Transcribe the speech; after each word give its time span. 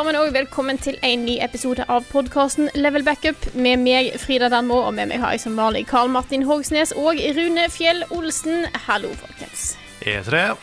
Sammen, 0.00 0.16
og 0.16 0.30
velkommen 0.32 0.78
til 0.80 0.94
en 1.04 1.26
ny 1.26 1.34
episode 1.44 1.84
av 1.92 2.06
podkasten 2.08 2.70
Level 2.78 3.02
Backup. 3.04 3.36
Med 3.52 3.82
meg, 3.82 4.14
Frida 4.22 4.48
Danmo, 4.48 4.78
og 4.86 4.94
med 4.96 5.10
meg 5.10 5.20
har 5.20 5.34
jeg 5.34 5.42
som 5.42 5.58
vanlig 5.60 5.82
Karl 5.90 6.08
Martin 6.08 6.46
Hogsnes 6.48 6.94
og 6.96 7.20
Rune 7.36 7.66
Fjell 7.68 8.00
Olsen. 8.16 8.64
Hallo, 8.86 9.10
folkens. 9.20 9.74
E3. 10.08 10.54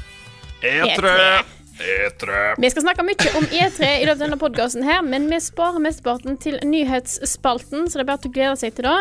E3. 0.64 2.40
Vi 2.58 2.72
skal 2.74 2.88
snakke 2.88 3.06
mye 3.06 3.36
om 3.38 3.46
E3 3.46 3.92
i 4.00 4.08
løpet 4.08 4.16
av 4.16 4.24
denne 4.24 4.42
podkasten, 4.42 4.88
her, 4.88 5.06
men 5.06 5.30
vi 5.30 5.38
sparer 5.44 5.86
mesteparten 5.86 6.42
til 6.42 6.58
nyhetsspalten, 6.66 7.86
så 7.86 8.00
det 8.00 8.08
er 8.08 8.10
bare 8.10 8.24
til 8.26 8.34
å 8.34 8.38
glede 8.40 8.58
seg 8.64 8.74
til 8.80 8.90
det. 8.90 8.98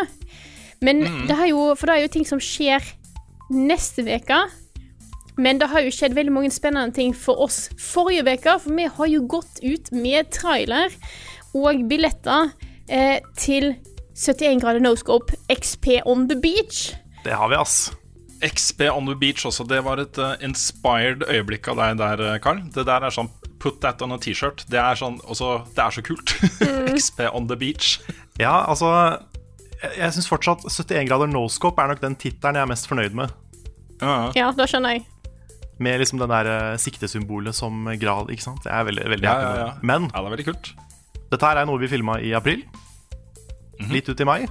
Men 0.84 1.00
det 1.30 1.38
er 1.38 1.48
jo, 1.54 1.70
for 1.80 1.88
det 1.88 1.96
er 1.96 2.04
jo 2.04 2.12
ting 2.18 2.28
som 2.28 2.44
skjer 2.44 2.84
neste 3.56 4.04
uke. 4.04 4.44
Men 5.36 5.60
det 5.60 5.68
har 5.72 5.84
jo 5.84 5.92
skjedd 5.92 6.16
veldig 6.16 6.32
mange 6.32 6.52
spennende 6.54 6.96
ting 6.96 7.12
for 7.16 7.42
oss 7.44 7.66
forrige 7.80 8.24
uke, 8.24 8.56
for 8.62 8.76
vi 8.78 8.88
har 8.88 9.10
jo 9.12 9.26
gått 9.28 9.60
ut 9.62 9.92
med 9.92 10.30
trailer 10.32 10.94
og 11.56 11.84
billetter 11.90 12.52
eh, 12.88 13.20
til 13.36 13.74
71 14.16 14.62
grader 14.62 14.80
no 14.80 14.94
scope 14.96 15.36
XP 15.52 16.00
on 16.08 16.26
the 16.30 16.38
beach. 16.40 16.94
Det 17.24 17.36
har 17.36 17.50
vi, 17.52 17.60
ass. 17.60 17.90
XP 18.40 18.88
on 18.92 19.06
the 19.06 19.16
beach 19.16 19.44
også. 19.48 19.64
Det 19.68 19.82
var 19.84 20.00
et 20.00 20.18
uh, 20.20 20.34
inspired 20.44 21.24
øyeblikk 21.28 21.68
av 21.72 21.80
deg 21.80 22.00
der, 22.00 22.24
Karl. 22.40 22.60
Carl. 22.60 22.64
Det 22.72 22.86
der 22.88 23.06
er 23.08 23.14
sånn 23.14 23.32
Put 23.56 23.80
that 23.80 24.02
on 24.04 24.12
a 24.12 24.18
T-shirt. 24.20 24.66
Det 24.68 24.82
sånn 25.00 25.16
Det 25.24 25.82
er 25.82 25.94
så 25.94 26.04
kult. 26.04 26.36
XP 26.96 27.24
on 27.32 27.48
the 27.48 27.56
beach. 27.56 27.98
Ja, 28.38 28.64
altså 28.68 28.92
Jeg, 29.82 29.92
jeg 29.96 30.12
syns 30.16 30.28
fortsatt 30.28 30.64
71 30.68 31.08
grader 31.08 31.28
noscope 31.28 31.82
er 31.82 31.92
nok 31.92 32.00
den 32.04 32.16
tittelen 32.16 32.56
jeg 32.56 32.64
er 32.64 32.70
mest 32.70 32.88
fornøyd 32.88 33.16
med. 33.16 33.32
Ja. 34.00 34.30
Ja, 34.36 34.52
da 34.56 34.64
skjønner 34.68 34.96
jeg. 34.96 35.04
Med 35.78 35.98
liksom 36.00 36.18
det 36.22 36.28
der 36.30 36.46
eh, 36.52 36.76
siktesymbolet 36.80 37.54
som 37.54 37.84
grad, 38.00 38.30
ikke 38.32 38.42
sant. 38.46 38.62
Det 38.64 38.72
er 38.72 38.84
veldig, 38.88 39.08
veldig 39.12 39.28
Ja, 39.28 39.34
ja, 39.42 39.56
ja. 39.60 39.70
Men 39.82 40.06
ja, 40.08 40.20
det 40.22 40.26
er 40.30 40.36
veldig 40.36 40.46
kult. 40.48 40.70
dette 41.30 41.46
her 41.50 41.58
er 41.60 41.66
noe 41.68 41.78
vi 41.82 41.88
filma 41.92 42.18
i 42.24 42.30
april. 42.38 42.62
Mhm. 43.80 43.90
Litt 43.92 44.08
ut 44.08 44.20
i 44.20 44.24
mai. 44.24 44.46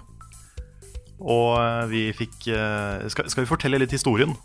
Og 1.20 1.56
eh, 1.58 1.86
vi 1.90 2.04
fikk 2.14 2.50
eh, 2.54 3.08
skal, 3.10 3.30
skal 3.32 3.46
vi 3.46 3.50
fortelle 3.50 3.80
litt 3.82 3.94
historien 3.96 4.36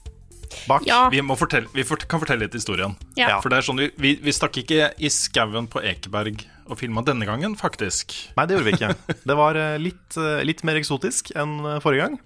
bak? 0.69 0.83
Ja. 0.89 1.05
Vi, 1.13 1.21
må 1.23 1.37
fortelle, 1.39 1.69
vi 1.75 1.85
fort- 1.87 2.07
kan 2.11 2.21
fortelle 2.23 2.47
litt 2.47 2.57
historien. 2.57 2.97
Ja. 3.19 3.37
For 3.43 3.53
det 3.53 3.61
er 3.61 3.67
sånn, 3.67 3.79
vi, 3.83 3.91
vi, 4.03 4.15
vi 4.25 4.33
stakk 4.35 4.57
ikke 4.63 4.89
i 4.99 5.11
skauen 5.13 5.69
på 5.71 5.83
Ekeberg 5.87 6.43
og 6.71 6.79
filma 6.79 7.03
denne 7.07 7.27
gangen, 7.27 7.55
faktisk. 7.59 8.15
Nei, 8.39 8.47
det 8.47 8.57
gjorde 8.57 8.67
vi 8.71 8.75
ikke. 8.79 9.15
Det 9.27 9.37
var 9.39 9.59
litt, 9.83 10.19
litt 10.47 10.61
mer 10.67 10.79
eksotisk 10.81 11.33
enn 11.39 11.57
forrige 11.83 12.07
gang. 12.09 12.19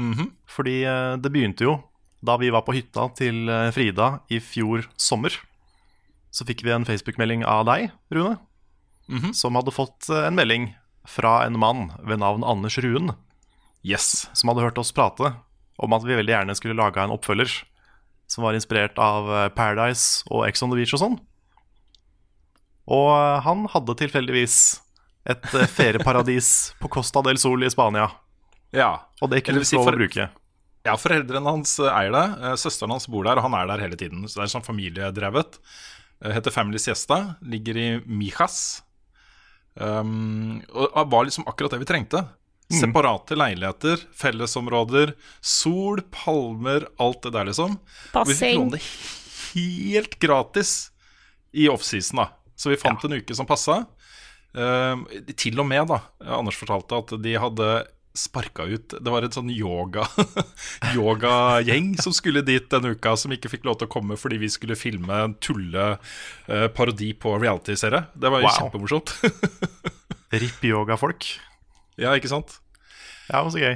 Mhm. 0.00 0.28
Fordi 0.52 0.76
eh, 0.88 1.14
det 1.20 1.32
begynte 1.32 1.66
jo 1.68 1.78
da 2.22 2.36
vi 2.38 2.50
var 2.54 2.62
på 2.66 2.74
hytta 2.76 3.08
til 3.18 3.48
eh, 3.50 3.70
Frida 3.74 4.20
i 4.30 4.38
fjor 4.40 4.84
sommer. 4.96 5.34
Så 6.32 6.46
fikk 6.48 6.62
vi 6.64 6.70
en 6.72 6.86
Facebook-melding 6.88 7.42
av 7.44 7.66
deg, 7.68 7.90
Rune, 8.14 8.38
Mhm. 9.10 9.32
som 9.34 9.54
hadde 9.58 9.72
fått 9.74 10.08
eh, 10.08 10.26
en 10.28 10.36
melding 10.38 10.74
fra 11.04 11.42
en 11.44 11.58
mann 11.58 11.90
ved 12.06 12.20
navn 12.22 12.44
Anders 12.46 12.78
Ruen, 12.78 13.16
Yes. 13.84 14.28
som 14.32 14.48
hadde 14.48 14.62
hørt 14.62 14.78
oss 14.78 14.92
prate 14.94 15.34
om 15.82 15.92
at 15.92 16.04
vi 16.06 16.14
veldig 16.14 16.30
gjerne 16.36 16.54
skulle 16.54 16.78
lage 16.78 17.02
en 17.02 17.10
oppfølger 17.10 17.50
som 18.30 18.44
var 18.44 18.54
inspirert 18.54 18.96
av 19.02 19.26
eh, 19.28 19.48
Paradise 19.50 20.22
og 20.30 20.46
Ex 20.46 20.62
on 20.62 20.70
the 20.70 20.76
Beach 20.78 20.94
og 20.94 21.00
sånn. 21.02 21.18
Og 22.92 23.42
han 23.44 23.66
hadde 23.70 23.94
tilfeldigvis 23.98 24.56
et 25.26 25.44
ferieparadis 25.70 26.72
på 26.80 26.88
Costa 26.90 27.22
del 27.22 27.38
Sol 27.38 27.62
i 27.66 27.70
Spania. 27.70 28.08
Ja. 28.74 28.94
Og 29.20 29.30
det 29.30 29.42
kunne 29.46 29.60
vi 29.62 29.68
få 29.68 29.82
lov 29.82 29.92
å 29.92 29.98
bruke. 30.00 30.28
Ja, 30.86 30.96
foreldrene 30.98 31.54
hans 31.54 31.76
eh, 31.78 31.90
eier 31.90 32.14
det. 32.14 32.26
Eh, 32.42 32.54
Søsteren 32.58 32.94
hans 32.94 33.08
bor 33.10 33.26
der, 33.26 33.38
og 33.38 33.46
han 33.46 33.56
er 33.58 33.70
der 33.70 33.84
hele 33.84 33.98
tiden. 33.98 34.24
Så 34.26 34.40
det 34.40 34.46
er 34.46 34.54
sånn 34.56 34.66
familiedrevet. 34.66 35.60
Eh, 36.22 36.32
Heter 36.34 36.54
Family 36.54 36.80
Siesta. 36.82 37.36
Ligger 37.42 37.78
i 37.78 37.88
Mijas. 38.06 38.82
Um, 39.72 40.58
og 40.68 41.06
var 41.08 41.24
liksom 41.24 41.46
akkurat 41.48 41.72
det 41.72 41.80
vi 41.80 41.88
trengte. 41.88 42.26
Separate 42.72 43.36
leiligheter, 43.36 44.00
fellesområder, 44.16 45.12
sol, 45.44 46.00
palmer, 46.12 46.86
alt 47.00 47.24
det 47.24 47.32
der, 47.34 47.48
liksom. 47.50 47.74
Passing. 48.14 48.32
vi 48.32 48.38
fikk 48.38 48.58
låne 48.58 48.76
det 48.78 48.84
helt 49.52 50.18
gratis 50.18 50.70
i 51.52 51.68
offseason, 51.68 52.22
da. 52.22 52.28
Så 52.56 52.72
vi 52.72 52.80
fant 52.80 53.04
en 53.04 53.18
uke 53.18 53.36
som 53.36 53.48
passa. 53.48 53.82
Um, 54.52 55.04
til 55.36 55.60
og 55.60 55.68
med, 55.68 55.84
da. 55.90 56.00
Anders 56.38 56.58
fortalte 56.60 57.00
at 57.02 57.14
de 57.24 57.36
hadde 57.40 57.68
sparka 58.14 58.66
ut 58.68 58.92
Det 59.00 59.08
var 59.10 59.24
en 59.24 59.32
sånn 59.32 59.48
yoga, 59.50 60.02
yoga 60.96 61.62
som 62.02 62.12
skulle 62.12 62.42
dit 62.44 62.66
denne 62.70 62.92
uka, 62.92 63.14
som 63.16 63.32
ikke 63.32 63.48
fikk 63.48 63.64
lov 63.64 63.78
til 63.80 63.88
å 63.88 63.92
komme 63.94 64.18
fordi 64.20 64.36
vi 64.42 64.50
skulle 64.52 64.76
filme 64.76 65.12
en 65.24 65.34
tulle-parodi 65.40 67.12
på 67.16 67.36
reality-serie. 67.40 68.04
Det 68.14 68.28
var 68.32 68.42
jo 68.44 68.50
Wow. 68.50 68.58
kjempemorsomt. 68.58 69.14
Ripp 70.32 70.64
yogafolk. 70.64 71.24
ja, 72.00 72.12
ikke 72.16 72.28
sant? 72.32 72.58
Ja, 73.30 73.42
men 73.42 73.52
så 73.52 73.60
gøy. 73.62 73.74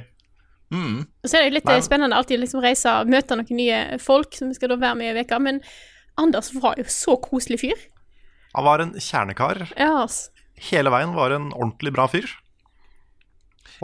Så 1.25 1.39
er 1.39 1.45
det 1.47 1.53
litt 1.61 1.69
Nei. 1.69 1.77
eh, 1.79 1.85
spennende 1.85 2.17
alltid 2.19 2.41
liksom 2.43 2.61
reise 2.65 2.91
og 3.01 3.09
møte 3.13 3.37
noen 3.39 3.55
nye 3.55 3.99
folk 4.03 4.35
som 4.35 4.51
skal 4.57 4.73
da 4.73 4.77
være 4.81 4.97
med 4.99 5.13
i 5.13 5.19
veka, 5.21 5.39
men 5.41 5.61
Anders 6.19 6.49
var 6.57 6.75
jo 6.81 6.85
så 6.91 7.15
koselig 7.23 7.61
fyr. 7.61 7.77
Han 8.57 8.65
var 8.67 8.81
en 8.83 8.95
kjernekar. 8.97 9.67
Ja, 9.77 10.03
ass. 10.03 10.31
Hele 10.71 10.91
veien 10.91 11.13
var 11.15 11.31
en 11.37 11.51
ordentlig 11.53 11.93
bra 11.93 12.07
fyr. 12.09 12.27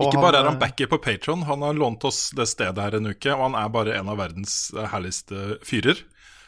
Ikke 0.00 0.22
bare 0.22 0.40
er 0.40 0.48
han 0.48 0.56
eh, 0.56 0.62
backer 0.62 0.88
på 0.88 0.98
Patron, 1.04 1.44
han 1.48 1.64
har 1.64 1.76
lånt 1.76 2.04
oss 2.08 2.30
det 2.36 2.46
stedet 2.48 2.80
her 2.80 2.96
en 2.96 3.10
uke, 3.12 3.32
og 3.34 3.44
han 3.50 3.56
er 3.60 3.72
bare 3.74 3.96
en 3.98 4.08
av 4.12 4.20
verdens 4.22 4.54
eh, 4.76 4.88
herligste 4.92 5.58
fyrer. 5.66 6.00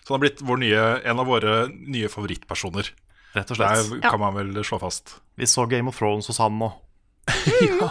Så 0.05 0.13
han 0.13 0.19
har 0.19 0.25
blitt 0.27 0.45
vår 0.45 0.61
nye, 0.61 0.85
en 1.05 1.21
av 1.21 1.29
våre 1.29 1.57
nye 1.73 2.09
favorittpersoner. 2.13 2.91
Rett 3.35 3.51
og 3.51 3.59
slett. 3.59 3.93
Det 3.97 4.03
kan 4.05 4.21
man 4.23 4.37
vel 4.37 4.57
slå 4.65 4.79
fast. 4.83 5.19
Vi 5.41 5.49
så 5.51 5.67
Game 5.69 5.91
of 5.91 5.99
Thrones 5.99 6.29
hos 6.31 6.41
han 6.43 6.57
nå. 6.61 6.71
ja, 7.65 7.89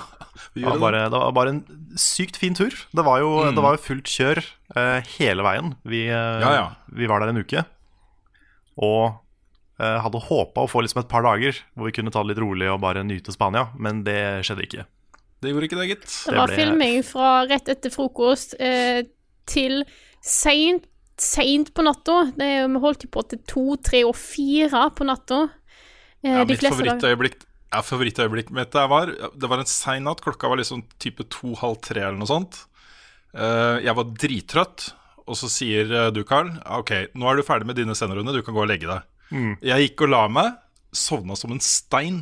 Det 0.53 0.61
var, 0.61 0.77
bare, 0.77 1.01
det 1.09 1.17
var 1.17 1.33
bare 1.33 1.55
en 1.55 1.63
sykt 1.99 2.37
fin 2.37 2.55
tur. 2.55 2.73
Det 2.93 3.05
var 3.05 3.19
jo, 3.21 3.31
det 3.49 3.63
var 3.65 3.75
jo 3.75 3.81
fullt 3.81 4.09
kjør 4.09 4.41
uh, 4.77 5.01
hele 5.17 5.45
veien. 5.45 5.73
Vi, 5.81 6.05
uh, 6.09 6.39
Ja, 6.43 6.53
ja. 6.53 6.65
vi 6.93 7.09
var 7.09 7.23
der 7.23 7.33
en 7.33 7.41
uke. 7.41 7.65
Og 8.77 9.17
uh, 9.81 9.97
hadde 10.05 10.25
håpa 10.29 10.63
å 10.63 10.69
få 10.69 10.85
liksom 10.85 11.01
et 11.03 11.11
par 11.11 11.25
dager 11.25 11.57
hvor 11.73 11.89
vi 11.89 11.95
kunne 11.97 12.13
ta 12.13 12.23
det 12.23 12.33
litt 12.33 12.43
rolig 12.45 12.69
og 12.71 12.81
bare 12.85 13.03
nyte 13.05 13.33
Spania, 13.35 13.71
men 13.75 14.05
det 14.07 14.45
skjedde 14.45 14.69
ikke. 14.69 14.85
Det 15.43 15.51
gjorde 15.53 15.67
ikke 15.69 15.79
det, 15.81 15.87
gitt. 15.91 16.07
Det 16.07 16.31
Det 16.33 16.39
var 16.39 16.47
ble- 16.51 16.57
filming 16.61 17.03
fra 17.05 17.29
rett 17.51 17.69
etter 17.75 17.91
frokost 17.93 18.55
eh, 18.59 19.03
til 19.45 19.83
seint, 20.23 20.85
seint 21.19 21.73
på 21.75 21.83
natta. 21.85 22.17
Vi 22.39 22.79
holdt 22.83 23.03
jo 23.05 23.11
på 23.13 23.23
til 23.29 23.41
to, 23.47 23.65
tre 23.83 24.03
og 24.07 24.15
fire 24.17 24.87
på 24.95 25.05
natta. 25.07 25.43
Eh, 26.23 26.31
Ja, 26.39 26.45
mitt 26.47 26.63
favorittøyeblikk 26.63 27.41
ja, 27.73 27.81
favorittøyeblikk 27.81 28.51
mitt 28.53 28.69
der 28.71 28.85
var 28.87 29.07
Det 29.33 29.49
var 29.49 29.57
en 29.59 29.65
sein 29.65 30.03
natt. 30.05 30.19
Klokka 30.21 30.47
var 30.47 30.59
liksom 30.61 30.83
type 31.01 31.25
to-halv 31.33 31.79
tre 31.81 32.03
eller 32.05 32.19
noe 32.21 32.29
sånt. 32.29 32.59
Eh, 33.33 33.79
jeg 33.83 33.95
var 33.97 34.03
drittrøtt, 34.13 34.91
og 35.25 35.35
så 35.39 35.49
sier 35.49 35.89
eh, 35.89 36.09
du, 36.13 36.21
Carl, 36.23 36.51
OK, 36.69 36.91
nå 37.17 37.29
er 37.31 37.39
du 37.39 37.43
ferdig 37.47 37.65
med 37.65 37.75
dine 37.79 37.95
scenerunder, 37.97 38.33
du 38.37 38.43
kan 38.45 38.53
gå 38.53 38.61
og 38.61 38.69
legge 38.69 38.85
deg. 38.91 39.09
Jeg 39.65 39.87
gikk 39.87 40.03
og 40.05 40.11
la 40.13 40.27
meg, 40.29 40.51
sovna 40.93 41.33
som 41.35 41.51
en 41.55 41.59
stein. 41.65 42.19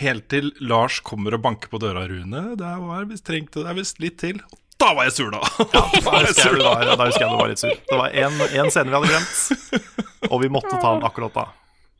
Helt 0.00 0.28
til 0.32 0.50
Lars 0.64 1.00
kommer 1.04 1.36
og 1.36 1.42
banker 1.44 1.68
på 1.72 1.80
døra. 1.82 2.06
Rune, 2.08 2.42
det 2.58 2.74
var 2.86 3.08
visst 3.10 3.26
trengte 3.28 3.62
det 3.62 3.72
er 3.72 3.78
visst 3.78 4.00
litt 4.02 4.18
til. 4.22 4.40
Og 4.40 4.58
da 4.80 4.92
var 4.96 5.06
jeg 5.06 5.14
sur, 5.18 5.30
da! 5.30 5.42
da 5.72 5.82
husker 6.24 6.48
jeg 6.48 6.56
du 6.56 6.62
da. 6.64 6.70
var, 6.96 7.06
husker 7.06 7.26
jeg 7.26 7.30
du 7.30 7.38
var 7.38 7.50
litt 7.52 7.62
sur. 7.62 7.74
Det 7.90 7.98
var 8.00 8.16
én 8.16 8.72
scene 8.72 8.88
vi 8.88 8.96
hadde 8.96 9.10
glemt, 9.12 10.30
og 10.30 10.40
vi 10.42 10.50
måtte 10.50 10.74
ta 10.74 10.94
den 10.96 11.04
akkurat 11.06 11.36
da. 11.36 11.44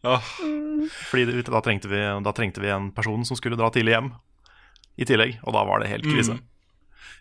Ja. 0.02 0.16
Fordi 1.12 1.28
det, 1.28 1.44
da, 1.46 1.60
trengte 1.62 1.90
vi, 1.92 2.00
da 2.26 2.32
trengte 2.34 2.62
vi 2.64 2.72
en 2.74 2.90
person 2.96 3.22
som 3.28 3.38
skulle 3.38 3.58
dra 3.60 3.68
tidlig 3.70 3.94
hjem 3.94 4.10
i 4.98 5.06
tillegg, 5.06 5.38
og 5.46 5.54
da 5.54 5.62
var 5.68 5.84
det 5.84 5.92
helt 5.92 6.08
krise. 6.08 6.40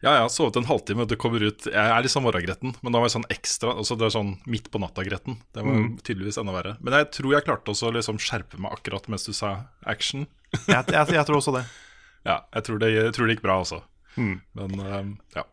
Ja, 0.01 0.15
jeg 0.15 0.23
har 0.23 0.31
sovet 0.33 0.57
en 0.57 0.65
halvtime, 0.65 1.06
det 1.06 1.19
kommer 1.21 1.44
ut 1.45 1.68
Jeg 1.69 1.77
er 1.77 2.01
litt 2.01 2.09
sånn 2.09 2.23
morgengretten, 2.25 2.73
men 2.81 2.94
da 2.94 2.97
var 2.97 3.06
jeg 3.06 3.13
sånn 3.19 3.27
ekstra 3.29 3.75
altså 3.77 3.94
Det 4.00 4.07
er 4.07 4.13
sånn 4.15 4.31
midt 4.50 4.71
på 4.73 4.81
natta-gretten. 4.81 5.38
Det 5.53 5.62
var 5.62 5.83
tydeligvis 6.01 6.39
enda 6.41 6.56
verre. 6.56 6.71
Men 6.81 6.95
jeg 6.97 7.12
tror 7.19 7.35
jeg 7.35 7.45
klarte 7.45 7.69
også 7.75 7.91
å 7.91 7.94
liksom 8.00 8.18
skjerpe 8.18 8.57
meg 8.57 8.73
akkurat 8.73 9.06
mens 9.13 9.29
du 9.29 9.33
sa 9.38 9.51
action. 9.85 10.25
Jeg, 10.68 10.83
jeg, 10.92 11.06
jeg 11.15 11.25
tror 11.27 11.39
også 11.42 11.56
det. 11.59 11.65
Ja, 12.21 12.36
jeg 12.53 12.68
tror 12.68 12.77
det, 12.77 12.92
jeg 12.94 13.13
tror 13.15 13.25
det 13.25 13.33
gikk 13.33 13.48
bra 13.48 13.56
også. 13.63 13.80
Men 14.15 14.75
eh, 14.77 15.07
ja. 15.33 15.44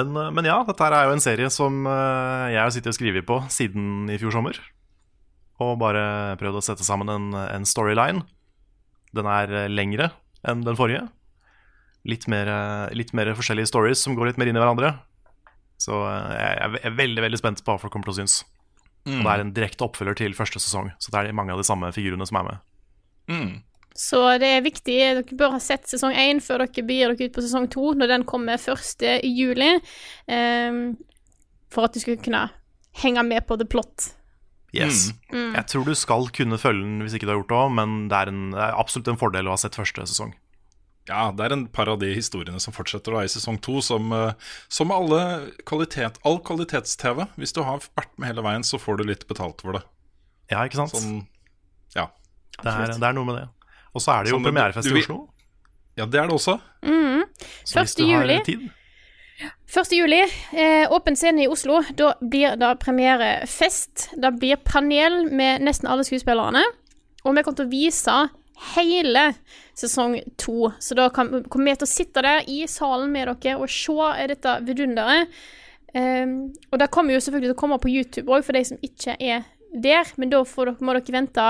Men, 0.00 0.14
eh, 0.16 0.30
men 0.32 0.46
ja, 0.48 0.54
dette 0.64 0.86
her 0.86 0.94
er 0.96 1.08
jo 1.08 1.16
en 1.16 1.20
serie 1.20 1.50
som 1.52 1.82
eh, 1.84 2.54
jeg 2.54 2.62
har 2.62 2.72
sittet 2.72 2.94
og 2.94 2.96
skrevet 2.96 3.26
på 3.28 3.36
siden 3.52 4.08
i 4.08 4.16
fjor 4.22 4.32
sommer. 4.32 4.56
Og 5.60 5.74
bare 5.80 6.36
prøvd 6.40 6.60
å 6.60 6.64
sette 6.64 6.86
sammen 6.88 7.12
en, 7.12 7.28
en 7.36 7.68
storyline. 7.68 8.24
Den 9.16 9.28
er 9.28 9.68
lengre 9.68 10.10
enn 10.46 10.64
den 10.64 10.76
forrige. 10.78 11.06
Litt 12.06 12.24
mer, 12.30 12.48
litt 12.94 13.12
mer 13.16 13.32
forskjellige 13.34 13.68
stories 13.68 14.00
som 14.04 14.16
går 14.16 14.30
litt 14.30 14.40
mer 14.40 14.48
inn 14.48 14.56
i 14.56 14.62
hverandre. 14.62 14.94
Så 15.80 15.96
jeg 16.00 16.80
er 16.80 16.96
veldig 16.96 17.24
veldig 17.24 17.40
spent 17.40 17.64
på 17.64 17.72
hva 17.72 17.80
folk 17.82 17.92
kommer 17.92 18.08
til 18.08 18.14
å 18.14 18.18
synes. 18.20 18.40
Og 19.06 19.20
det 19.20 19.32
er 19.32 19.42
en 19.42 19.54
direkte 19.54 19.86
oppfølger 19.86 20.16
til 20.18 20.36
første 20.36 20.60
sesong, 20.62 20.90
så 21.02 21.12
det 21.14 21.20
er 21.20 21.36
mange 21.36 21.54
av 21.54 21.60
de 21.60 21.66
samme 21.66 21.92
figurene 21.94 22.26
som 22.28 22.40
er 22.40 22.46
med. 22.48 22.62
Mm. 23.30 23.50
Så 23.96 24.20
det 24.42 24.50
er 24.58 24.64
viktig. 24.64 24.96
Dere 25.00 25.38
bør 25.38 25.56
ha 25.56 25.60
sett 25.62 25.88
sesong 25.88 26.14
én 26.16 26.42
før 26.44 26.66
dere 26.66 26.84
begir 26.86 27.14
dere 27.14 27.30
ut 27.30 27.36
på 27.36 27.44
sesong 27.44 27.68
to, 27.72 27.94
når 27.96 28.12
den 28.12 28.26
kommer 28.28 28.60
1. 28.60 29.06
juli. 29.24 29.78
ehm, 30.28 30.96
for 31.72 31.88
at 31.88 31.96
du 31.96 32.00
skal 32.00 32.20
kunne 32.22 32.46
henge 33.02 33.22
med 33.26 33.46
på 33.48 33.56
the 33.56 33.66
plot. 33.68 34.12
Yes. 34.76 35.12
Jeg 35.32 35.66
tror 35.70 35.86
du 35.86 35.94
skal 35.96 36.28
kunne 36.36 36.58
følge 36.60 36.84
den 36.84 37.04
hvis 37.04 37.16
ikke 37.16 37.28
du 37.28 37.32
har 37.32 37.38
gjort 37.40 37.52
det 37.52 37.60
òg, 37.60 37.70
men 37.78 37.94
det 38.10 38.18
er, 38.18 38.32
en, 38.32 38.42
det 38.52 38.60
er 38.60 38.76
absolutt 38.76 39.08
en 39.12 39.20
fordel 39.20 39.48
å 39.48 39.54
ha 39.54 39.60
sett 39.60 39.78
første 39.78 40.04
sesong. 40.08 40.34
Ja, 41.06 41.28
det 41.30 41.44
er 41.44 41.54
en 41.54 41.66
par 41.70 41.88
av 41.88 42.00
de 42.02 42.08
historiene 42.16 42.58
som 42.62 42.74
fortsetter 42.74 43.14
da 43.14 43.22
i 43.22 43.30
sesong 43.30 43.60
to, 43.62 43.78
som, 43.84 44.10
eh, 44.12 44.32
som 44.72 44.90
alle 44.90 45.20
kvalitet, 45.68 46.18
all 46.26 46.40
kvalitets-TV. 46.42 47.28
Hvis 47.38 47.54
du 47.54 47.62
har 47.62 47.84
vært 47.94 48.10
med 48.18 48.32
hele 48.32 48.42
veien, 48.42 48.66
så 48.66 48.80
får 48.82 48.98
du 48.98 49.06
litt 49.06 49.22
betalt 49.30 49.62
for 49.62 49.78
det. 49.78 49.84
Ja, 50.50 50.64
ikke 50.66 50.82
sant? 50.82 50.96
Sånn, 50.96 51.20
ja. 51.94 52.08
det, 52.58 52.72
er, 52.72 52.96
det 52.98 53.06
er 53.06 53.14
noe 53.14 53.28
med 53.28 53.38
det. 53.38 53.46
Og 53.96 54.04
så 54.04 54.18
er 54.18 54.26
det 54.26 54.34
jo 54.34 54.40
premierefest 54.44 54.92
i 54.92 54.98
Oslo. 55.00 55.22
ja, 55.96 56.04
det 56.04 56.20
er 56.20 56.28
det 56.28 56.36
også. 56.36 56.58
Så 57.66 57.80
hvis 57.82 57.96
du 57.96 58.04
har 58.06 58.26
juli. 58.26 58.40
tid 58.44 58.68
1. 59.66 59.92
juli, 59.92 60.22
eh, 60.52 60.92
åpen 60.92 61.16
scene 61.16 61.44
i 61.44 61.48
Oslo. 61.48 61.82
Da 61.92 62.14
blir 62.20 62.56
det 62.56 62.78
premierefest. 62.80 64.10
Det 64.16 64.30
blir 64.38 64.56
panel 64.56 65.26
med 65.32 65.60
nesten 65.60 65.88
alle 65.90 66.04
skuespillerne. 66.04 66.62
Og 67.24 67.34
vi 67.34 67.42
kommer 67.42 67.58
til 67.58 67.66
å 67.66 67.72
vise 67.72 68.14
hele 68.76 69.24
sesong 69.76 70.16
to. 70.40 70.70
Så 70.80 70.96
da 70.96 71.10
kan, 71.12 71.44
kommer 71.50 71.72
vi 71.72 71.76
til 71.82 71.88
å 71.88 71.90
sitte 71.90 72.24
der 72.24 72.48
i 72.48 72.62
salen 72.70 73.12
med 73.12 73.28
dere 73.28 73.58
og 73.58 73.68
se 73.68 74.26
dette 74.30 74.56
vidunderet. 74.64 75.28
Um, 75.96 76.52
og 76.72 76.80
det 76.80 76.90
kommer 76.92 77.14
jo 77.14 77.20
selvfølgelig 77.24 77.50
til 77.50 77.56
å 77.56 77.60
komme 77.60 77.78
på 77.80 77.92
YouTube 77.92 78.32
òg, 78.32 78.44
for 78.44 78.56
de 78.56 78.64
som 78.68 78.80
ikke 78.84 79.16
er 79.20 79.44
der. 79.72 80.08
Men 80.16 80.32
da 80.32 80.42
får 80.44 80.70
dere, 80.70 80.84
må 80.86 80.96
dere 80.96 81.18
vente 81.18 81.46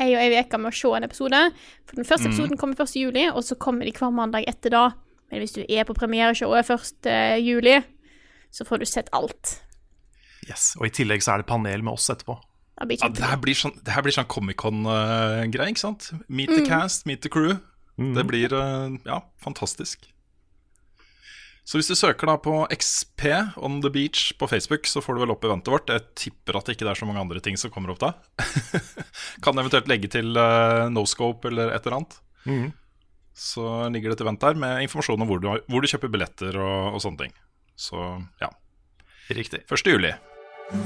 ei 0.00 0.14
og 0.16 0.22
ei 0.24 0.40
uke 0.40 0.60
med 0.60 0.72
å 0.72 0.76
se 0.76 0.90
en 0.96 1.06
episode. 1.06 1.40
For 1.88 2.00
den 2.00 2.08
første 2.08 2.30
episoden 2.30 2.60
kommer 2.60 2.80
1. 2.80 2.96
juli, 3.00 3.28
og 3.30 3.42
så 3.46 3.56
kommer 3.60 3.88
de 3.88 3.94
hver 3.96 4.12
mandag 4.14 4.48
etter 4.50 4.74
da. 4.74 4.84
Men 5.30 5.44
hvis 5.44 5.54
du 5.54 5.62
er 5.62 5.86
på 5.86 5.94
premiereshowet 5.94 6.70
1. 6.74 7.10
juli, 7.44 7.78
så 8.50 8.66
får 8.66 8.82
du 8.82 8.88
sett 8.88 9.10
alt. 9.16 9.58
Yes. 10.48 10.72
Og 10.80 10.88
i 10.88 10.94
tillegg 10.94 11.22
så 11.22 11.34
er 11.34 11.42
det 11.42 11.50
panel 11.50 11.84
med 11.86 11.94
oss 11.94 12.10
etterpå. 12.10 12.38
Det 12.80 12.88
blir 12.88 13.02
Ja, 13.02 13.10
det 13.12 13.28
her 13.28 13.40
blir 13.42 13.58
sånn, 13.58 13.76
det 13.84 13.92
her 13.92 14.02
blir 14.02 14.14
sånn 14.16 14.28
Comic-Con-greie, 14.30 15.74
ikke 15.74 15.82
sant? 15.82 16.10
Meet 16.32 16.54
the 16.56 16.64
cast, 16.64 17.04
meet 17.06 17.20
the 17.22 17.32
crew. 17.32 17.58
Det 18.00 18.24
blir 18.24 18.54
eh, 18.56 18.96
ja, 19.04 19.20
fantastisk. 19.44 20.08
Så 21.70 21.78
hvis 21.78 21.86
du 21.86 21.94
søker 21.94 22.26
da 22.26 22.34
på 22.42 22.52
XP 22.74 23.28
On 23.62 23.76
The 23.84 23.92
Beach 23.94 24.32
på 24.40 24.48
Facebook, 24.50 24.88
så 24.90 24.98
får 25.04 25.14
du 25.14 25.20
vel 25.22 25.30
opp 25.36 25.44
eventet 25.46 25.70
vårt. 25.70 25.92
Jeg 25.92 26.02
tipper 26.18 26.58
at 26.58 26.66
det 26.66 26.74
ikke 26.74 26.88
er 26.90 26.98
så 26.98 27.06
mange 27.06 27.22
andre 27.22 27.38
ting 27.44 27.54
som 27.60 27.70
kommer 27.70 27.92
opp 27.94 28.00
da. 28.02 28.08
kan 29.44 29.54
eventuelt 29.62 29.86
legge 29.90 30.10
til 30.10 30.32
uh, 30.34 30.88
Noscope 30.90 31.46
eller 31.52 31.70
et 31.76 31.86
eller 31.86 32.00
annet. 32.00 32.18
Så 33.40 33.62
ligger 33.94 34.10
det 34.10 34.18
et 34.18 34.24
event 34.26 34.42
der 34.42 34.58
med 34.58 34.82
informasjon 34.88 35.22
om 35.22 35.30
hvor 35.30 35.38
du, 35.40 35.46
har- 35.52 35.62
hvor 35.70 35.80
du 35.84 35.86
kjøper 35.92 36.10
billetter 36.10 36.58
og, 36.58 36.96
og 36.98 37.04
sånne 37.06 37.22
ting. 37.22 37.38
Så 37.78 38.02
ja. 38.42 38.50
Riktig. 39.30 39.62
1. 39.70 39.86
juli. 39.94 40.10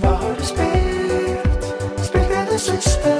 Hva 0.05 0.13
har 0.21 0.37
du 0.37 0.45
spilt? 0.45 1.71
Spilt 2.05 2.37
det 2.53 2.61
siste 2.61 3.17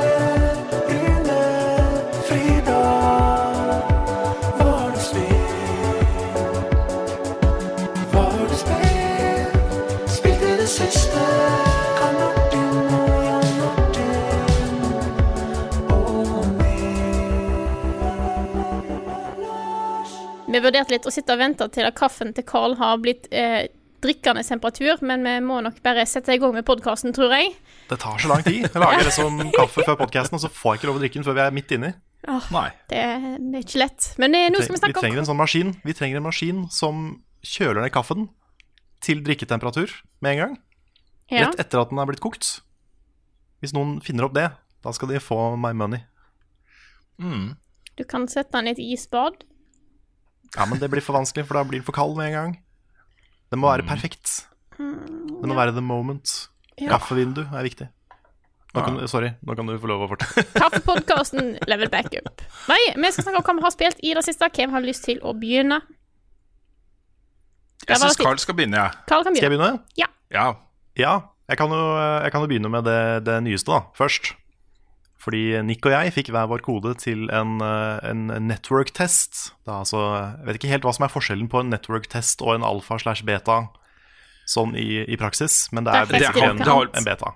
meg 20.65 20.73
Vi 20.73 20.81
vurderte 20.81 20.95
litt 20.95 21.07
å 21.07 21.13
sitte 21.13 21.35
og 21.35 21.41
vente 21.41 21.69
til 21.73 21.85
at 21.89 21.97
kaffen 21.99 22.33
til 22.35 22.45
Carl 22.49 22.77
har 22.81 22.97
blitt 23.03 23.29
eh, 23.31 23.69
drikkende 24.05 24.43
temperatur, 24.45 25.01
men 25.05 25.25
vi 25.25 25.35
må 25.45 25.61
nok 25.65 25.81
bare 25.85 26.05
sette 26.07 26.35
i 26.35 26.41
gang 26.41 26.55
med 26.55 26.65
podkasten, 26.65 27.13
tror 27.17 27.33
jeg. 27.33 27.55
Det 27.89 27.99
tar 28.01 28.19
så 28.21 28.29
lang 28.31 28.45
tid. 28.45 28.65
Jeg 28.67 28.81
lager 28.81 29.05
det 29.05 29.15
som 29.17 29.39
kaffe 29.59 29.85
før 29.85 29.99
podkasten, 30.01 30.37
og 30.37 30.45
så 30.45 30.51
får 30.53 30.75
jeg 30.75 30.81
ikke 30.81 30.91
lov 30.91 30.99
å 30.99 31.03
drikke 31.05 31.21
den 31.21 31.27
før 31.29 31.37
vi 31.39 31.45
er 31.45 31.55
midt 31.57 31.75
inni. 31.77 31.93
Nei. 32.25 32.69
Det, 32.89 33.03
det 33.37 33.59
er 33.61 33.65
ikke 33.67 33.81
lett. 33.83 34.11
Men 34.21 34.37
eh, 34.37 34.49
nå 34.53 34.61
skal 34.63 34.73
vi 34.73 34.79
Vi 34.79 34.83
snakke 34.83 35.01
trenger 35.03 35.19
om 35.19 35.25
en 35.25 35.29
sånn 35.29 35.41
maskin 35.43 35.73
Vi 35.85 35.93
trenger 35.93 36.17
en 36.17 36.25
maskin 36.25 36.63
som 36.73 37.03
kjøler 37.45 37.85
ned 37.85 37.93
kaffen 37.93 38.31
til 39.05 39.21
drikketemperatur 39.25 39.93
med 40.25 40.31
en 40.33 40.41
gang. 40.41 40.55
ja. 41.29 41.51
Rett 41.51 41.61
etter 41.61 41.83
at 41.83 41.93
den 41.93 42.01
er 42.01 42.09
blitt 42.09 42.23
kokt. 42.25 42.63
Hvis 43.61 43.75
noen 43.77 43.99
finner 44.05 44.25
opp 44.25 44.37
det, 44.37 44.49
da 44.85 44.93
skal 44.97 45.13
de 45.13 45.21
få 45.21 45.57
my 45.61 45.75
money. 45.77 46.01
Mm. 47.21 47.55
Du 47.97 48.05
kan 48.09 48.25
sette 48.29 48.57
den 48.57 48.69
i 48.69 48.75
et 48.75 48.81
isbad. 48.81 49.45
Ja, 50.55 50.67
men 50.71 50.79
det 50.79 50.91
blir 50.93 51.03
for 51.03 51.17
vanskelig, 51.19 51.47
for 51.49 51.59
da 51.59 51.65
blir 51.67 51.81
den 51.81 51.87
for 51.87 51.97
kald 51.97 52.17
med 52.19 52.31
en 52.31 52.37
gang. 52.39 52.53
Den 53.51 53.61
må 53.63 53.71
være 53.71 53.87
perfekt. 53.87 54.45
Det 54.79 55.49
må 55.51 55.57
være 55.57 55.75
the 55.75 55.83
moment. 55.85 56.31
Ja. 56.79 56.95
Kaffevindu 56.95 57.45
er 57.45 57.67
viktig. 57.67 57.89
Nå 58.75 58.83
kan, 58.83 58.97
sorry, 59.07 59.29
nå 59.47 59.55
kan 59.55 59.69
du 59.71 59.77
få 59.79 59.87
lov 59.87 60.03
å 60.03 60.09
fortsette. 60.11 60.51
Kaffepodkasten 60.63 61.53
level 61.71 61.91
backup. 61.93 62.43
Nei, 62.67 62.81
vi 62.99 63.11
skal 63.15 63.29
snakke 63.29 63.53
om 63.53 63.61
hva 63.61 63.63
vi 63.63 63.67
har 63.69 63.75
spilt 63.77 64.01
i 64.03 64.15
det 64.19 64.25
siste. 64.27 64.49
Hvem 64.51 64.75
har 64.75 64.83
lyst 64.83 65.07
til 65.07 65.21
å 65.23 65.35
begynne? 65.39 65.79
Jeg 67.85 68.01
syns 68.01 68.19
Carl 68.19 68.41
skal 68.43 68.57
begynne, 68.59 68.81
jeg. 68.81 68.97
Ja. 69.07 69.21
Skal 69.23 69.39
jeg 69.39 69.53
begynne. 69.53 69.71
Ja. 70.01 70.09
Ja. 70.35 70.47
Ja, 70.99 71.15
jeg 71.51 71.59
kan 71.59 71.73
jo, 71.75 71.83
jeg 72.25 72.33
kan 72.35 72.43
jo 72.43 72.51
begynne 72.51 72.71
med 72.73 72.87
det, 72.87 72.99
det 73.27 73.39
nyeste 73.47 73.71
da, 73.71 73.81
først. 73.99 74.33
Fordi 75.25 75.63
Nick 75.65 75.87
og 75.89 75.95
jeg 75.95 76.13
fikk 76.13 76.31
hver 76.35 76.49
vår 76.51 76.61
kode 76.67 76.93
til 77.01 77.29
en, 77.33 77.57
eh, 77.65 78.11
en 78.11 78.27
network-test. 78.45 79.55
Det 79.65 79.73
er 79.73 79.79
Altså, 79.85 80.03
jeg 80.41 80.47
vet 80.49 80.59
ikke 80.61 80.73
helt 80.75 80.85
hva 80.85 80.93
som 80.97 81.07
er 81.07 81.15
forskjellen 81.15 81.49
på 81.49 81.63
en 81.63 81.73
network-test 81.73 82.45
og 82.45 82.59
en 82.59 82.67
alfa 82.67 82.99
slash 83.01 83.25
beta 83.25 83.63
sånn 84.51 84.77
i, 84.77 85.05
i 85.09 85.17
praksis, 85.17 85.73
men 85.73 85.87
det 85.87 85.95
er 85.95 86.07
Det 86.11 86.21
er 86.29 86.43
en, 86.51 86.61
en 86.61 87.07
beta. 87.09 87.33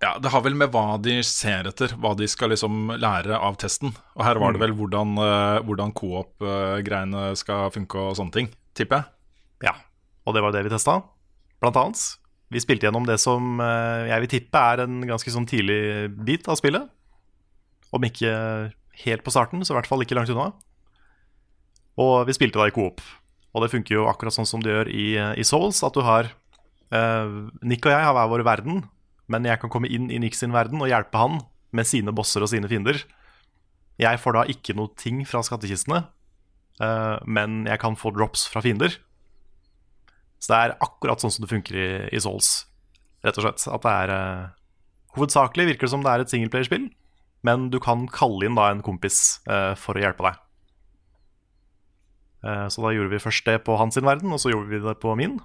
Ja, 0.00 0.14
Det 0.18 0.32
har 0.32 0.40
vel 0.42 0.56
med 0.56 0.72
hva 0.72 0.96
de 1.02 1.18
ser 1.26 1.68
etter, 1.68 1.92
hva 2.00 2.14
de 2.16 2.26
skal 2.30 2.50
liksom 2.54 2.88
lære 2.98 3.36
av 3.36 3.58
testen. 3.60 3.92
Og 4.16 4.24
her 4.24 4.40
var 4.40 4.56
det 4.56 4.62
vel 4.62 4.72
hvordan, 4.74 5.12
eh, 5.20 5.60
hvordan 5.68 5.92
co-op-greiene 5.92 7.36
skal 7.36 7.70
funke 7.74 8.00
og 8.00 8.16
sånne 8.16 8.32
ting, 8.32 8.48
tipper 8.74 9.02
jeg. 9.02 9.68
Ja, 9.68 9.74
og 10.24 10.34
det 10.34 10.42
var 10.42 10.56
det 10.56 10.64
vi 10.64 10.72
testa, 10.72 11.02
blant 11.60 11.76
annet. 11.76 12.00
Vi 12.50 12.62
spilte 12.64 12.88
gjennom 12.88 13.04
det 13.06 13.20
som 13.22 13.60
eh, 13.62 14.08
jeg 14.10 14.24
vil 14.24 14.32
tippe 14.32 14.64
er 14.72 14.82
en 14.86 15.04
ganske 15.06 15.30
sånn 15.30 15.46
tidlig 15.46 16.08
bit 16.26 16.48
av 16.50 16.58
spillet. 16.58 16.88
Om 17.94 18.06
ikke 18.06 18.32
helt 19.04 19.24
på 19.24 19.32
starten, 19.34 19.64
så 19.64 19.74
i 19.74 19.78
hvert 19.78 19.88
fall 19.90 20.04
ikke 20.04 20.16
langt 20.18 20.30
unna. 20.32 20.50
Og 22.00 22.28
vi 22.28 22.36
spilte 22.36 22.60
da 22.60 22.68
i 22.70 22.74
coop. 22.74 23.02
Og 23.50 23.64
det 23.64 23.72
funker 23.72 23.96
jo 23.96 24.08
akkurat 24.10 24.34
sånn 24.34 24.48
som 24.48 24.62
det 24.62 24.72
gjør 24.72 24.90
i, 24.94 25.06
i 25.40 25.46
Souls, 25.46 25.82
at 25.86 25.96
du 25.96 26.04
har 26.06 26.30
uh, 26.94 27.50
Nick 27.66 27.86
og 27.86 27.94
jeg 27.94 28.06
har 28.06 28.14
hver 28.14 28.30
vår 28.30 28.44
verden, 28.46 28.84
men 29.30 29.46
jeg 29.46 29.60
kan 29.62 29.72
komme 29.72 29.90
inn 29.90 30.08
i 30.10 30.20
Nick 30.22 30.38
sin 30.38 30.54
verden 30.54 30.82
og 30.82 30.90
hjelpe 30.90 31.18
han 31.18 31.40
med 31.74 31.86
sine 31.86 32.14
bosser 32.14 32.44
og 32.44 32.50
sine 32.52 32.70
fiender. 32.70 33.02
Jeg 34.00 34.22
får 34.22 34.36
da 34.36 34.46
ikke 34.50 34.74
noe 34.78 34.94
ting 34.98 35.24
fra 35.28 35.42
skattkistene, 35.46 36.04
uh, 36.82 37.16
men 37.26 37.64
jeg 37.68 37.82
kan 37.82 37.98
få 37.98 38.14
drops 38.14 38.46
fra 38.50 38.62
fiender. 38.64 38.94
Så 40.40 40.54
det 40.54 40.60
er 40.60 40.78
akkurat 40.80 41.20
sånn 41.20 41.34
som 41.34 41.44
det 41.44 41.50
funker 41.50 41.76
i, 41.76 41.90
i 42.16 42.22
Souls, 42.22 42.64
rett 43.26 43.36
og 43.36 43.48
slett. 43.48 43.66
At 43.66 43.84
det 43.84 43.98
er 44.06 44.14
uh, 44.14 44.56
Hovedsakelig 45.18 45.72
virker 45.72 45.88
det 45.88 45.90
som 45.90 46.04
det 46.06 46.10
er 46.12 46.22
et 46.22 46.30
singleplayerspill, 46.30 46.84
men 47.46 47.68
du 47.72 47.78
kan 47.80 48.06
kalle 48.12 48.46
inn 48.48 48.58
da 48.58 48.70
en 48.70 48.82
kompis 48.84 49.40
eh, 49.48 49.72
for 49.80 49.96
å 49.96 50.02
hjelpe 50.02 50.26
deg. 50.26 50.40
Eh, 52.44 52.66
så 52.72 52.84
da 52.84 52.92
gjorde 52.94 53.12
vi 53.14 53.20
først 53.22 53.46
det 53.48 53.58
på 53.66 53.76
hans 53.80 53.98
verden, 54.00 54.32
og 54.32 54.40
så 54.42 54.52
gjorde 54.52 54.70
vi 54.72 54.80
det 54.84 54.96
på 55.02 55.14
min. 55.18 55.38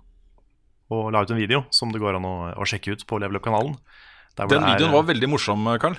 Og 0.94 1.10
la 1.14 1.24
ut 1.26 1.32
en 1.34 1.40
video 1.42 1.64
som 1.74 1.92
det 1.92 2.02
går 2.04 2.20
an 2.20 2.28
å, 2.30 2.36
å 2.62 2.68
sjekke 2.70 2.94
ut 2.96 3.06
på 3.10 3.20
Level 3.22 3.40
Up-kanalen. 3.40 3.78
Den 4.38 4.52
det 4.52 4.60
er- 4.60 4.68
videoen 4.76 4.94
var 4.94 5.08
veldig 5.08 5.30
morsom, 5.32 5.66
Carl. 5.82 5.98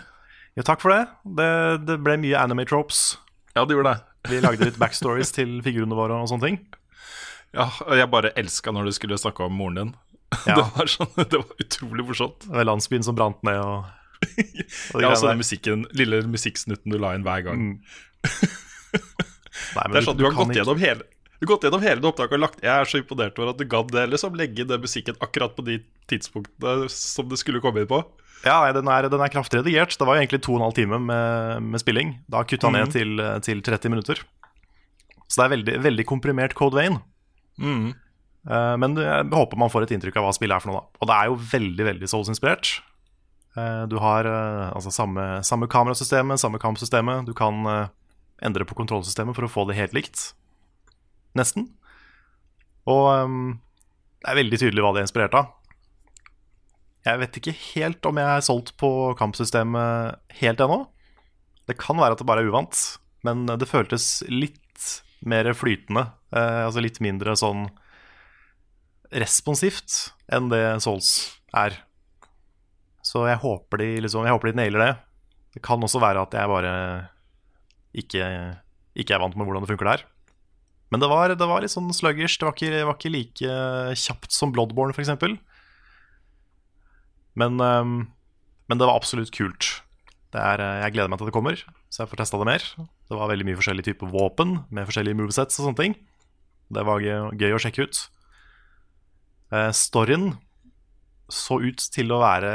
Ja, 0.56 0.62
takk 0.64 0.80
for 0.80 0.92
det. 0.94 1.02
det. 1.36 1.50
Det 1.88 1.98
ble 2.00 2.16
mye 2.22 2.38
anime 2.40 2.64
tropes. 2.68 3.16
Ja, 3.56 3.64
det 3.68 3.76
gjorde 3.76 3.92
det. 3.92 4.30
Vi 4.30 4.40
lagde 4.40 4.64
litt 4.68 4.78
backstories 4.80 5.30
til 5.32 5.58
figurene 5.64 5.96
våre 5.96 6.16
og 6.20 6.28
sånne 6.30 6.48
ting. 6.48 6.56
Ja, 7.56 7.68
og 7.84 7.92
jeg 7.96 8.08
bare 8.12 8.32
elska 8.36 8.72
når 8.74 8.88
du 8.88 8.92
skulle 8.96 9.18
snakke 9.20 9.44
om 9.46 9.56
moren 9.56 9.80
din. 9.80 9.94
Ja. 10.46 10.56
Det, 10.58 10.64
var 10.74 10.88
sånn, 10.90 11.12
det 11.30 11.38
var 11.38 11.60
utrolig 11.62 12.04
morsomt. 12.08 12.46
Landsbyen 12.50 13.04
som 13.06 13.14
brant 13.16 13.38
ned 13.46 13.60
og, 13.62 13.84
og 14.94 15.02
Ja, 15.02 15.11
altså 15.12 15.28
den 15.30 15.40
musikken, 15.42 15.85
lille 15.96 16.23
musikksnutten 16.30 16.92
du 16.92 16.99
la 17.00 17.14
inn 17.16 17.26
hver 17.26 17.44
gang. 17.46 17.66
Nei, 19.76 19.85
Det 19.92 20.00
er 20.00 20.06
sånn, 20.06 20.18
Du 20.18 20.25
har 20.25 20.35
gått 20.37 20.50
ikke- 20.50 20.62
gjennom 20.62 20.80
hele 20.82 21.02
du 21.37 21.44
har 21.44 21.50
gått 21.52 21.64
gjennom 21.66 21.82
hele 21.85 22.00
det 22.00 22.08
opptaket 22.08 22.32
og 22.32 22.40
lagt 22.40 22.62
Jeg 22.64 22.73
er 22.73 22.88
så 22.88 22.96
imponert 23.02 23.38
over 23.38 23.50
at 23.50 23.58
du 23.61 23.66
gadd 23.68 23.90
det, 23.92 24.06
liksom. 24.08 24.37
Legge 24.40 24.64
den 24.66 24.80
musikken 24.80 25.18
akkurat 25.20 25.52
på 25.54 25.64
de 25.66 25.75
tidspunktene 26.08 26.88
som 26.88 27.28
det 27.28 27.37
skulle 27.38 27.61
komme 27.61 27.82
inn 27.82 27.90
på. 27.90 27.99
Ja, 28.46 28.62
nei, 28.64 28.73
den 28.73 28.88
er, 28.88 29.08
den 29.12 29.20
er 29.20 29.28
kraftig 29.28 29.61
redigert. 29.61 29.92
Det 29.99 30.06
var 30.06 30.16
jo 30.16 30.23
egentlig 30.25 30.40
to 30.46 30.54
og 30.54 30.61
en 30.61 30.64
halv 30.68 30.76
time 30.78 30.99
med, 30.99 31.62
med 31.62 31.82
spilling. 31.82 32.14
Da 32.32 32.42
kutta 32.49 32.70
han 32.70 32.78
ned 32.78 32.92
til, 32.94 33.20
til 33.44 33.61
30 33.61 33.92
minutter. 33.92 34.23
Så 35.28 35.42
det 35.42 35.44
er 35.44 35.54
veldig, 35.56 35.76
veldig 35.85 36.06
komprimert 36.08 36.54
Code 36.56 36.78
Vein. 36.78 37.00
Mm. 37.61 37.92
Uh, 38.49 38.76
men 38.80 38.96
jeg 38.96 39.28
håper 39.35 39.58
man 39.58 39.73
får 39.73 39.85
et 39.88 39.96
inntrykk 39.96 40.16
av 40.20 40.28
hva 40.28 40.35
spillet 40.37 40.56
er 40.56 40.62
for 40.64 40.73
noe. 40.73 40.85
da 40.87 41.02
Og 41.02 41.11
det 41.11 41.16
er 41.18 41.30
jo 41.32 41.38
veldig 41.52 41.88
veldig 41.92 42.11
Souls-inspirert. 42.12 42.78
Eh, 43.56 43.82
du 43.90 43.96
har 44.02 44.28
eh, 44.28 44.66
altså 44.76 44.92
samme, 44.92 45.26
samme 45.46 45.68
kamerasystemet, 45.72 46.40
samme 46.40 46.60
kampsystemet. 46.62 47.26
Du 47.28 47.34
kan 47.36 47.62
eh, 47.70 47.92
endre 48.44 48.66
på 48.68 48.76
kontrollsystemet 48.78 49.36
for 49.36 49.46
å 49.46 49.52
få 49.52 49.66
det 49.68 49.78
helt 49.78 49.96
likt. 49.96 50.30
Nesten. 51.36 51.70
Og 52.86 53.06
um, 53.26 53.38
det 54.22 54.30
er 54.30 54.38
veldig 54.38 54.58
tydelig 54.60 54.84
hva 54.84 54.92
det 54.94 55.02
er 55.02 55.08
inspirert 55.08 55.36
av. 55.36 55.48
Jeg 57.06 57.20
vet 57.22 57.38
ikke 57.38 57.54
helt 57.54 58.06
om 58.08 58.18
jeg 58.18 58.28
er 58.34 58.44
solgt 58.44 58.72
på 58.80 58.90
kampsystemet 59.18 60.20
helt 60.40 60.62
ennå. 60.62 60.84
Det 61.66 61.78
kan 61.78 61.98
være 61.98 62.16
at 62.16 62.22
det 62.22 62.28
bare 62.28 62.44
er 62.44 62.50
uvant, 62.50 62.78
men 63.26 63.44
det 63.46 63.68
føltes 63.70 64.25
litt 64.30 64.86
mer 65.26 65.48
flytende. 65.56 66.08
Eh, 66.34 66.62
altså 66.66 66.82
litt 66.82 67.00
mindre 67.04 67.36
sånn 67.38 67.68
responsivt 69.14 70.12
enn 70.34 70.50
det 70.50 70.62
Souls 70.82 71.10
er. 71.54 71.78
Så 73.06 73.22
jeg 73.28 73.38
håper 73.42 73.82
de, 73.82 73.90
liksom, 74.02 74.26
jeg 74.26 74.34
håper 74.34 74.50
de 74.50 74.58
nailer 74.58 74.82
det. 74.82 74.92
Det 75.54 75.62
kan 75.64 75.82
også 75.82 76.02
være 76.02 76.25
at 76.26 76.34
jeg 76.34 76.50
bare 76.50 76.72
ikke, 77.96 78.26
ikke 78.98 79.14
er 79.14 79.22
vant 79.22 79.36
med 79.38 79.46
hvordan 79.46 79.64
det 79.64 79.70
funker 79.70 79.90
der. 79.92 80.04
Men 80.90 81.02
det 81.02 81.08
var, 81.10 81.32
det 81.34 81.48
var 81.48 81.62
litt 81.62 81.72
sånn 81.72 81.88
sluggish. 81.94 82.38
Det 82.38 82.46
var 82.46 82.54
ikke, 82.56 82.82
var 82.86 82.98
ikke 82.98 83.14
like 83.14 83.54
kjapt 83.98 84.34
som 84.34 84.52
Bloodborne, 84.54 84.94
f.eks. 84.94 85.14
Men, 87.36 87.58
ehm, 87.62 87.96
men 88.66 88.80
det 88.80 88.86
var 88.86 88.98
absolutt 88.98 89.34
kult. 89.34 89.80
Er, 90.36 90.60
jeg 90.82 90.92
gleder 90.92 91.08
meg 91.08 91.20
til 91.20 91.30
det 91.30 91.32
kommer, 91.32 91.56
så 91.88 92.02
jeg 92.02 92.10
får 92.10 92.20
testa 92.20 92.38
det 92.42 92.48
mer. 92.48 92.64
Det 92.76 93.16
var 93.16 93.30
veldig 93.30 93.46
mye 93.48 93.56
forskjellige 93.56 93.88
typer 93.88 94.10
våpen 94.12 94.58
med 94.68 94.88
forskjellige 94.88 95.16
movesets 95.16 95.56
og 95.56 95.68
sånne 95.70 95.80
ting. 95.80 95.94
Det 96.75 96.82
var 96.84 97.00
gøy 97.00 97.54
å 97.56 97.60
sjekke 97.62 97.86
ut. 97.86 98.00
Eh, 99.54 99.70
storyen 99.78 100.34
så 101.33 101.59
ut 101.62 101.83
til 101.92 102.12
å 102.14 102.21
være 102.23 102.50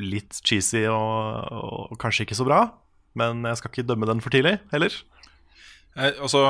litt 0.00 0.38
cheesy 0.46 0.84
og, 0.86 1.90
og 1.90 1.96
kanskje 2.00 2.26
ikke 2.26 2.38
så 2.38 2.46
bra. 2.46 2.60
Men 3.18 3.42
jeg 3.48 3.58
skal 3.58 3.72
ikke 3.72 3.86
dømme 3.88 4.06
den 4.06 4.20
for 4.22 4.30
tidlig 4.34 4.56
heller. 4.70 4.94
Eh, 5.98 6.12
altså, 6.22 6.44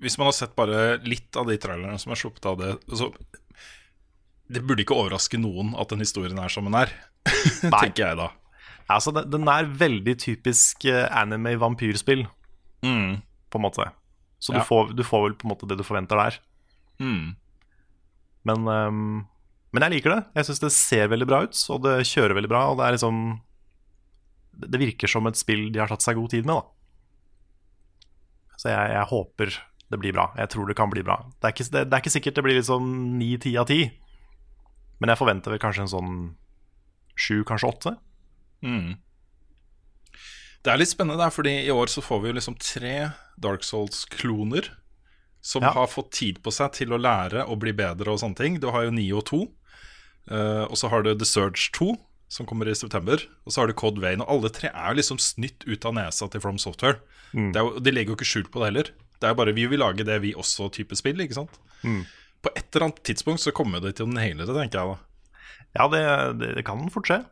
hvis 0.00 0.16
man 0.18 0.30
har 0.30 0.36
sett 0.38 0.54
bare 0.56 0.96
litt 1.04 1.36
av 1.36 1.48
de 1.50 1.58
trailerne 1.60 1.98
som 2.00 2.14
er 2.14 2.20
sluppet 2.20 2.46
av 2.48 2.56
det 2.62 2.70
altså, 2.88 3.10
Det 4.48 4.62
burde 4.64 4.80
ikke 4.86 4.96
overraske 4.96 5.36
noen 5.42 5.74
at 5.76 5.90
den 5.92 6.00
historien 6.00 6.38
er 6.40 6.48
som 6.52 6.64
den 6.70 6.78
er, 6.80 6.92
tenker 7.82 8.06
jeg 8.06 8.16
da. 8.22 8.30
Altså, 8.88 9.12
den, 9.12 9.44
er 9.52 9.68
veldig 9.68 10.14
typisk 10.24 10.86
eh, 10.88 11.04
anime-vampyrspill, 11.12 12.24
Mm. 12.78 13.18
på 13.50 13.58
en 13.58 13.62
måte. 13.64 13.84
Så 14.38 14.52
Ja. 14.54 14.60
du, 14.60 14.64
får, 14.64 14.92
du 14.96 15.02
får 15.04 15.22
vel 15.26 15.32
på 15.34 15.44
en 15.48 15.50
måte 15.52 15.66
det 15.68 15.76
du 15.76 15.82
forventer 15.84 16.16
der. 16.16 16.36
Mm. 17.02 17.34
Men, 18.46 18.68
ehm, 18.70 19.26
men 19.72 19.84
jeg 19.84 19.96
liker 19.96 20.14
det. 20.14 20.22
Jeg 20.38 20.48
syns 20.48 20.62
det 20.62 20.72
ser 20.74 21.10
veldig 21.12 21.28
bra 21.28 21.42
ut, 21.44 21.60
og 21.74 21.84
det 21.84 21.94
kjører 22.08 22.36
veldig 22.38 22.50
bra. 22.50 22.64
Og 22.70 22.78
det 22.80 22.86
er 22.86 22.96
liksom 22.96 23.18
Det 24.58 24.80
virker 24.80 25.10
som 25.10 25.26
et 25.28 25.38
spill 25.38 25.68
de 25.70 25.78
har 25.82 25.90
tatt 25.90 26.02
seg 26.02 26.16
god 26.18 26.32
tid 26.32 26.48
med, 26.48 26.58
da. 26.58 26.64
Så 28.58 28.72
jeg, 28.72 28.94
jeg 28.96 29.10
håper 29.12 29.58
det 29.88 30.00
blir 30.02 30.12
bra. 30.12 30.28
Jeg 30.36 30.50
tror 30.52 30.68
det 30.68 30.76
kan 30.76 30.90
bli 30.92 31.04
bra. 31.06 31.20
Det 31.38 31.48
er 31.48 31.54
ikke, 31.54 31.68
det, 31.72 31.82
det 31.88 31.96
er 31.96 32.02
ikke 32.02 32.12
sikkert 32.12 32.38
det 32.38 32.44
blir 32.44 32.58
liksom 32.58 32.88
ni-ti 33.20 33.54
av 33.60 33.68
ti, 33.70 33.84
men 34.98 35.12
jeg 35.12 35.20
forventer 35.20 35.54
vel 35.54 35.62
kanskje 35.62 35.84
en 35.86 35.92
sånn 35.92 36.16
sju, 37.18 37.40
kanskje 37.48 37.70
åtte. 37.70 37.92
Mm. 38.66 38.98
Det 40.66 40.72
er 40.72 40.80
litt 40.80 40.90
spennende 40.90 41.22
der, 41.22 41.32
fordi 41.32 41.54
i 41.64 41.72
år 41.72 41.90
så 41.92 42.02
får 42.04 42.24
vi 42.24 42.34
liksom 42.34 42.58
tre 42.60 42.96
Dark 43.40 43.64
Souls-kloner 43.64 44.72
som 45.40 45.62
Ja. 45.62 45.70
har 45.72 45.86
fått 45.86 46.10
tid 46.12 46.42
på 46.42 46.52
seg 46.52 46.72
til 46.72 46.88
å 46.92 46.98
lære 47.00 47.46
og 47.48 47.60
bli 47.60 47.72
bedre 47.72 48.08
og 48.12 48.18
sånne 48.20 48.36
ting. 48.36 48.58
Du 48.60 48.70
har 48.70 48.84
jo 48.84 48.90
Nio 48.90 49.20
2, 49.22 49.42
eh, 50.30 50.64
og 50.68 50.76
så 50.76 50.88
har 50.90 51.02
du 51.02 51.14
The 51.14 51.24
Surge 51.24 51.70
2, 51.72 51.96
som 52.28 52.44
kommer 52.46 52.68
i 52.68 52.74
september. 52.74 53.16
Og 53.46 53.52
så 53.52 53.62
har 53.62 53.66
du 53.68 53.72
Cod 53.74 53.98
Vein, 53.98 54.20
og 54.20 54.28
alle 54.28 54.50
tre 54.52 54.68
er 54.74 54.94
liksom 54.98 55.18
snytt 55.18 55.64
ut 55.66 55.84
av 55.88 55.94
nesa 55.94 56.28
til 56.30 56.40
From 56.40 56.58
Software. 56.58 56.98
Det 57.32 57.56
er 57.56 57.64
jo, 57.64 57.78
de 57.80 57.90
legger 57.92 58.12
jo 58.14 58.16
ikke 58.16 58.28
skjult 58.28 58.50
på 58.52 58.60
det 58.60 58.68
heller. 58.72 58.90
Det 59.20 59.24
er 59.26 59.32
jo 59.34 59.38
bare 59.40 59.54
vi 59.54 59.66
vil 59.66 59.80
lage 59.80 60.04
det 60.04 60.20
vi 60.22 60.34
også 60.34 60.70
type 60.72 60.94
spill, 60.96 61.16
ikke 61.20 61.34
sant. 61.34 61.58
På 62.42 62.50
et 62.54 62.68
eller 62.74 62.86
annet 62.88 63.02
tidspunkt 63.04 63.40
så 63.40 63.50
kommer 63.52 63.80
det 63.82 63.96
til 63.96 64.06
å 64.06 64.12
naile 64.12 64.46
det, 64.46 64.54
tenker 64.54 64.78
jeg 64.78 64.92
da. 64.92 64.98
Ja, 65.76 65.88
det, 65.88 66.38
det, 66.40 66.54
det 66.56 66.64
kan 66.64 66.88
fort 66.90 67.06
skje. 67.08 67.24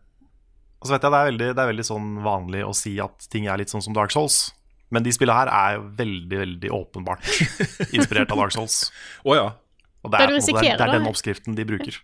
Og 0.80 0.88
så 0.88 0.92
vet 0.96 1.02
jeg 1.06 1.12
det 1.12 1.18
er, 1.20 1.30
veldig, 1.30 1.48
det 1.56 1.62
er 1.62 1.70
veldig 1.72 1.86
sånn 1.88 2.08
vanlig 2.24 2.64
å 2.66 2.74
si 2.76 2.98
at 3.00 3.28
ting 3.32 3.46
er 3.48 3.56
litt 3.58 3.70
sånn 3.72 3.82
som 3.84 3.94
Dark 3.96 4.10
Souls. 4.12 4.52
Men 4.94 5.02
de 5.02 5.10
spillene 5.14 5.34
her 5.40 5.50
er 5.50 5.76
jo 5.78 5.86
veldig, 5.98 6.38
veldig 6.38 6.70
åpenbart 6.76 7.26
inspirert 7.96 8.30
av 8.30 8.38
Dark 8.38 8.52
Souls. 8.54 8.92
oh, 9.24 9.34
ja. 9.34 9.48
Og 10.06 10.12
det 10.12 10.20
er, 10.20 10.30
måte- 10.30 10.52
det 10.62 10.70
er, 10.70 10.76
det 10.78 10.86
er 10.86 10.92
den 10.94 11.02
det. 11.02 11.10
oppskriften 11.10 11.56
de 11.58 11.64
bruker. 11.66 11.96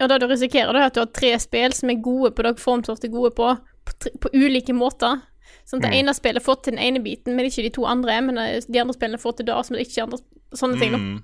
Ja, 0.00 0.06
det 0.10 0.16
du 0.22 0.26
risikerer, 0.30 0.72
da, 0.74 0.80
er 0.82 0.90
at 0.90 0.94
du 0.96 1.00
har 1.02 1.10
tre 1.14 1.30
spill 1.42 1.72
som 1.74 1.90
er 1.90 2.00
gode 2.02 2.32
på 2.34 2.42
det 2.46 2.56
Formsoft 2.62 3.04
er 3.06 3.12
gode 3.14 3.30
på, 3.34 3.52
på, 3.86 3.94
tre, 4.02 4.10
på 4.22 4.30
ulike 4.34 4.74
måter. 4.74 5.20
Sånn 5.68 5.78
at 5.82 5.86
det 5.88 5.98
ene 6.00 6.14
spillet 6.16 6.42
får 6.44 6.58
til 6.64 6.74
den 6.74 6.82
ene 6.82 7.00
biten, 7.04 7.34
men 7.36 7.46
ikke 7.48 7.64
de 7.66 7.70
to 7.78 7.86
andre. 7.88 8.18
Men 8.26 8.38
eh, 8.42 8.58
de 8.66 8.80
andre 8.82 8.94
spillene 8.96 9.20
får 9.22 9.38
til 9.38 9.48
det, 9.48 9.56
men 9.70 9.80
ikke 9.84 9.94
de 10.00 10.04
andre 10.08 10.20
Sånne 10.56 10.78
ting, 10.80 10.94
da. 10.94 10.98
Mm. 11.02 11.18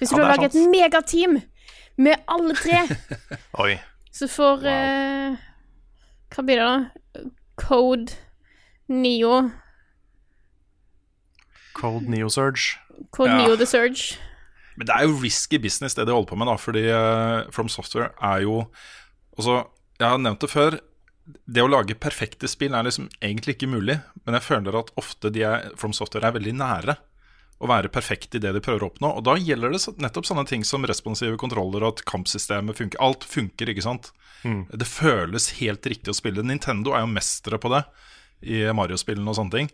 Hvis 0.00 0.08
Ja, 0.10 0.16
du 0.16 0.22
har 0.22 0.30
laget 0.30 0.54
lager 0.54 0.62
et 0.64 0.70
megateam 0.72 1.34
med 2.00 2.22
alle 2.32 2.54
tre, 2.56 2.78
Oi. 3.62 3.74
så 4.10 4.26
får 4.32 4.64
eh, 4.72 5.34
Hva 6.34 6.44
blir 6.48 6.62
det, 6.62 6.64
da? 6.70 7.26
Code 7.60 8.16
Neo 8.88 9.50
Cold 11.74 12.08
Neo 12.08 12.28
Surge. 12.30 12.78
Cold 13.10 13.30
Ja. 13.30 13.36
Neo 13.42 13.56
The 13.56 13.66
Surge. 13.66 14.18
Men 14.76 14.86
det 14.88 14.94
er 14.96 15.06
jo 15.06 15.20
risky 15.22 15.58
business 15.58 15.94
det 15.94 16.06
de 16.06 16.14
holder 16.14 16.30
på 16.30 16.38
med, 16.38 16.48
da. 16.50 16.56
Fordi 16.58 16.82
uh, 16.90 17.50
From 17.54 17.68
Software 17.68 18.12
er 18.22 18.44
jo 18.46 18.64
Altså, 19.34 19.64
jeg 19.98 20.06
har 20.08 20.20
nevnt 20.22 20.44
det 20.44 20.50
før. 20.50 20.76
Det 21.26 21.62
å 21.64 21.66
lage 21.66 21.96
perfekte 21.98 22.46
spill 22.46 22.74
er 22.76 22.86
liksom 22.86 23.08
egentlig 23.18 23.56
ikke 23.56 23.66
mulig. 23.72 23.96
Men 24.22 24.36
jeg 24.38 24.46
føler 24.46 24.76
at 24.78 24.92
ofte 25.00 25.32
de 25.34 25.42
er, 25.42 25.72
From 25.80 25.92
Software 25.96 26.28
er 26.28 26.36
veldig 26.36 26.54
nære 26.60 26.94
å 27.58 27.70
være 27.70 27.90
perfekt 27.90 28.34
i 28.36 28.42
det 28.42 28.52
de 28.54 28.62
prøver 28.62 28.84
å 28.84 28.90
oppnå. 28.92 29.10
Og 29.18 29.24
da 29.26 29.34
gjelder 29.38 29.74
det 29.74 29.80
nettopp 30.02 30.28
sånne 30.28 30.44
ting 30.46 30.62
som 30.66 30.86
responsive 30.86 31.38
kontroller 31.40 31.82
og 31.82 31.96
at 31.96 32.04
kampsystemet 32.06 32.78
funker. 32.78 33.00
Alt 33.02 33.26
funker, 33.26 33.70
ikke 33.72 33.82
sant. 33.86 34.12
Det 34.44 34.86
føles 34.86 35.50
helt 35.58 35.86
riktig 35.88 36.12
å 36.12 36.18
spille. 36.18 36.44
Nintendo 36.46 36.92
er 36.94 37.02
jo 37.06 37.10
mestere 37.14 37.58
på 37.58 37.70
det 37.72 37.82
i 38.44 38.64
Mario-spillene 38.76 39.30
og 39.30 39.38
sånne 39.38 39.58
ting. 39.58 39.72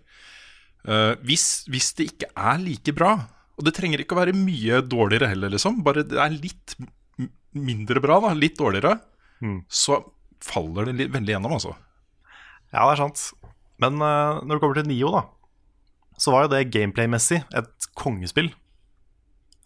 Uh, 0.88 1.12
hvis, 1.26 1.66
hvis 1.68 1.90
det 1.98 2.08
ikke 2.14 2.30
er 2.32 2.62
like 2.62 2.94
bra, 2.96 3.16
og 3.58 3.66
det 3.66 3.74
trenger 3.76 4.00
ikke 4.00 4.16
å 4.16 4.20
være 4.22 4.36
mye 4.36 4.80
dårligere 4.86 5.28
heller, 5.34 5.52
liksom, 5.52 5.82
bare 5.84 6.06
det 6.08 6.16
er 6.20 6.32
litt 6.32 6.76
mindre 7.52 8.00
bra, 8.00 8.20
da, 8.24 8.32
litt 8.36 8.56
dårligere, 8.56 8.94
så 9.68 9.98
faller 10.44 10.88
det 10.88 10.96
litt, 10.96 11.12
veldig 11.12 11.34
gjennom, 11.34 11.56
altså. 11.58 11.74
Ja, 12.70 12.86
det 12.86 12.94
er 12.94 13.02
sant. 13.02 13.26
Men 13.82 13.98
uh, 14.00 14.40
når 14.44 14.54
det 14.54 14.62
kommer 14.62 14.80
til 14.80 14.88
Nio, 14.88 15.10
da, 15.12 15.26
så 16.20 16.32
var 16.32 16.46
jo 16.46 16.52
det 16.54 16.70
gameplay-messig 16.72 17.42
et 17.56 17.90
kongespill. 17.98 18.52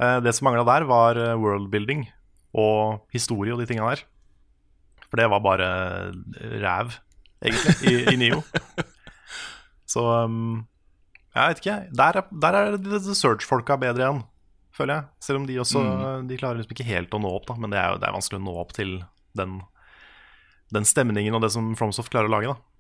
Uh, 0.01 0.19
det 0.25 0.35
som 0.35 0.49
mangla 0.49 0.65
der, 0.67 0.89
var 0.91 1.21
worldbuilding 1.39 2.09
og 2.55 3.05
historie 3.15 3.55
og 3.55 3.63
de 3.63 3.69
tinga 3.71 3.87
der. 3.93 4.05
For 5.07 5.21
det 5.21 5.31
var 5.31 5.43
bare 5.45 5.69
ræv, 6.65 6.99
egentlig, 7.45 7.77
i, 7.87 7.95
i 8.15 8.19
Nio. 8.19 8.43
Så 9.95 10.03
um, 10.27 10.65
jeg 11.35 11.51
vet 11.51 11.63
ikke. 11.63 11.79
Der 11.99 12.21
er, 12.21 12.29
der 12.45 12.59
er 12.61 12.77
The 12.79 13.15
Search-folka 13.15 13.79
bedre 13.83 14.07
igjen, 14.07 14.21
føler 14.75 15.01
jeg. 15.01 15.09
Selv 15.27 15.43
om 15.43 15.49
de 15.49 15.59
også 15.63 15.83
De 16.29 16.39
klarer 16.39 16.61
liksom 16.61 16.77
ikke 16.77 16.87
helt 16.87 17.15
å 17.15 17.23
nå 17.23 17.31
opp, 17.35 17.49
da. 17.51 17.59
Men 17.59 17.75
det 17.75 17.81
er 17.81 17.95
jo 17.95 18.03
det 18.03 18.11
er 18.11 18.15
vanskelig 18.15 18.43
å 18.43 18.45
nå 18.45 18.55
opp 18.63 18.75
til 18.77 18.95
den, 19.39 19.59
den 20.75 20.87
stemningen 20.89 21.35
og 21.35 21.43
det 21.43 21.51
som 21.55 21.73
Fromsoft 21.79 22.15
klarer 22.15 22.31
å 22.31 22.37
lage, 22.37 22.55
da. 22.55 22.71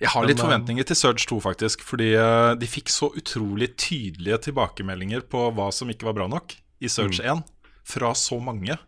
Jeg 0.00 0.14
har 0.14 0.24
litt 0.24 0.40
eh, 0.40 0.44
forventninger 0.46 0.86
til 0.88 0.96
Surge 0.96 1.26
2, 1.28 1.40
faktisk. 1.44 1.84
Fordi 1.84 2.12
eh, 2.16 2.52
de 2.60 2.68
fikk 2.68 2.92
så 2.92 3.10
utrolig 3.16 3.74
tydelige 3.80 4.40
tilbakemeldinger 4.48 5.26
på 5.32 5.48
hva 5.56 5.68
som 5.76 5.92
ikke 5.92 6.08
var 6.08 6.16
bra 6.16 6.28
nok 6.32 6.56
i 6.80 6.88
Surge 6.88 7.20
1, 7.20 7.42
fra 7.84 8.14
så 8.16 8.40
mange. 8.40 8.78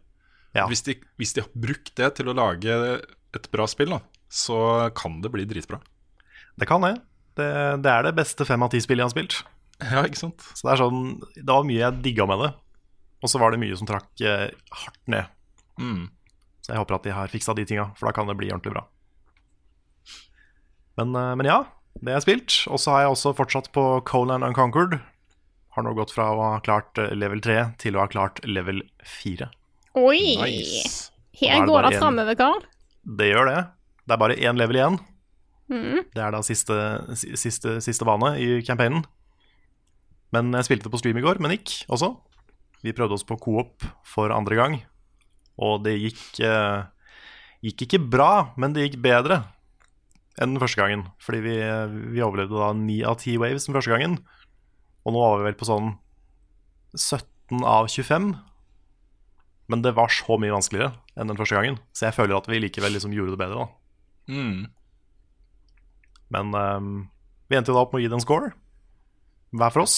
Ja. 0.56 0.66
Hvis, 0.68 0.84
de, 0.84 0.98
hvis 1.20 1.32
de 1.36 1.44
har 1.44 1.52
brukt 1.56 1.92
det 1.96 2.10
til 2.16 2.28
å 2.28 2.36
lage 2.36 2.76
et 3.32 3.48
bra 3.52 3.64
spill, 3.68 3.92
da, 3.92 4.00
så 4.32 4.58
kan 4.96 5.20
det 5.24 5.32
bli 5.32 5.44
dritbra. 5.48 5.80
Det 6.60 6.68
kan 6.68 6.84
det. 6.84 6.96
Det, 7.38 7.48
det 7.84 7.92
er 7.92 8.06
det 8.06 8.16
beste 8.18 8.46
fem 8.48 8.62
av 8.64 8.72
ti 8.72 8.80
spillet 8.82 9.02
jeg 9.02 9.08
har 9.08 9.14
spilt. 9.14 9.36
Ja, 9.82 10.02
ikke 10.06 10.20
sant? 10.20 10.44
Så 10.54 10.66
det 10.66 10.74
er 10.74 10.80
sånn 10.84 11.04
Det 11.34 11.48
var 11.48 11.64
mye 11.66 11.80
jeg 11.80 12.02
digga 12.04 12.26
med 12.30 12.44
det. 12.44 12.50
Og 13.22 13.30
så 13.30 13.38
var 13.42 13.54
det 13.54 13.60
mye 13.62 13.76
som 13.78 13.88
trakk 13.88 14.24
eh, 14.26 14.48
hardt 14.82 15.00
ned. 15.10 15.30
Mm. 15.78 16.10
Så 16.62 16.74
jeg 16.74 16.82
håper 16.82 16.98
at 16.98 17.06
de 17.06 17.14
har 17.14 17.30
fiksa 17.30 17.54
de 17.58 17.64
tinga, 17.66 17.90
for 17.98 18.08
da 18.08 18.14
kan 18.16 18.28
det 18.30 18.36
bli 18.38 18.50
ordentlig 18.50 18.74
bra. 18.74 18.82
Men, 20.98 21.14
eh, 21.16 21.32
men 21.38 21.48
ja, 21.48 21.60
det 22.02 22.16
jeg 22.16 22.24
spilt. 22.26 22.58
Og 22.70 22.82
så 22.82 22.94
har 22.94 23.04
jeg 23.04 23.14
også 23.14 23.34
fortsatt 23.38 23.70
på 23.74 23.86
Conan 24.08 24.46
Unconquered. 24.46 24.98
Har 25.72 25.86
nå 25.86 25.94
gått 25.96 26.12
fra 26.12 26.28
å 26.34 26.42
ha 26.42 26.58
klart 26.64 26.98
eh, 27.00 27.14
level 27.16 27.42
3 27.44 27.60
til 27.82 27.96
å 27.96 28.04
ha 28.04 28.10
klart 28.10 28.42
level 28.46 28.82
4. 29.20 29.48
Oi! 30.02 30.20
Nice. 30.42 31.08
Er 31.38 31.62
Her 31.62 31.66
går 31.68 31.88
det 31.88 31.96
framover, 31.98 32.36
Karl. 32.38 32.60
Det 33.02 33.30
gjør 33.30 33.48
det. 33.48 33.60
Det 34.06 34.14
er 34.14 34.20
bare 34.20 34.36
én 34.38 34.58
level 34.58 34.78
igjen. 34.78 34.98
Mhm. 35.72 36.02
Det 36.12 36.20
er 36.22 36.30
da 36.34 36.40
siste, 36.44 36.76
si- 37.16 37.32
siste, 37.40 37.78
siste 37.80 38.04
bane 38.04 38.34
i 38.38 38.60
campaignen. 38.66 39.04
Men 40.32 40.52
jeg 40.52 40.64
spilte 40.68 40.90
på 40.92 40.98
stream 41.00 41.16
i 41.20 41.24
går 41.24 41.40
med 41.40 41.50
Nick 41.54 41.84
også. 41.92 42.12
Vi 42.82 42.92
prøvde 42.96 43.14
oss 43.16 43.24
på 43.24 43.36
coop 43.40 43.84
for 44.04 44.32
andre 44.34 44.56
gang. 44.58 44.78
Og 45.58 45.82
det 45.84 45.96
gikk 46.00 46.40
eh, 46.44 46.84
Gikk 47.62 47.84
ikke 47.86 48.00
bra, 48.10 48.52
men 48.58 48.72
det 48.74 48.88
gikk 48.90 48.96
bedre 49.04 49.36
enn 50.40 50.54
den 50.56 50.58
første 50.58 50.80
gangen. 50.82 51.04
Fordi 51.22 51.38
vi, 51.44 51.52
vi 52.16 52.22
overlevde 52.24 52.58
da 52.58 52.72
ni 52.74 52.96
av 53.06 53.20
ti 53.22 53.36
waves 53.38 53.68
den 53.68 53.76
første 53.76 53.92
gangen. 53.92 54.16
Og 55.06 55.14
nå 55.14 55.20
var 55.22 55.38
vi 55.38 55.44
vel 55.46 55.54
på 55.60 55.68
sånn 55.68 55.92
17 56.98 57.62
av 57.64 57.86
25. 57.86 58.32
Men 59.70 59.82
det 59.84 59.94
var 59.94 60.10
så 60.10 60.36
mye 60.42 60.52
vanskeligere 60.56 60.90
enn 61.14 61.30
den 61.30 61.38
første 61.38 61.54
gangen. 61.54 61.78
Så 61.94 62.08
jeg 62.08 62.16
føler 62.18 62.34
at 62.40 62.48
vi 62.50 62.58
likevel 62.64 62.96
liksom 62.96 63.14
gjorde 63.14 63.36
det 63.36 63.40
bedre, 63.44 63.62
da. 63.62 64.34
Mm. 64.34 64.66
Men 66.32 66.52
ehm, 66.56 66.92
vi 67.50 67.58
endte 67.58 67.72
jo 67.72 67.76
da 67.76 67.84
opp 67.84 67.92
med 67.94 68.00
å 68.00 68.04
gi 68.04 68.10
det 68.12 68.16
en 68.18 68.24
score, 68.24 68.52
hver 69.52 69.72
for 69.74 69.84
oss. 69.84 69.96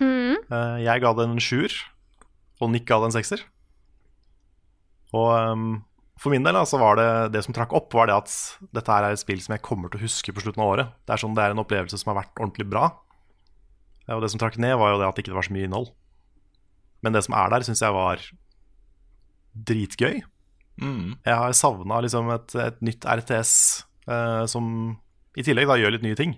Mm. 0.00 0.36
Eh, 0.46 0.76
jeg 0.86 1.02
ga 1.02 1.10
det 1.18 1.26
en 1.28 1.40
sjuer, 1.42 1.74
og 2.62 2.70
Nick 2.70 2.86
ga 2.88 3.00
det 3.02 3.10
en 3.10 3.16
sekser. 3.16 3.42
Og 5.12 5.30
ehm, 5.36 5.70
for 6.22 6.30
min 6.32 6.44
del 6.46 6.54
altså, 6.56 6.78
var 6.78 7.00
det 7.00 7.08
det 7.34 7.42
som 7.44 7.54
trakk 7.56 7.74
opp, 7.76 7.90
var 7.98 8.06
det 8.08 8.14
at 8.20 8.34
dette 8.78 8.94
her 8.94 9.08
er 9.08 9.16
et 9.16 9.22
spill 9.22 9.42
som 9.42 9.56
jeg 9.56 9.64
kommer 9.66 9.90
til 9.90 9.98
å 9.98 10.04
huske 10.06 10.32
på 10.36 10.44
slutten 10.44 10.62
av 10.62 10.70
året. 10.76 10.92
Det 11.02 11.16
er 11.16 11.22
sånn 11.24 11.34
det 11.36 11.42
er 11.44 11.56
en 11.56 11.64
opplevelse 11.64 11.98
som 11.98 12.12
har 12.12 12.20
vært 12.22 12.38
ordentlig 12.38 12.68
bra. 12.70 12.86
Eh, 14.06 14.14
Og 14.14 14.22
det 14.22 14.30
som 14.30 14.40
trakk 14.42 14.60
ned, 14.62 14.76
var 14.78 14.94
jo 14.94 15.02
det 15.02 15.08
at 15.10 15.18
det 15.18 15.26
ikke 15.26 15.34
var 15.40 15.48
så 15.48 15.56
mye 15.56 15.66
innhold. 15.66 15.90
Men 17.02 17.16
det 17.16 17.24
som 17.26 17.34
er 17.34 17.50
der, 17.50 17.66
syns 17.66 17.82
jeg 17.82 17.96
var 17.96 18.22
dritgøy. 19.68 20.20
Mm. 20.80 21.16
Jeg 21.26 21.36
har 21.36 21.52
savna 21.58 21.98
liksom 22.00 22.30
et, 22.32 22.54
et 22.62 22.78
nytt 22.86 23.04
RTS 23.04 23.52
eh, 24.08 24.44
som 24.48 24.68
i 25.36 25.44
tillegg 25.46 25.68
da 25.70 25.76
gjør 25.80 25.94
litt 25.96 26.04
nye 26.06 26.18
ting. 26.18 26.34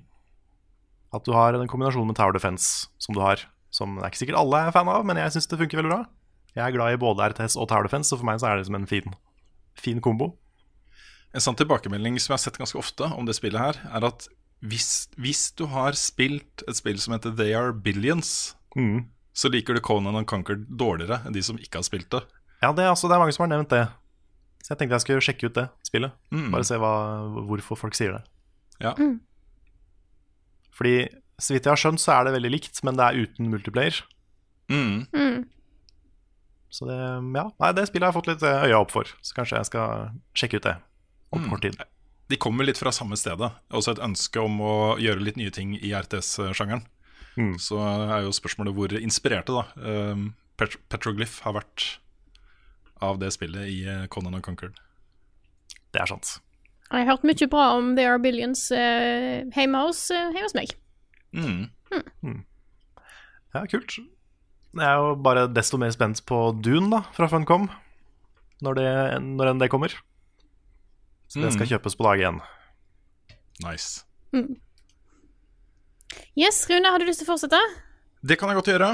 At 1.15 1.25
du 1.27 1.33
har 1.35 1.55
en 1.55 1.69
kombinasjon 1.71 2.07
med 2.09 2.17
Tower 2.19 2.35
Defense 2.35 2.89
som 3.03 3.15
du 3.17 3.21
har, 3.23 3.43
som 3.75 3.97
det 3.99 4.05
er 4.07 4.13
ikke 4.13 4.23
sikkert 4.25 4.39
alle 4.41 4.61
er 4.69 4.75
fan 4.75 4.91
av, 4.91 5.05
men 5.07 5.19
jeg 5.21 5.35
syns 5.35 5.47
det 5.51 5.59
funker 5.61 5.81
veldig 5.83 5.93
bra. 5.93 6.01
Jeg 6.55 6.63
er 6.69 6.75
glad 6.77 6.95
i 6.95 7.01
både 7.03 7.29
RTS 7.33 7.57
og 7.59 7.69
Tower 7.71 7.87
Defense, 7.89 8.11
så 8.13 8.19
for 8.21 8.27
meg 8.29 8.39
så 8.43 8.51
er 8.53 8.61
det 8.61 8.67
som 8.69 8.77
en 8.79 8.87
fin, 8.91 9.15
fin 9.79 10.01
kombo. 10.03 10.33
En 11.35 11.43
sånn 11.43 11.57
tilbakemelding 11.59 12.19
som 12.23 12.33
jeg 12.33 12.39
har 12.39 12.45
sett 12.45 12.59
ganske 12.63 12.79
ofte 12.79 13.09
om 13.19 13.27
det 13.27 13.35
spillet 13.35 13.59
her, 13.59 13.79
er 13.91 14.07
at 14.07 14.29
hvis, 14.65 15.09
hvis 15.21 15.49
du 15.59 15.67
har 15.73 15.97
spilt 15.99 16.63
et 16.71 16.79
spill 16.79 17.01
som 17.03 17.17
heter 17.17 17.35
They 17.37 17.55
Are 17.59 17.73
Billions, 17.75 18.55
Mm. 18.75 19.05
så 19.35 19.47
liker 19.55 19.75
du 19.77 19.81
Conan 19.81 20.17
and 20.19 20.27
Conquered 20.27 20.65
dårligere 20.67 21.21
enn 21.27 21.35
de 21.35 21.43
som 21.47 21.55
ikke 21.63 21.79
har 21.79 21.85
spilt 21.87 22.09
det. 22.11 22.23
Ja, 22.63 22.73
det 22.75 22.83
er, 22.83 22.89
altså, 22.91 23.07
det 23.07 23.15
er 23.15 23.21
mange 23.23 23.35
som 23.37 23.45
har 23.45 23.51
nevnt 23.53 23.71
det. 23.71 23.85
Så 24.65 24.73
jeg 24.73 24.79
tenkte 24.81 24.97
jeg 24.97 25.05
skulle 25.05 25.23
sjekke 25.23 25.47
ut 25.47 25.55
det 25.59 25.67
spillet. 25.87 26.15
Mm. 26.35 26.49
Bare 26.51 26.65
se 26.67 26.79
hva, 26.83 26.91
hvorfor 27.47 27.79
folk 27.79 27.95
sier 27.95 28.17
det. 28.17 28.23
Ja. 28.83 28.95
Fordi 30.75 30.95
så 31.39 31.55
vidt 31.55 31.67
jeg 31.67 31.73
har 31.75 31.81
skjønt, 31.81 32.03
så 32.03 32.15
er 32.17 32.27
det 32.29 32.35
veldig 32.37 32.51
likt, 32.55 32.81
men 32.87 32.97
det 32.99 33.07
er 33.07 33.21
uten 33.27 33.51
multiplayer. 33.53 34.01
Mm. 34.71 35.05
Mm. 35.15 35.41
Så 36.75 36.87
det, 36.89 36.97
ja, 36.99 37.45
nei, 37.63 37.73
det 37.77 37.85
spillet 37.87 38.07
har 38.09 38.13
jeg 38.13 38.19
fått 38.19 38.31
litt 38.33 38.43
eh, 38.47 38.65
øya 38.69 38.81
opp 38.83 38.91
for, 38.95 39.11
så 39.23 39.37
kanskje 39.37 39.61
jeg 39.61 39.69
skal 39.71 40.09
sjekke 40.35 40.59
ut 40.59 40.67
det 40.67 40.77
om 41.35 41.43
Mm. 41.45 41.51
kort 41.51 41.63
tid. 41.67 41.77
De 42.31 42.37
kommer 42.41 42.65
litt 42.65 42.79
fra 42.81 42.91
samme 42.95 43.17
stedet. 43.21 43.51
Også 43.75 43.93
et 43.93 44.01
ønske 44.03 44.41
om 44.41 44.57
å 44.65 44.75
gjøre 44.99 45.21
litt 45.23 45.37
nye 45.37 45.51
ting 45.53 45.75
i 45.77 45.91
RTS-sjangeren. 45.93 46.87
Mm. 47.37 47.59
Så 47.61 47.77
er 47.83 48.23
jo 48.25 48.33
spørsmålet 48.33 48.75
hvor 48.75 48.95
inspirerte 48.97 49.53
da 49.53 49.65
um, 50.15 50.29
Pet 50.57 50.77
Petroglyph 50.89 51.41
har 51.45 51.57
vært 51.59 51.99
av 53.03 53.19
det 53.21 53.33
spillet 53.35 53.67
i 53.69 53.81
eh, 53.91 54.07
Conan 54.07 54.39
and 54.39 54.45
Conquered. 54.47 54.79
Det 55.93 56.01
er 56.01 56.07
sant. 56.15 56.39
Jeg 56.95 57.07
har 57.07 57.17
hørt 57.17 57.25
mye 57.27 57.47
bra 57.51 57.65
om 57.75 57.93
There 57.99 58.13
Are 58.15 58.21
Billions 58.23 58.69
eh, 58.71 59.43
hjemme, 59.55 59.81
hos, 59.89 60.05
eh, 60.15 60.29
hjemme 60.31 60.47
hos 60.47 60.55
meg. 60.55 60.75
Mm. 61.35 62.43
Ja, 63.55 63.65
kult. 63.71 63.97
Jeg 64.75 64.83
er 64.87 64.99
jo 65.03 65.15
bare 65.23 65.47
desto 65.51 65.79
mer 65.79 65.91
spent 65.95 66.23
på 66.27 66.39
Dune 66.63 66.91
da, 66.93 67.01
fra 67.15 67.27
Funcom, 67.31 67.69
når, 68.63 68.79
det, 68.79 68.89
når 69.27 69.51
enn 69.53 69.63
det 69.63 69.69
kommer. 69.75 69.95
Så 71.31 71.43
det 71.43 71.53
skal 71.55 71.67
Mm. 71.67 71.73
kjøpes 71.75 71.97
på 71.99 72.07
dag 72.07 72.23
én. 72.31 72.39
Nice. 73.65 74.05
Yes, 76.39 76.65
Rune, 76.71 76.91
har 76.91 76.99
du 76.99 77.07
lyst 77.07 77.23
til 77.23 77.29
å 77.29 77.33
fortsette? 77.35 77.61
Det 78.27 78.39
kan 78.39 78.51
jeg 78.51 78.59
godt 78.59 78.71
gjøre. 78.73 78.91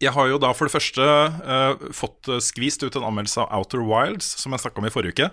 Jeg 0.00 0.12
har 0.14 0.28
jo 0.30 0.38
da 0.38 0.52
for 0.54 0.68
det 0.68 0.74
første 0.76 1.02
uh, 1.02 1.88
fått 1.96 2.28
eh, 2.30 2.38
skvist 2.44 2.84
ut 2.84 2.94
en 3.00 3.06
anmeldelse 3.08 3.40
av 3.42 3.50
Outer 3.58 3.80
Wilds, 3.82 4.28
som 4.38 4.52
jeg 4.54 4.62
snakka 4.62 4.78
om 4.82 4.86
i 4.86 4.92
forrige 4.94 5.16
uke. 5.16 5.30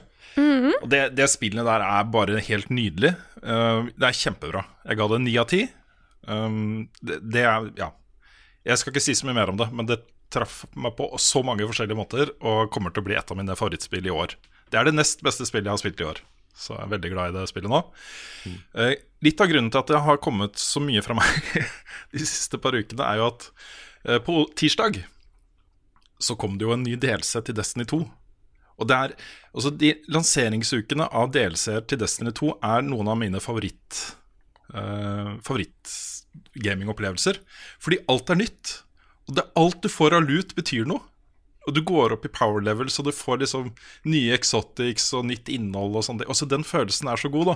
Og 0.82 0.90
det, 0.92 1.02
det 1.18 1.30
spillet 1.32 1.68
der 1.68 1.86
er 1.86 2.10
bare 2.12 2.42
helt 2.48 2.72
nydelig. 2.74 3.14
Uh, 3.42 3.92
det 3.96 4.10
er 4.10 4.20
kjempebra. 4.20 4.66
Jeg 4.86 5.00
ga 5.00 5.08
det 5.12 5.22
ni 5.24 5.38
av 5.42 5.48
ti. 5.52 5.62
Um, 6.28 6.90
det, 7.02 7.22
det 7.36 7.46
er 7.46 7.72
Ja. 7.80 7.94
Jeg 8.66 8.82
skal 8.82 8.96
ikke 8.96 9.04
si 9.06 9.14
så 9.14 9.28
mye 9.28 9.38
mer 9.38 9.52
om 9.52 9.60
det, 9.60 9.68
men 9.78 9.86
det 9.86 10.00
traff 10.34 10.64
meg 10.74 10.96
på 10.98 11.06
så 11.22 11.44
mange 11.46 11.68
forskjellige 11.70 12.00
måter 12.00 12.32
og 12.42 12.72
kommer 12.74 12.90
til 12.90 13.04
å 13.04 13.06
bli 13.06 13.18
et 13.18 13.30
av 13.32 13.38
mine 13.38 13.54
favorittspill 13.54 14.08
i 14.10 14.14
år. 14.14 14.34
Det 14.74 14.80
er 14.80 14.88
det 14.88 14.96
nest 14.96 15.22
beste 15.26 15.46
spillet 15.46 15.70
jeg 15.70 15.76
har 15.76 15.84
spilt 15.84 16.02
i 16.02 16.08
år. 16.10 16.22
Så 16.56 16.74
jeg 16.74 16.86
er 16.86 16.94
veldig 16.96 17.12
glad 17.12 17.30
i 17.30 17.36
det 17.36 17.50
spillet 17.52 17.72
nå. 17.72 17.82
Eh, 18.80 18.94
litt 19.26 19.42
av 19.44 19.52
grunnen 19.52 19.72
til 19.72 19.82
at 19.82 19.92
det 19.92 20.02
har 20.06 20.22
kommet 20.24 20.58
så 20.60 20.82
mye 20.84 21.04
fra 21.06 21.18
meg 21.18 21.30
de 22.16 22.24
siste 22.24 22.60
par 22.64 22.78
ukene, 22.78 23.06
er 23.06 23.20
jo 23.20 23.30
at 23.34 23.50
uh, 24.08 24.20
på 24.24 24.46
tirsdag 24.58 25.02
så 26.26 26.38
kom 26.40 26.56
det 26.58 26.66
jo 26.66 26.72
en 26.74 26.86
ny 26.86 26.96
delse 27.00 27.42
til 27.44 27.58
Destiny 27.58 27.86
2. 27.92 28.00
Og 28.82 28.90
det 28.90 28.96
er, 28.98 29.16
altså 29.56 29.72
de 29.72 29.94
Lanseringsukene 30.12 31.08
av 31.16 31.32
DLC-er 31.36 31.86
til 31.88 32.02
Destiny 32.02 32.34
2 32.36 32.58
er 32.66 32.86
noen 32.86 33.12
av 33.12 33.20
mine 33.22 33.42
favoritt 33.44 34.02
uh, 34.76 35.36
favorittgamingopplevelser. 35.46 37.40
Fordi 37.80 38.02
alt 38.12 38.32
er 38.34 38.42
nytt. 38.44 38.80
Og 39.30 39.38
det, 39.38 39.46
alt 39.58 39.82
du 39.84 39.90
får 39.92 40.18
av 40.18 40.28
loot, 40.28 40.56
betyr 40.58 40.88
noe. 40.90 41.04
Og 41.66 41.74
du 41.74 41.82
går 41.82 42.14
opp 42.14 42.26
i 42.28 42.34
power 42.34 42.62
level, 42.62 42.92
så 42.94 43.02
du 43.02 43.10
får 43.16 43.40
liksom 43.42 43.72
nye 44.12 44.36
exotics 44.36 45.08
og 45.18 45.26
nytt 45.32 45.50
innhold 45.50 45.98
og 45.98 46.06
sånt. 46.06 46.26
Også 46.30 46.46
den 46.50 46.66
følelsen 46.68 47.10
er 47.10 47.18
så 47.18 47.32
god, 47.34 47.56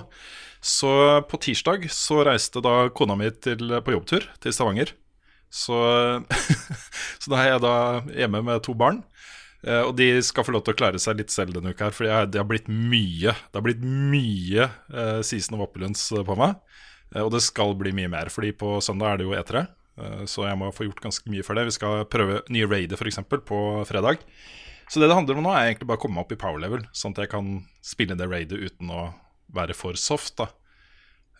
Så 0.60 0.90
på 1.30 1.38
tirsdag 1.40 1.86
så 1.94 2.24
reiste 2.26 2.62
da 2.64 2.90
kona 2.94 3.14
mi 3.18 3.30
til, 3.30 3.78
på 3.84 3.94
jobbtur 3.94 4.26
til 4.42 4.56
Stavanger. 4.56 4.92
Så, 5.50 5.78
så 7.22 7.30
da 7.30 7.38
er 7.38 7.52
jeg 7.52 7.62
da 7.62 7.76
hjemme 8.16 8.42
med 8.46 8.66
to 8.66 8.74
barn. 8.78 9.04
Eh, 9.66 9.82
og 9.84 9.92
de 9.98 10.08
skal 10.24 10.46
få 10.46 10.54
lov 10.54 10.64
til 10.64 10.74
å 10.74 10.78
klare 10.80 11.00
seg 11.02 11.18
litt 11.20 11.32
selv 11.34 11.56
denne 11.56 11.74
uka 11.74 11.88
her, 11.88 11.96
for 11.96 12.08
det 12.08 12.40
har 12.40 12.48
blitt 12.48 12.70
mye 12.70 13.34
Det 13.34 13.58
har 13.58 13.64
blitt 13.66 13.82
mye 13.84 14.70
uh, 14.88 15.20
Season 15.26 15.58
of 15.58 15.66
Opulence 15.66 16.24
på 16.24 16.38
meg. 16.38 16.56
Eh, 17.14 17.22
og 17.22 17.32
det 17.34 17.42
skal 17.44 17.76
bli 17.78 17.92
mye 17.96 18.10
mer, 18.12 18.32
fordi 18.32 18.54
på 18.56 18.78
søndag 18.84 19.12
er 19.12 19.20
det 19.20 19.28
jo 19.28 19.36
E3. 19.36 19.66
eh, 20.00 20.22
så 20.30 20.48
jeg 20.48 20.60
må 20.60 20.70
få 20.74 20.88
gjort 20.88 21.04
ganske 21.04 21.32
mye 21.32 21.44
for 21.46 21.58
det. 21.58 21.68
Vi 21.68 21.76
skal 21.76 22.06
prøve 22.10 22.40
nye 22.48 22.70
raider 22.70 23.00
f.eks. 23.00 23.20
på 23.28 23.60
fredag. 23.88 24.24
Så 24.90 24.98
det 24.98 25.10
det 25.10 25.14
handler 25.14 25.38
om 25.38 25.44
nå, 25.46 25.52
er 25.54 25.70
egentlig 25.70 25.86
bare 25.86 26.00
å 26.00 26.02
komme 26.02 26.18
meg 26.18 26.24
opp 26.26 26.32
i 26.34 26.40
power 26.40 26.58
level, 26.58 26.80
sånn 26.96 27.12
at 27.14 27.22
jeg 27.22 27.30
kan 27.30 27.50
spille 27.84 28.16
det 28.18 28.26
raidet 28.26 28.58
uten 28.58 28.90
å 28.90 29.12
være 29.54 29.76
for 29.76 29.98
soft. 29.98 30.40
da 30.40 30.50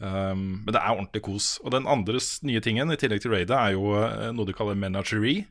Um, 0.01 0.63
men 0.65 0.73
det 0.73 0.81
er 0.81 0.95
ordentlig 0.95 1.21
kos. 1.27 1.47
Og 1.61 1.75
den 1.75 1.89
andre 1.91 2.21
nye 2.49 2.63
tingen, 2.65 2.93
i 2.93 2.97
tillegg 2.97 3.21
til 3.21 3.35
raidet, 3.35 3.57
er 3.57 3.75
jo 3.77 3.93
eh, 3.99 4.31
noe 4.33 4.49
de 4.49 4.55
kaller 4.57 4.79
menagerie. 4.79 5.45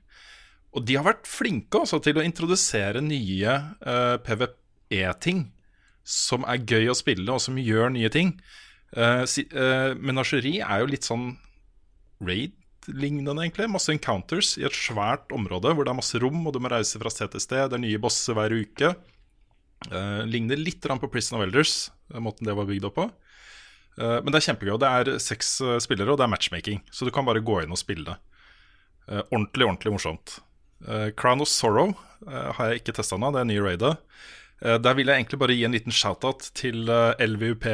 Og 0.77 0.86
de 0.86 0.97
har 0.99 1.08
vært 1.08 1.29
flinke 1.29 1.82
også 1.82 2.01
til 2.05 2.19
å 2.19 2.25
introdusere 2.25 3.01
nye 3.01 3.55
uh, 3.82 4.17
PVE-ting 4.25 5.47
som 6.05 6.45
er 6.49 6.62
gøy 6.65 6.89
å 6.91 6.97
spille, 6.97 7.29
og 7.34 7.41
som 7.41 7.58
gjør 7.58 7.93
nye 7.93 8.10
ting. 8.13 8.36
Uh, 8.93 9.25
si, 9.29 9.45
uh, 9.53 9.95
menasjeri 9.97 10.60
er 10.62 10.84
jo 10.84 10.91
litt 10.91 11.08
sånn 11.08 11.32
raid-lignende, 12.25 13.36
egentlig. 13.43 13.69
Masse 13.71 13.93
encounters 13.93 14.55
i 14.60 14.65
et 14.67 14.77
svært 14.77 15.34
område 15.36 15.73
hvor 15.73 15.88
det 15.88 15.93
er 15.93 16.01
masse 16.01 16.21
rom, 16.21 16.41
og 16.45 16.55
du 16.55 16.62
må 16.62 16.71
reise 16.71 17.01
fra 17.01 17.13
sted 17.13 17.34
til 17.34 17.43
sted. 17.43 17.69
Det 17.69 17.79
er 17.79 17.86
nye 17.86 18.01
bosser 18.01 18.38
hver 18.38 18.53
uke. 18.53 18.93
Uh, 19.89 20.21
ligner 20.29 20.60
litt 20.60 20.86
på 20.86 21.12
Prison 21.12 21.39
of 21.39 21.45
Elders, 21.45 21.89
eh, 22.12 22.19
måten 22.19 22.45
det 22.45 22.58
var 22.58 22.67
bygd 22.67 22.89
opp 22.89 22.97
på. 22.99 23.10
Uh, 23.99 24.19
men 24.23 24.32
det 24.32 24.39
er 24.39 24.47
kjempegøy. 24.49 24.77
Det 24.79 24.89
er 24.89 25.21
seks 25.23 25.53
eh, 25.65 25.79
spillere, 25.84 26.13
og 26.13 26.19
det 26.19 26.27
er 26.27 26.32
matchmaking. 26.32 26.84
Så 26.91 27.08
du 27.08 27.12
kan 27.15 27.27
bare 27.27 27.43
gå 27.43 27.62
inn 27.63 27.73
og 27.75 27.79
spille. 27.79 28.15
Eh, 29.10 29.23
ordentlig, 29.32 29.65
ordentlig 29.65 29.95
morsomt. 29.95 30.38
Uh, 30.88 31.10
Crown 31.20 31.42
of 31.44 31.50
Sorrow 31.52 31.92
uh, 32.28 32.52
har 32.58 32.72
jeg 32.72 32.84
ikke 32.84 32.96
testa 33.00 33.18
ennå, 33.18 33.32
det 33.36 33.44
er 33.44 33.50
nye 33.50 33.65
raidet. 33.65 33.94
Uh, 34.63 34.78
der 34.80 34.96
vil 34.98 35.10
jeg 35.12 35.22
egentlig 35.22 35.39
bare 35.42 35.58
gi 35.58 35.65
en 35.68 35.76
liten 35.76 35.96
shout-out 35.96 36.50
til 36.58 36.89
eh, 36.92 37.20
LVUP 37.24 37.68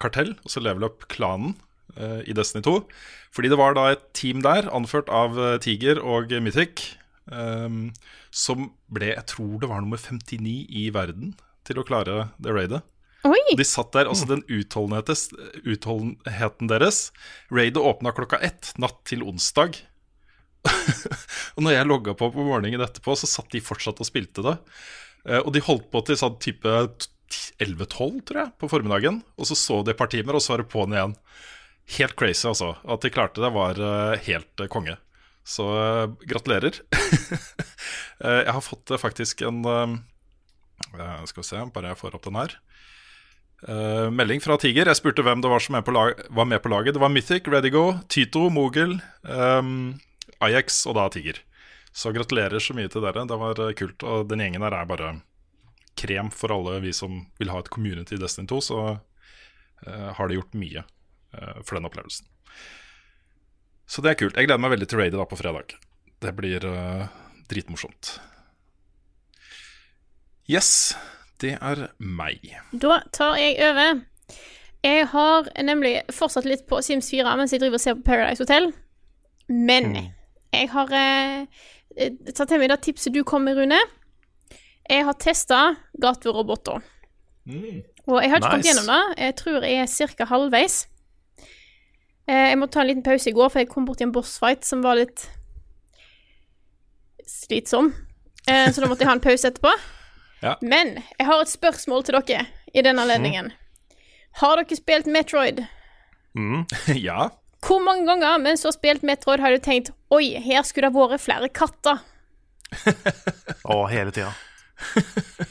Kartell, 0.00 0.34
altså 0.44 0.62
Level 0.64 0.86
Up-klanen. 0.88 1.56
eh, 1.96 2.20
i 2.26 2.36
Destiny 2.36 2.64
2. 2.64 2.76
Fordi 3.34 3.50
det 3.52 3.58
var 3.60 3.76
da 3.78 3.90
et 3.94 4.04
team 4.16 4.42
der, 4.44 4.68
anført 4.74 5.08
av 5.12 5.38
eh, 5.38 5.58
Tiger 5.62 6.00
og 6.02 6.32
Mythic, 6.42 6.74
um, 7.30 7.92
som 8.30 8.70
ble, 8.92 9.14
jeg 9.14 9.26
tror 9.30 9.60
det 9.62 9.70
var 9.70 9.80
nummer 9.84 10.00
59 10.00 10.66
i 10.68 10.90
verden 10.94 11.34
til 11.66 11.78
å 11.80 11.86
klare 11.86 12.30
det 12.42 12.52
raidet. 12.54 12.82
Oi! 13.28 13.40
De 13.52 13.64
satt 13.68 13.92
der, 13.92 14.08
altså 14.08 14.24
den 14.30 14.40
utholdenheten 14.48 16.70
deres 16.70 16.98
Raidet 17.52 17.82
åpna 17.84 18.14
klokka 18.16 18.38
ett 18.40 18.72
natt 18.80 18.96
til 19.04 19.20
onsdag. 19.28 19.76
og 21.54 21.62
når 21.64 21.76
jeg 21.76 21.88
logga 21.88 22.14
på 22.18 22.30
på 22.34 22.46
morgenen 22.46 22.84
etterpå, 22.84 23.16
så 23.18 23.28
satt 23.30 23.50
de 23.54 23.62
fortsatt 23.64 24.00
og 24.02 24.08
spilte 24.08 24.44
det. 24.46 24.56
Eh, 25.28 25.40
og 25.40 25.52
de 25.54 25.64
holdt 25.64 25.90
på 25.92 26.02
til 26.06 26.18
sånn 26.20 26.38
type 26.42 26.74
11-12, 27.60 28.20
tror 28.28 28.42
jeg, 28.42 28.52
på 28.60 28.70
formiddagen. 28.72 29.22
Og 29.38 29.50
så 29.50 29.58
så 29.58 29.80
de 29.84 29.94
et 29.94 30.00
par 30.00 30.10
timer, 30.12 30.36
og 30.36 30.44
så 30.44 30.54
var 30.54 30.64
det 30.64 30.72
på'n 30.72 30.96
igjen. 30.96 31.16
Helt 31.98 32.16
crazy, 32.18 32.46
altså. 32.50 32.74
At 32.84 33.04
de 33.04 33.12
klarte 33.12 33.42
det, 33.42 33.52
var 33.54 33.80
eh, 33.80 34.18
helt 34.28 34.64
eh, 34.64 34.70
konge. 34.72 34.96
Så 35.46 35.66
gratulerer. 36.28 36.82
Jeg 38.20 38.52
har 38.52 38.60
fått 38.60 38.92
faktisk 39.00 39.40
en 39.48 39.62
Skal 39.64 41.38
vi 41.38 41.46
se, 41.48 41.62
bare 41.72 41.88
jeg 41.88 41.98
får 41.98 42.18
opp 42.18 42.26
den 42.26 42.36
her. 42.36 42.52
Uh, 43.60 44.08
melding 44.12 44.40
fra 44.40 44.56
Tiger. 44.60 44.88
Jeg 44.88 44.96
spurte 44.96 45.24
hvem 45.24 45.42
det 45.44 45.50
var 45.50 45.60
som 45.60 45.76
var 45.76 46.48
med 46.48 46.62
på 46.62 46.72
laget. 46.72 46.94
Det 46.96 47.02
var 47.02 47.12
Mythic, 47.12 47.48
Ready 47.48 47.72
Go, 47.72 47.84
Tito, 48.08 48.48
Mogul, 48.52 48.98
um, 49.22 50.00
Ajax 50.44 50.84
og 50.88 50.96
da 50.96 51.08
Tiger. 51.12 51.42
Så 51.92 52.12
gratulerer 52.14 52.62
så 52.62 52.74
mye 52.76 52.90
til 52.90 53.04
dere. 53.04 53.26
Det 53.26 53.38
var 53.40 53.60
eh, 53.60 53.74
kult. 53.78 54.04
Og 54.06 54.28
den 54.30 54.42
gjengen 54.44 54.64
her 54.64 54.76
er 54.78 54.88
bare 54.88 55.12
krem 56.00 56.30
for 56.32 56.54
alle 56.54 56.78
vi 56.84 56.94
som 56.96 57.24
vil 57.40 57.50
ha 57.52 57.60
et 57.60 57.70
community 57.72 58.16
i 58.16 58.20
Destiny 58.20 58.48
2. 58.50 58.60
Så 58.64 58.80
uh, 58.94 60.10
har 60.16 60.28
de 60.28 60.38
gjort 60.38 60.56
mye 60.56 60.84
uh, 60.84 61.60
for 61.60 61.76
den 61.76 61.88
opplevelsen. 61.88 62.28
Så 63.90 64.04
det 64.04 64.12
er 64.12 64.20
kult. 64.20 64.38
Jeg 64.38 64.46
gleder 64.46 64.62
meg 64.62 64.76
veldig 64.76 64.88
til 64.88 65.02
raidet 65.02 65.18
da 65.18 65.26
på 65.28 65.38
fredag. 65.40 65.74
Det 66.22 66.32
blir 66.38 66.64
uh, 66.64 67.08
dritmorsomt. 67.50 68.14
Yes, 70.50 70.94
det 71.42 71.56
er 71.58 71.90
meg. 71.98 72.46
Da 72.70 73.02
tar 73.12 73.36
jeg 73.38 73.58
over. 73.66 74.00
Jeg 74.86 75.10
har 75.12 75.50
nemlig 75.60 75.98
fortsatt 76.14 76.46
litt 76.48 76.64
på 76.70 76.78
Sims 76.86 77.10
4 77.12 77.34
mens 77.36 77.52
jeg 77.52 77.60
driver 77.60 77.76
og 77.76 77.82
ser 77.82 77.98
på 77.98 78.06
Paradise 78.06 78.46
Hotel. 78.46 78.70
Men 79.50 80.14
jeg 80.52 80.70
har 80.72 80.92
eh, 80.96 81.42
eh, 81.96 82.14
tatt 82.34 82.48
til 82.50 82.60
meg 82.60 82.70
det 82.72 82.80
tipset 82.86 83.14
du 83.14 83.22
kom 83.26 83.46
med, 83.46 83.58
Rune. 83.58 83.78
Jeg 84.90 85.06
har 85.06 85.18
testa 85.22 85.60
gatoroboter. 86.02 86.80
Og 88.10 88.16
jeg 88.22 88.30
har 88.30 88.40
ikke 88.40 88.50
kommet 88.50 88.66
gjennom 88.66 88.88
det. 88.90 89.02
Jeg 89.22 89.36
tror 89.38 89.66
jeg 89.66 89.84
er 89.84 90.14
ca. 90.16 90.26
halvveis. 90.30 90.80
Eh, 92.30 92.48
jeg 92.50 92.58
måtte 92.58 92.78
ta 92.78 92.84
en 92.84 92.90
liten 92.90 93.06
pause 93.06 93.30
i 93.30 93.34
går, 93.34 93.50
for 93.50 93.62
jeg 93.62 93.70
kom 93.70 93.86
borti 93.86 94.06
en 94.06 94.14
bossfight 94.14 94.66
som 94.66 94.82
var 94.82 94.98
litt 94.98 95.26
slitsom. 97.26 97.92
Eh, 98.46 98.68
så 98.70 98.82
da 98.82 98.90
måtte 98.90 99.04
jeg 99.04 99.10
ha 99.10 99.16
en 99.18 99.26
pause 99.26 99.50
etterpå. 99.50 99.74
Ja. 100.40 100.54
Men 100.64 100.94
jeg 101.18 101.26
har 101.28 101.42
et 101.42 101.50
spørsmål 101.52 102.06
til 102.08 102.16
dere 102.16 102.46
i 102.72 102.80
den 102.80 102.96
anledningen. 102.96 103.50
Har 104.40 104.56
dere 104.56 104.78
spilt 104.78 105.04
Metroid? 105.04 105.58
Mm. 106.32 106.62
ja. 106.96 107.26
Hvor 107.64 107.82
mange 107.84 108.06
ganger 108.08 108.38
mens 108.42 108.62
du 108.62 108.70
har 108.70 108.76
spilt 108.76 109.02
Metroid, 109.06 109.42
har 109.42 109.52
du 109.52 109.62
tenkt 109.62 109.92
Oi, 110.10 110.36
her 110.42 110.64
skulle 110.66 110.88
det 110.88 110.96
vært 110.96 111.22
flere 111.22 111.50
katter? 111.52 112.00
Å, 113.72 113.82
hele 113.90 114.14
tida. 114.14 114.32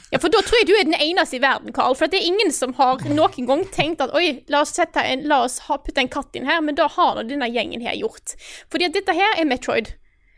Ja, 0.10 0.18
for 0.18 0.32
da 0.34 0.42
tror 0.42 0.58
jeg 0.58 0.68
du 0.70 0.74
er 0.74 0.88
den 0.88 0.98
eneste 0.98 1.38
i 1.38 1.42
verden, 1.44 1.74
Carl. 1.76 1.96
For 1.98 2.10
det 2.12 2.20
er 2.20 2.30
ingen 2.32 2.52
som 2.56 2.74
har 2.80 3.04
noen 3.14 3.48
gang 3.48 3.64
tenkt 3.74 4.02
at 4.04 4.14
oi, 4.18 4.42
la 4.52 4.64
oss, 4.66 4.74
en, 4.82 5.26
la 5.30 5.44
oss 5.46 5.60
ha, 5.68 5.78
putte 5.84 6.02
en 6.02 6.12
katt 6.12 6.36
inn 6.36 6.50
her, 6.50 6.64
men 6.66 6.78
da 6.80 6.90
har 6.92 7.22
denne 7.28 7.50
gjengen 7.52 7.84
her 7.86 7.98
gjort. 8.00 8.36
Fordi 8.74 8.90
at 8.90 8.98
dette 8.98 9.16
her 9.16 9.38
er 9.38 9.48
Metroid. 9.50 9.94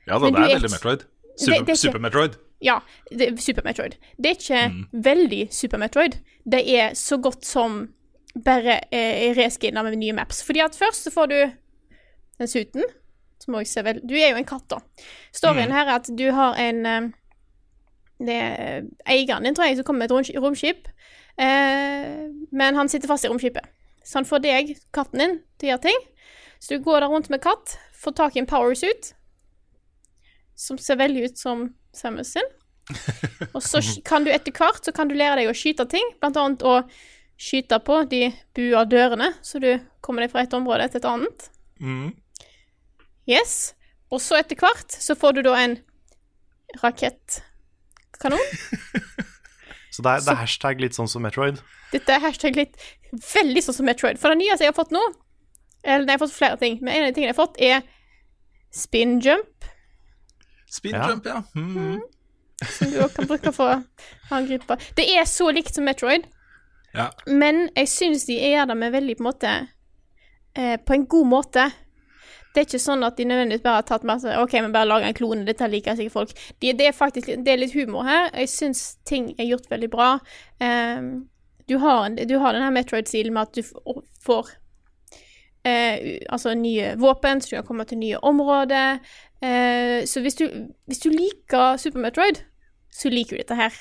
Ja 0.10 0.20
da, 0.20 0.28
det 0.28 0.36
er 0.36 0.50
er 0.50 0.56
veldig 0.58 0.74
Metroid. 0.76 1.08
Super, 1.38 1.64
det 1.66 1.76
er 1.76 1.80
Super 1.80 2.04
Metroid. 2.04 2.38
Ja, 2.62 2.78
det 3.10 3.30
er 3.30 3.40
Super 3.42 3.66
Metroid. 3.66 3.98
Det 4.22 4.34
er 4.34 4.38
ikke 4.38 5.02
veldig 5.08 5.42
Super 5.56 5.82
Metroid. 5.82 6.20
Det 6.44 6.62
er 6.76 6.94
så 7.00 7.18
godt 7.22 7.48
som 7.48 7.82
bare 8.36 8.80
eh, 8.94 9.32
reskinna 9.38 9.84
med 9.84 9.98
nye 10.00 10.16
maps. 10.18 10.44
Fordi 10.46 10.62
at 10.64 10.78
først 10.78 11.08
så 11.08 11.14
får 11.14 11.32
du 11.32 11.40
den 12.42 12.52
suten, 12.52 12.86
som 13.42 13.58
også 13.58 13.78
ser 13.80 13.88
vel 13.88 14.02
Du 14.06 14.14
er 14.18 14.34
jo 14.34 14.40
en 14.40 14.48
katt, 14.48 14.68
da. 14.70 14.82
Storyen 15.34 15.74
her 15.74 15.88
er 15.88 15.98
at 16.00 16.10
du 16.18 16.28
har 16.36 16.58
en 16.62 16.86
eh, 16.86 17.10
Det 18.22 18.38
er 18.38 18.84
eieren 19.10 19.48
din, 19.48 19.56
tror 19.58 19.66
jeg, 19.66 19.80
som 19.80 19.88
kommer 19.88 20.06
med 20.06 20.12
et 20.12 20.38
romskip. 20.38 20.90
Eh, 21.42 22.28
men 22.52 22.78
han 22.78 22.90
sitter 22.90 23.10
fast 23.10 23.26
i 23.26 23.32
romskipet. 23.32 23.66
Så 24.06 24.20
han 24.20 24.28
får 24.30 24.44
deg, 24.44 24.76
katten 24.94 25.24
din, 25.24 25.40
til 25.58 25.70
å 25.70 25.74
gjøre 25.74 25.86
ting. 25.88 26.04
Så 26.62 26.76
du 26.76 26.84
går 26.86 27.02
der 27.02 27.10
rundt 27.10 27.32
med 27.34 27.42
katt, 27.42 27.78
får 27.98 28.14
tak 28.18 28.36
i 28.38 28.44
en 28.44 28.50
powersuit, 28.50 29.16
som 30.54 30.78
ser 30.78 31.00
veldig 31.02 31.32
ut 31.32 31.42
som 31.42 31.70
Samus 31.98 32.36
sin. 32.36 32.50
Og 33.56 33.64
så 33.66 33.82
kan 34.06 34.26
du 34.26 34.32
etter 34.34 34.54
hvert 34.54 34.86
så 34.86 34.94
kan 34.94 35.10
du 35.10 35.16
lære 35.18 35.42
deg 35.42 35.50
å 35.50 35.58
skyte 35.58 35.88
ting, 35.90 36.06
blant 36.22 36.38
annet 36.38 36.66
å 36.66 36.82
skyte 37.42 37.80
på 37.82 38.04
de 38.12 38.28
bua 38.58 38.84
dørene, 38.86 39.32
så 39.42 39.62
du 39.62 39.72
kommer 40.06 40.26
deg 40.26 40.34
fra 40.34 40.44
et 40.46 40.54
område 40.54 40.92
til 40.92 41.02
et 41.02 41.10
annet. 41.10 41.48
Mhm. 41.82 42.12
Yes. 43.32 43.74
Og 44.12 44.20
så 44.20 44.42
etter 44.42 44.60
hvert 44.60 44.92
så 44.92 45.16
får 45.16 45.38
du 45.38 45.42
da 45.48 45.56
en 45.62 45.78
rakettkanon. 46.84 48.40
Så 49.92 50.04
det 50.06 50.12
er, 50.12 50.22
det 50.24 50.32
er 50.32 50.38
hashtag 50.40 50.80
litt 50.80 50.96
sånn 50.96 51.10
som 51.12 51.20
Metroid. 51.26 51.58
Dette 51.92 52.14
er 52.16 52.22
hashtag 52.24 52.56
litt 52.56 52.78
veldig 53.12 53.60
sånn 53.66 53.76
som 53.76 53.88
Metroid. 53.90 54.20
For 54.22 54.32
det 54.32 54.40
nye 54.40 54.56
som 54.56 54.64
jeg 54.64 54.72
har 54.72 54.78
fått 54.78 54.94
nå 54.96 55.02
Eller 55.84 56.06
nei, 56.06 56.14
jeg 56.14 56.20
har 56.20 56.22
fått 56.22 56.36
flere 56.38 56.60
ting, 56.62 56.78
men 56.80 56.94
en 56.94 57.04
av 57.04 57.10
de 57.10 57.16
tingene 57.18 57.32
jeg 57.34 57.36
har 57.36 57.42
fått, 57.42 57.58
er 57.60 57.82
spin 58.72 59.18
jump. 59.20 59.68
Spin 60.72 60.96
Ja. 60.96 61.10
jump, 61.10 61.26
ja. 61.28 61.42
Mhm. 61.60 62.00
Som 62.78 62.92
du 62.94 63.00
også 63.02 63.16
kan 63.18 63.28
bruke 63.34 63.52
for 63.58 63.74
å 63.74 64.38
angripe. 64.38 64.78
Det 64.96 65.08
er 65.12 65.26
så 65.28 65.50
likt 65.52 65.74
som 65.76 65.84
Metroid, 65.90 66.28
ja. 66.94 67.10
men 67.28 67.66
jeg 67.76 67.90
syns 67.90 68.28
de 68.30 68.38
gjør 68.38 68.70
det 68.72 68.78
med 68.78 68.94
veldig 68.94 69.18
på 69.18 69.26
en 69.26 69.30
måte 69.32 69.54
eh, 70.56 70.78
På 70.78 70.94
en 70.94 71.08
god 71.10 71.28
måte. 71.34 71.66
Det 72.52 72.62
er 72.62 72.68
ikke 72.68 72.84
sånn 72.84 73.06
at 73.08 73.16
de 73.16 73.26
nødvendigvis 73.30 73.64
bare 73.64 73.80
har 73.80 73.88
tatt 73.88 74.04
masse 74.08 74.32
OK, 74.42 74.58
vi 74.58 74.72
bare 74.74 74.90
lager 74.90 75.08
en 75.08 75.16
klone, 75.16 75.46
dette 75.48 75.70
liker 75.72 75.96
sikkert 75.96 76.18
folk. 76.18 76.34
De, 76.60 76.74
det 76.76 76.90
er 76.90 76.96
faktisk 76.96 77.30
det 77.32 77.54
er 77.54 77.62
litt 77.62 77.76
humor 77.78 78.04
her. 78.08 78.28
Jeg 78.36 78.52
syns 78.52 78.82
ting 79.08 79.32
er 79.38 79.48
gjort 79.48 79.70
veldig 79.72 79.92
bra. 79.94 80.10
Um, 80.60 81.30
du, 81.70 81.78
har, 81.80 82.10
har 82.10 82.58
den 82.58 82.66
her 82.66 82.74
Metroid-stilen 82.76 83.34
med 83.34 83.48
at 83.48 83.56
du 83.56 84.02
får 84.26 84.52
eh, 85.64 86.20
altså 86.30 86.54
nye 86.54 86.96
våpen, 87.00 87.42
så 87.42 87.50
du 87.50 87.56
kan 87.56 87.68
komme 87.68 87.86
til 87.88 88.02
nye 88.02 88.20
områder. 88.20 89.00
Eh, 89.42 90.06
så 90.06 90.22
hvis 90.22 90.36
du, 90.36 90.50
hvis 90.86 91.00
du 91.00 91.10
liker 91.10 91.78
Super 91.78 92.00
Metroid, 92.00 92.44
så 92.92 93.10
liker 93.10 93.38
du 93.38 93.42
dette 93.44 93.56
her. 93.56 93.80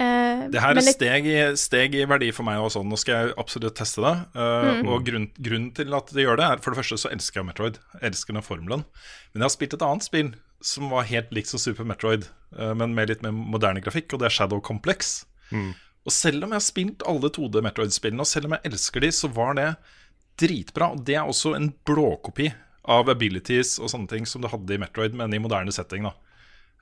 Eh, 0.00 0.48
Det 0.52 0.60
her 0.60 0.76
er 0.76 0.84
steg 0.86 1.26
i, 1.26 1.36
steg 1.56 1.94
i 1.94 2.04
verdi 2.08 2.30
for 2.32 2.46
meg 2.46 2.58
og 2.62 2.70
sånn. 2.74 2.88
Nå 2.88 2.98
skal 2.98 3.14
jeg 3.28 3.34
absolutt 3.38 3.76
teste 3.78 4.02
det. 4.04 4.14
Uh, 4.36 4.70
Mm. 4.72 4.88
Og 4.88 5.04
grunn, 5.04 5.28
grunnen 5.38 5.72
til 5.74 5.92
at 5.94 6.12
det 6.12 6.24
gjør 6.24 6.36
det, 6.40 6.46
er 6.46 6.62
for 6.62 6.72
det 6.72 6.80
første 6.80 6.98
så 6.98 7.10
elsker 7.12 7.40
jeg 7.40 7.46
Metroid. 7.46 7.78
Jeg 8.00 8.10
elsker 8.10 8.34
den 8.34 8.42
formelen. 8.42 8.84
Men 9.32 9.42
jeg 9.42 9.48
har 9.48 9.54
spilt 9.56 9.74
et 9.74 9.82
annet 9.82 10.02
spill 10.06 10.32
som 10.62 10.90
var 10.90 11.04
helt 11.04 11.30
likt 11.34 11.48
som 11.48 11.58
Super 11.58 11.84
Metroid, 11.84 12.28
uh, 12.58 12.72
men 12.74 12.94
med 12.94 13.08
litt 13.10 13.22
mer 13.22 13.32
moderne 13.32 13.82
grafikk, 13.82 14.12
og 14.12 14.20
det 14.22 14.26
er 14.30 14.36
Shadow 14.36 14.60
Complex. 14.60 15.24
Og 15.52 16.10
selv 16.10 16.42
om 16.44 16.50
jeg 16.50 16.58
har 16.58 16.64
spilt 16.64 17.02
alle 17.06 17.28
2D 17.30 17.60
Metroid-spillene, 17.62 18.20
og 18.24 18.26
selv 18.26 18.46
om 18.48 18.56
jeg 18.56 18.72
elsker 18.72 19.00
de, 19.04 19.10
så 19.12 19.28
var 19.28 19.54
det 19.54 19.68
dritbra. 20.40 20.92
Og 20.96 21.04
det 21.04 21.14
er 21.14 21.28
også 21.28 21.54
en 21.54 21.72
blåkopi 21.86 22.48
av 22.90 23.10
abilities 23.12 23.76
og 23.78 23.90
sånne 23.92 24.08
ting 24.08 24.26
som 24.26 24.42
du 24.42 24.48
hadde 24.48 24.74
i 24.74 24.80
Metroid, 24.80 25.14
men 25.14 25.32
i 25.34 25.38
moderne 25.38 25.72
setting. 25.72 26.02
da 26.08 26.14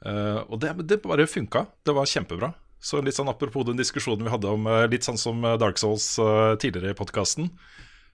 Uh, 0.01 0.41
og 0.49 0.61
det, 0.63 0.71
det 0.89 1.03
bare 1.05 1.27
funka. 1.29 1.67
Det 1.85 1.93
var 1.93 2.09
kjempebra. 2.09 2.55
Så 2.81 3.03
litt 3.05 3.17
sånn 3.17 3.29
Apropos 3.29 3.67
den 3.69 3.77
diskusjonen 3.77 4.25
vi 4.25 4.33
hadde 4.33 4.49
om 4.49 4.65
litt 4.89 5.05
sånn 5.05 5.21
som 5.21 5.43
Dark 5.61 5.77
Souls 5.81 6.15
tidligere 6.63 6.95
i 6.95 6.97
podkasten, 6.97 7.51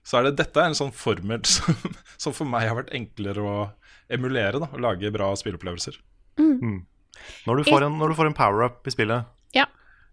så 0.07 0.19
er 0.19 0.27
det 0.27 0.39
dette 0.41 0.63
er 0.63 0.71
en 0.71 0.79
sånn 0.79 0.93
formel 0.95 1.43
som, 1.47 1.75
som, 2.19 2.35
for 2.35 2.47
meg 2.51 2.69
har 2.71 2.79
vært 2.79 2.95
enklere 2.95 3.43
å 3.43 3.57
emulere. 4.13 4.61
da, 4.63 4.69
Å 4.71 4.83
lage 4.83 5.11
bra 5.15 5.33
spilleopplevelser. 5.39 5.99
Mm. 6.39 6.85
Når, 7.47 7.57
du 7.57 7.63
får 7.67 8.29
en, 8.29 8.37
power-up 8.37 8.87
i 8.87 8.93
spillet, 8.95 9.27
ja. 9.57 9.67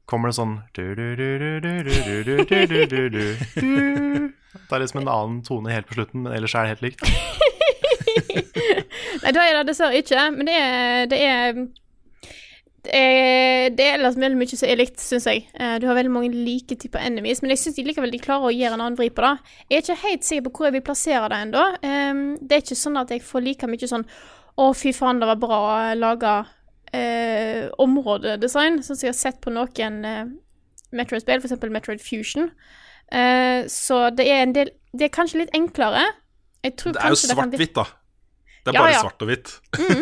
kommer 0.09 0.31
det 0.31 0.37
sånn 0.39 0.55
Det 0.73 0.85
er 4.73 4.81
liksom 4.81 5.03
en 5.03 5.11
annen 5.11 5.41
tone 5.45 5.73
helt 5.73 5.89
på 5.89 5.97
slutten, 5.97 6.23
men 6.25 6.33
ellers 6.33 6.55
er 6.55 6.65
det 6.65 6.73
helt 6.73 6.85
likt. 6.87 7.01
Nei, 9.23 9.31
det 9.31 9.39
er 9.41 9.55
det 9.59 9.67
dessverre 9.69 9.99
ikke. 10.01 10.25
Men 10.33 10.49
det 10.49 10.57
er, 10.57 11.07
det 11.11 11.19
er 11.21 11.61
det 12.83 12.91
er, 12.93 13.69
det 13.71 13.85
er 13.85 13.93
ellers 13.97 14.17
veldig 14.19 14.37
mye 14.41 14.57
som 14.59 14.67
er 14.67 14.79
likt, 14.79 14.99
syns 14.99 15.27
jeg. 15.29 15.45
Eh, 15.55 15.77
Du 15.79 15.87
har 15.87 15.95
veldig 15.95 16.11
mange 16.11 16.31
like 16.35 16.75
typer 16.75 16.99
enemies, 16.99 17.41
men 17.41 17.53
jeg 17.53 17.61
syns 17.61 17.77
de 17.77 17.85
likevel 17.87 18.11
de 18.11 18.19
klarer 18.19 18.49
å 18.49 18.53
gjøre 18.53 18.75
en 18.75 18.81
annen 18.83 18.97
vri 18.99 19.07
på 19.09 19.23
det. 19.23 19.33
Jeg 19.69 19.77
er 19.77 19.85
ikke 19.85 20.01
helt 20.07 20.27
sikker 20.27 20.45
på 20.49 20.51
hvor 20.57 20.67
jeg 20.67 20.75
vil 20.77 20.85
plassere 20.89 21.29
det 21.31 21.39
ennå. 21.45 21.63
Det 22.41 22.57
er 22.57 22.65
ikke 22.65 22.75
sånn 22.79 22.99
at 22.99 23.13
jeg 23.15 23.23
får 23.23 23.45
like 23.45 23.69
mye 23.71 23.87
sånn 23.89 24.05
Å, 24.53 24.67
fy 24.77 24.91
faen, 24.93 25.17
det 25.17 25.25
var 25.31 25.39
bra 25.41 25.59
laga 25.97 26.33
eh, 26.93 27.69
områdedesign, 27.81 28.83
sånn 28.85 28.99
som 28.99 29.07
jeg 29.07 29.13
har 29.15 29.17
sett 29.17 29.39
på 29.41 29.49
noen 29.53 30.03
eh, 30.05 30.25
Metroid-spill, 30.93 31.41
f.eks. 31.41 31.55
Metroid 31.73 32.03
Fusion. 32.03 32.51
Eh, 33.09 33.65
så 33.71 34.09
det 34.13 34.27
er 34.29 34.43
en 34.43 34.53
del 34.53 34.69
Det 34.93 35.07
er 35.07 35.13
kanskje 35.15 35.41
litt 35.41 35.55
enklere, 35.57 36.03
Det 36.61 37.01
er 37.01 37.09
jo 37.09 37.17
svart-hvitt, 37.33 37.73
da. 37.79 37.87
Det 38.63 38.71
er 38.71 38.77
Ja, 38.77 38.81
bare 38.85 38.93
ja. 38.93 38.99
svart 39.03 39.21
og 39.21 39.27
hvitt. 39.27 39.49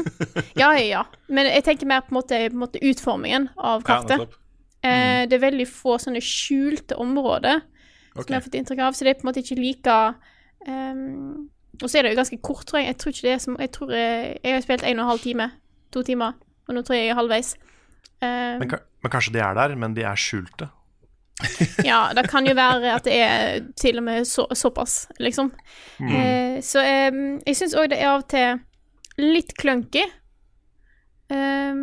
Ja, 0.62 0.72
ja, 0.78 0.84
ja. 0.86 1.04
Men 1.34 1.48
jeg 1.50 1.64
tenker 1.66 1.90
mer 1.90 2.04
på 2.06 2.14
en 2.14 2.20
måte, 2.20 2.38
på 2.50 2.54
en 2.58 2.62
måte 2.62 2.82
utformingen 2.82 3.50
av 3.58 3.82
kartet. 3.88 4.36
eh, 4.84 5.24
det 5.30 5.34
er 5.38 5.42
veldig 5.48 5.66
få 5.70 5.98
sånne 6.02 6.22
skjulte 6.22 6.98
områder 7.02 7.62
okay. 7.62 8.22
som 8.22 8.28
jeg 8.30 8.38
har 8.38 8.46
fått 8.46 8.60
inntrykk 8.60 8.84
av, 8.86 8.94
så 8.94 9.06
det 9.08 9.16
er 9.16 9.20
på 9.22 9.26
en 9.26 9.32
måte 9.32 9.42
ikke 9.42 9.58
like 9.58 9.98
um, 10.68 11.50
Og 11.82 11.90
så 11.90 11.98
er 11.98 12.04
det 12.06 12.14
jo 12.14 12.20
ganske 12.22 12.38
kort, 12.46 12.66
tror 12.70 12.80
jeg. 12.82 12.92
Jeg 12.92 12.98
tror 13.02 13.16
ikke 13.16 13.28
det 13.28 13.34
er 13.34 13.42
som 13.42 13.58
Jeg 13.60 13.72
tror 13.74 13.92
jeg, 13.96 14.38
jeg 14.44 14.54
har 14.54 14.62
spilt 14.62 14.84
en 14.86 15.00
og 15.00 15.04
en 15.06 15.10
halv 15.16 15.20
time. 15.26 15.50
To 15.92 16.04
timer. 16.06 16.38
Og 16.68 16.76
nå 16.78 16.84
tror 16.86 16.96
jeg 16.96 17.08
jeg 17.08 17.16
er 17.16 17.18
halvveis. 17.18 17.56
Um, 18.22 18.62
Men, 18.62 18.76
men 19.02 19.12
kanskje 19.12 19.34
de 19.34 19.42
er 19.42 19.58
der, 19.58 19.74
men 19.76 19.96
de 19.98 20.06
er 20.06 20.16
skjulte. 20.20 20.70
ja, 21.90 22.14
det 22.14 22.30
kan 22.30 22.46
jo 22.46 22.54
være 22.58 22.96
at 22.96 23.06
det 23.08 23.14
er 23.18 23.62
til 23.80 23.98
og 23.98 24.04
med 24.06 24.28
så, 24.30 24.46
såpass, 24.56 25.08
liksom. 25.20 25.52
Eh, 26.02 26.62
så 26.66 26.80
eh, 26.86 27.12
jeg 27.48 27.56
syns 27.58 27.76
òg 27.78 27.90
det 27.94 28.00
er 28.02 28.08
av 28.12 28.20
og 28.22 28.28
til 28.32 28.50
litt 29.22 29.52
clunky. 29.60 30.04
Um, 31.32 31.82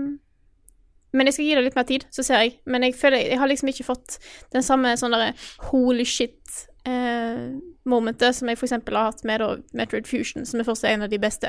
men 1.17 1.27
jeg 1.27 1.35
skal 1.35 1.47
gi 1.47 1.55
det 1.57 1.65
litt 1.65 1.79
mer 1.79 1.89
tid, 1.89 2.03
så 2.13 2.21
ser 2.27 2.39
jeg. 2.45 2.53
Men 2.69 2.81
jeg 2.85 2.93
føler 2.99 3.19
jeg 3.25 3.39
har 3.41 3.49
liksom 3.49 3.69
ikke 3.73 3.89
fått 3.89 4.09
den 4.53 4.65
samme 4.65 4.97
sånn 5.01 5.15
derre 5.17 5.33
holy 5.71 6.07
shit-momentet 6.09 8.33
som 8.37 8.49
jeg 8.51 8.57
eksempel 8.61 8.95
har 8.99 9.07
hatt 9.13 9.23
med 9.29 9.37
da, 9.43 9.49
Metroid 9.79 10.07
Fusion, 10.09 10.41
som 10.49 10.57
er 10.61 10.69
fortsatt 10.69 10.93
en 10.93 11.05
av 11.09 11.13
de 11.13 11.21
beste. 11.23 11.49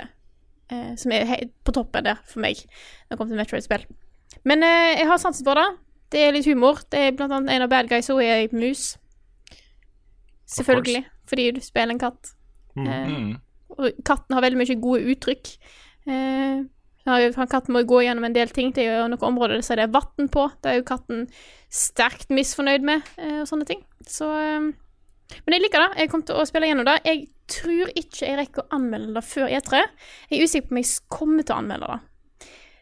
eh, 0.69 0.95
som 0.95 1.11
er 1.11 1.49
på 1.65 1.71
toppen 1.73 2.03
der 2.05 2.17
for 2.29 2.39
meg 2.43 2.55
når 2.61 3.09
det 3.09 3.17
kommer 3.17 3.31
til 3.33 3.39
Metroid-spill. 3.41 3.83
Men 4.47 4.63
eh, 4.63 4.99
jeg 4.99 5.07
har 5.09 5.17
sansen 5.21 5.45
for 5.47 5.55
det. 5.59 5.67
Det 6.09 6.19
er 6.25 6.31
litt 6.33 6.45
humor. 6.49 6.79
Det 6.89 6.99
er 6.99 7.11
blant 7.17 7.31
annet 7.31 7.53
en 7.53 7.61
av 7.67 7.69
bad 7.69 7.89
guys 7.91 8.09
og 8.09 8.21
er 8.23 8.39
ei 8.43 8.47
mus. 8.51 8.97
Selvfølgelig. 10.49 11.03
Fordi 11.29 11.51
du 11.53 11.61
spiller 11.61 11.93
en 11.93 11.99
katt. 12.01 12.31
Eh, 12.77 13.07
Mm. 13.07 13.37
og 13.77 13.91
katten 14.05 14.33
har 14.33 14.41
veldig 14.41 14.57
mye 14.57 14.81
gode 14.81 15.05
uttrykk. 15.13 15.57
Eh, 16.07 16.63
katten 17.05 17.73
må 17.73 17.79
jo 17.83 17.87
gå 17.93 18.01
gjennom 18.05 18.25
en 18.25 18.33
del 18.33 18.47
ting. 18.49 18.71
Det 18.73 18.85
er 18.87 19.01
jo 19.01 19.07
noen 19.07 19.19
områder 19.33 19.61
der 19.61 19.75
det 19.75 19.83
er 19.83 19.93
vann 19.93 20.29
på. 20.29 20.51
Det 20.61 20.71
er 20.71 20.75
jo 20.79 20.83
katten 20.83 21.27
sterkt 21.69 22.29
misfornøyd 22.29 22.81
med, 22.81 23.01
eh, 23.17 23.41
og 23.41 23.47
sånne 23.47 23.65
ting. 23.65 23.83
Så 24.05 24.25
eh, 24.25 24.73
Men 25.45 25.53
jeg 25.53 25.61
liker 25.61 25.77
det. 25.89 25.97
Jeg 25.99 26.09
kommer 26.09 26.25
til 26.25 26.35
å 26.35 26.45
spille 26.47 26.65
gjennom 26.65 26.85
det. 26.85 27.01
Jeg 27.05 27.27
tror 27.47 27.91
ikke 27.93 28.25
jeg 28.25 28.37
rekker 28.39 28.63
å 28.63 28.69
anmelde 28.79 29.13
det 29.13 29.23
før 29.23 29.47
E3. 29.47 29.83
Jeg 30.31 30.39
er 30.39 30.43
usikker 30.43 30.67
på 30.67 30.71
om 30.73 30.77
jeg 30.81 31.09
kommer 31.09 31.43
til 31.45 31.53
å 31.53 31.59
anmelde 31.59 31.87
det. 31.87 31.99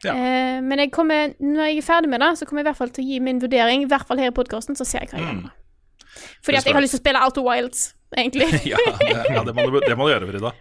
Ja. 0.05 0.13
Eh, 0.13 0.57
men 0.61 0.83
jeg 0.83 0.91
kommer, 0.93 1.33
når 1.41 1.71
jeg 1.71 1.81
er 1.81 1.85
ferdig 1.87 2.11
med 2.11 2.21
det, 2.21 2.33
så 2.39 2.45
kommer 2.47 2.61
jeg 2.61 2.67
i 2.67 2.69
hvert 2.71 2.81
fall 2.81 2.91
til 2.93 3.05
å 3.05 3.07
gi 3.11 3.21
min 3.23 3.39
vurdering. 3.41 3.85
I 3.85 3.89
hvert 3.89 4.09
fall 4.09 4.21
her 4.21 4.33
i 4.33 4.35
podkasten, 4.35 4.77
så 4.77 4.85
ser 4.87 5.05
jeg 5.05 5.13
hva 5.13 5.21
jeg 5.21 5.29
gjør. 5.29 5.39
Mm. 5.39 6.27
Fordi 6.45 6.59
at 6.59 6.67
jeg 6.67 6.77
har 6.77 6.83
lyst 6.83 6.95
til 6.95 7.01
å 7.01 7.03
spille 7.03 7.23
Outer 7.23 7.45
Wilds, 7.45 7.87
egentlig. 8.17 8.49
Ja, 8.71 8.81
det, 8.99 9.09
ja 9.33 9.43
det, 9.45 9.55
må 9.57 9.65
du, 9.69 9.79
det 9.83 9.97
må 9.97 10.07
du 10.07 10.13
gjøre, 10.13 10.29
Frida. 10.29 10.53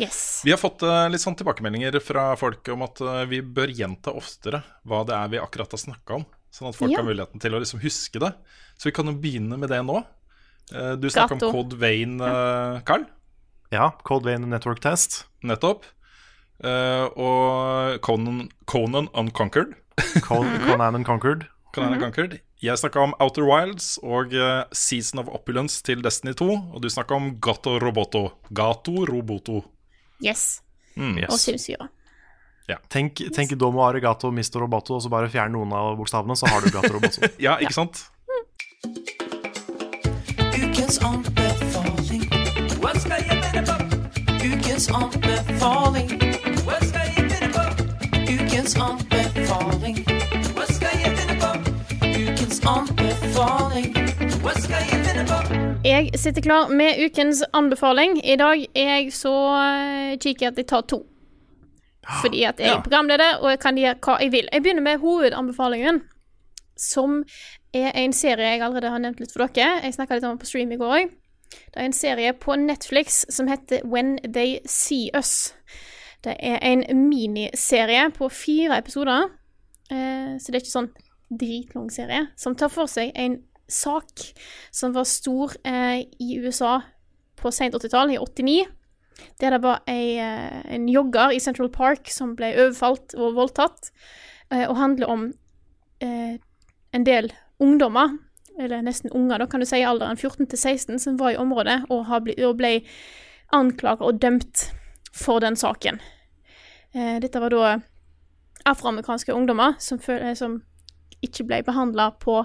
Yes. 0.00 0.18
Vi 0.46 0.52
har 0.54 0.60
fått 0.60 0.82
uh, 0.86 1.04
litt 1.12 1.20
sånn 1.22 1.36
tilbakemeldinger 1.36 1.98
fra 2.02 2.30
folk 2.40 2.70
om 2.72 2.86
at 2.86 3.02
uh, 3.04 3.22
vi 3.28 3.42
bør 3.44 3.72
gjenta 3.76 4.14
oftere 4.16 4.62
hva 4.88 5.02
det 5.08 5.16
er 5.16 5.34
vi 5.34 5.42
akkurat 5.42 5.76
har 5.76 5.82
snakka 5.82 6.20
om. 6.20 6.26
Sånn 6.50 6.70
at 6.70 6.78
folk 6.78 6.94
Ja. 6.94 7.02
har 7.02 7.06
muligheten 7.06 7.42
til 7.42 7.54
å 7.54 7.60
liksom 7.62 7.82
huske 7.82 8.22
det. 8.22 8.32
Så 8.80 8.88
vi 8.88 8.94
kan 8.96 9.10
jo 9.10 9.14
begynne 9.20 9.58
med 9.60 9.70
det 9.70 9.82
nå. 9.86 10.00
Uh, 10.72 10.94
du 10.96 11.10
snakka 11.10 11.36
om 11.36 11.52
Code 11.52 11.78
Vein, 11.78 12.16
Carl. 12.88 13.04
Ja, 13.74 13.90
Code 14.06 14.30
Vein 14.30 14.48
Network 14.50 14.80
Test. 14.82 15.24
Nettopp. 15.46 15.84
Eh, 16.64 17.06
og 17.16 18.00
Conan, 18.04 18.48
Conan 18.68 19.08
Unconquered. 19.16 19.74
Con 20.24 20.46
Conan 20.66 20.94
and 20.94 21.04
Conquered. 21.06 21.46
Conan 21.74 21.94
Unconquered. 21.98 22.38
Jeg 22.60 22.76
snakka 22.76 23.00
om 23.00 23.14
Outer 23.20 23.46
Wilds 23.48 23.94
og 24.04 24.34
eh, 24.36 24.64
Season 24.76 25.20
of 25.22 25.28
Opulence 25.32 25.82
til 25.86 26.02
Destiny 26.04 26.34
2. 26.36 26.48
Og 26.74 26.82
du 26.82 26.88
snakka 26.92 27.16
om 27.16 27.30
Gato 27.40 27.78
Roboto. 27.80 28.26
Gato 28.52 29.04
Roboto. 29.08 29.62
Yes. 30.24 30.60
Mm, 30.96 31.16
Og 31.28 31.38
Sims4. 31.40 31.88
Tenk, 32.88 33.18
tenk 33.34 33.50
Domo 33.58 33.80
Arigato, 33.82 34.30
Mister 34.30 34.60
Roboto, 34.62 34.94
og 34.94 35.02
så 35.02 35.10
bare 35.10 35.26
fjern 35.32 35.50
noen 35.56 35.72
av 35.74 35.96
bokstavene, 35.98 36.36
så 36.38 36.46
har 36.46 36.62
du 36.62 36.70
Gato 36.70 36.92
Roboto. 36.94 37.26
Ja, 37.42 37.56
ikke 37.58 37.74
sant? 37.74 38.04
Ukens 40.54 41.00
anbefaling. 41.02 42.28
Jeg 42.30 43.40
finne 43.50 43.64
på? 43.66 43.74
Ukens 44.52 44.86
anbefaling. 44.94 46.29
Ukens 48.70 48.82
anbefaling. 48.82 49.96
Hva 50.54 50.64
skal 50.70 51.00
jeg 51.02 51.10
finne 51.18 51.34
på? 51.40 51.48
Ukens 52.06 52.60
anbefaling. 52.70 53.88
Hva 54.44 54.52
skal 54.62 54.84
jeg 54.86 55.00
finne 55.08 55.24
på? 55.26 55.38
Jeg 55.82 56.20
sitter 56.22 56.44
klar 56.44 56.70
med 56.70 57.00
ukens 57.02 57.40
anbefaling. 57.50 58.20
I 58.22 58.36
dag 58.38 58.62
er 58.78 58.92
jeg 58.92 59.10
så 59.16 59.34
eh, 59.56 60.14
cheeky 60.22 60.46
at 60.46 60.62
jeg 60.62 60.68
tar 60.70 60.86
to. 60.86 61.00
Fordi 62.20 62.44
at 62.46 62.62
jeg 62.62 62.70
er 62.76 62.84
programleder, 62.84 63.40
og 63.42 63.50
jeg 63.50 63.58
kan 63.66 63.82
gjøre 63.82 63.98
hva 64.06 64.18
jeg 64.22 64.32
vil. 64.36 64.46
Jeg 64.52 64.62
begynner 64.62 64.86
med 64.86 65.02
hovedanbefalingen, 65.02 66.02
som 66.78 67.24
er 67.74 67.90
en 67.90 68.14
serie 68.14 68.54
jeg 68.54 68.62
allerede 68.62 68.94
har 68.94 69.02
nevnt 69.02 69.18
litt 69.24 69.34
for 69.34 69.50
dere. 69.50 69.80
Jeg 69.82 69.98
snakka 69.98 70.14
litt 70.20 70.30
om 70.30 70.36
den 70.36 70.44
på 70.44 70.52
stream 70.52 70.70
i 70.70 70.78
går 70.78 70.98
òg. 71.00 71.16
Det 71.50 71.74
er 71.74 71.90
en 71.90 72.02
serie 72.06 72.38
på 72.38 72.54
Netflix 72.54 73.24
som 73.34 73.50
heter 73.50 73.82
When 73.82 74.20
They 74.22 74.60
See 74.62 75.10
Us. 75.10 75.56
Det 76.24 76.36
er 76.36 76.58
en 76.66 76.84
miniserie 77.08 78.10
på 78.12 78.28
fire 78.28 78.78
episoder, 78.78 79.30
eh, 79.90 80.36
så 80.36 80.52
det 80.52 80.58
er 80.58 80.64
ikke 80.64 80.74
sånn 80.74 80.92
dritlang 81.30 81.88
serie, 81.92 82.26
som 82.36 82.56
tar 82.58 82.72
for 82.72 82.90
seg 82.90 83.14
en 83.14 83.38
sak 83.70 84.26
som 84.74 84.92
var 84.92 85.06
stor 85.08 85.54
eh, 85.64 86.02
i 86.20 86.36
USA 86.42 86.80
på 87.40 87.52
sent 87.54 87.76
80-tall, 87.78 88.12
i 88.12 88.18
89. 88.18 88.66
Der 89.40 89.54
det 89.54 89.62
var 89.62 89.82
ei, 89.88 90.18
eh, 90.20 90.60
en 90.74 90.88
jogger 90.88 91.32
i 91.32 91.40
Central 91.40 91.70
Park 91.72 92.10
som 92.12 92.34
ble 92.36 92.52
overfalt 92.56 93.14
og 93.16 93.36
voldtatt, 93.38 93.92
eh, 94.50 94.66
og 94.68 94.76
handler 94.76 95.12
om 95.12 95.28
eh, 96.04 96.36
en 96.92 97.06
del 97.06 97.30
ungdommer, 97.60 98.18
eller 98.60 98.82
nesten 98.84 99.12
unger, 99.16 99.38
da 99.38 99.46
kan 99.48 99.62
du 99.62 99.68
si, 99.68 99.80
i 99.80 99.88
alderen 99.88 100.18
14 100.18 100.50
til 100.50 100.58
16, 100.58 100.98
som 100.98 101.16
var 101.20 101.32
i 101.32 101.40
området 101.40 101.84
og, 101.88 102.10
bli, 102.26 102.36
og 102.44 102.58
ble 102.60 102.80
anklaget 103.56 104.04
og 104.04 104.20
dømt 104.20 104.66
for 105.14 105.40
den 105.40 105.56
saken. 105.56 106.00
Eh, 106.94 107.16
dette 107.22 107.40
var 107.40 107.50
da 107.54 107.78
afroamerikanske 108.68 109.32
ungdommer 109.32 109.74
som, 109.78 110.00
eh, 110.08 110.34
som 110.34 110.62
ikke 111.22 111.44
ble 111.44 111.62
behandla 111.62 112.10
på 112.20 112.44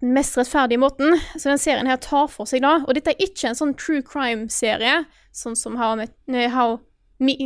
den 0.00 0.12
mest 0.12 0.36
rettferdige 0.38 0.78
måten. 0.78 1.20
Så 1.36 1.48
den 1.48 1.58
serien 1.58 1.86
her 1.86 1.96
tar 1.96 2.28
for 2.28 2.48
seg 2.48 2.62
da. 2.62 2.78
Og 2.86 2.94
dette 2.94 3.14
er 3.14 3.22
ikke 3.28 3.50
en 3.50 3.58
sånn 3.58 3.76
true 3.78 4.02
crime-serie, 4.02 5.04
sånn 5.34 5.56
som 5.56 5.76
How, 5.80 5.96
I 6.00 6.48
how 6.48 6.78
me, 7.18 7.36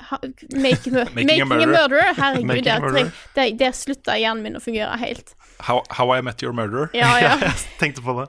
how, 0.00 0.18
make, 0.54 0.86
making, 0.86 0.96
a 0.96 1.02
a 1.42 1.44
Murderer. 1.44 1.66
Murderer. 1.66 2.14
Herregud, 2.22 2.46
Making 2.46 2.64
der, 2.64 2.80
Murderer. 2.80 3.12
der, 3.34 3.50
der 3.60 3.72
slutta 3.72 4.16
hjernen 4.18 4.42
min 4.42 4.56
å 4.56 4.62
fungere 4.64 4.96
helt. 5.00 5.34
How, 5.60 5.82
How 5.90 6.18
I 6.18 6.22
Met 6.22 6.42
Your 6.42 6.52
Murderer. 6.52 6.88
Ja, 6.96 7.18
ja. 7.20 7.36
Jeg 7.42 7.54
tenkte 7.80 8.02
på 8.02 8.14
det. 8.20 8.28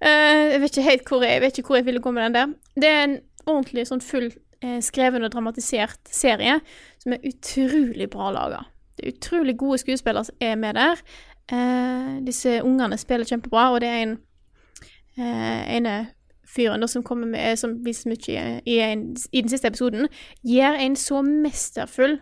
uh, 0.00 0.06
jeg 0.50 0.60
vet 0.62 0.76
jeg 0.80 1.40
vet 1.42 1.58
ikke 1.58 1.68
hvor 1.68 1.76
jeg 1.76 1.84
ville 1.84 2.00
gå 2.00 2.10
med 2.14 2.30
den 2.30 2.36
der. 2.38 2.54
Det 2.80 2.88
er 2.88 3.02
en 3.04 3.18
ordentlig 3.46 3.86
sånn 3.88 4.04
full 4.04 4.28
eh, 4.62 4.78
skreven 4.84 5.24
og 5.24 5.32
dramatisert 5.32 6.12
serie 6.12 6.60
som 7.00 7.16
er 7.16 7.26
utrolig 7.30 8.10
bra 8.12 8.30
laga. 8.34 8.64
Det 8.96 9.06
er 9.06 9.16
utrolig 9.16 9.56
gode 9.58 9.80
skuespillere 9.80 10.28
som 10.28 10.44
er 10.44 10.56
med 10.60 10.76
der. 10.78 11.02
Eh, 11.52 12.16
disse 12.26 12.60
ungene 12.62 12.98
spiller 13.00 13.28
kjempebra, 13.28 13.70
og 13.74 13.80
det 13.82 13.90
er 13.90 14.02
en 14.04 14.16
eh, 15.18 15.76
ene 15.76 15.94
fyren 16.50 16.88
som 16.88 17.04
med 17.18 17.58
Som 17.58 17.84
viser 17.84 18.10
mye 18.10 18.18
i, 18.28 18.60
i, 18.66 18.78
en, 18.80 19.16
i 19.32 19.40
den 19.40 19.50
siste 19.50 19.68
episoden, 19.68 20.08
gjør 20.42 20.78
en 20.78 20.96
så 20.96 21.22
mesterfull 21.22 22.18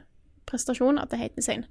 prestasjon 0.48 0.98
at 0.98 1.10
det 1.10 1.18
er 1.18 1.26
helt 1.26 1.40
insane. 1.40 1.64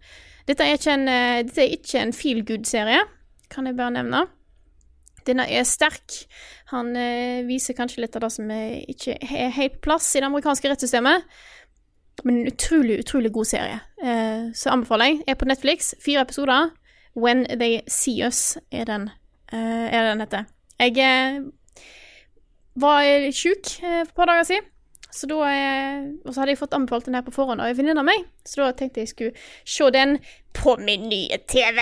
Dette 0.48 0.64
er 0.64 0.78
ikke 0.78 0.94
en, 0.94 1.08
eh, 1.08 1.44
dette 1.44 1.62
er 1.62 1.76
ikke 1.78 2.02
en 2.02 2.14
feel 2.14 2.46
good-serie, 2.46 3.04
kan 3.50 3.66
jeg 3.66 3.78
bare 3.78 3.92
nevne. 3.92 4.28
Denne 5.28 5.46
er 5.52 5.68
sterk. 5.68 6.16
Han 6.72 6.96
eh, 6.96 7.44
viser 7.48 7.78
kanskje 7.78 8.04
litt 8.04 8.16
av 8.18 8.26
det 8.26 8.32
som 8.34 8.50
er 8.54 8.82
ikke 8.92 9.18
er 9.22 9.54
helt 9.56 9.78
på 9.78 9.88
plass 9.90 10.10
i 10.16 10.22
det 10.24 10.30
amerikanske 10.30 10.72
rettssystemet. 10.72 11.28
Men 12.26 12.42
en 12.42 12.52
utrolig, 12.52 13.00
utrolig 13.04 13.32
god 13.36 13.46
serie. 13.46 13.80
Eh, 14.04 14.50
så 14.58 14.74
anbefaler 14.74 15.12
jeg. 15.12 15.22
Er 15.28 15.40
på 15.40 15.50
Netflix. 15.50 15.94
Fire 16.04 16.26
episoder. 16.26 16.72
When 17.18 17.46
They 17.50 17.82
See 17.88 18.26
Us 18.26 18.58
er 18.72 18.86
den, 18.86 19.10
eh, 19.52 19.88
er 19.94 20.10
den 20.10 20.22
heter. 20.22 20.46
Jeg 20.80 20.98
eh, 21.02 21.44
var 22.76 23.32
sjuk 23.34 23.72
eh, 23.84 24.04
for 24.06 24.10
et 24.10 24.16
par 24.16 24.30
dager 24.30 24.44
siden. 24.44 24.74
Så 25.12 25.28
da, 25.30 25.40
eh, 25.50 26.04
og 26.26 26.34
så 26.34 26.42
hadde 26.42 26.54
jeg 26.54 26.60
fått 26.60 26.76
anbefalt 26.78 27.08
den 27.08 27.16
her 27.18 27.26
på 27.26 27.34
forhånd 27.34 27.62
av 27.62 27.72
en 27.72 27.78
venninne 27.78 28.04
av 28.04 28.06
meg. 28.06 28.28
Så 28.46 28.62
da 28.62 28.72
tenkte 28.78 29.02
jeg 29.02 29.14
skulle 29.14 29.48
se 29.66 29.90
den 29.94 30.18
på 30.54 30.78
min 30.82 31.08
nye 31.10 31.40
TV. 31.50 31.82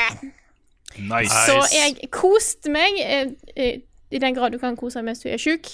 Nice. 0.99 1.34
Så 1.47 1.58
jeg 1.75 2.10
koste 2.13 2.71
meg, 2.71 2.99
eh, 3.03 3.31
eh, 3.55 3.79
i 4.12 4.19
den 4.21 4.36
grad 4.38 4.53
du 4.55 4.60
kan 4.62 4.77
kose 4.79 4.99
deg 5.01 5.05
mens 5.10 5.23
du 5.23 5.29
er 5.29 5.41
sjuk. 5.41 5.67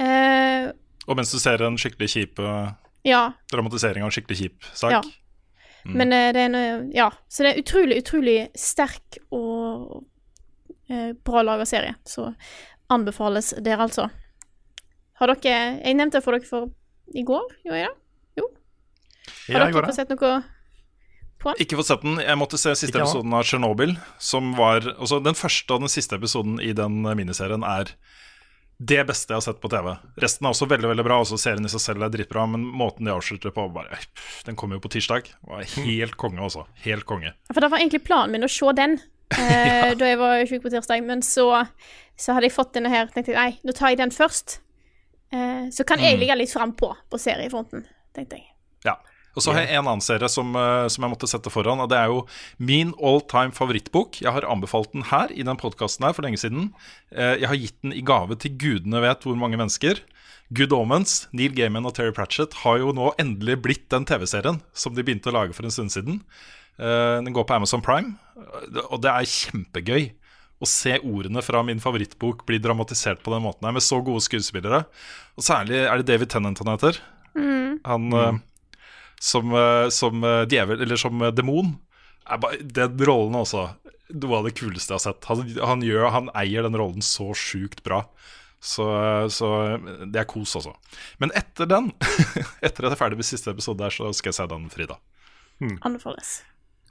Eh, 0.00 0.70
Og 1.06 1.16
mens 1.18 1.30
du 1.30 1.38
ser 1.38 1.62
en 1.62 1.76
skikkelig 1.78 2.08
kjip 2.10 2.38
eh, 2.42 2.72
ja, 3.04 3.20
dramatisering 3.52 4.02
av 4.02 4.08
en 4.10 4.14
skikkelig 4.16 4.38
kjip 4.40 4.64
sak. 4.74 4.92
Ja. 4.96 5.02
men 5.84 6.12
eh, 6.16 6.32
det 6.32 6.40
er 6.40 6.54
en, 6.54 6.90
Ja. 6.96 7.10
Så 7.28 7.44
det 7.44 7.52
er 7.54 7.60
utrolig, 7.62 7.98
utrolig 8.02 8.38
sterk 8.56 9.18
og 9.30 10.04
eh, 10.88 11.12
bra 11.24 11.42
laga 11.44 11.66
serie. 11.68 11.94
Så 12.08 12.32
anbefales 12.90 13.52
dere, 13.60 13.84
altså. 13.86 14.08
Har 15.20 15.30
dere 15.34 15.80
Jeg 15.84 15.94
nevnte 15.94 16.18
det 16.18 16.24
for 16.24 16.32
dere 16.38 16.48
for 16.48 16.70
i 17.14 17.22
går, 17.22 17.44
gjorde 17.64 17.78
jeg 17.84 17.88
det? 17.90 18.00
Har 19.54 19.60
Ja, 19.60 19.66
dere 19.68 19.84
fått 19.86 19.94
sett 19.96 20.10
noe 20.12 20.42
Ikke 21.60 21.78
fått 21.78 21.90
sett 21.92 22.04
den. 22.04 22.18
Jeg 22.22 22.40
måtte 22.40 22.60
se 22.60 22.72
siste 22.74 22.92
Ikke 22.94 23.04
episoden 23.04 23.34
av 23.36 23.44
Tsjernobyl. 23.46 23.96
Som 24.22 24.54
var 24.58 24.86
altså 24.94 25.20
Den 25.24 25.36
første 25.38 25.76
og 25.76 25.84
den 25.84 25.92
siste 25.92 26.18
episoden 26.18 26.60
i 26.62 26.72
den 26.76 27.02
miniserien 27.18 27.66
er 27.66 27.92
det 28.82 29.04
beste 29.06 29.30
jeg 29.30 29.38
har 29.38 29.44
sett 29.44 29.60
på 29.62 29.70
TV. 29.70 29.92
Resten 30.20 30.46
er 30.46 30.54
også 30.54 30.66
veldig 30.70 30.90
veldig 30.90 31.04
bra. 31.06 31.20
Også 31.22 31.38
serien 31.40 31.66
i 31.66 31.70
seg 31.70 31.82
selv 31.82 32.04
er 32.04 32.12
dritbra, 32.12 32.46
men 32.50 32.64
måten 32.66 33.06
de 33.06 33.14
avslutter 33.14 33.54
på 33.54 33.68
bare, 33.74 34.00
Den 34.46 34.56
kom 34.58 34.74
jo 34.74 34.80
på 34.82 34.90
tirsdag. 34.96 35.30
Var 35.46 35.68
helt 35.84 36.16
konge, 36.20 36.42
altså. 36.42 36.66
Helt 36.84 37.06
konge. 37.06 37.34
For 37.52 37.62
det 37.62 37.70
var 37.70 37.82
egentlig 37.82 38.04
planen 38.04 38.34
min 38.34 38.46
å 38.46 38.50
se 38.50 38.72
den 38.76 38.98
eh, 39.38 39.94
da 39.96 40.10
jeg 40.10 40.18
var 40.20 40.42
sjuk 40.48 40.66
på 40.66 40.74
tirsdag, 40.74 41.04
men 41.06 41.22
så, 41.24 41.46
så 42.18 42.34
hadde 42.34 42.50
jeg 42.50 42.56
fått 42.56 42.74
denne 42.76 42.92
her. 42.92 43.08
tenkte 43.14 43.32
jeg, 43.32 43.38
nei, 43.38 43.62
nå 43.64 43.74
tar 43.76 43.94
jeg 43.94 44.02
den 44.02 44.12
først. 44.14 44.58
Eh, 45.34 45.70
så 45.74 45.86
kan 45.88 46.02
jeg 46.02 46.18
ligge 46.20 46.36
litt 46.36 46.52
frampå 46.52 46.92
på 47.10 47.20
seriefronten, 47.20 47.86
tenkte 48.14 48.40
jeg. 48.40 48.50
Ja. 48.84 48.98
Og 49.34 49.42
så 49.42 49.52
har 49.52 49.64
jeg 49.64 49.74
en 49.74 49.88
annen 49.90 50.02
serie 50.04 50.28
som, 50.30 50.54
eh, 50.56 50.86
som 50.88 51.02
jeg 51.04 51.10
måtte 51.12 51.28
sette 51.30 51.50
foran, 51.50 51.80
og 51.82 51.88
det 51.90 51.98
er 51.98 52.06
jo 52.12 52.20
min 52.58 52.92
all 53.02 53.20
time 53.30 53.50
favorittbok. 53.56 54.20
Jeg 54.22 54.30
har 54.32 54.46
anbefalt 54.46 54.92
den 54.94 55.02
her 55.10 55.32
i 55.34 55.42
den 55.42 55.58
podkasten 55.58 56.06
her 56.06 56.14
for 56.14 56.22
lenge 56.22 56.38
siden. 56.38 56.72
Eh, 57.10 57.36
Jeg 57.42 57.48
har 57.50 57.56
gitt 57.58 57.80
den 57.82 57.92
i 57.92 58.00
gave 58.02 58.36
til 58.38 58.54
gudene 58.56 59.00
vet 59.02 59.22
hvor 59.26 59.36
mange 59.36 59.58
mennesker. 59.58 59.98
Good 60.54 60.72
Omens, 60.76 61.26
Neil 61.32 61.54
Gaiman 61.56 61.86
og 61.88 61.94
Terry 61.96 62.12
Pratchett 62.12 62.52
har 62.62 62.78
jo 62.78 62.92
nå 62.92 63.10
endelig 63.18 63.56
blitt 63.64 63.88
den 63.90 64.04
TV-serien 64.04 64.60
som 64.72 64.94
de 64.94 65.02
begynte 65.02 65.32
å 65.32 65.34
lage 65.34 65.54
for 65.56 65.64
en 65.64 65.70
stund 65.72 65.90
siden. 65.90 66.20
Eh, 66.78 67.22
Den 67.24 67.32
går 67.34 67.44
på 67.48 67.54
Amazon 67.56 67.80
Prime, 67.82 68.14
og 68.90 69.00
det 69.02 69.10
er 69.10 69.24
kjempegøy 69.24 70.12
å 70.62 70.66
se 70.70 70.98
ordene 71.02 71.42
fra 71.42 71.62
min 71.66 71.80
favorittbok 71.82 72.44
bli 72.46 72.58
dramatisert 72.62 73.22
på 73.24 73.32
den 73.34 73.42
måten 73.42 73.66
her, 73.66 73.72
med 73.72 73.82
så 73.82 73.98
gode 74.04 74.22
skuespillere. 74.22 74.84
Og 75.36 75.42
særlig 75.42 75.82
er 75.90 75.96
det 75.98 76.06
David 76.06 76.30
Tennant 76.30 76.58
han 76.62 76.70
heter. 76.76 77.00
Han 77.84 78.12
eh, 78.12 78.38
som, 79.24 79.54
eh, 79.56 79.88
som 79.94 80.24
eh, 80.24 80.44
djevel, 80.50 80.82
eller 80.84 81.00
som 81.00 81.22
eh, 81.22 81.32
demon. 81.32 81.74
Den 82.60 82.98
rollen 83.04 83.36
også 83.40 83.68
noe 84.14 84.38
av 84.38 84.46
det 84.46 84.54
kuleste 84.58 84.92
jeg 84.92 85.00
har 85.00 85.04
sett. 85.06 85.26
Han, 85.30 85.44
han, 85.64 85.84
gjør, 85.84 86.08
han 86.12 86.30
eier 86.36 86.66
den 86.66 86.76
rollen 86.76 87.04
så 87.04 87.30
sjukt 87.36 87.82
bra. 87.86 88.04
Så, 88.64 88.84
så 89.32 89.48
det 90.08 90.22
er 90.22 90.28
kos, 90.28 90.54
altså. 90.56 90.72
Men 91.20 91.32
etter 91.36 91.68
den, 91.68 91.90
etter 92.64 92.86
at 92.86 92.92
jeg 92.92 92.96
er 92.96 93.00
ferdig 93.00 93.20
med 93.20 93.28
siste 93.28 93.52
episode 93.52 93.80
der, 93.82 93.92
så 93.92 94.12
skal 94.16 94.32
jeg 94.32 94.38
se 94.38 94.46
den, 94.52 94.68
Frida. 94.72 94.96
Anbefales. 95.84 96.38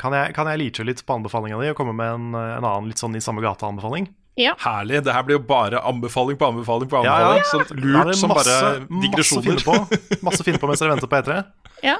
Kan 0.02 0.14
jeg, 0.18 0.34
kan 0.38 0.50
jeg 0.50 0.62
leache 0.62 0.86
litt 0.86 1.02
på 1.06 1.16
anbefalinga 1.18 1.60
di 1.62 1.70
og 1.72 1.78
komme 1.78 1.94
med 1.98 2.16
en, 2.18 2.28
en 2.34 2.66
annen 2.66 2.90
litt 2.90 3.02
sånn 3.02 3.18
i 3.18 3.22
samme 3.24 3.42
gata-anbefaling? 3.46 4.10
Ja. 4.38 4.56
Herlig. 4.62 5.04
Det 5.06 5.14
her 5.14 5.26
blir 5.26 5.38
jo 5.38 5.44
bare 5.46 5.82
anbefaling 5.86 6.38
på 6.42 6.50
anbefaling 6.50 6.90
på 6.90 7.04
Ja, 7.06 7.18
ja. 7.38 7.44
Så 7.46 7.62
lurt 7.78 8.10
det 8.10 8.18
som 8.18 8.34
bare 8.34 8.42
masse, 8.42 8.56
masse 8.90 8.90
å 8.90 9.04
digresjoner. 9.06 9.46
finne 9.52 9.66
på 9.68 10.26
Masse 10.26 10.42
å 10.42 10.48
finne 10.48 10.62
på 10.62 10.70
mens 10.70 10.82
dere 10.82 10.96
venter 10.96 11.12
på 11.12 11.20
E3. 11.22 11.38
Ja. 11.86 12.00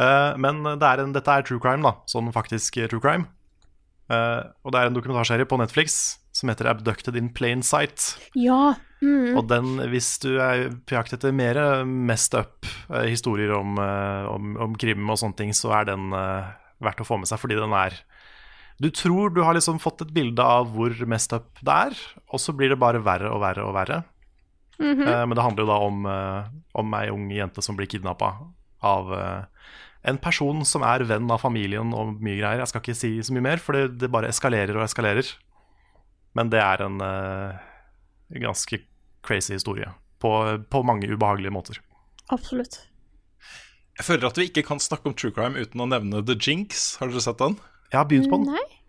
Eh, 0.00 0.32
men 0.40 0.62
det 0.64 0.86
er 0.86 1.02
en, 1.02 1.12
dette 1.16 1.36
er 1.36 1.46
true 1.46 1.60
crime, 1.62 1.84
da. 1.84 1.96
Sånn 2.10 2.30
faktisk 2.34 2.80
eh, 2.80 2.88
true 2.90 3.02
crime. 3.04 3.28
Eh, 4.10 4.42
og 4.64 4.74
det 4.74 4.80
er 4.80 4.90
en 4.90 4.96
dokumentarserie 4.96 5.46
på 5.48 5.58
Netflix 5.60 6.18
som 6.34 6.50
heter 6.50 6.68
'Abducted 6.70 7.16
in 7.18 7.32
Plain 7.34 7.62
Sight'. 7.66 8.16
ja. 8.34 8.76
Mm. 9.00 9.32
Og 9.38 9.46
den, 9.48 9.78
hvis 9.88 10.18
du 10.20 10.34
er 10.44 10.66
på 10.84 10.92
jakt 10.92 11.14
etter 11.16 11.32
mer 11.32 11.56
mest 11.88 12.34
up 12.36 12.66
eh, 12.92 13.08
historier 13.08 13.54
om, 13.56 13.78
eh, 13.80 14.26
om, 14.28 14.56
om 14.60 14.74
krim 14.76 15.08
og 15.08 15.16
sånne 15.16 15.38
ting, 15.38 15.54
så 15.56 15.72
er 15.78 15.88
den 15.88 16.12
eh, 16.12 16.50
verdt 16.84 17.00
å 17.00 17.06
få 17.08 17.16
med 17.16 17.30
seg, 17.30 17.40
fordi 17.40 17.56
den 17.56 17.72
er 17.72 17.96
Du 18.80 18.90
tror 18.90 19.32
du 19.32 19.42
har 19.42 19.56
liksom 19.56 19.80
fått 19.80 20.02
et 20.04 20.12
bilde 20.12 20.44
av 20.44 20.68
hvor 20.72 20.92
mest 21.08 21.32
up 21.32 21.48
det 21.64 21.72
er, 21.72 21.96
og 22.28 22.40
så 22.40 22.52
blir 22.52 22.68
det 22.68 22.78
bare 22.80 23.00
verre 23.00 23.32
og 23.32 23.40
verre 23.40 23.64
og 23.64 23.74
verre. 23.76 24.02
Mhm. 24.78 25.08
Eh, 25.08 25.24
men 25.24 25.36
det 25.36 25.44
handler 25.44 25.64
jo 25.64 25.72
da 25.72 25.80
om, 25.80 26.06
om 26.84 26.94
ei 27.00 27.08
ung 27.08 27.30
jente 27.32 27.64
som 27.64 27.76
blir 27.76 27.88
kidnappa 27.88 28.34
av 28.82 29.12
eh, 29.14 29.44
en 30.02 30.18
person 30.20 30.64
som 30.64 30.84
er 30.86 31.04
venn 31.08 31.28
av 31.32 31.42
familien 31.42 31.92
og 31.96 32.20
mye 32.24 32.38
greier. 32.38 32.62
Jeg 32.62 32.72
skal 32.72 32.84
ikke 32.84 32.98
si 32.98 33.12
så 33.26 33.34
mye 33.36 33.46
mer, 33.50 33.62
for 33.62 33.76
det, 33.76 33.98
det 34.00 34.12
bare 34.12 34.30
eskalerer 34.32 34.78
og 34.78 34.86
eskalerer. 34.86 35.28
Men 36.38 36.52
det 36.52 36.62
er 36.62 36.84
en 36.86 37.00
uh, 37.02 37.58
ganske 38.40 38.80
crazy 39.26 39.52
historie. 39.58 39.90
På, 40.20 40.32
på 40.70 40.82
mange 40.84 41.08
ubehagelige 41.08 41.52
måter. 41.52 41.80
Absolutt. 42.32 42.82
Jeg 43.98 44.06
føler 44.06 44.30
at 44.30 44.38
vi 44.38 44.48
ikke 44.48 44.64
kan 44.64 44.80
snakke 44.80 45.10
om 45.10 45.16
true 45.16 45.34
crime 45.36 45.60
uten 45.60 45.82
å 45.82 45.88
nevne 45.88 46.22
The 46.24 46.36
Jinx. 46.36 46.94
Har 47.00 47.10
dere 47.10 47.24
sett 47.24 47.40
den? 47.40 47.58
Jeg 47.90 47.98
har 47.98 48.06
begynt 48.08 48.30
på 48.32 48.40
den. 48.40 48.54
Nei. 48.54 48.79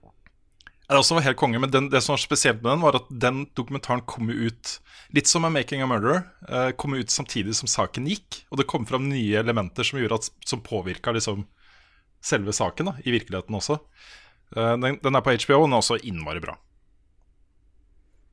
Det 0.92 1.00
også 1.00 1.16
var 1.16 1.24
helt 1.24 1.40
konge, 1.40 1.60
men 1.64 1.72
den, 1.72 1.86
det 1.88 2.02
som 2.04 2.18
var 2.18 2.20
spesielt 2.20 2.60
med 2.60 2.74
den, 2.74 2.82
var 2.84 2.98
at 3.00 3.06
den 3.24 3.46
dokumentaren 3.56 4.02
kom 4.04 4.28
jo 4.28 4.50
ut 4.50 4.74
litt 5.16 5.30
som 5.30 5.46
med 5.46 5.54
'Making 5.54 5.86
a 5.86 5.88
Murderer'. 5.88 6.26
Eh, 6.50 6.72
kom 6.76 6.98
ut 7.00 7.10
samtidig 7.10 7.56
som 7.56 7.70
saken 7.72 8.10
gikk, 8.12 8.42
og 8.52 8.60
det 8.60 8.68
kom 8.68 8.84
fram 8.86 9.08
nye 9.08 9.40
elementer 9.40 9.88
som, 9.88 10.02
gjorde 10.02 10.20
at, 10.20 10.28
som 10.44 10.60
påvirka 10.60 11.14
liksom 11.16 11.46
selve 12.20 12.52
saken 12.52 12.92
da, 12.92 12.96
i 13.08 13.16
virkeligheten 13.16 13.56
også. 13.56 13.80
Eh, 14.58 14.76
den, 14.84 15.00
den 15.00 15.16
er 15.16 15.24
på 15.24 15.32
HBO, 15.32 15.62
og 15.62 15.70
den 15.70 15.78
er 15.78 15.80
også 15.80 16.00
innmari 16.04 16.44
bra. 16.44 16.58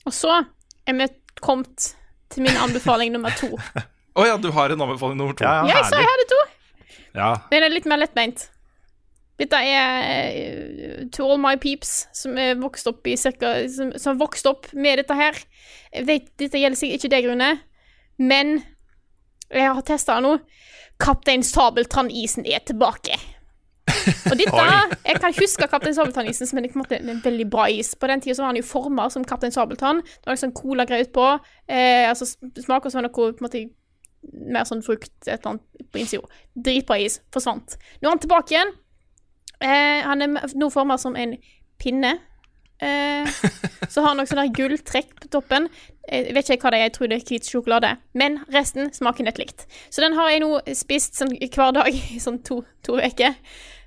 Og 0.03 0.19
så 0.19 0.43
er 0.83 0.99
vi 0.99 1.09
kommet 1.39 1.93
til 2.29 2.43
min 2.43 2.59
anbefaling 2.59 3.15
nummer 3.15 3.39
to. 3.39 3.55
Å 4.19 4.27
ja, 4.27 4.35
du 4.35 4.51
har 4.51 4.75
en 4.75 4.83
anbefaling 4.83 5.19
nummer 5.21 5.39
to. 5.39 5.47
Ja, 5.47 5.63
ja, 5.63 5.79
Jeg 5.79 5.93
sa 5.93 6.03
jeg 6.03 6.11
hadde 6.11 6.31
to! 6.35 6.45
Ja. 7.15 7.33
Den 7.55 7.63
er 7.63 7.71
litt 7.71 7.87
mer 7.87 8.03
lettbeint. 8.03 8.49
Dette 9.39 9.59
er 9.63 10.01
eh, 10.03 11.03
To 11.15 11.29
All 11.29 11.39
My 11.43 11.55
Peeps, 11.63 12.09
som 12.17 12.39
er 12.41 12.59
vokst 12.59 12.89
opp 12.91 13.07
i 13.07 13.15
cirka, 13.19 13.55
som, 13.71 13.93
som 13.95 14.15
har 14.15 14.23
vokst 14.25 14.49
opp 14.51 14.67
med 14.75 14.99
dette 14.99 15.15
her. 15.15 15.39
Vet, 16.09 16.33
dette 16.41 16.59
gjelder 16.59 16.81
sikkert 16.81 17.05
ikke 17.05 17.13
deg, 17.15 17.29
Rune, 17.31 17.53
men 18.19 18.59
jeg 19.49 19.71
har 19.71 19.85
testa 19.87 20.19
det 20.19 20.27
nå. 20.27 20.37
Kaptein 20.99 21.45
Sabeltann-isen 21.47 22.47
er 22.51 22.65
tilbake. 22.67 23.15
Og 24.29 24.35
dette, 24.41 24.65
Jeg 25.07 25.21
kan 25.23 25.37
huske 25.39 25.69
Kaptein 25.71 25.95
Sabeltann-isen 25.97 26.51
som 26.51 26.59
en, 26.59 26.67
en, 26.67 27.13
en 27.15 27.23
veldig 27.25 27.47
bra 27.51 27.69
is. 27.71 27.95
På 27.95 28.11
den 28.11 28.21
tida 28.21 28.43
var 28.43 28.51
han 28.51 28.59
jo 28.59 28.67
forma 28.67 29.07
som 29.11 29.25
Kaptein 29.25 29.55
Sabeltann. 29.55 30.03
Det 30.03 30.27
var 30.27 30.37
liksom 30.37 30.57
cola 30.57 30.85
greit 30.89 31.09
utpå. 31.09 31.31
Eh, 31.71 32.09
altså 32.09 32.27
smaker 32.59 32.91
som 32.91 33.07
noe 33.07 33.15
på 33.15 33.31
en 33.31 33.47
måte 33.47 33.69
mer 34.51 34.67
sånn 34.67 34.83
frukt, 34.83 35.15
et 35.23 35.39
eller 35.39 35.55
annet 35.55 35.89
på 35.93 36.03
innsida. 36.03 36.43
Dritbra 36.59 36.99
is. 37.01 37.21
Forsvant. 37.33 37.79
Nå 38.01 38.09
er 38.09 38.17
han 38.17 38.23
tilbake 38.27 38.57
igjen. 38.57 38.75
Eh, 39.65 40.01
han 40.07 40.23
er 40.25 40.57
nå 40.59 40.71
forma 40.71 40.99
som 40.99 41.17
en 41.19 41.37
pinne. 41.83 42.17
Eh, 42.79 43.29
så 43.91 44.03
har 44.03 44.13
han 44.13 44.23
også 44.23 44.37
sånn 44.39 44.55
gulltrekk 44.55 45.15
på 45.23 45.31
toppen. 45.35 45.69
Jeg 46.09 46.33
vet 46.37 46.51
ikke 46.55 46.69
hva 46.69 46.73
det 46.73 46.81
er, 46.81 46.87
jeg 46.89 46.97
tror 46.97 47.11
det 47.11 47.19
er 47.19 47.29
hvit 47.29 47.53
sjokolade. 47.53 47.93
Men 48.19 48.41
resten 48.55 48.93
smaker 48.95 49.27
nett 49.27 49.41
likt. 49.41 49.67
Så 49.91 50.05
den 50.05 50.17
har 50.19 50.31
jeg 50.33 50.45
nå 50.45 50.55
spist 50.79 51.19
sånn 51.19 51.35
hver 51.37 51.75
dag 51.77 51.93
i 51.93 52.21
sånn 52.23 52.41
to 52.47 52.63
uker. 52.87 53.39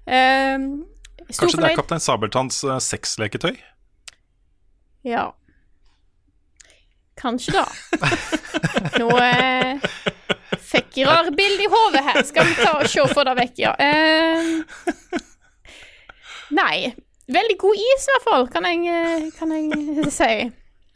Eh, 0.06 0.58
Kanskje 1.32 1.38
Kanskje 1.40 1.46
det 1.46 1.52
er 1.52 1.62
fornøyd. 1.62 1.78
Kaptein 1.80 2.04
Sabeltanns 2.04 2.64
uh, 2.68 2.78
sexleketøy? 2.84 3.54
Ja. 5.08 5.30
Kanskje 7.22 7.54
da. 7.56 7.66
Nå 9.00 9.10
eh, 9.22 9.80
fikk 10.72 11.02
rar 11.08 11.30
bilde 11.38 11.66
i 11.66 11.70
hodet 11.72 12.04
her. 12.06 12.24
Skal 12.28 12.50
vi 12.50 12.56
ta 12.60 12.74
og 12.82 12.90
se 12.90 13.06
for 13.14 13.28
det 13.28 13.36
vekk, 13.40 13.62
ja. 13.62 13.74
Eh, 13.80 15.22
nei. 16.58 16.92
Veldig 17.32 17.58
god 17.62 17.80
is, 17.80 18.08
i 18.08 18.12
hvert 18.16 18.26
fall, 18.28 18.48
kan 18.52 18.66
jeg, 18.68 19.32
kan 19.38 19.52
jeg 19.56 20.12
si. 20.12 20.32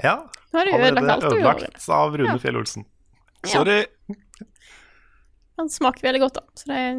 Ja. 0.03 0.15
Nå 0.51 0.59
har 0.59 0.67
du 0.67 0.73
ødelagt 0.75 1.11
alt 1.13 1.23
du 1.29 1.37
gjør. 1.37 1.61
ødelagt 1.61 1.89
av 1.95 2.15
Rune. 2.19 2.85
Ja. 3.45 3.51
Sorry. 3.53 3.79
Den 5.55 5.69
smaker 5.71 6.09
veldig 6.09 6.21
godt, 6.25 6.41
da. 6.41 6.43
Så 6.59 6.71
det 6.71 6.77
er 6.81 6.93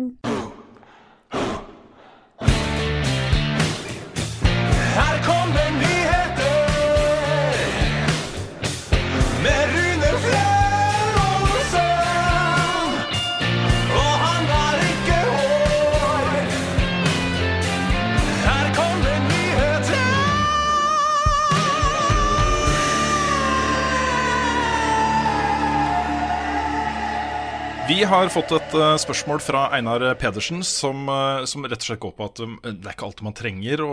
Vi 27.96 28.04
har 28.04 28.28
fått 28.28 28.50
et 28.52 28.74
eh, 28.76 28.94
spørsmål 29.00 29.38
fra 29.40 29.60
Einar 29.72 30.02
Pedersen 30.20 30.58
som, 30.66 31.06
eh, 31.08 31.44
som 31.48 31.64
rett 31.64 31.80
og 31.80 31.86
slett 31.86 32.00
går 32.02 32.12
på 32.18 32.26
at 32.28 32.40
um, 32.44 32.58
det 32.60 32.74
er 32.90 32.92
ikke 32.92 33.06
alltid 33.06 33.24
man 33.24 33.36
trenger 33.38 33.80
å 33.86 33.92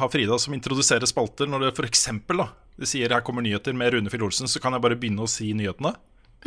ha 0.00 0.08
Frida 0.08 0.38
som 0.40 0.54
introduserer 0.56 1.04
spalter. 1.10 1.50
Når 1.52 1.66
det 1.66 1.72
f.eks. 1.76 2.06
de 2.80 2.88
sier 2.88 3.12
'her 3.12 3.20
kommer 3.20 3.44
nyheter' 3.44 3.76
med 3.76 3.92
Rune 3.92 4.08
Fjell 4.08 4.24
Olsen, 4.24 4.48
så 4.48 4.56
kan 4.62 4.72
jeg 4.72 4.80
bare 4.80 4.96
begynne 4.96 5.20
å 5.20 5.28
si 5.28 5.50
nyhetene. 5.52 5.92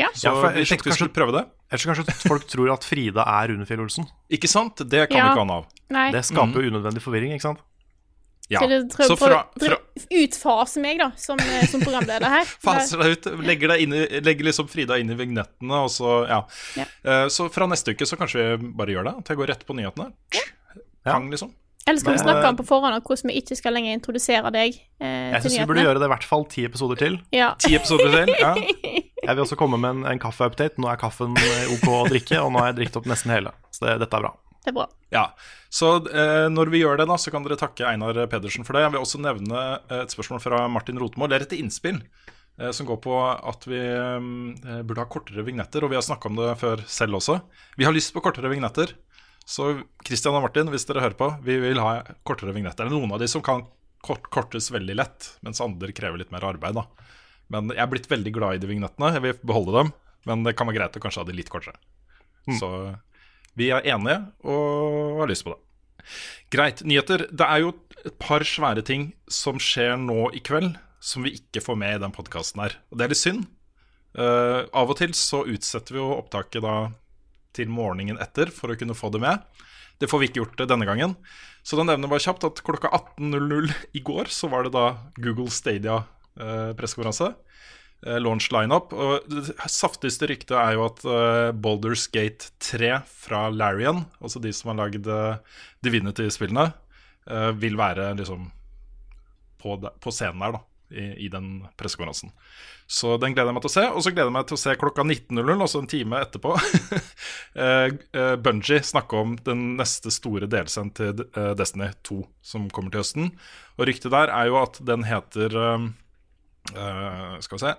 Ja. 0.01 0.08
Så 0.18 0.26
Ja, 0.26 0.34
for 0.34 0.49
jeg 0.49 0.66
vi 0.66 0.66
tenkte 0.66 0.84
vi 0.84 0.89
kanskje- 0.89 0.97
skulle 0.97 1.14
prøve 1.14 1.32
det. 1.38 1.45
Ellers 1.70 1.86
kanskje 1.86 2.28
folk 2.28 2.47
tror 2.49 2.74
at 2.74 2.84
Frida 2.84 3.22
er 3.22 3.47
Rune 3.53 3.66
Fjell 3.70 3.86
Olsen. 3.86 4.08
Ikke 4.32 4.49
sant? 4.49 4.76
Det 4.89 5.06
kan 5.10 5.18
Ja. 5.18 5.30
vi 5.30 5.38
ikke 5.38 5.45
ha 5.45 5.58
av. 5.60 5.66
Nei. 5.91 6.12
Det 6.12 6.26
skaper 6.26 6.58
jo 6.64 6.72
unødvendig 6.74 7.03
forvirring, 7.06 7.38
ikke 7.38 7.53
sant? 7.53 7.60
Ja. 8.52 8.62
Du 8.62 8.76
prøve 8.93 9.08
Så 9.10 9.18
fra, 9.18 9.39
fra 9.58 9.78
utfase 10.22 10.82
meg, 10.84 11.00
da, 11.02 11.10
som, 11.18 11.39
eh, 11.41 11.66
som 11.72 11.82
programleder 11.82 12.30
her? 12.30 12.54
Faser 12.66 13.02
deg 13.02 13.16
ut. 13.16 13.30
Legger, 13.46 13.74
deg 13.74 13.86
inn 13.86 13.96
i, 13.98 14.06
legger 14.26 14.50
liksom 14.52 14.70
Frida 14.70 15.00
inn 15.02 15.10
i 15.10 15.18
vignettene, 15.18 15.82
og 15.82 15.91
så 15.93 16.18
Ja. 16.30 16.43
Ja. 16.78 16.86
Uh, 17.06 17.26
så 17.32 17.48
fra 17.54 17.68
neste 17.70 17.96
uke 17.96 18.06
så 18.08 18.18
kanskje 18.20 18.56
vi 18.56 18.72
bare 18.78 18.93
gjør 18.93 19.10
det. 19.10 19.16
At 19.24 19.32
jeg 19.32 19.41
går 19.41 19.54
rett 19.54 19.66
på 19.66 19.78
nyhetene. 19.78 20.12
Pang, 21.06 21.30
liksom. 21.34 21.54
Eller 21.86 22.02
skal 22.02 22.16
vi 22.16 22.20
snakke 22.20 22.41
eh, 22.41 22.50
om 22.50 22.58
på 22.58 22.66
forhånd 22.66 22.98
hvordan 23.06 23.30
vi 23.30 23.36
ikke 23.43 23.56
skal 23.60 23.76
lenger 23.78 23.93
introdusere 23.93 24.50
deg 24.54 24.74
eh, 24.74 25.36
Jeg 25.36 25.43
til 25.43 25.52
syns 25.52 25.60
vi 25.60 25.68
burde 25.70 25.84
gjøre 25.86 26.02
det 26.02 26.08
i 26.08 26.14
hvert 26.16 26.26
fall 26.26 26.48
ti 26.50 26.64
episoder 26.66 26.98
til. 26.98 27.20
Ja. 27.36 27.52
Ti 27.62 27.76
episoder 27.78 28.10
til. 28.10 28.32
Ja. 28.41 28.56
Jeg 28.58 29.30
vil 29.30 29.43
også 29.43 29.58
komme 29.60 29.78
med 29.82 30.00
en, 30.00 30.02
en 30.10 30.22
kaffeupdate. 30.22 30.82
Nå 30.82 30.89
er 30.89 30.98
kaffen 31.02 31.38
OK 31.38 31.86
å 31.89 32.02
drikke, 32.10 32.41
og 32.41 32.52
nå 32.54 32.64
har 32.64 32.72
jeg 32.72 32.80
drukket 32.82 33.00
opp 33.02 33.12
nesten 33.14 33.36
hele. 33.36 33.54
Så 33.74 33.86
det, 33.86 34.00
dette 34.02 34.18
er 34.18 34.26
bra. 34.26 34.34
Det 34.66 34.72
er 34.72 34.78
bra. 34.80 34.86
Ja, 35.13 35.26
så 35.70 35.89
eh, 36.09 36.47
når 36.49 36.72
vi 36.74 36.80
gjør 36.82 36.97
det, 36.97 37.05
da, 37.11 37.20
så 37.22 37.30
kan 37.30 37.45
dere 37.45 37.57
takke 37.61 37.86
Einar 37.86 38.18
Pedersen 38.32 38.66
for 38.66 38.74
det. 38.74 38.82
Jeg 38.82 38.95
vil 38.95 39.03
også 39.03 39.22
nevne 39.22 39.59
eh, 39.78 39.99
et 40.01 40.16
spørsmål 40.16 40.41
fra 40.41 40.63
Martin 40.74 40.97
Rotmo. 41.01 41.28
Det 41.30 41.38
er 41.38 41.45
et 41.45 41.53
innspill 41.59 41.99
eh, 42.01 42.72
som 42.74 42.89
går 42.89 42.97
på 43.03 43.13
at 43.30 43.68
vi 43.70 43.78
eh, 43.78 44.82
burde 44.82 45.03
ha 45.03 45.05
kortere 45.11 45.45
vignetter. 45.45 45.86
Og 45.86 45.93
vi 45.93 45.99
har 45.99 46.05
snakka 46.07 46.32
om 46.32 46.41
det 46.41 46.55
før 46.63 46.82
selv 46.89 47.20
også. 47.22 47.38
Vi 47.78 47.86
har 47.86 47.93
lyst 47.93 48.16
på 48.16 48.26
kortere 48.26 48.49
vignetter. 48.49 48.95
Så 49.45 49.76
Christian 50.01 50.34
og 50.34 50.41
Martin, 50.47 50.74
hvis 50.74 50.89
dere 50.89 51.05
hører 51.05 51.20
på, 51.20 51.30
vi 51.45 51.59
vil 51.61 51.78
ha 51.86 51.99
kortere 52.26 52.55
vignetter. 52.55 52.88
Det 52.88 52.95
er 52.95 52.97
noen 52.97 53.13
av 53.13 53.22
de 53.22 53.30
som 53.30 53.45
kan 53.45 53.68
kort, 54.01 54.26
kortes 54.34 54.72
veldig 54.74 54.97
lett, 54.97 55.30
mens 55.45 55.61
andre 55.61 55.93
krever 55.93 56.24
litt 56.24 56.34
mer 56.34 56.49
arbeid. 56.49 56.82
da. 56.82 56.88
Men 57.53 57.70
jeg 57.70 57.84
er 57.86 57.91
blitt 57.91 58.09
veldig 58.09 58.34
glad 58.34 58.57
i 58.57 58.63
de 58.63 58.74
vignettene. 58.74 59.13
Jeg 59.13 59.22
vil 59.22 59.43
beholde 59.45 59.78
dem, 59.78 59.93
men 60.26 60.47
det 60.47 60.55
kan 60.57 60.66
være 60.66 60.80
greit 60.80 60.97
å 60.97 61.03
kanskje 61.05 61.22
ha 61.22 61.30
de 61.30 61.38
litt 61.38 61.53
kortere. 61.53 61.78
Så 62.57 62.68
vi 63.56 63.72
er 63.74 63.86
enige 63.88 64.20
og 64.45 65.22
har 65.22 65.32
lyst 65.32 65.45
på 65.47 65.56
det. 65.56 65.62
Greit. 66.53 66.84
Nyheter. 66.86 67.26
Det 67.32 67.45
er 67.47 67.64
jo 67.64 67.74
et 68.06 68.18
par 68.22 68.45
svære 68.45 68.84
ting 68.86 69.10
som 69.32 69.60
skjer 69.62 69.95
nå 69.97 70.30
i 70.38 70.41
kveld, 70.45 70.76
som 71.01 71.26
vi 71.26 71.36
ikke 71.39 71.64
får 71.64 71.80
med 71.82 71.97
i 71.97 72.03
den 72.03 72.14
podkasten 72.16 72.62
her. 72.62 72.78
Og 72.91 72.99
det 72.99 73.08
er 73.08 73.14
litt 73.14 73.22
synd. 73.24 73.47
Uh, 74.16 74.64
av 74.72 74.91
og 74.91 74.99
til 74.99 75.12
så 75.18 75.41
utsetter 75.49 75.97
vi 75.97 75.99
jo 75.99 76.14
opptaket 76.16 76.64
da 76.64 76.76
til 77.56 77.72
morgenen 77.72 78.20
etter 78.22 78.51
for 78.53 78.72
å 78.72 78.78
kunne 78.80 78.95
få 78.95 79.10
det 79.12 79.24
med. 79.24 79.43
Det 79.99 80.10
får 80.12 80.22
vi 80.22 80.30
ikke 80.30 80.41
gjort 80.43 80.60
det 80.60 80.70
denne 80.72 80.88
gangen. 80.88 81.16
Så 81.66 81.80
da 81.80 81.86
nevner 81.88 82.12
bare 82.12 82.24
kjapt 82.24 82.45
at 82.47 82.62
klokka 82.66 82.91
18.00 83.18 83.72
i 83.97 84.03
går 84.06 84.30
så 84.34 84.49
var 84.51 84.68
det 84.68 84.76
da 84.76 84.88
Google 85.18 85.49
Stadia 85.53 86.01
eh, 86.38 86.72
pressekonferanse. 86.78 87.32
Eh, 87.32 87.64
launch 88.04 88.52
lineup. 88.54 88.93
Og 88.93 89.26
det 89.32 89.56
saftigste 89.72 90.30
ryktet 90.30 90.56
er 90.60 90.76
jo 90.78 90.86
at 90.88 91.02
uh, 91.08 91.50
Boulders 91.56 92.08
Gate 92.14 92.52
3 92.64 93.00
fra 93.10 93.48
Larian, 93.54 94.06
altså 94.22 94.41
de 94.43 94.54
som 94.54 94.74
har 94.74 94.84
lagd 94.84 95.10
eh, 95.10 95.41
Divinity-spillene, 95.86 96.70
uh, 97.32 97.52
vil 97.58 97.78
være 97.80 98.14
liksom 98.20 98.50
på, 99.62 99.78
de, 99.82 99.91
på 100.02 100.14
scenen 100.14 100.43
her, 100.46 100.60
da, 100.60 100.64
i, 100.93 101.10
i 101.26 101.32
den 101.34 101.66
pressekonferansen. 101.80 102.34
Så 102.86 103.16
den 103.18 103.34
gleder 103.34 103.50
jeg 103.50 103.58
meg 103.58 103.64
til 103.66 103.72
å 103.72 103.74
se. 103.74 103.84
Og 103.89 104.04
så 104.06 104.12
gleder 104.14 104.30
jeg 104.30 104.36
meg 104.36 104.48
til 104.50 104.58
å 104.58 104.62
se 104.62 104.76
klokka 104.78 105.06
19.00, 105.08 105.54
altså 105.66 105.82
en 105.82 105.89
time 105.89 106.22
etterpå, 106.22 106.54
eh, 107.66 107.88
eh, 107.89 108.36
Bungie 108.46 108.82
snakke 108.86 109.22
om 109.22 109.34
den 109.48 109.64
neste 109.80 110.14
store 110.14 110.50
delscenen 110.52 110.93
til 110.98 111.26
eh, 111.26 111.54
Destiny 111.58 111.89
2 112.06 112.20
som 112.46 112.70
kommer 112.70 112.93
til 112.93 113.02
høsten. 113.02 113.32
Og 113.80 113.89
ryktet 113.89 114.14
der 114.14 114.34
er 114.34 114.52
jo 114.52 114.60
at 114.62 114.78
den 114.86 115.08
heter 115.10 115.58
eh, 115.64 115.88
eh, 116.74 117.39
Skal 117.45 117.57
vi 117.57 117.63
se 117.63 117.74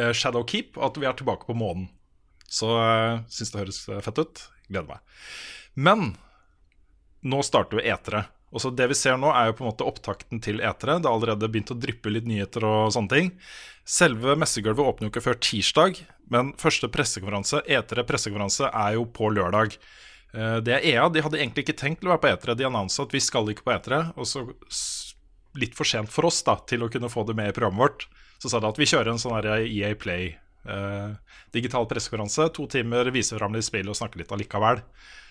eh, 0.00 0.12
Shadow 0.16 0.46
Keep, 0.46 0.78
at 0.80 0.96
vi 0.96 1.08
er 1.08 1.16
tilbake 1.18 1.48
på 1.48 1.56
månen. 1.56 1.88
Så 2.50 2.66
uh, 2.74 3.22
syns 3.30 3.52
det 3.52 3.60
høres 3.62 3.80
eh, 3.88 4.02
fett 4.02 4.18
ut. 4.18 4.42
Gleder 4.66 4.88
meg. 4.88 5.16
Men 5.78 6.12
nå 7.22 7.42
starter 7.46 7.78
jo 7.78 7.84
etere. 7.84 8.24
Og 8.50 8.62
så 8.64 8.72
Det 8.74 8.88
vi 8.90 8.96
ser 8.98 9.18
nå, 9.20 9.30
er 9.30 9.50
jo 9.50 9.58
på 9.60 9.64
en 9.64 9.70
måte 9.70 9.86
opptakten 9.86 10.40
til 10.42 10.58
etere. 10.58 10.98
Det 10.98 11.06
har 11.06 11.14
allerede 11.14 11.50
begynt 11.50 11.70
å 11.70 11.78
dryppe 11.78 12.10
litt 12.10 12.26
nyheter 12.26 12.66
og 12.66 12.90
sånne 12.96 13.12
ting. 13.12 13.28
Selve 13.86 14.34
messegulvet 14.38 14.82
åpner 14.82 15.06
jo 15.06 15.12
ikke 15.12 15.22
før 15.28 15.38
tirsdag, 15.38 16.00
men 16.30 16.50
første 16.58 16.90
pressekonferanse, 16.90 17.62
etere 17.70 18.04
pressekonferanse, 18.06 18.72
er 18.74 18.96
jo 18.98 19.06
på 19.06 19.30
lørdag. 19.30 19.78
Eh, 20.34 20.58
Det 20.66 20.74
er 20.74 20.88
EA. 20.94 21.08
De 21.08 21.22
hadde 21.22 21.38
egentlig 21.38 21.68
ikke 21.68 21.78
tenkt 21.78 22.02
å 22.02 22.10
være 22.10 22.24
på 22.24 22.32
etere. 22.32 22.58
De 22.58 22.66
annonsa 22.66 23.06
at 23.06 23.14
vi 23.14 23.22
skal 23.22 23.46
ikke 23.50 23.68
på 23.68 23.76
etere. 23.76 24.02
Og 24.18 24.26
så 24.26 24.42
litt 25.58 25.78
for 25.78 25.86
sent 25.86 26.10
for 26.10 26.26
oss 26.26 26.42
da, 26.46 26.58
til 26.66 26.82
å 26.82 26.90
kunne 26.90 27.10
få 27.10 27.22
det 27.26 27.38
med 27.38 27.50
i 27.50 27.54
programmet 27.54 27.86
vårt. 27.86 28.08
Så 28.40 28.48
sa 28.48 28.60
de 28.60 28.70
at 28.70 28.78
vi 28.80 28.88
kjører 28.88 29.12
en 29.12 29.20
sånn 29.20 29.36
EA 29.44 29.94
Play 30.00 30.34
Uh, 30.60 31.16
digital 31.50 31.86
pressekonferanse. 31.88 32.48
To 32.52 32.66
timer, 32.68 33.08
vise 33.14 33.38
fram 33.38 33.54
litt 33.56 33.64
spill 33.64 33.88
og 33.88 33.96
snakke 33.96 34.20
litt 34.20 34.32
allikevel. 34.34 34.82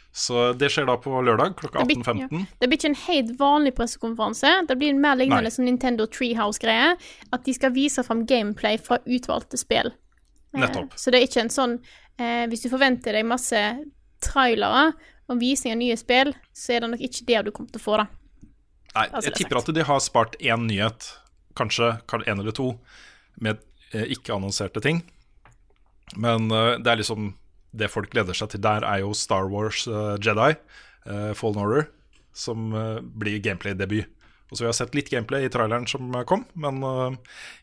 Så 0.09 0.47
det 0.57 0.71
skjer 0.73 0.87
da 0.89 0.95
på 0.97 1.13
lørdag 1.21 1.53
klokka 1.59 1.83
18.15. 1.83 2.31
ja. 2.33 2.39
det 2.57 2.69
blir 2.69 2.79
ikke 2.79 2.89
en 2.89 3.01
helt 3.03 3.35
vanlig 3.37 3.75
pressekonferanse. 3.77 4.53
Det 4.67 4.77
blir 4.79 4.95
en 4.95 5.01
mer 5.03 5.19
lignende 5.19 5.51
som 5.53 5.67
Nintendo 5.67 6.07
Treehouse-greie. 6.09 6.95
At 7.29 7.45
de 7.45 7.53
skal 7.53 7.75
vise 7.75 8.03
fram 8.05 8.25
gameplay 8.29 8.81
fra 8.81 8.97
utvalgte 9.05 9.59
spill. 9.61 9.93
Nettopp. 10.49 10.65
Nettopp. 10.65 10.97
Så 10.97 11.13
det 11.13 11.21
er 11.21 11.29
ikke 11.29 11.43
en 11.45 11.53
sånn 11.53 11.77
uh, 11.77 12.45
Hvis 12.49 12.65
du 12.65 12.71
forventer 12.71 13.13
deg 13.13 13.27
masse 13.29 13.59
trailere 14.25 14.89
og 15.29 15.37
visning 15.37 15.75
av 15.75 15.83
nye 15.83 15.97
spill, 15.99 16.33
så 16.57 16.73
er 16.73 16.81
det 16.81 16.89
nok 16.95 17.03
ikke 17.05 17.27
det 17.27 17.43
du 17.45 17.51
kommer 17.53 17.69
til 17.69 17.77
å 17.77 17.85
få, 17.85 17.99
da. 18.01 18.07
Nei, 18.95 19.03
Altså, 19.05 19.27
jeg 19.27 19.35
er 19.35 19.37
tipper 19.43 19.59
at 19.61 19.69
de 19.77 19.83
har 19.85 19.99
spart 20.01 20.33
én 20.41 20.65
nyhet, 20.65 21.05
kanskje 21.57 21.97
én 22.25 22.39
eller 22.39 22.55
to, 22.55 22.73
med 23.41 23.59
eh, 23.93 24.07
ikke-annonserte 24.15 24.81
ting. 24.83 25.01
Men 26.15 26.51
eh, 26.51 26.77
det 26.79 26.91
er 26.91 27.01
liksom 27.03 27.35
Det 27.69 27.85
folk 27.85 28.09
gleder 28.09 28.33
seg 28.33 28.49
til 28.49 28.61
der, 28.65 28.81
er 28.81 29.03
jo 29.03 29.13
Star 29.13 29.45
Wars 29.45 29.83
eh, 29.85 30.15
Jedi, 30.17 30.55
Fallen 31.37 31.59
Order, 31.61 31.83
som 32.33 32.71
blir 33.17 33.37
gameplay-debut. 33.45 34.09
Og 34.49 34.57
så 34.57 34.63
Vi 34.63 34.67
har 34.67 34.73
sett 34.73 34.95
litt 34.97 35.09
gameplay 35.09 35.45
i 35.45 35.51
traileren 35.53 35.85
som 35.87 36.09
kom, 36.25 36.47
men 36.53 36.81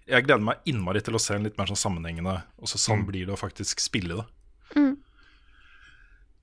jeg 0.07 0.25
gleder 0.27 0.47
meg 0.47 0.63
innmari 0.71 1.03
til 1.03 1.19
å 1.19 1.21
se 1.23 1.35
en 1.35 1.43
litt 1.43 1.59
mer 1.59 1.67
sånn 1.67 1.79
sammenhengende 1.79 2.37
Og 2.63 2.71
så 2.71 2.79
sånn 2.79 3.03
blir 3.07 3.27
det 3.27 3.35
å 3.35 3.39
faktisk 3.39 3.83
spille 3.83 4.23
det. 4.23 4.27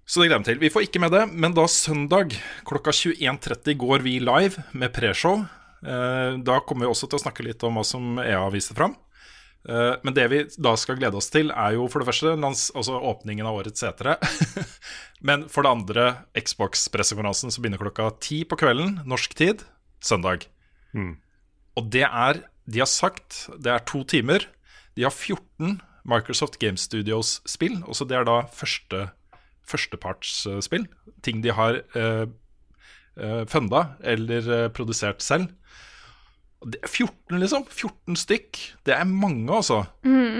Så 0.03 0.19
det 0.19 0.27
gleder 0.27 0.35
jeg 0.35 0.43
meg 0.43 0.49
til. 0.51 0.61
Vi 0.63 0.71
får 0.75 0.87
ikke 0.87 1.03
med 1.03 1.15
det, 1.15 1.23
men 1.31 1.55
da 1.55 1.63
søndag 1.71 2.35
klokka 2.67 2.91
21.30 2.91 3.79
går 3.79 4.03
vi 4.03 4.19
live 4.19 4.67
med 4.75 4.91
preshow. 4.95 5.45
Eh, 5.85 6.37
Da 6.43 6.59
kommer 6.65 6.85
vi 6.87 6.91
også 6.93 7.09
til 7.09 7.19
å 7.19 7.23
snakke 7.23 7.43
litt 7.45 7.63
om 7.63 7.75
hva 7.79 7.83
som 7.85 8.17
EA 8.19 8.43
viste 8.53 8.75
fram. 8.77 8.95
Eh, 9.67 9.95
Men 10.03 10.13
det 10.13 10.27
vi 10.31 10.43
da 10.57 10.75
skal 10.79 10.97
glede 10.99 11.15
oss 11.19 11.29
til, 11.29 11.51
er 11.51 11.73
jo 11.77 11.87
for 11.87 11.99
det 12.03 12.07
første 12.09 12.33
altså 12.39 12.99
åpningen 12.99 13.45
av 13.47 13.59
årets 13.61 13.79
setere. 13.83 14.17
Men 15.21 15.47
for 15.49 15.63
det 15.63 15.71
andre 15.71 16.05
Xbox-pressekonferansen 16.35 17.51
som 17.51 17.63
begynner 17.63 17.79
klokka 17.79 18.11
ti 18.19 18.43
på 18.43 18.57
kvelden, 18.59 19.01
norsk 19.07 19.35
tid, 19.35 19.63
søndag. 20.03 20.47
Og 21.75 21.89
det 21.89 22.03
er 22.05 22.43
De 22.69 22.79
har 22.79 22.87
sagt 22.87 23.49
det 23.59 23.71
er 23.73 23.79
to 23.83 24.03
timer. 24.07 24.45
De 24.95 25.03
har 25.03 25.11
14 25.11 25.81
Microsoft 26.05 26.59
Game 26.59 26.77
Studios-spill. 26.79 27.81
Også 27.83 28.07
det 28.07 28.15
er 28.15 28.23
da 28.27 28.43
første 28.47 29.09
førstepartsspill. 29.67 30.87
Ting 31.23 31.41
de 31.43 31.51
har 31.55 31.81
eh, 31.95 32.25
eh, 33.19 33.43
funda 33.49 33.85
eller 34.03 34.49
eh, 34.57 34.69
produsert 34.73 35.21
selv. 35.21 35.51
Det 36.63 36.79
er 36.79 36.87
14, 36.87 37.39
liksom. 37.41 37.65
14 37.67 38.17
stykk. 38.21 38.59
Det 38.87 38.93
er 38.95 39.03
mange, 39.03 39.51
altså. 39.51 39.81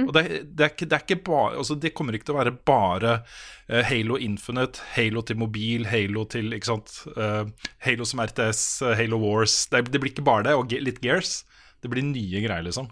Og 0.08 0.14
det, 0.16 0.24
det, 0.56 0.64
er 0.64 0.72
ikke, 0.72 0.88
det 0.88 0.96
er 0.96 1.04
ikke 1.04 1.18
bare 1.28 1.58
altså 1.60 1.76
Det 1.76 1.92
kommer 1.96 2.16
ikke 2.16 2.30
til 2.30 2.36
å 2.36 2.40
være 2.40 2.54
bare 2.68 3.14
uh, 3.20 3.82
Halo 3.88 4.16
Infinite, 4.16 4.80
Halo 4.96 5.24
til 5.28 5.40
mobil, 5.42 5.84
Halo 5.92 6.24
til 6.32 6.56
ikke 6.56 6.70
sant 6.72 6.96
Uh, 7.18 7.52
Halo 7.84 8.08
som 8.08 8.24
RTS, 8.24 8.64
uh, 8.86 8.94
Halo 8.96 9.20
Wars. 9.20 9.66
Det, 9.68 9.84
det 9.92 10.00
blir 10.00 10.14
ikke 10.14 10.26
bare 10.28 10.48
det, 10.48 10.56
og 10.56 10.72
litt 10.72 11.04
Gears. 11.04 11.42
Det 11.84 11.92
blir 11.92 12.06
nye 12.08 12.44
greier, 12.46 12.64
liksom. 12.64 12.88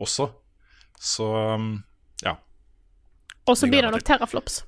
Også. 0.00 0.28
Så 1.00 1.32
um, 1.56 1.78
ja. 2.20 2.36
Og 3.48 3.56
så 3.56 3.70
blir 3.72 3.86
det 3.86 3.94
nok 3.94 4.04
terraflops. 4.04 4.62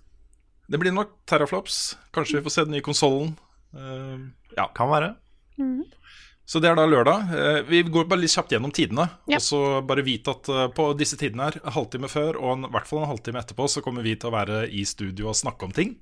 Det 0.73 0.81
blir 0.81 0.95
nok 0.97 1.19
terraflops. 1.29 1.99
Kanskje 2.17 2.39
vi 2.39 2.47
får 2.47 2.55
se 2.55 2.65
den 2.65 2.79
nye 2.79 2.85
konsollen. 2.85 3.35
Eh, 3.75 4.19
ja. 4.57 4.69
Kan 4.77 4.93
være. 4.93 5.15
Så 6.45 6.61
det 6.61 6.69
er 6.69 6.77
da 6.77 6.85
lørdag. 6.85 7.31
Eh, 7.33 7.61
vi 7.69 7.83
går 7.87 8.09
bare 8.11 8.21
litt 8.25 8.35
kjapt 8.35 8.53
gjennom 8.53 8.73
tidene. 8.75 9.07
Ja. 9.31 9.39
Og 9.39 9.45
så 9.45 9.61
bare 9.87 10.05
vite 10.05 10.35
at 10.35 10.51
eh, 10.51 10.67
på 10.75 10.91
disse 10.99 11.17
tidene 11.21 11.49
her, 11.49 11.61
en 11.63 11.77
halvtime 11.77 12.11
før 12.13 12.41
og 12.41 12.57
en, 12.57 12.67
i 12.69 12.73
hvert 12.75 12.91
fall 12.91 13.05
en 13.05 13.13
halvtime 13.13 13.41
etterpå, 13.41 13.69
så 13.71 13.85
kommer 13.85 14.05
vi 14.05 14.17
til 14.19 14.33
å 14.33 14.35
være 14.35 14.65
i 14.69 14.83
studio 14.89 15.31
og 15.31 15.39
snakke 15.39 15.69
om 15.69 15.73
ting. 15.77 15.95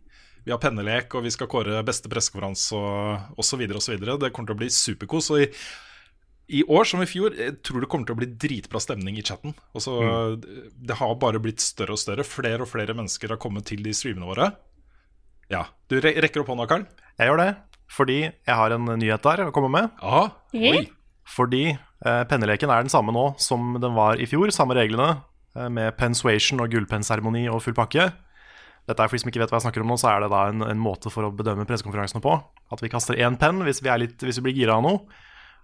Vi 0.46 0.54
har 0.54 0.60
pennelek, 0.62 1.12
og 1.14 1.26
vi 1.26 1.32
skal 1.34 1.50
kåre 1.52 1.82
beste 1.84 2.08
pressekonferanse 2.10 2.78
og 2.80 3.38
osv. 3.42 3.62
osv. 3.76 3.94
Det 4.00 4.32
kommer 4.32 4.50
til 4.50 4.56
å 4.56 4.60
bli 4.62 4.70
superkos. 4.72 5.28
Og 5.36 5.44
i, 5.44 5.50
i 6.60 6.64
år 6.64 6.88
som 6.88 7.04
i 7.04 7.08
fjor, 7.10 7.36
jeg 7.36 7.58
tror 7.60 7.84
det 7.84 7.90
kommer 7.92 8.08
til 8.08 8.16
å 8.16 8.20
bli 8.22 8.30
dritbra 8.40 8.80
stemning 8.80 9.20
i 9.20 9.26
chatten. 9.26 9.52
Altså, 9.76 10.00
Det 10.40 10.96
har 10.96 11.14
bare 11.20 11.42
blitt 11.44 11.60
større 11.60 11.94
og 11.94 12.00
større. 12.00 12.24
Flere 12.24 12.64
og 12.64 12.72
flere 12.72 12.96
mennesker 12.96 13.36
har 13.36 13.42
kommet 13.42 13.68
til 13.68 13.84
de 13.84 13.92
streamene 13.94 14.32
våre. 14.32 14.48
Ja. 15.50 15.64
Du 15.90 15.98
re 16.00 16.14
rekker 16.22 16.44
opp 16.44 16.52
hånda, 16.52 16.66
Karl? 16.70 16.86
Jeg 17.18 17.30
gjør 17.30 17.40
det, 17.42 17.50
fordi 17.90 18.18
jeg 18.22 18.56
har 18.60 18.74
en 18.76 18.86
nyhet 19.00 19.24
der 19.26 19.44
å 19.48 19.52
komme 19.54 19.70
med. 19.74 19.90
Ja. 20.02 20.22
Ja. 20.54 20.74
Oi. 20.78 20.84
Fordi 21.30 21.64
eh, 21.74 22.22
penneleken 22.30 22.70
er 22.72 22.84
den 22.86 22.92
samme 22.92 23.14
nå 23.14 23.32
som 23.42 23.74
den 23.82 23.94
var 23.98 24.18
i 24.22 24.26
fjor. 24.30 24.50
Samme 24.54 24.74
reglene, 24.78 25.20
eh, 25.56 25.68
med 25.70 25.96
pensuation 25.98 26.62
og 26.62 26.70
gullpennseremoni 26.72 27.44
og 27.50 27.62
full 27.66 27.76
pakke. 27.76 28.08
Dette 28.88 29.04
er 29.04 29.10
For 29.10 29.18
de 29.18 29.22
som 29.22 29.30
ikke 29.30 29.42
vet 29.42 29.52
hva 29.52 29.58
jeg 29.60 29.66
snakker 29.68 29.84
om 29.84 29.90
nå, 29.92 29.98
så 30.00 30.08
er 30.10 30.24
det 30.24 30.30
da 30.32 30.46
en, 30.50 30.64
en 30.66 30.80
måte 30.80 31.10
for 31.12 31.26
å 31.28 31.34
bedømme 31.36 31.66
pressekonferansene 31.68 32.22
på. 32.24 32.32
At 32.72 32.80
vi 32.82 32.90
kaster 32.90 33.18
én 33.20 33.36
penn 33.38 33.60
hvis 33.66 33.82
vi, 33.84 33.90
er 33.92 34.00
litt, 34.02 34.16
hvis 34.24 34.40
vi 34.40 34.48
blir 34.48 34.56
gira 34.62 34.78
av 34.80 34.86
noe. 34.86 35.02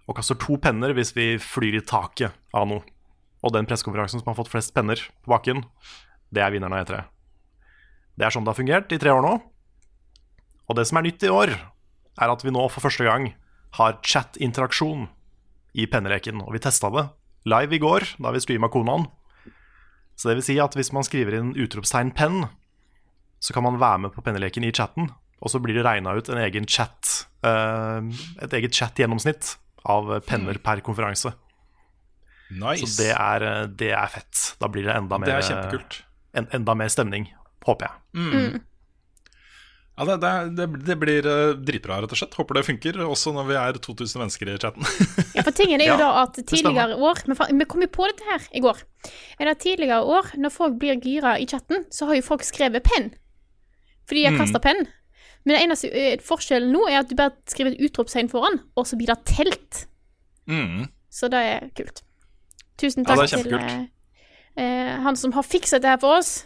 og 0.07 0.15
kaster 0.15 0.37
to 0.39 0.55
penner 0.63 0.93
hvis 0.95 1.11
vi 1.17 1.33
flyr 1.41 1.81
i 1.81 1.83
taket 1.83 2.31
av 2.55 2.67
noe. 2.69 2.85
Og 3.43 3.51
den 3.51 3.67
pressekonferansen 3.67 4.21
som 4.21 4.29
har 4.31 4.37
fått 4.37 4.51
flest 4.53 4.71
penner 4.75 5.01
på 5.25 5.33
bakken, 5.33 5.65
det 6.31 6.43
er 6.43 6.53
vinneren 6.53 6.77
av 6.77 6.85
E3. 6.85 7.01
Det 8.17 8.25
er 8.25 8.33
sånn 8.33 8.45
det 8.47 8.53
har 8.53 8.57
fungert 8.61 8.93
i 8.95 8.99
tre 9.01 9.11
år 9.11 9.25
nå. 9.25 9.33
Og 10.67 10.75
det 10.75 10.87
som 10.89 10.99
er 10.99 11.07
nytt 11.07 11.23
i 11.23 11.31
år, 11.31 11.53
er 12.17 12.33
at 12.33 12.43
vi 12.43 12.53
nå 12.53 12.65
for 12.71 12.83
første 12.83 13.05
gang 13.07 13.31
har 13.77 13.99
chat-interaksjon 14.03 15.07
i 15.77 15.85
penneleken. 15.89 16.41
Og 16.43 16.55
vi 16.55 16.63
testa 16.63 16.89
det 16.93 17.07
live 17.47 17.77
i 17.77 17.81
går, 17.81 18.05
da 18.19 18.33
vi 18.35 18.43
streama 18.43 18.69
Konaen. 18.73 19.07
Så 20.17 20.29
det 20.29 20.39
vil 20.39 20.47
si 20.47 20.57
at 20.59 20.75
hvis 20.75 20.91
man 20.95 21.05
skriver 21.05 21.37
inn 21.37 21.53
utropstegn 21.55 22.11
'penn', 22.17 22.49
så 23.39 23.53
kan 23.53 23.63
man 23.63 23.79
være 23.79 23.99
med 24.05 24.13
på 24.15 24.23
penneleken 24.25 24.65
i 24.65 24.73
chatten, 24.73 25.11
og 25.41 25.51
så 25.53 25.61
blir 25.61 25.77
det 25.77 25.85
regna 25.85 26.15
ut 26.17 26.29
en 26.29 26.41
egen 26.41 26.65
chat, 26.65 27.27
eh, 27.45 28.01
et 28.41 28.53
eget 28.53 28.73
chat-gjennomsnitt 28.73 29.57
av 29.85 30.09
penner 30.25 30.57
per 30.57 30.81
konferanse. 30.81 31.33
Nice. 32.49 32.81
Så 32.81 33.03
det 33.03 33.11
er, 33.13 33.43
eh, 33.43 33.67
det 33.67 33.91
er 33.91 34.07
fett. 34.07 34.55
Da 34.59 34.67
blir 34.67 34.83
det 34.83 34.95
enda 34.95 35.19
mer, 35.19 35.25
Det 35.25 35.35
er 35.35 35.53
kjempekult. 35.53 36.01
En, 36.33 36.47
enda 36.51 36.73
mer 36.73 36.87
stemning, 36.87 37.29
håper 37.65 37.87
jeg. 37.87 38.61
Ja, 39.97 40.05
det, 40.05 40.15
det, 40.21 40.31
det, 40.57 40.65
det 40.85 40.95
blir 41.01 41.25
eh, 41.25 41.55
dritbra, 41.57 41.95
rett 42.03 42.11
og 42.13 42.19
slett. 42.19 42.35
Håper 42.37 42.59
det 42.59 42.65
funker, 42.67 42.99
også 43.01 43.31
når 43.33 43.47
vi 43.47 43.55
er 43.57 43.79
2000 43.81 44.21
mennesker 44.21 44.51
i 44.51 44.57
chatten. 44.61 44.85
Ja, 45.37 45.41
for 45.45 45.53
tingen 45.57 45.81
er 45.81 45.89
jo 45.89 45.95
Ja, 45.95 46.01
da 46.01 46.09
at 46.23 46.37
tidligere 46.49 46.97
år 46.97 47.19
Men 47.29 47.59
vi 47.61 47.65
kom 47.69 47.81
jo 47.81 47.89
på 47.93 48.05
dette 48.09 48.25
her 48.25 48.45
i 48.57 48.61
går. 48.61 48.83
Er 49.39 49.49
det 49.49 49.57
tidligere 49.63 50.05
år, 50.05 50.29
når 50.37 50.53
folk 50.53 50.77
blir 50.81 51.01
gira 51.01 51.35
i 51.41 51.49
chatten, 51.49 51.87
så 51.93 52.09
har 52.09 52.19
jo 52.19 52.25
folk 52.25 52.45
skrevet 52.45 52.85
penn. 52.85 53.11
Fordi 54.07 54.23
de 54.23 54.29
har 54.29 54.39
kasta 54.39 54.61
penn. 54.63 54.85
Men 55.43 55.55
det 55.55 55.59
eneste 55.65 55.91
eh, 55.95 56.21
forskjellen 56.21 56.73
nå 56.75 56.85
er 56.91 57.01
at 57.01 57.09
du 57.09 57.17
bare 57.17 57.33
skriver 57.49 57.73
et 57.73 57.89
utropstegn 57.89 58.29
foran, 58.29 58.61
og 58.77 58.85
så 58.89 58.97
blir 58.99 59.09
det 59.09 59.17
telt. 59.29 59.85
Mm. 60.45 60.89
Så 61.09 61.29
det 61.31 61.41
er 61.41 61.69
kult. 61.77 62.03
Tusen 62.77 63.07
takk 63.07 63.25
er 63.25 63.31
til 63.33 63.55
eh, 63.57 63.77
eh, 64.61 64.97
han 65.05 65.17
som 65.17 65.33
har 65.33 65.45
fikset 65.47 65.81
det 65.81 65.95
her 65.95 66.01
for 66.03 66.19
oss. 66.19 66.43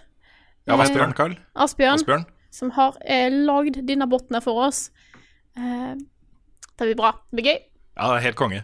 Ja, 0.70 0.78
Asbjørn, 0.80 1.16
Carl? 1.18 1.36
Asbjørn, 1.58 2.00
Asbjørn? 2.00 2.30
Som 2.52 2.74
har 2.76 2.98
eh, 3.06 3.30
lagd 3.32 3.82
denne 3.88 4.08
botten 4.12 4.38
her 4.38 4.44
for 4.44 4.60
oss. 4.68 4.90
Eh, 5.58 5.96
det 6.76 6.90
blir 6.90 7.00
bra. 7.00 7.14
Det 7.30 7.40
blir 7.40 7.50
gøy. 7.52 7.58
Ja, 7.96 8.12
det 8.12 8.20
er 8.20 8.28
helt 8.30 8.40
konge. 8.40 8.62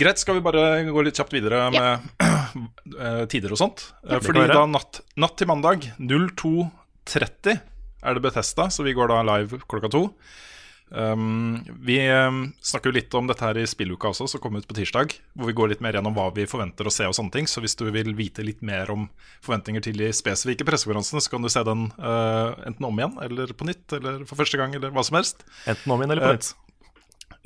Greit, 0.00 0.20
skal 0.20 0.36
vi 0.36 0.44
bare 0.44 0.64
gå 0.88 1.04
litt 1.06 1.16
kjapt 1.16 1.32
videre 1.32 1.66
med 1.72 1.86
ja. 2.20 3.24
tider 3.32 3.54
og 3.54 3.60
sånt? 3.60 3.86
Ja, 4.04 4.20
Fordi 4.20 4.44
da 4.50 4.66
natt, 4.68 5.00
natt 5.16 5.38
til 5.40 5.48
mandag 5.48 5.88
02.30 5.96 7.56
er 7.56 8.16
det 8.16 8.22
Bethesda, 8.22 8.68
så 8.70 8.84
vi 8.84 8.94
går 8.96 9.08
da 9.10 9.22
live 9.24 9.62
klokka 9.64 9.90
to. 9.92 10.02
Um, 10.90 11.64
vi 11.82 11.98
um, 12.14 12.52
snakker 12.62 12.92
jo 12.92 12.94
litt 12.94 13.14
om 13.18 13.26
dette 13.26 13.42
her 13.42 13.58
i 13.58 13.64
spilluka 13.66 14.12
også, 14.12 14.28
som 14.30 14.42
kommer 14.42 14.62
ut 14.62 14.68
på 14.70 14.76
tirsdag. 14.78 15.16
Hvor 15.34 15.50
vi 15.50 15.56
går 15.58 15.72
litt 15.72 15.82
mer 15.84 15.98
gjennom 15.98 16.14
hva 16.16 16.28
vi 16.34 16.46
forventer 16.48 16.86
å 16.86 16.92
se 16.94 17.08
og 17.08 17.16
sånne 17.16 17.34
ting. 17.34 17.48
Så 17.50 17.62
hvis 17.64 17.76
du 17.78 17.86
vil 17.90 18.12
vite 18.18 18.44
litt 18.46 18.62
mer 18.66 18.90
om 18.94 19.08
forventninger 19.44 19.82
til 19.88 19.98
de 19.98 20.12
spesifikke 20.14 20.66
pressekonferansene, 20.68 21.24
så 21.24 21.32
kan 21.32 21.46
du 21.46 21.50
se 21.52 21.64
den 21.66 21.88
uh, 21.98 22.54
enten 22.68 22.86
om 22.86 23.02
igjen, 23.02 23.18
eller 23.26 23.56
på 23.56 23.68
nytt, 23.68 23.98
eller 23.98 24.22
for 24.28 24.38
første 24.38 24.60
gang, 24.60 24.76
eller 24.78 24.94
hva 24.94 25.04
som 25.06 25.18
helst. 25.18 25.42
Enten 25.66 25.92
om 25.92 26.04
igjen 26.04 26.14
eller 26.16 26.28
på 26.28 26.38
nytt. 26.38 26.54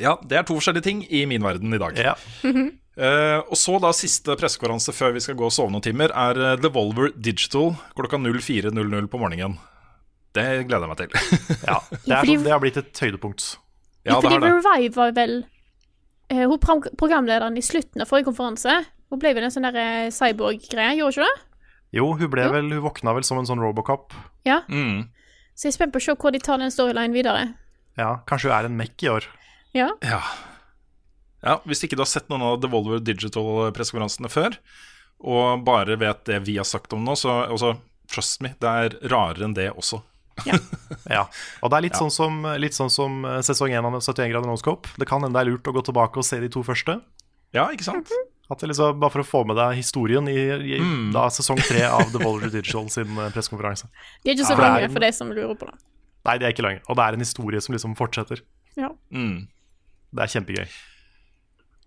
Ja, 0.00 0.14
det 0.24 0.36
er 0.36 0.44
to 0.48 0.56
forskjellige 0.56 0.86
ting 0.86 1.02
i 1.12 1.26
min 1.28 1.44
verden 1.44 1.72
i 1.76 1.80
dag. 1.80 1.96
Ja. 1.96 2.14
Uh, 2.44 3.40
og 3.50 3.56
så 3.56 3.80
da 3.80 3.94
siste 3.96 4.36
pressekonferanse 4.36 4.94
før 4.96 5.16
vi 5.16 5.24
skal 5.24 5.36
gå 5.40 5.48
og 5.48 5.56
sove 5.56 5.72
noen 5.72 5.84
timer, 5.84 6.12
er 6.12 6.60
Devolver 6.60 7.12
Digital 7.16 7.74
klokka 7.96 8.20
04.00 8.20 9.08
på 9.12 9.20
morgenen. 9.20 9.56
Det 10.36 10.46
gleder 10.68 10.86
jeg 10.86 10.90
meg 10.92 11.00
til. 11.00 11.10
ja. 11.70 11.78
Det, 12.06 12.14
er, 12.14 12.28
sånn- 12.28 12.44
det 12.46 12.52
har 12.54 12.62
blitt 12.62 12.78
et 12.80 13.02
høydepunkt. 13.04 13.46
ja, 14.06 14.14
det 14.14 14.20
fordi 14.22 14.34
har 14.36 14.44
det. 14.44 14.52
Revive 14.60 14.94
var 14.96 15.14
vel 15.16 15.36
uh, 15.42 16.44
Hun 16.46 16.58
programlederen 16.98 17.56
i 17.58 17.64
slutten 17.64 18.04
av 18.04 18.10
forrige 18.10 18.30
konferanse. 18.30 18.76
Hun 19.10 19.18
ble 19.18 19.32
vel 19.34 19.48
en 19.48 19.50
sånn 19.50 19.66
der 19.66 19.78
eh, 19.82 20.10
cyborg-greie, 20.14 20.94
gjorde 21.00 21.18
hun 21.18 21.26
ikke 21.26 21.26
det? 21.26 21.46
Jo, 21.98 22.04
hun, 22.14 22.28
ble 22.30 22.44
vel, 22.54 22.68
hun 22.70 22.84
våkna 22.84 23.16
vel 23.16 23.24
som 23.26 23.40
en 23.40 23.48
sånn 23.48 23.58
Robocop. 23.58 24.14
Ja. 24.46 24.60
Mm. 24.70 25.08
Så 25.58 25.66
jeg 25.66 25.72
er 25.72 25.76
spent 25.80 25.94
på 25.96 25.98
å 25.98 26.04
se 26.04 26.14
hvor 26.14 26.30
de 26.30 26.38
tar 26.38 26.60
den 26.62 26.70
storylinen 26.70 27.16
videre. 27.16 27.48
Ja, 27.98 28.20
Kanskje 28.30 28.52
hun 28.52 28.54
er 28.60 28.68
en 28.68 28.76
Mac 28.78 29.02
i 29.02 29.10
år. 29.10 29.26
Ja. 29.74 29.88
Ja. 30.06 30.20
ja. 31.42 31.56
Hvis 31.66 31.82
ikke 31.82 31.98
du 31.98 32.04
har 32.04 32.10
sett 32.12 32.30
noen 32.30 32.46
av 32.46 32.60
Devolver 32.62 33.02
Digital-pressekonferansene 33.02 34.30
før, 34.30 34.54
og 35.20 35.66
bare 35.66 35.98
vet 36.00 36.22
det 36.30 36.38
vi 36.46 36.54
har 36.60 36.68
sagt 36.68 36.94
om 36.94 37.02
nå, 37.04 37.18
så 37.18 37.40
altså, 37.50 37.74
trust 38.10 38.40
me, 38.46 38.54
det 38.62 38.70
er 38.84 38.96
rarere 39.10 39.48
enn 39.48 39.58
det 39.58 39.68
også. 39.74 40.00
Ja, 41.10 41.24
og 41.64 41.70
det 41.72 41.76
er 41.78 41.82
litt, 41.88 41.96
sånn, 41.98 42.10
som, 42.14 42.42
litt 42.60 42.76
sånn 42.76 42.90
som 42.92 43.24
eh, 43.26 43.40
sesong 43.42 43.72
1 43.74 43.86
av 43.88 43.96
71 43.98 44.30
grader 44.30 44.46
Noscope. 44.50 44.88
Det 45.00 45.06
kan 45.10 45.22
hende 45.24 45.34
det 45.38 45.42
er 45.46 45.50
lurt 45.52 45.66
å 45.70 45.72
gå 45.74 45.82
tilbake 45.88 46.20
og 46.20 46.26
se 46.26 46.38
de 46.42 46.48
to 46.52 46.62
første. 46.66 46.98
Ja, 47.56 47.64
ikke 47.74 47.86
sant? 47.88 48.12
At 48.50 48.58
det 48.62 48.68
liksom, 48.70 48.98
bare 49.02 49.10
for 49.14 49.22
å 49.22 49.26
få 49.26 49.40
med 49.46 49.58
deg 49.58 49.76
historien 49.78 50.26
i, 50.30 50.36
i 50.76 50.78
da, 51.14 51.24
sesong 51.30 51.58
3 51.62 51.82
av 51.88 52.04
The 52.10 52.18
Devolver 52.18 52.50
Digital 52.52 52.86
sin 52.90 53.10
eh, 53.18 53.30
pressekonferanse. 53.34 53.88
De 54.22 54.30
er 54.32 54.36
ikke 54.38 54.48
så 54.50 54.56
Ja. 54.58 54.62
lange 54.68 54.90
for 54.92 55.02
de 55.06 55.10
som 55.16 55.30
lurer 55.34 55.56
på 55.58 55.66
det. 55.70 55.76
Nei, 56.28 56.36
det 56.38 56.46
er 56.48 56.54
ikke 56.54 56.66
lange. 56.66 56.82
Og 56.90 56.98
det 56.98 57.04
er 57.08 57.16
en 57.18 57.24
historie 57.24 57.60
som 57.64 57.74
liksom 57.74 57.96
fortsetter. 57.98 58.42
Ja. 58.78 58.90
Mm. 59.14 59.48
Det 60.14 60.26
er 60.26 60.32
kjempegøy. 60.34 60.66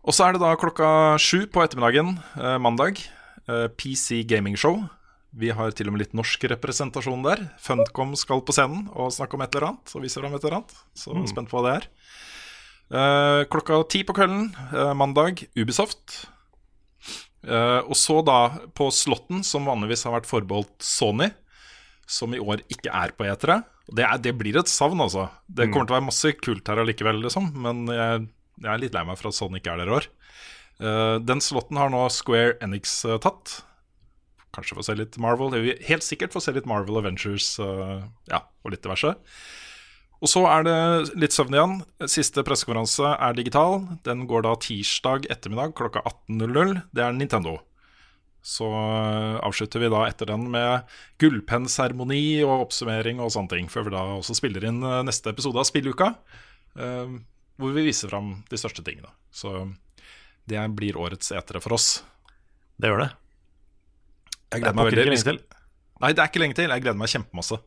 Og 0.04 0.16
så 0.16 0.26
er 0.28 0.36
det 0.36 0.42
da 0.44 0.56
klokka 0.60 0.88
sju 1.22 1.46
på 1.54 1.64
ettermiddagen 1.64 2.18
eh, 2.40 2.58
mandag. 2.60 3.00
eh, 3.48 3.68
PC 3.80 4.24
Gaming 4.28 4.56
Show. 4.60 4.82
Vi 5.34 5.50
har 5.50 5.74
til 5.74 5.90
og 5.90 5.96
med 5.96 6.04
litt 6.04 6.14
norsk 6.14 6.46
representasjon 6.52 7.24
der. 7.26 7.42
Funcom 7.62 8.14
skal 8.20 8.44
på 8.46 8.54
scenen 8.54 8.86
og 8.94 9.14
snakke 9.16 9.38
om 9.38 9.42
et 9.46 9.56
eller 9.56 9.72
annet. 9.72 9.94
Og 9.96 10.04
vise 10.06 10.22
fram 10.22 10.36
et 10.36 10.44
eller 10.44 10.60
annet. 10.60 10.76
Så 10.98 11.16
spent 11.30 11.50
på 11.50 11.58
hva 11.58 11.66
det 11.66 11.74
er. 11.80 11.88
Uh, 12.94 13.42
klokka 13.50 13.80
ti 13.90 14.04
på 14.06 14.14
kvelden 14.14 14.52
uh, 14.76 14.94
mandag 14.98 15.42
Ubisoft. 15.58 16.28
Uh, 17.44 17.82
og 17.82 17.96
så 17.98 18.20
da 18.24 18.38
på 18.78 18.92
Slåtten, 18.94 19.42
som 19.48 19.66
vanligvis 19.68 20.06
har 20.06 20.14
vært 20.14 20.30
forbeholdt 20.30 20.86
Sony, 20.86 21.32
som 22.06 22.36
i 22.36 22.42
år 22.44 22.62
ikke 22.70 22.94
er 22.94 23.16
på 23.18 23.26
E3. 23.26 23.58
Det, 23.90 24.06
er, 24.06 24.22
det 24.22 24.36
blir 24.38 24.62
et 24.62 24.70
savn, 24.70 25.02
altså. 25.02 25.28
Det 25.50 25.72
kommer 25.72 25.90
til 25.90 25.96
å 25.96 26.00
være 26.00 26.10
masse 26.12 26.36
kult 26.40 26.70
her 26.70 26.84
allikevel, 26.84 27.24
liksom. 27.26 27.50
Men 27.66 27.88
jeg, 27.90 28.24
jeg 28.62 28.70
er 28.70 28.86
litt 28.86 28.94
lei 28.96 29.08
meg 29.10 29.18
for 29.18 29.34
at 29.34 29.40
Sony 29.40 29.60
ikke 29.60 29.74
er 29.74 29.82
der 29.82 29.90
i 29.90 29.98
år. 29.98 30.08
Den 31.24 31.42
slåtten 31.44 31.78
har 31.78 31.92
nå 31.94 32.06
Square 32.12 32.56
Enix 32.64 32.96
tatt. 33.24 33.58
Kanskje 34.54 34.78
få 34.78 34.86
se 34.86 34.96
litt 34.98 35.18
Marvel. 35.22 35.56
Jeg 35.58 35.82
helt 35.88 36.06
sikkert 36.06 36.34
få 36.36 36.42
se 36.44 36.54
litt 36.54 36.68
Marvel 36.70 37.00
Avengers 37.00 37.56
eh, 37.64 38.02
ja, 38.30 38.44
og 38.62 38.74
litt 38.74 38.84
diverse. 38.86 39.16
Og 40.24 40.30
så 40.32 40.44
er 40.48 40.66
det 40.68 40.78
litt 41.20 41.36
søvn 41.36 41.58
igjen. 41.58 41.76
Siste 42.08 42.46
pressekonferanse 42.46 43.16
er 43.18 43.36
digital. 43.36 43.82
Den 44.06 44.28
går 44.30 44.46
da 44.46 44.54
tirsdag 44.62 45.26
ettermiddag 45.34 45.74
klokka 45.80 46.04
18.00. 46.06 46.84
Det 46.96 47.04
er 47.04 47.18
Nintendo. 47.18 47.58
Så 48.46 48.70
eh, 48.70 49.40
avslutter 49.42 49.82
vi 49.82 49.90
da 49.92 50.04
etter 50.06 50.30
den 50.30 50.46
med 50.54 50.94
gullpennseremoni 51.24 52.22
og 52.46 52.68
oppsummering 52.68 53.24
og 53.24 53.34
sånne 53.34 53.56
ting, 53.56 53.72
før 53.74 53.88
vi 53.88 53.96
da 53.96 54.06
også 54.20 54.38
spiller 54.38 54.70
inn 54.70 54.84
eh, 54.86 55.02
neste 55.08 55.34
episode 55.34 55.60
av 55.60 55.70
Spilluka, 55.70 56.14
hvor 56.74 57.76
vi 57.76 57.84
viser 57.86 58.10
fram 58.10 58.32
de 58.50 58.58
største 58.58 58.82
tingene. 58.86 59.12
Så 59.30 59.52
det 60.50 60.62
blir 60.74 60.98
årets 60.98 61.30
etere 61.34 61.62
for 61.62 61.78
oss. 61.78 62.00
Det 62.82 62.90
gjør 62.90 63.06
det. 63.06 63.12
Jeg 64.54 64.64
gleder 64.64 64.78
meg 64.78 64.90
veldig. 64.90 65.04
ikke 65.04 65.12
lenge 65.12 65.28
til. 65.28 65.44
Nei, 66.04 66.14
det 66.14 66.24
er 66.24 66.32
ikke 66.32 66.42
lenge 66.44 66.58
til. 66.58 66.74
Jeg 66.74 66.86
gleder 66.86 67.00
meg 67.00 67.14
kjempemasse. 67.14 67.60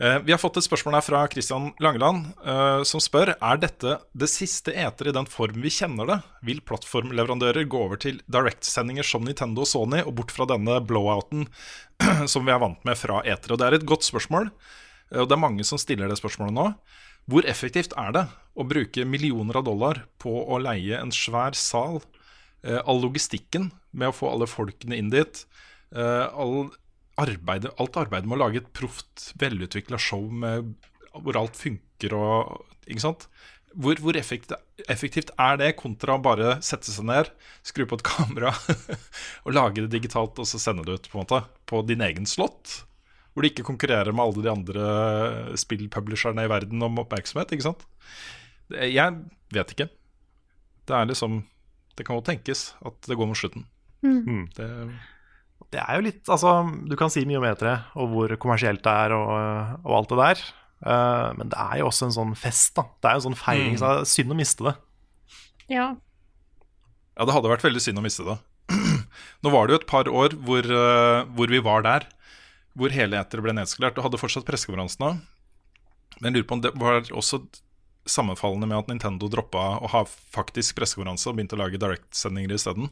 Eh, 0.00 0.18
vi 0.24 0.32
har 0.32 0.40
fått 0.40 0.56
et 0.56 0.64
spørsmål 0.64 0.94
her 0.96 1.04
fra 1.04 1.18
Christian 1.28 1.74
Langeland, 1.84 2.30
eh, 2.40 2.82
som 2.88 3.02
spør 3.04 3.34
Er 3.36 3.58
dette 3.60 3.98
det 4.16 4.28
siste 4.32 4.72
eter 4.72 5.10
i 5.10 5.12
den 5.12 5.26
form 5.28 5.60
vi 5.60 5.68
kjenner 5.68 6.08
det. 6.08 6.16
Vil 6.42 6.62
plattformleverandører 6.64 7.68
gå 7.68 7.82
over 7.84 8.00
til 8.00 8.22
direktsendinger 8.24 9.04
som 9.04 9.26
Nintendo 9.28 9.60
og 9.60 9.68
Sony, 9.68 10.00
og 10.00 10.14
bort 10.16 10.32
fra 10.32 10.48
denne 10.48 10.78
blowouten 10.80 11.44
som 12.32 12.48
vi 12.48 12.54
er 12.54 12.62
vant 12.62 12.80
med 12.88 12.96
fra 12.96 13.20
etere? 13.28 13.52
Og 13.52 13.58
Det 13.60 13.66
er 13.66 13.76
et 13.76 13.84
godt 13.84 14.08
spørsmål, 14.08 14.48
eh, 15.12 15.20
og 15.20 15.28
det 15.28 15.36
er 15.36 15.44
mange 15.44 15.68
som 15.68 15.76
stiller 15.76 16.08
det 16.08 16.16
spørsmålet 16.16 16.56
nå. 16.56 16.72
Hvor 17.28 17.44
effektivt 17.44 17.92
er 17.92 18.16
det 18.16 18.24
å 18.56 18.64
bruke 18.64 19.04
millioner 19.04 19.60
av 19.60 19.68
dollar 19.68 20.06
på 20.18 20.32
å 20.32 20.56
leie 20.64 20.96
en 20.96 21.12
svær 21.12 21.52
sal? 21.52 22.00
All 22.60 22.98
logistikken 23.00 23.70
med 23.96 24.10
å 24.10 24.12
få 24.12 24.28
alle 24.28 24.48
folkene 24.48 24.96
inn 24.96 25.08
dit. 25.08 25.44
Eh, 25.90 26.26
all 26.30 26.70
arbeidet, 27.20 27.72
alt 27.82 27.96
arbeidet 27.98 28.28
med 28.28 28.38
å 28.38 28.42
lage 28.44 28.62
et 28.62 28.72
proft, 28.76 29.30
velutvikla 29.40 29.98
show 30.00 30.22
med, 30.30 30.74
hvor 31.10 31.38
alt 31.40 31.58
funker 31.58 32.14
og 32.16 32.66
Ikke 32.90 33.02
sant? 33.02 33.26
Hvor, 33.70 33.94
hvor 34.02 34.16
effektivt, 34.18 34.56
effektivt 34.90 35.28
er 35.38 35.58
det, 35.60 35.68
kontra 35.78 36.16
å 36.16 36.22
bare 36.22 36.56
sette 36.64 36.90
seg 36.90 37.06
ned, 37.06 37.28
skru 37.62 37.84
på 37.86 38.00
et 38.00 38.06
kamera 38.08 38.50
og 39.44 39.54
lage 39.54 39.84
det 39.84 39.92
digitalt 39.92 40.40
og 40.42 40.48
så 40.48 40.58
sende 40.58 40.82
det 40.88 40.96
ut 40.96 41.10
på 41.10 41.18
en 41.18 41.22
måte 41.22 41.42
på 41.70 41.82
din 41.86 42.02
egen 42.02 42.26
slott? 42.26 42.80
Hvor 43.30 43.46
de 43.46 43.52
ikke 43.52 43.66
konkurrerer 43.68 44.10
med 44.10 44.24
alle 44.24 44.42
de 44.42 44.50
andre 44.50 44.88
spillpublisherne 45.60 46.48
i 46.48 46.50
verden 46.50 46.82
om 46.82 46.98
oppmerksomhet. 47.04 47.52
ikke 47.54 47.68
sant? 47.68 47.86
Jeg 48.74 49.20
vet 49.54 49.74
ikke. 49.76 49.86
Det 50.86 50.96
er 50.96 51.06
liksom 51.06 51.44
Det 51.94 52.06
kan 52.06 52.18
godt 52.18 52.30
tenkes 52.32 52.72
at 52.82 53.06
det 53.06 53.16
går 53.18 53.28
mot 53.28 53.38
slutten. 53.38 53.68
Mm. 54.02 54.48
Det, 54.56 54.66
Det 55.70 55.80
er 55.82 55.98
jo 55.98 56.04
litt 56.06 56.30
Altså, 56.32 56.54
du 56.88 56.96
kan 56.98 57.12
si 57.12 57.22
mye 57.28 57.38
om 57.38 57.46
E3 57.46 57.74
og 58.00 58.14
hvor 58.14 58.34
kommersielt 58.42 58.82
det 58.86 58.94
er 59.04 59.14
og, 59.16 59.30
og 59.84 59.96
alt 60.00 60.12
det 60.12 60.20
der. 60.20 60.44
Uh, 60.80 61.30
men 61.36 61.50
det 61.52 61.58
er 61.60 61.80
jo 61.82 61.90
også 61.90 62.08
en 62.08 62.14
sånn 62.16 62.36
fest, 62.38 62.72
da. 62.78 62.86
Det 63.00 63.10
er 63.10 63.16
jo 63.16 63.22
en 63.22 63.26
sånn 63.28 63.40
feiring. 63.40 63.76
Så 63.76 63.84
det 63.84 64.04
er 64.04 64.12
synd 64.14 64.32
å 64.32 64.38
miste 64.38 64.66
det. 64.66 64.76
Ja. 65.70 65.90
Ja, 67.18 67.26
det 67.26 67.34
hadde 67.36 67.52
vært 67.52 67.66
veldig 67.66 67.82
synd 67.84 68.00
å 68.00 68.04
miste 68.04 68.24
det. 68.26 68.38
Nå 69.44 69.52
var 69.52 69.66
det 69.66 69.74
jo 69.74 69.80
et 69.82 69.90
par 69.90 70.08
år 70.08 70.36
hvor, 70.46 70.64
uh, 70.64 71.26
hvor 71.36 71.52
vi 71.52 71.60
var 71.64 71.84
der, 71.86 72.08
hvor 72.78 72.94
hele 72.94 73.20
etere 73.20 73.44
ble 73.44 73.54
nedskalert 73.56 73.98
og 74.00 74.08
hadde 74.08 74.20
fortsatt 74.22 74.46
pressekonferansene. 74.48 75.18
Men 76.20 76.30
jeg 76.30 76.40
lurer 76.40 76.48
på 76.48 76.56
om 76.58 76.64
det 76.64 76.72
var 76.80 77.02
også 77.12 77.44
sammenfallende 78.08 78.68
med 78.70 78.78
at 78.80 78.88
Nintendo 78.90 79.28
droppa 79.30 79.74
å 79.84 79.90
ha 79.92 80.04
faktisk 80.08 80.78
pressekonferanse 80.78 81.28
og 81.28 81.36
begynte 81.36 81.58
å 81.58 81.60
lage 81.60 81.80
direktsendinger 81.80 82.56
isteden. 82.56 82.88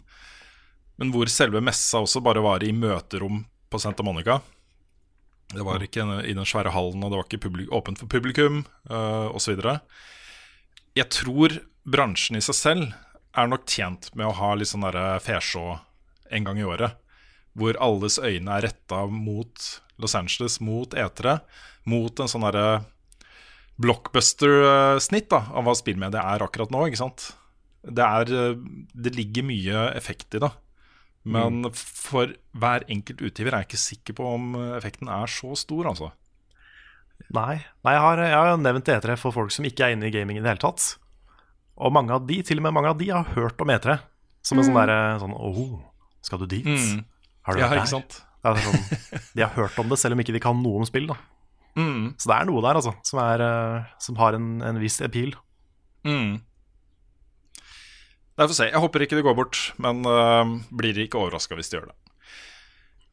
Men 0.99 1.13
hvor 1.15 1.31
selve 1.31 1.63
messa 1.63 2.03
også 2.03 2.23
bare 2.25 2.43
var 2.43 2.65
i 2.67 2.75
møterom 2.75 3.45
på 3.71 3.81
Santa 3.81 4.03
Monica. 4.03 4.41
Det 5.49 5.65
var 5.65 5.83
ikke 5.85 6.05
i 6.29 6.35
den 6.37 6.47
svære 6.49 6.75
hallen, 6.75 7.03
og 7.05 7.13
det 7.13 7.21
var 7.21 7.29
ikke 7.29 7.45
publik 7.47 7.71
åpent 7.73 8.01
for 8.03 8.11
publikum 8.11 8.65
uh, 8.91 9.31
osv. 9.33 9.63
Jeg 10.99 11.09
tror 11.15 11.61
bransjen 11.89 12.37
i 12.37 12.45
seg 12.45 12.57
selv 12.57 12.89
er 13.39 13.49
nok 13.49 13.65
tjent 13.71 14.11
med 14.19 14.29
å 14.29 14.37
ha 14.37 14.53
litt 14.57 14.71
sånn 14.71 14.85
fesjå 15.25 15.79
en 16.35 16.45
gang 16.45 16.61
i 16.61 16.67
året. 16.67 16.99
Hvor 17.59 17.79
alles 17.83 18.19
øyne 18.21 18.59
er 18.59 18.69
retta 18.69 19.07
mot 19.09 19.71
Los 19.99 20.15
Angeles, 20.19 20.59
mot 20.61 20.95
etere. 20.95 21.39
Mot 21.89 22.21
en 22.21 22.31
sånn 22.31 22.45
derre 22.45 22.85
blockbuster-snitt 23.79 25.29
da, 25.31 25.45
av 25.55 25.67
hva 25.67 25.75
spillmediet 25.79 26.21
er 26.21 26.45
akkurat 26.45 26.73
nå. 26.75 26.85
ikke 26.89 27.01
sant? 27.01 27.31
Det, 27.83 28.05
er, 28.05 28.33
eh, 28.35 28.89
det 28.93 29.15
ligger 29.15 29.47
mye 29.47 29.85
effekt 29.97 30.35
i 30.35 30.43
det. 30.43 30.51
Men 31.35 31.69
for 31.77 32.33
hver 32.57 32.85
enkelt 32.89 33.21
utgiver 33.29 33.53
er 33.55 33.63
jeg 33.65 33.69
ikke 33.71 33.81
sikker 33.83 34.17
på 34.19 34.29
om 34.35 34.55
effekten 34.79 35.11
er 35.13 35.31
så 35.33 35.53
stor, 35.59 35.91
altså. 35.93 36.11
Nei, 37.35 37.59
Nei 37.85 37.93
jeg, 37.97 38.03
har, 38.05 38.21
jeg 38.23 38.37
har 38.39 38.61
nevnt 38.63 38.89
E3 38.95 39.17
for 39.21 39.35
folk 39.35 39.53
som 39.53 39.67
ikke 39.69 39.85
er 39.89 39.97
inne 39.97 40.09
i 40.09 40.15
gaming 40.15 40.39
i 40.39 40.43
det 40.45 40.49
hele 40.53 40.63
tatt. 40.63 40.85
Og 41.79 41.93
mange 41.95 42.15
av 42.15 42.25
de, 42.27 42.41
til 42.47 42.61
og 42.61 42.65
med 42.69 42.75
mange 42.79 42.93
av 42.95 42.99
de 43.01 43.11
har 43.13 43.27
hørt 43.35 43.61
om 43.63 43.73
E3. 43.75 43.99
Som 44.47 44.61
en 44.63 44.67
sånn 44.69 44.79
derre 44.79 45.19
sånn 45.21 45.35
Åh, 45.35 45.59
skal 46.25 46.41
du 46.43 46.47
dit? 46.51 46.67
Mm. 46.67 47.03
Har 47.47 47.55
du 47.59 47.61
Ja, 47.61 47.69
vært 47.73 47.83
ikke 47.85 47.93
sant? 47.97 48.21
der? 48.23 48.25
det 48.39 48.63
er 48.63 48.69
sånn, 48.71 49.19
de 49.35 49.43
har 49.45 49.53
hørt 49.59 49.79
om 49.83 49.91
det, 49.91 49.99
selv 50.01 50.15
om 50.17 50.23
ikke 50.23 50.35
de 50.37 50.41
kan 50.43 50.63
noe 50.63 50.81
om 50.83 50.89
spill. 50.89 51.11
da 51.11 51.19
Mm. 51.79 52.15
Så 52.19 52.27
det 52.27 52.35
er 52.35 52.47
noe 52.49 52.63
der 52.65 52.75
altså 52.81 52.91
som, 53.07 53.19
er, 53.23 53.43
eh, 53.45 53.91
som 54.03 54.17
har 54.19 54.35
en, 54.35 54.47
en 54.67 54.79
viss 54.83 54.97
appeal. 55.05 55.35
Mm. 56.03 56.41
Nei, 58.39 58.47
får 58.47 58.55
se. 58.55 58.69
Jeg 58.71 58.83
håper 58.85 59.03
ikke 59.03 59.17
det 59.19 59.25
går 59.27 59.35
bort, 59.35 59.61
men 59.83 60.05
uh, 60.07 60.47
blir 60.79 61.01
ikke 61.03 61.19
overraska 61.19 61.57
hvis 61.59 61.73
det 61.73 61.81
gjør 61.81 61.89
det. 61.91 61.97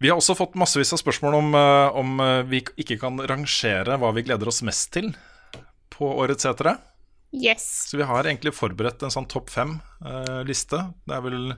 Vi 0.03 0.11
har 0.11 0.19
også 0.19 0.35
fått 0.37 0.57
massevis 0.59 0.93
av 0.93 0.99
spørsmål 1.01 1.37
om, 1.39 1.55
uh, 1.57 1.95
om 1.97 2.19
øh, 2.21 2.41
vi 2.51 2.59
ikke 2.83 2.97
kan 3.01 3.17
rangere 3.31 3.95
hva 3.97 4.11
vi 4.13 4.25
gleder 4.27 4.51
oss 4.51 4.59
mest 4.67 4.91
til 4.93 5.07
på 5.89 6.09
årets 6.19 6.45
etere. 6.45 6.75
Yes. 7.33 7.65
Så 7.89 7.97
vi 7.97 8.05
har 8.05 8.27
egentlig 8.27 8.53
forberedt 8.53 9.01
en 9.01 9.13
sånn 9.13 9.25
topp 9.31 9.49
fem-liste. 9.49 10.81
det 11.07 11.15
er 11.15 11.23
vel 11.25 11.55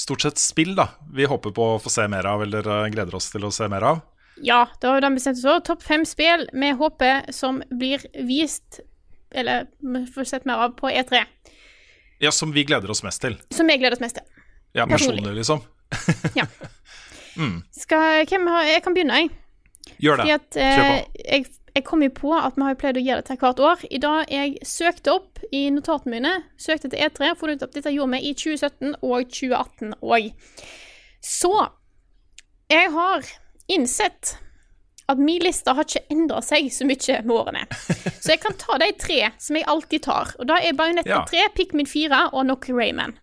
stort 0.00 0.24
sett 0.24 0.40
spill 0.40 0.70
da 0.78 0.86
vi 1.12 1.26
håper 1.28 1.52
på 1.52 1.66
å 1.74 1.80
få 1.82 1.90
se 1.92 2.06
mer 2.08 2.24
av, 2.24 2.40
eller 2.40 2.64
gleder 2.94 3.18
oss 3.18 3.28
til 3.34 3.44
å 3.44 3.50
se 3.52 3.68
mer 3.68 3.84
av. 3.84 4.00
Ja, 4.40 4.64
da 4.80 4.94
har 4.94 5.04
vi 5.04 5.18
bestemt 5.18 5.36
oss 5.36 5.44
for 5.44 5.66
topp 5.66 5.84
fem 5.84 6.06
spill 6.08 6.46
vi 6.56 6.70
håper 6.78 7.28
som 7.36 7.60
blir 7.68 8.06
vist, 8.26 8.80
eller 9.30 9.68
vi 9.84 10.06
får 10.14 10.30
sett 10.30 10.48
mer 10.48 10.64
av, 10.64 10.78
på 10.78 10.88
E3. 10.88 11.26
Ja, 12.22 12.30
Som 12.30 12.52
vi 12.54 12.64
gleder 12.64 12.90
oss 12.90 13.02
mest 13.02 13.22
til. 13.24 13.36
Som 13.50 13.70
jeg 13.70 13.82
gleder 13.82 13.98
oss 13.98 14.04
mest 14.04 14.20
til. 14.20 14.44
Ja, 14.78 14.86
Personlig. 14.86 15.34
Liksom. 15.40 15.62
Skal, 17.82 18.26
hvem 18.28 18.46
har, 18.52 18.68
jeg 18.68 18.84
kan 18.84 18.94
begynne, 18.94 19.18
jeg. 19.24 19.32
Gjør 20.02 20.22
det. 20.22 20.36
at 20.36 20.56
eh, 20.60 20.76
Kjør 20.76 20.88
på. 20.88 21.22
jeg, 21.26 21.46
jeg 21.74 21.84
kom 21.88 22.02
jo 22.04 22.10
på 22.14 22.32
at 22.36 22.56
vi 22.56 22.66
har 22.66 22.78
pleid 22.78 23.00
å 23.00 23.02
gjøre 23.02 23.24
dette 23.24 23.38
hvert 23.40 23.62
år. 23.64 23.84
I 23.90 24.00
dag 24.02 24.32
jeg 24.32 24.68
søkte 24.68 25.14
opp 25.16 25.42
i 25.50 25.64
notatene 25.74 26.14
mine, 26.14 26.32
søkte 26.60 26.92
til 26.92 27.02
E3, 27.02 27.32
og 27.32 27.44
ut 27.48 27.66
at 27.66 27.76
dette 27.76 27.92
gjorde 27.94 28.18
vi 28.18 28.30
i 28.30 28.34
2017 28.36 28.96
og 29.00 29.32
2018 29.32 29.96
òg. 30.02 30.30
Så 31.22 31.52
jeg 32.72 32.92
har 32.94 33.28
innsett 33.72 34.36
at 35.12 35.18
min 35.22 35.42
liste 35.44 35.70
har 35.74 35.84
ikke 35.86 36.02
endra 36.12 36.40
seg 36.44 36.62
så 36.74 36.84
mye 36.88 37.18
med 37.24 37.34
årene. 37.36 37.62
Så 38.22 38.28
jeg 38.34 38.40
kan 38.42 38.54
ta 38.58 38.72
de 38.82 38.90
tre 38.98 39.20
som 39.38 39.56
jeg 39.58 39.68
alltid 39.70 40.00
tar. 40.06 40.26
Og 40.38 40.44
da 40.50 40.54
er 40.60 40.72
Bajonetta 40.78 41.10
Ja. 41.10 41.20
3, 41.28 41.38
Pikmin 41.56 41.86
4 41.90 42.20
og 42.32 42.42
nok 42.48 42.62
Rayman. 42.72 43.14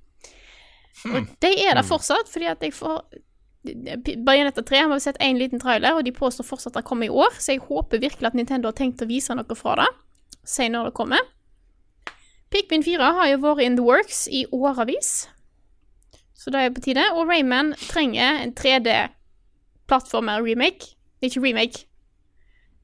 Og 1.07 1.19
de 1.41 1.51
er 1.63 1.73
der 1.79 1.85
fortsatt, 1.87 2.27
fordi 2.31 2.47
at 2.51 2.61
jeg 2.65 2.73
får 2.75 2.95
Bajonetta 4.25 4.61
3 4.63 4.77
har 4.85 4.89
vi 4.93 4.99
sett 5.03 5.19
én 5.19 5.37
liten 5.39 5.59
trailer, 5.59 5.93
og 5.99 6.03
de 6.07 6.11
påstår 6.15 6.45
fortsatt 6.47 6.73
at 6.75 6.79
det 6.83 6.87
kommer 6.87 7.05
i 7.07 7.11
år, 7.11 7.31
så 7.39 7.51
jeg 7.53 7.65
håper 7.67 7.99
virkelig 7.99 8.27
at 8.29 8.33
Nintendo 8.37 8.67
har 8.71 8.77
tenkt 8.77 9.01
å 9.03 9.07
vise 9.09 9.35
noe 9.35 9.55
fra 9.59 9.73
det. 9.81 9.89
Si 10.47 10.69
når 10.71 10.83
det 10.89 10.93
kommer. 10.95 11.19
Pikmin 12.49 12.83
4 12.83 13.11
har 13.19 13.27
jo 13.33 13.37
vært 13.43 13.61
in 13.65 13.75
the 13.77 13.83
works 13.85 14.27
i 14.31 14.45
årevis, 14.55 15.27
så 16.39 16.47
det 16.55 16.59
er 16.63 16.69
på 16.71 16.81
tide. 16.81 17.03
Og 17.19 17.27
Rayman 17.27 17.73
trenger 17.89 18.39
en 18.45 18.53
3D-plattformer-remake. 18.55 20.83
Ikke 21.21 21.41
remake. 21.43 21.85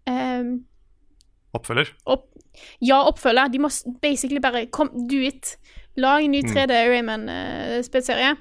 Um, 0.08 0.66
Oppfølger. 1.54 1.86
opp, 2.06 2.26
ja, 2.82 3.00
oppfølger. 3.08 3.48
De 3.54 3.60
må 3.60 3.70
basically 4.02 4.40
bare 4.44 4.66
kom, 4.72 4.90
do 5.10 5.18
it. 5.28 5.58
Lag 5.96 6.24
en 6.26 6.32
ny 6.32 6.42
3D 6.44 6.72
Rayman-spillserie. 6.92 8.36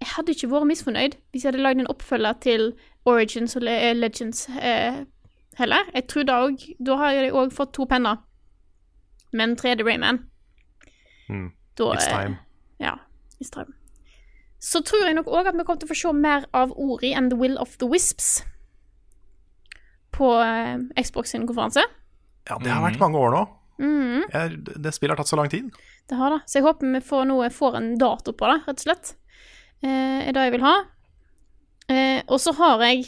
jeg 0.00 0.08
hadde 0.16 0.32
ikke 0.32 0.48
vært 0.50 0.66
misfornøyd 0.66 1.14
hvis 1.30 1.44
jeg 1.44 1.52
hadde 1.52 1.62
lagd 1.62 1.78
en 1.80 1.86
oppfølger 1.92 2.32
til 2.40 2.72
Origins 3.06 3.56
og 3.56 3.62
Le 3.62 3.92
Legends 3.94 4.48
eh, 4.62 5.04
heller. 5.58 5.84
Jeg 5.94 6.06
tror 6.08 6.22
da 6.22 6.38
òg 6.46 6.64
Da 6.86 6.96
har 6.96 7.10
jeg 7.12 7.32
òg 7.32 7.52
fått 7.52 7.72
to 7.74 7.84
penner. 7.86 8.16
Men 9.32 9.56
3D 9.56 9.84
Rayman 9.86 10.24
Mm. 11.28 11.50
da, 11.78 11.84
It's 11.94 12.06
eh, 12.08 12.22
time. 12.22 12.38
Ja, 12.80 12.94
it's 13.40 13.50
time. 13.50 13.72
Så 14.60 14.80
tror 14.82 15.04
jeg 15.06 15.14
nok 15.14 15.26
òg 15.26 15.46
at 15.46 15.54
vi 15.54 15.64
kommer 15.64 15.78
til 15.80 15.86
å 15.86 15.92
få 15.92 15.94
se 16.00 16.12
mer 16.12 16.44
av 16.54 16.72
Ori 16.72 17.12
and 17.12 17.30
the 17.30 17.36
Will 17.36 17.58
of 17.58 17.76
the 17.78 17.86
Wisps 17.86 18.44
på 20.18 20.32
eh, 20.42 20.82
Xbox 20.98 21.32
sin 21.34 21.46
konferanse. 21.48 21.84
Ja, 22.48 22.58
det 22.62 22.72
har 22.72 22.84
vært 22.84 23.00
mange 23.02 23.20
år 23.20 23.34
nå. 23.34 23.46
Jeg, 24.32 24.58
det 24.82 24.92
spillet 24.96 25.14
har 25.14 25.22
tatt 25.22 25.30
så 25.30 25.38
lang 25.38 25.50
tid. 25.52 25.70
Det 26.08 26.18
har 26.18 26.32
det. 26.34 26.40
Så 26.46 26.58
jeg 26.58 26.66
håper 26.66 26.92
vi 26.94 27.00
får, 27.04 27.26
noe, 27.30 27.50
får 27.54 27.78
en 27.78 27.90
dato 28.00 28.34
på 28.34 28.48
det, 28.50 28.60
rett 28.66 28.80
og 28.80 28.86
slett. 28.86 29.12
Eh, 29.84 30.26
er 30.26 30.34
det 30.34 30.46
jeg 30.48 30.56
vil 30.56 30.66
ha. 30.66 30.76
Eh, 31.88 32.20
og 32.26 32.40
så 32.42 32.54
har 32.58 32.82
jeg 32.84 33.06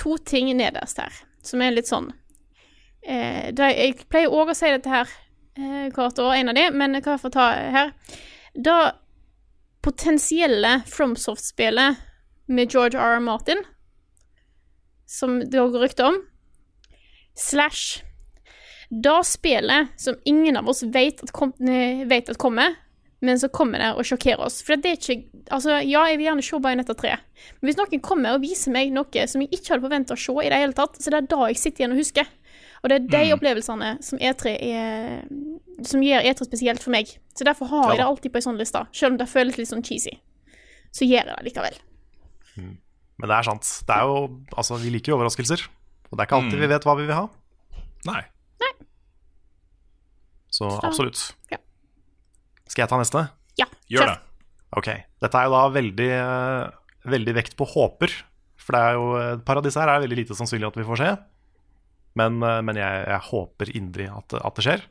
to 0.00 0.16
ting 0.24 0.50
nederst 0.56 1.00
her, 1.02 1.16
som 1.44 1.62
er 1.62 1.74
litt 1.74 1.90
sånn 1.90 2.08
eh, 3.04 3.52
det, 3.54 3.68
Jeg 3.76 4.06
pleier 4.08 4.32
òg 4.32 4.50
å 4.50 4.56
si 4.56 4.70
dette 4.72 4.90
her 4.90 5.10
eh, 5.58 5.90
hvert 5.92 6.20
år, 6.22 6.32
en 6.38 6.52
av 6.52 6.58
de, 6.58 6.68
men 6.72 6.96
jeg 6.98 7.04
får 7.04 7.34
ta 7.34 7.48
her. 7.74 7.92
Da 8.54 8.78
potensielle 9.84 10.78
FromSoft-spillet 10.88 12.00
med 12.48 12.72
George 12.72 12.96
R. 12.96 13.18
R. 13.18 13.20
Martin, 13.20 13.60
som 15.04 15.42
det 15.42 15.60
går 15.60 15.82
rykte 15.84 16.06
om, 16.08 16.22
slash 17.34 18.02
da 19.02 19.22
spillet 19.26 19.94
som 19.96 20.16
ingen 20.24 20.56
av 20.56 20.68
oss 20.68 20.82
vet 20.82 21.22
at, 21.24 21.32
kom, 21.34 21.52
eh, 21.66 22.04
vet 22.06 22.28
at 22.30 22.38
kommer, 22.38 22.76
men 23.24 23.40
så 23.40 23.48
kommer 23.48 23.80
det 23.80 23.92
og 23.96 24.06
sjokkerer 24.06 24.44
oss. 24.44 24.60
For 24.62 24.76
det 24.76 24.90
er 24.90 25.00
ikke 25.00 25.22
Altså, 25.52 25.74
ja, 25.84 26.00
jeg 26.08 26.16
vil 26.16 26.24
gjerne 26.24 26.40
se 26.40 26.56
Bajonetta 26.56 26.94
3, 26.96 27.08
men 27.60 27.68
hvis 27.68 27.76
noen 27.76 28.00
kommer 28.00 28.32
og 28.32 28.40
viser 28.40 28.72
meg 28.72 28.94
noe 28.96 29.26
som 29.28 29.42
jeg 29.42 29.50
ikke 29.52 29.74
hadde 29.74 29.84
forventa 29.84 30.16
å 30.16 30.20
se 30.22 30.32
i 30.40 30.48
det 30.48 30.60
hele 30.62 30.72
tatt, 30.72 30.96
så 30.96 31.12
det 31.12 31.18
er 31.18 31.26
da 31.28 31.48
jeg 31.50 31.58
sitter 31.60 31.82
igjen 31.82 31.92
og 31.92 32.00
husker. 32.00 32.30
Og 32.80 32.88
det 32.88 32.96
er 32.96 33.10
de 33.12 33.34
opplevelsene 33.36 33.90
som 34.04 34.22
E3 34.24 34.54
er 34.60 35.20
Som 35.84 36.00
gjør 36.00 36.24
E3 36.30 36.46
spesielt 36.48 36.80
for 36.80 36.94
meg. 36.94 37.12
Så 37.36 37.44
derfor 37.44 37.68
har 37.68 37.90
jeg 37.90 38.00
det 38.00 38.06
alltid 38.06 38.32
på 38.32 38.40
ei 38.40 38.46
sånn 38.46 38.60
liste, 38.60 38.86
selv 38.92 39.12
om 39.12 39.20
det 39.20 39.28
føles 39.28 39.60
litt 39.60 39.68
sånn 39.68 39.84
cheesy. 39.84 40.16
Så 40.94 41.04
gjør 41.04 41.28
jeg 41.28 41.34
det 41.34 41.46
likevel. 41.50 41.78
Men 42.56 43.28
det 43.28 43.36
er 43.36 43.48
sant. 43.52 43.68
Det 43.84 43.96
er 43.98 44.08
jo, 44.08 44.28
altså, 44.56 44.80
vi 44.80 44.96
liker 44.96 45.12
jo 45.12 45.18
overraskelser. 45.18 45.68
Og 46.14 46.18
det 46.18 46.22
er 46.22 46.28
ikke 46.30 46.38
alltid 46.38 46.60
vi 46.62 46.70
vet 46.70 46.84
hva 46.86 46.94
vi 46.94 47.08
vil 47.08 47.16
ha. 47.18 47.24
Nei. 48.06 48.20
Så 50.54 50.68
absolutt. 50.86 51.18
ja. 51.50 51.58
Skal 52.70 52.84
jeg 52.84 52.90
ta 52.92 52.98
neste? 53.00 53.24
Ja, 53.58 53.66
Gjør 53.90 54.12
det. 54.12 54.18
Ok. 54.78 54.88
Dette 55.22 55.38
er 55.40 55.48
jo 55.48 55.54
da 55.54 55.62
veldig, 55.74 56.06
eh, 56.14 56.70
veldig 57.10 57.34
vekt 57.34 57.56
på 57.58 57.66
håper. 57.66 58.14
For 58.62 58.76
det 58.76 58.80
er 58.80 58.94
jo, 58.94 59.08
et 59.34 59.42
par 59.46 59.58
av 59.58 59.66
disse 59.66 59.80
her 59.82 59.90
er 59.90 60.04
veldig 60.04 60.18
lite 60.20 60.36
sannsynlig 60.38 60.68
at 60.70 60.78
vi 60.78 60.86
får 60.86 61.00
se. 61.02 61.10
Men, 62.14 62.38
eh, 62.42 62.60
men 62.62 62.78
jeg, 62.78 63.02
jeg 63.10 63.26
håper 63.32 63.74
inderlig 63.74 64.08
at, 64.14 64.36
at 64.38 64.54
det 64.54 64.66
skjer. 64.68 64.86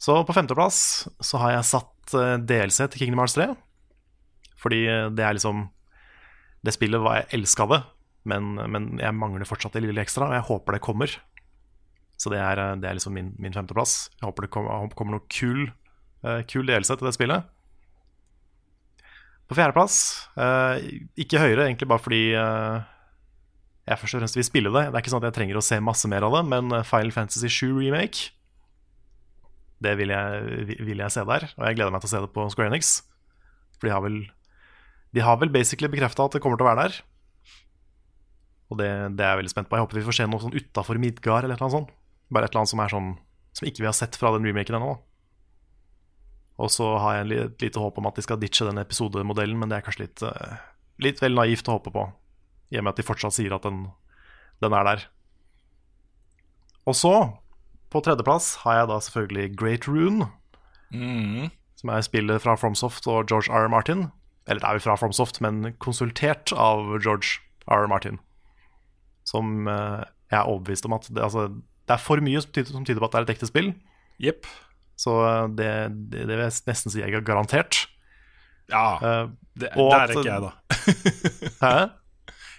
Så 0.00 0.16
på 0.24 0.32
femteplass 0.36 0.80
så 1.20 1.40
har 1.44 1.56
jeg 1.58 1.68
satt 1.74 2.16
eh, 2.16 2.36
DLC 2.48 2.88
til 2.88 3.04
Kingdom 3.04 3.20
Hearts 3.20 3.36
3. 3.36 3.50
Fordi 4.58 4.80
det 5.14 5.22
er 5.22 5.36
liksom 5.36 5.68
Det 6.66 6.72
spillet 6.74 6.98
var 6.98 7.20
jeg 7.20 7.28
elska 7.38 7.68
det, 7.70 7.82
men, 8.28 8.54
men 8.70 8.88
jeg 9.00 9.16
mangler 9.16 9.48
fortsatt 9.48 9.76
det 9.76 9.86
lille 9.86 10.02
ekstra, 10.02 10.28
og 10.28 10.36
jeg 10.36 10.46
håper 10.50 10.76
det 10.76 10.84
kommer. 10.84 11.14
Så 12.18 12.32
det 12.32 12.40
er, 12.42 12.58
eh, 12.58 12.76
det 12.82 12.88
er 12.90 12.98
liksom 12.98 13.14
min, 13.14 13.32
min 13.38 13.54
femteplass. 13.54 14.10
Jeg 14.18 14.26
håper 14.26 14.46
det 14.46 14.52
håper 14.52 14.98
kommer 14.98 15.16
noe 15.16 15.26
kul, 15.30 15.68
uh, 16.26 16.42
kul 16.50 16.66
delelse 16.66 16.98
til 16.98 17.08
det 17.08 17.14
spillet. 17.14 17.54
På 19.48 19.56
fjerdeplass, 19.56 19.98
uh, 20.36 20.76
ikke 21.16 21.40
høyere, 21.40 21.68
egentlig 21.68 21.88
bare 21.88 22.02
fordi 22.04 22.22
uh, 22.36 22.82
jeg 23.88 24.00
først 24.00 24.18
og 24.18 24.24
fremst 24.24 24.36
vil 24.36 24.48
spille 24.48 24.72
det. 24.74 24.88
Det 24.88 24.98
er 24.98 25.04
ikke 25.04 25.14
sånn 25.14 25.22
at 25.22 25.30
jeg 25.30 25.38
trenger 25.38 25.60
å 25.60 25.64
se 25.64 25.78
masse 25.80 26.10
mer 26.10 26.26
av 26.26 26.34
det, 26.36 26.42
men 26.50 26.74
Final 26.84 27.14
Fantasy 27.14 27.48
7 27.48 27.70
Remake 27.78 28.34
Det 29.80 29.94
vil 29.96 30.10
jeg, 30.12 30.74
vil 30.84 31.00
jeg 31.00 31.14
se 31.14 31.24
der, 31.24 31.46
og 31.54 31.62
jeg 31.64 31.78
gleder 31.78 31.94
meg 31.94 32.02
til 32.02 32.10
å 32.10 32.12
se 32.12 32.24
det 32.26 32.32
på 32.34 32.48
Square 32.52 32.74
Enix. 32.74 32.98
For 33.78 33.88
de 33.88 33.94
har 33.94 34.02
vel 34.04 34.18
De 35.14 35.22
har 35.24 35.38
vel 35.40 35.54
basically 35.54 35.88
bekrefta 35.88 36.26
at 36.26 36.36
det 36.36 36.42
kommer 36.44 36.58
til 36.58 36.66
å 36.66 36.72
være 36.74 36.88
der. 36.88 36.98
Og 38.68 38.78
det, 38.80 38.88
det 39.16 39.24
er 39.24 39.32
jeg 39.32 39.40
veldig 39.42 39.52
spent 39.54 39.68
på. 39.70 39.78
Jeg 39.78 39.86
håper 39.86 39.98
vi 40.00 40.06
får 40.08 40.18
se 40.18 40.28
noe 40.28 40.42
sånn 40.42 40.56
utafor 40.56 41.00
Midgard 41.00 41.46
eller 41.46 41.56
et 41.56 41.60
eller 41.60 41.68
annet 41.68 41.78
sånt. 41.78 41.94
Bare 42.28 42.48
et 42.48 42.52
eller 42.52 42.64
annet 42.64 42.72
som 42.74 42.82
er 42.84 42.92
sånn 42.92 43.12
Som 43.56 43.68
ikke 43.70 43.80
vi 43.80 43.88
har 43.88 43.96
sett 43.96 44.16
fra 44.20 44.30
den 44.34 44.44
remaken 44.44 44.76
ennå. 44.76 44.90
Og 46.58 46.70
så 46.74 46.86
har 46.98 47.20
jeg 47.20 47.38
et 47.38 47.64
lite 47.64 47.80
håp 47.80 47.98
om 48.00 48.08
at 48.10 48.18
de 48.18 48.24
skal 48.26 48.38
ditche 48.42 48.66
den 48.66 48.80
episodemodellen, 48.82 49.56
men 49.58 49.70
det 49.70 49.78
er 49.78 49.84
kanskje 49.86 50.04
litt, 50.04 50.22
eh, 50.26 50.56
litt 51.02 51.22
vel 51.22 51.38
naivt 51.38 51.70
å 51.70 51.76
håpe 51.78 51.92
på. 51.94 52.04
I 52.74 52.80
og 52.80 52.84
med 52.84 52.92
at 52.92 53.00
de 53.00 53.06
fortsatt 53.06 53.36
sier 53.36 53.54
at 53.54 53.66
den, 53.66 53.84
den 54.62 54.74
er 54.74 54.88
der. 54.88 55.04
Og 56.84 56.98
så, 56.98 57.14
på 57.94 58.02
tredjeplass, 58.02 58.64
har 58.64 58.80
jeg 58.80 58.90
da 58.90 58.98
selvfølgelig 59.06 59.56
Great 59.58 59.88
Rune. 59.88 60.28
Mm. 60.90 61.50
Som 61.78 61.94
er 61.94 62.02
spillet 62.02 62.42
fra 62.42 62.56
Fromsoft 62.58 63.06
og 63.06 63.30
George 63.30 63.52
R. 63.54 63.68
R. 63.68 63.72
Martin. 63.72 64.08
Eller 64.48 64.62
det 64.62 64.68
er 64.68 64.78
jo 64.78 64.86
fra 64.88 64.98
Fromsoft, 64.98 65.40
men 65.44 65.76
konsultert 65.78 66.52
av 66.52 66.98
George 66.98 67.38
R. 67.70 67.84
R. 67.84 67.86
Martin. 67.90 68.18
Som 69.28 69.68
eh, 69.68 70.00
jeg 70.32 70.38
er 70.40 70.48
overbevist 70.48 70.86
om 70.88 70.96
at 70.96 71.08
det, 71.10 71.20
altså, 71.24 71.46
det 71.88 71.94
er 71.96 72.00
for 72.04 72.20
mye 72.24 72.40
som 72.44 72.52
tyder, 72.54 72.72
som 72.76 72.84
tyder 72.88 73.02
på 73.02 73.08
at 73.10 73.14
det 73.16 73.20
er 73.20 73.26
et 73.28 73.34
ekte 73.36 73.48
spill. 73.50 73.70
Yep. 74.24 74.48
Så 74.98 75.14
eh, 75.28 75.44
det, 75.58 75.70
det, 76.12 76.24
det 76.26 76.34
vil 76.34 76.44
jeg 76.46 76.56
nesten 76.70 76.92
si 76.94 77.02
jeg 77.04 77.14
er 77.18 77.24
garantert. 77.26 77.84
Ja, 78.72 78.86
Eh, 79.00 79.28
det, 79.58 79.72
og 79.80 79.88
der 79.90 80.04
er 80.04 80.12
ikke 80.12 80.28
jeg, 80.28 80.42
da. 80.44 80.50
Hæ? 81.64 81.76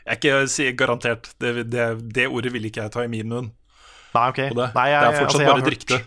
Jeg 0.10 0.16
er 0.16 0.18
ikke 0.18 0.38
sier 0.52 0.74
garantert. 0.76 1.30
Det, 1.40 1.52
det, 1.72 1.84
det 2.16 2.26
ordet 2.28 2.52
vil 2.52 2.66
ikke 2.68 2.82
jeg 2.88 2.92
ta 2.96 3.04
i 3.06 3.12
min 3.12 3.30
munn. 3.30 3.52
Nei, 4.16 4.24
ok. 4.34 4.40
Nei, 4.58 4.88
jeg- 4.90 5.04
det 5.06 5.10
er 5.14 5.20
fortsatt 5.22 5.28
altså, 5.38 5.46
bare 5.52 5.62
et 5.64 5.70
rykte. 5.76 6.00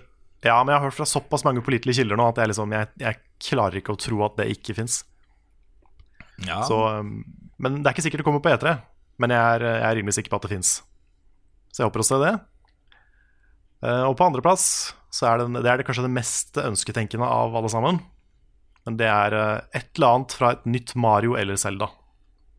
Ja, 0.42 0.56
men 0.66 0.72
jeg 0.74 0.80
har 0.80 0.88
hørt 0.88 0.96
fra 0.98 1.06
såpass 1.06 1.44
mange 1.46 1.62
pålitelige 1.62 2.00
kilder 2.02 2.18
nå 2.18 2.24
at 2.32 2.40
jeg, 2.42 2.50
liksom, 2.50 2.72
jeg, 2.74 2.88
jeg 2.98 3.20
klarer 3.46 3.78
ikke 3.78 3.94
å 3.94 4.00
tro 4.02 4.24
at 4.26 4.34
det 4.40 4.48
ikke 4.56 4.74
fins. 4.74 4.96
Ja. 6.42 6.58
Men 7.62 7.78
det 7.78 7.86
er 7.86 7.94
ikke 7.94 8.02
sikkert 8.08 8.24
det 8.24 8.26
kommer 8.26 8.42
på 8.42 8.50
E3. 8.50 8.72
Men 9.22 9.34
jeg 9.34 9.42
er, 9.56 9.64
jeg 9.68 9.86
er 9.86 9.96
rimelig 10.00 10.16
sikker 10.18 10.32
på 10.32 10.40
at 10.40 10.46
det 10.48 10.54
fins. 10.56 10.72
Så 11.70 11.82
jeg 11.82 11.88
håper 11.88 12.02
å 12.02 12.08
se 12.08 12.18
det. 12.22 12.32
Eh, 13.86 14.02
og 14.08 14.16
på 14.18 14.26
andreplass 14.26 14.66
så 15.12 15.28
er 15.28 15.42
det, 15.42 15.62
det 15.62 15.70
er 15.70 15.80
det 15.80 15.86
kanskje 15.86 16.06
det 16.06 16.14
mest 16.14 16.58
ønsketenkende 16.60 17.28
av 17.28 17.54
alle 17.58 17.70
sammen. 17.72 18.00
Men 18.86 18.98
det 18.98 19.08
er 19.08 19.36
eh, 19.38 19.58
et 19.78 19.90
eller 19.96 20.16
annet 20.18 20.36
fra 20.38 20.52
et 20.56 20.64
nytt 20.68 20.94
Mario 20.98 21.36
eller 21.38 21.58
Zelda. 21.60 21.90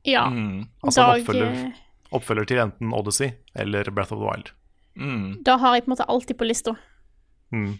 Ja. 0.08 0.26
Mm. 0.32 0.68
Altså 0.84 1.04
en 1.04 1.24
oppfølger, 1.24 1.52
eh, 1.52 1.82
oppfølger 2.16 2.50
til 2.52 2.64
enten 2.64 2.94
Odyssey 2.96 3.34
eller 3.60 3.90
Breath 3.92 4.16
of 4.16 4.22
the 4.22 4.28
Wild. 4.28 4.54
Mm. 5.00 5.44
Da 5.48 5.58
har 5.62 5.78
jeg 5.78 5.86
på 5.86 5.92
en 5.92 5.96
måte 5.96 6.10
alltid 6.16 6.40
på 6.40 6.48
lista. 6.48 6.76
Mm. 7.54 7.72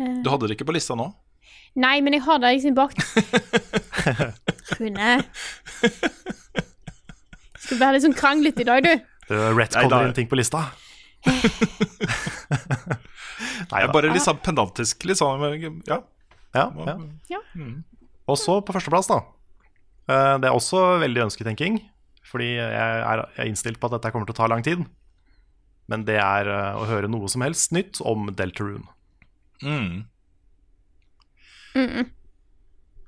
Eh, 0.00 0.16
Du 0.24 0.30
hadde 0.32 0.48
det 0.48 0.58
ikke 0.58 0.70
på 0.70 0.76
lista 0.78 0.96
nå? 0.98 1.10
Nei, 1.82 1.98
men 2.04 2.14
jeg 2.16 2.24
har 2.26 2.40
det 2.42 2.52
i 2.56 2.60
sin 2.64 2.76
bak... 2.76 2.94
Rune. 4.78 5.14
Skal 7.72 7.80
være 7.80 7.96
litt 7.96 8.04
sånn 8.04 8.16
kranglete 8.18 8.60
i 8.60 8.68
dag, 8.68 8.84
du. 8.84 8.92
Du 9.30 9.36
Rett 9.56 9.72
kommer 9.78 10.04
inn 10.10 10.16
ting 10.16 10.28
på 10.28 10.36
lista. 10.36 10.66
Nei 13.72 13.84
bare 13.94 14.10
litt 14.12 14.24
sånn 14.24 14.40
pedantisk. 14.44 15.06
Litt 15.08 15.20
sånn, 15.20 15.40
ja. 15.88 16.02
Ja, 16.52 16.66
ja. 16.84 16.96
Ja. 17.32 17.40
Og 18.28 18.36
så 18.36 18.58
på 18.60 18.74
førsteplass, 18.76 19.08
da. 19.08 19.22
Eh, 20.12 20.34
Det 20.42 20.50
er 20.50 20.56
også 20.56 20.82
veldig 21.00 21.24
ønsketenking. 21.30 21.80
Fordi 22.32 22.50
jeg 22.56 22.68
er 22.72 23.24
innstilt 23.48 23.80
på 23.80 23.88
at 23.88 23.96
dette 23.96 24.12
kommer 24.12 24.28
til 24.28 24.36
å 24.36 24.40
ta 24.42 24.48
lang 24.52 24.62
tid. 24.64 24.84
Men 25.88 26.04
det 26.08 26.18
er 26.20 26.48
eh, 26.48 26.78
å 26.80 26.86
høre 26.88 27.08
noe 27.10 27.28
som 27.28 27.42
helst 27.44 27.72
nytt 27.72 28.00
om 28.04 28.28
Deltarune. 28.36 28.86
Mm. 29.62 30.04
Mm-mm. 31.76 32.06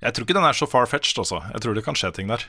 Jeg 0.05 0.13
tror 0.15 0.25
ikke 0.27 0.37
den 0.37 0.45
er 0.49 0.57
så 0.57 0.69
far-fetched, 0.69 1.19
altså. 1.21 1.41
Jeg 1.53 1.61
tror 1.65 1.77
det 1.77 1.85
kan 1.87 1.97
skje 1.97 2.11
ting 2.17 2.29
der. 2.33 2.45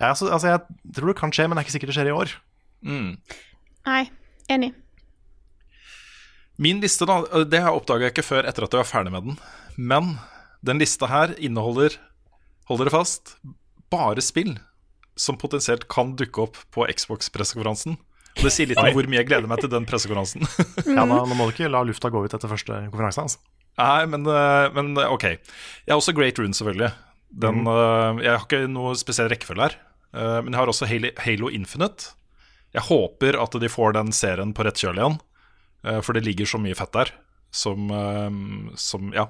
Ja, 0.00 0.12
altså, 0.12 0.30
altså, 0.32 0.54
jeg 0.54 0.94
tror 0.96 1.12
det 1.12 1.18
kan 1.20 1.34
skje, 1.34 1.48
men 1.48 1.56
det 1.56 1.62
er 1.62 1.68
ikke 1.68 1.76
sikkert 1.76 1.92
det 1.92 1.98
skjer 1.98 2.10
i 2.12 2.16
år. 2.16 2.34
Mm. 2.82 3.10
Nei, 3.88 4.02
enig. 4.52 4.72
Min 6.62 6.82
liste, 6.82 7.06
da, 7.08 7.20
det 7.48 7.62
oppdaga 7.66 8.08
jeg 8.08 8.14
ikke 8.16 8.26
før 8.26 8.48
etter 8.48 8.66
at 8.66 8.74
jeg 8.74 8.82
var 8.82 8.90
ferdig 8.90 9.14
med 9.14 9.28
den. 9.28 9.38
Men 9.78 10.14
den 10.66 10.82
lista 10.82 11.08
her 11.10 11.34
inneholder, 11.42 11.96
hold 12.70 12.82
dere 12.82 12.94
fast, 12.94 13.36
bare 13.92 14.22
spill 14.24 14.56
som 15.18 15.36
potensielt 15.40 15.88
kan 15.92 16.14
dukke 16.16 16.46
opp 16.46 16.60
på 16.72 16.86
Xbox-pressekonferansen. 16.88 17.98
Og 18.32 18.44
Det 18.46 18.52
sier 18.54 18.70
litt 18.70 18.80
om 18.80 18.94
hvor 18.96 19.08
mye 19.10 19.20
jeg 19.20 19.28
gleder 19.28 19.50
meg 19.50 19.60
til 19.60 19.72
den 19.72 19.88
pressekonferansen. 19.88 20.46
Ja, 20.96 21.04
nå, 21.04 21.18
nå 21.28 21.36
må 21.36 21.48
du 21.48 21.54
ikke 21.54 21.70
la 21.72 21.82
lufta 21.84 22.08
gå 22.12 22.22
ut 22.24 22.32
etter 22.32 22.50
første 22.50 22.84
konferanse. 22.92 23.26
Altså. 23.26 23.42
Nei, 23.80 24.04
men, 24.12 24.24
eh, 24.28 24.68
men 24.76 24.92
eh, 25.00 25.12
ok. 25.12 25.26
Jeg 25.32 25.92
har 25.92 26.00
også 26.00 26.14
Great 26.16 26.40
Rune, 26.40 26.56
selvfølgelig. 26.56 26.92
Den, 27.32 27.62
eh, 27.66 28.22
jeg 28.26 28.32
har 28.36 28.44
ikke 28.44 28.68
noe 28.68 28.94
spesiell 28.98 29.30
rekkefølge 29.32 29.62
her. 29.68 29.76
eh, 30.14 30.40
Men 30.42 30.52
jeg 30.52 30.60
har 30.60 30.68
også 30.72 30.88
Halo, 31.24 31.48
Infinite. 31.50 32.12
Jeg 32.74 32.82
håper 32.88 33.36
at 33.40 33.52
de 33.60 33.68
får 33.68 33.92
den 33.94 34.12
serien 34.12 34.52
på 34.52 34.64
rett 34.64 34.76
kjøl 34.80 34.96
igjen. 35.00 35.20
eh, 35.84 36.00
For 36.00 36.12
det 36.12 36.24
ligger 36.24 36.46
så 36.46 36.58
mye 36.60 36.74
fett 36.76 36.92
der 36.92 37.10
som, 37.52 37.90
som 38.80 39.12
ja, 39.12 39.26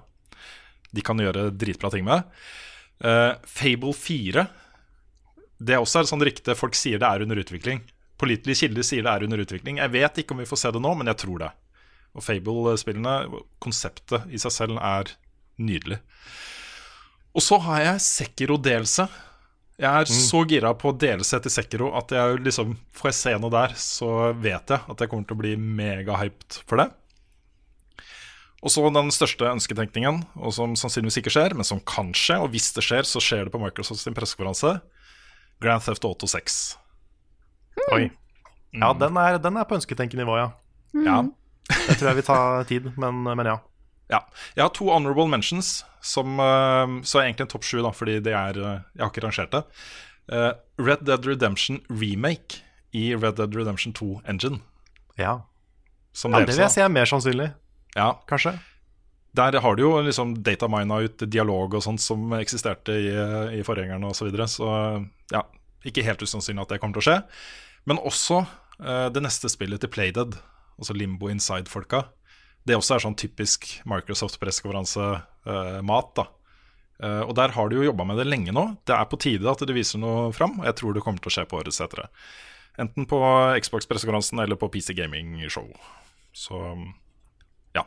de 0.95 1.03
kan 1.03 1.19
gjøre 1.19 1.51
dritbra 1.59 1.91
ting 1.91 2.05
med. 2.07 2.23
Fable 3.03 3.91
4 3.99 4.45
Det 5.59 5.75
er 5.75 5.81
også 5.83 6.01
et 6.05 6.07
sånt 6.11 6.23
rykte 6.23 6.55
folk 6.55 6.75
sier 6.79 7.01
det 7.03 7.09
er 7.09 7.23
under 7.25 7.37
utvikling. 7.43 7.81
Pålitelige 8.19 8.61
kilder 8.69 8.83
sier 8.87 9.03
det 9.03 9.11
er 9.11 9.25
under 9.27 9.43
utvikling. 9.43 9.79
Jeg 9.83 9.91
vet 9.91 10.19
ikke 10.23 10.37
om 10.37 10.39
vi 10.39 10.47
får 10.47 10.61
se 10.63 10.71
det 10.71 10.83
nå, 10.83 10.95
men 10.95 11.11
jeg 11.11 11.19
tror 11.25 11.39
det. 11.43 11.51
Og 12.15 12.23
Fable-spillene, 12.23 13.43
konseptet 13.59 14.31
i 14.31 14.39
seg 14.39 14.53
selv 14.55 14.79
er 14.79 15.11
nydelig. 15.59 15.99
Og 17.33 17.45
så 17.45 17.59
har 17.65 17.85
jeg 17.87 18.03
Sekiro-delelse. 18.05 19.07
Jeg 19.83 19.89
er 19.89 20.11
så 20.13 20.43
gira 20.47 20.71
på 20.79 20.93
delelse 20.95 21.39
etter 21.39 21.51
Sekiro 21.51 21.89
at 21.99 22.13
jeg 22.15 22.43
liksom 22.45 22.75
får 22.95 23.09
jeg 23.09 23.19
se 23.19 23.33
noe 23.41 23.51
der, 23.55 23.73
så 23.81 24.11
vet 24.39 24.71
jeg 24.71 24.85
at 24.93 25.01
jeg 25.01 25.11
kommer 25.11 25.27
til 25.27 25.39
å 25.39 25.41
bli 25.41 25.55
megahyped 25.57 26.61
for 26.69 26.83
det. 26.83 26.91
Og 28.63 28.71
så 28.71 28.85
den 28.95 29.11
største 29.11 29.49
ønsketenkningen, 29.49 30.21
og 30.39 30.55
som 30.55 30.77
sannsynligvis 30.79 31.19
ikke 31.19 31.33
skjer, 31.35 31.57
men 31.59 31.67
som 31.67 31.81
kan 31.83 32.13
skje, 32.15 32.37
og 32.45 32.53
hvis 32.53 32.69
det 32.77 32.85
skjer, 32.87 33.09
så 33.09 33.23
skjer 33.23 33.49
det 33.49 33.55
på 33.55 33.59
Microsofts 33.59 34.07
pressekonferanse. 34.15 34.77
Grand 35.63 35.83
Theft 35.83 36.07
Auto 36.07 36.29
6. 36.31 36.61
Oi. 37.97 38.05
Ja, 38.77 38.93
den 38.95 39.19
er, 39.19 39.41
den 39.43 39.59
er 39.59 39.67
på 39.67 39.81
ønsketenkenivå, 39.81 40.39
ja. 40.39 40.53
Ja. 40.95 41.19
Det 41.73 41.97
tror 41.97 42.13
jeg 42.13 42.21
vil 42.21 42.29
ta 42.29 42.39
tid, 42.69 42.89
men, 43.01 43.25
men 43.27 43.51
ja. 43.51 43.59
Ja. 44.13 44.21
Jeg 44.57 44.67
har 44.67 44.73
to 44.77 44.91
honorable 44.93 45.29
mentions, 45.31 45.83
som, 46.05 46.39
eh, 46.41 46.99
så 47.07 47.21
er 47.21 47.29
egentlig 47.29 47.47
en 47.47 47.55
topp 47.55 47.65
sju, 47.65 47.79
fordi 47.97 48.21
det 48.21 48.35
er 48.35 48.59
eh, 48.59 48.81
Jeg 48.97 49.05
har 49.05 49.13
ikke 49.13 49.25
rangert 49.27 49.53
det. 49.53 49.65
Uh, 50.33 50.53
Red 50.79 51.03
Dead 51.03 51.27
Redemption 51.27 51.81
remake 51.91 52.63
i 52.95 53.11
Red 53.15 53.37
Dead 53.41 53.57
Redemption 53.57 53.93
2 53.93 54.23
Engine. 54.29 54.61
ja. 55.19 55.41
Som 56.15 56.33
ja 56.33 56.45
det 56.45 56.53
vil 56.53 56.61
jeg 56.61 56.71
si 56.71 56.81
er 56.81 56.89
mer 56.93 57.09
sannsynlig, 57.09 57.55
Ja, 57.97 58.21
kanskje. 58.29 58.59
Der 59.35 59.61
har 59.61 59.77
du 59.77 59.83
jo 59.83 60.01
liksom 60.05 60.35
datamina 60.45 61.01
ut 61.01 61.19
dialog 61.25 61.75
og 61.75 61.83
sånt 61.83 62.01
som 62.01 62.33
eksisterte 62.37 62.93
i, 62.93 63.09
i 63.59 63.63
forgjengerne 63.65 64.07
osv. 64.07 64.19
Så, 64.19 64.25
videre. 64.29 64.47
så 64.49 64.69
ja, 65.33 65.43
ikke 65.89 66.05
helt 66.05 66.21
usannsynlig 66.23 66.63
at 66.63 66.69
det 66.69 66.81
kommer 66.81 66.99
til 66.99 67.03
å 67.03 67.07
skje. 67.09 67.17
Men 67.89 67.99
også 67.99 68.43
uh, 68.45 69.09
det 69.09 69.23
neste 69.25 69.49
spillet 69.49 69.81
til 69.81 69.89
Playdead, 69.89 70.37
altså 70.77 70.93
Limbo 70.93 71.33
Inside-folka. 71.33 72.05
Det 72.63 72.79
også 72.79 72.95
er 72.97 73.05
sånn 73.05 73.19
typisk 73.19 73.61
Microsoft-pressekonferanse-mat. 73.91 76.09
da 76.19 76.25
Uh, 77.03 77.27
og 77.27 77.35
der 77.35 77.51
har 77.57 77.67
du 77.67 77.81
jo 77.81 77.89
jobba 77.89 78.05
med 78.07 78.21
det 78.21 78.29
lenge 78.29 78.53
nå. 78.55 78.63
Det 78.87 78.95
er 78.95 79.09
på 79.11 79.19
tide 79.19 79.51
at 79.51 79.63
du 79.67 79.73
viser 79.75 79.99
noe 79.99 80.31
fram, 80.37 80.61
og 80.61 80.69
jeg 80.69 80.77
tror 80.79 80.95
det 80.95 81.03
kommer 81.03 81.23
til 81.23 81.33
å 81.33 81.35
skje 81.35 81.45
på 81.51 81.59
årets 81.59 81.83
etere. 81.83 82.07
Enten 82.81 83.09
på 83.11 83.19
Xbox-pressekonferansen 83.59 84.39
eller 84.45 84.59
på 84.61 84.71
PC 84.73 84.95
Gaming 84.97 85.35
Show. 85.51 85.67
Så 86.33 86.61
ja. 87.75 87.85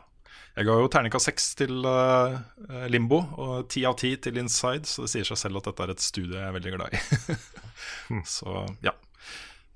Jeg 0.58 0.68
ga 0.68 0.76
jo 0.82 0.90
terningkast 0.92 1.30
seks 1.30 1.48
til 1.58 1.88
uh, 1.88 2.36
Limbo 2.92 3.22
og 3.40 3.70
ti 3.72 3.86
av 3.88 3.96
ti 3.98 4.12
til 4.20 4.36
Inside, 4.42 4.84
så 4.90 5.06
det 5.06 5.14
sier 5.14 5.30
seg 5.30 5.40
selv 5.40 5.62
at 5.62 5.70
dette 5.70 5.86
er 5.86 5.94
et 5.96 6.04
studie 6.04 6.36
jeg 6.36 6.50
er 6.50 6.56
veldig 6.58 6.74
glad 6.76 6.98
i. 6.98 7.00
så 8.36 8.66
ja. 8.84 8.92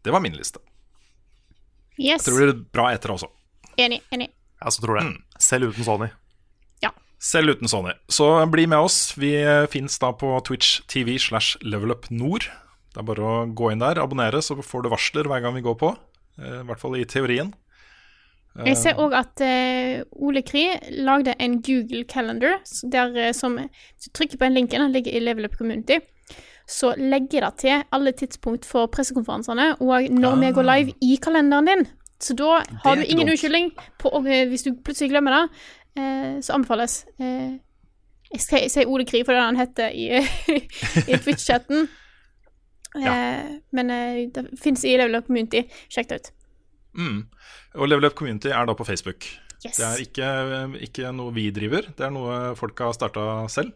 Det 0.05 0.13
var 0.13 0.25
min 0.25 0.37
liste. 0.37 0.61
Yes. 1.97 2.21
Jeg 2.21 2.29
tror 2.29 2.43
det 2.43 2.51
blir 2.51 2.63
bra 2.77 2.91
etter 2.93 3.17
også. 3.17 3.33
Enig. 3.81 4.03
enig. 4.13 4.29
Ja, 4.61 4.71
så 4.71 4.85
tror 4.85 5.01
jeg. 5.01 5.15
Selv 5.41 5.73
uten 5.73 5.87
Sony. 5.87 6.11
Ja. 6.85 6.93
Selv 7.21 7.57
uten 7.57 7.69
Sony. 7.71 7.95
Så 8.13 8.29
bli 8.53 8.67
med 8.69 8.79
oss. 8.79 9.15
Vi 9.17 9.33
fins 9.73 9.99
da 10.03 10.13
på 10.13 10.35
Twitch 10.47 10.83
TV 10.91 11.17
slash 11.19 11.57
levelupnord. 11.65 12.51
Det 12.91 13.01
er 13.01 13.07
bare 13.07 13.27
å 13.27 13.35
gå 13.55 13.71
inn 13.71 13.83
der, 13.83 14.01
abonnere, 14.03 14.43
så 14.43 14.57
får 14.59 14.85
du 14.85 14.91
varsler 14.93 15.29
hver 15.31 15.45
gang 15.45 15.55
vi 15.55 15.65
går 15.65 15.77
på. 15.79 15.95
Eh, 16.41 16.61
I 16.61 16.67
hvert 16.69 16.83
fall 16.83 16.99
i 16.99 17.07
teorien. 17.09 17.53
Jeg 18.67 18.81
ser 18.81 18.99
òg 18.99 19.13
at 19.15 19.41
eh, 19.47 20.01
Ole 20.19 20.43
Kri 20.43 20.65
lagde 20.99 21.37
en 21.39 21.61
Google 21.63 22.03
Calendar 22.11 22.57
der 22.91 23.15
eh, 23.15 23.35
som 23.37 23.55
Hvis 23.61 24.09
du 24.09 24.11
trykker 24.11 24.41
på 24.41 24.49
den 24.49 24.57
linken, 24.59 24.83
den 24.83 24.91
ligger 24.91 25.15
i 25.15 25.23
Levelup 25.23 25.55
Community, 25.55 26.01
så 26.67 26.93
legger 26.99 27.47
det 27.47 27.53
til 27.63 27.85
alle 27.95 28.13
tidspunkt 28.15 28.67
for 28.67 28.91
pressekonferansene 28.91 29.77
og 29.79 30.11
når 30.11 30.37
vi 30.43 30.51
går 30.55 30.67
live 30.67 30.95
i 31.03 31.17
kalenderen 31.23 31.71
din. 31.71 31.87
Så 32.21 32.37
da 32.37 32.61
har 32.85 32.97
du 33.01 33.05
ingen 33.05 33.29
unnskyldning 33.33 33.71
hvis 34.51 34.67
du 34.67 34.75
plutselig 34.85 35.11
glemmer 35.15 35.37
det. 35.37 35.45
eh, 35.97 36.41
så 36.45 36.53
anbefales. 36.59 37.05
Eh, 37.19 37.57
jeg 38.31 38.41
skal 38.45 38.69
si 38.71 38.85
Ole 38.87 39.05
Krig, 39.09 39.25
for 39.27 39.35
det 39.35 39.43
han 39.43 39.59
heter 39.59 39.91
i, 39.91 40.21
i 41.11 41.17
Twitch-chatten. 41.17 41.89
Eh, 42.91 43.51
men 43.71 43.91
eh, 43.95 44.17
det 44.35 44.59
fins 44.59 44.83
i 44.85 44.97
Level 44.99 45.15
Up 45.15 45.29
Community. 45.29 45.61
Sjekk 45.95 46.09
det 46.11 46.17
ut. 46.19 46.31
Mm. 46.99 47.21
Og 47.79 47.87
Level 47.87 48.09
Up 48.09 48.17
Community 48.19 48.51
er 48.51 48.67
da 48.67 48.75
på 48.75 48.83
Facebook. 48.89 49.29
Yes. 49.63 49.77
Det 49.77 49.85
er 49.87 50.01
ikke, 50.03 50.31
ikke 50.89 51.13
noe 51.15 51.31
vi 51.37 51.45
driver, 51.55 51.87
det 51.95 52.03
er 52.09 52.11
noe 52.11 52.57
folk 52.59 52.83
har 52.83 52.91
starta 52.97 53.47
selv. 53.53 53.71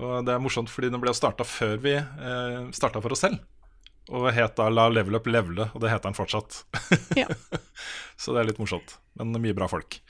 Og 0.00 0.24
det 0.24 0.32
er 0.32 0.40
morsomt 0.40 0.72
fordi 0.72 0.88
den 0.94 1.02
ble 1.02 1.12
starta 1.12 1.44
før 1.44 1.76
vi 1.82 1.92
eh, 1.98 2.58
starta 2.72 3.02
for 3.04 3.12
oss 3.12 3.26
selv. 3.26 3.36
Og 4.08 4.28
het 4.32 4.56
da 4.56 4.68
La 4.72 4.86
Level 4.88 5.18
Up 5.18 5.26
Levele, 5.28 5.68
og 5.74 5.82
det 5.82 5.92
heter 5.92 6.08
den 6.08 6.16
fortsatt. 6.16 6.62
Ja. 7.18 7.28
Så 8.20 8.34
det 8.34 8.42
er 8.42 8.50
litt 8.50 8.60
morsomt. 8.60 8.96
Men 9.18 9.36
mye 9.36 9.56
bra 9.56 9.68
folk. 9.70 10.00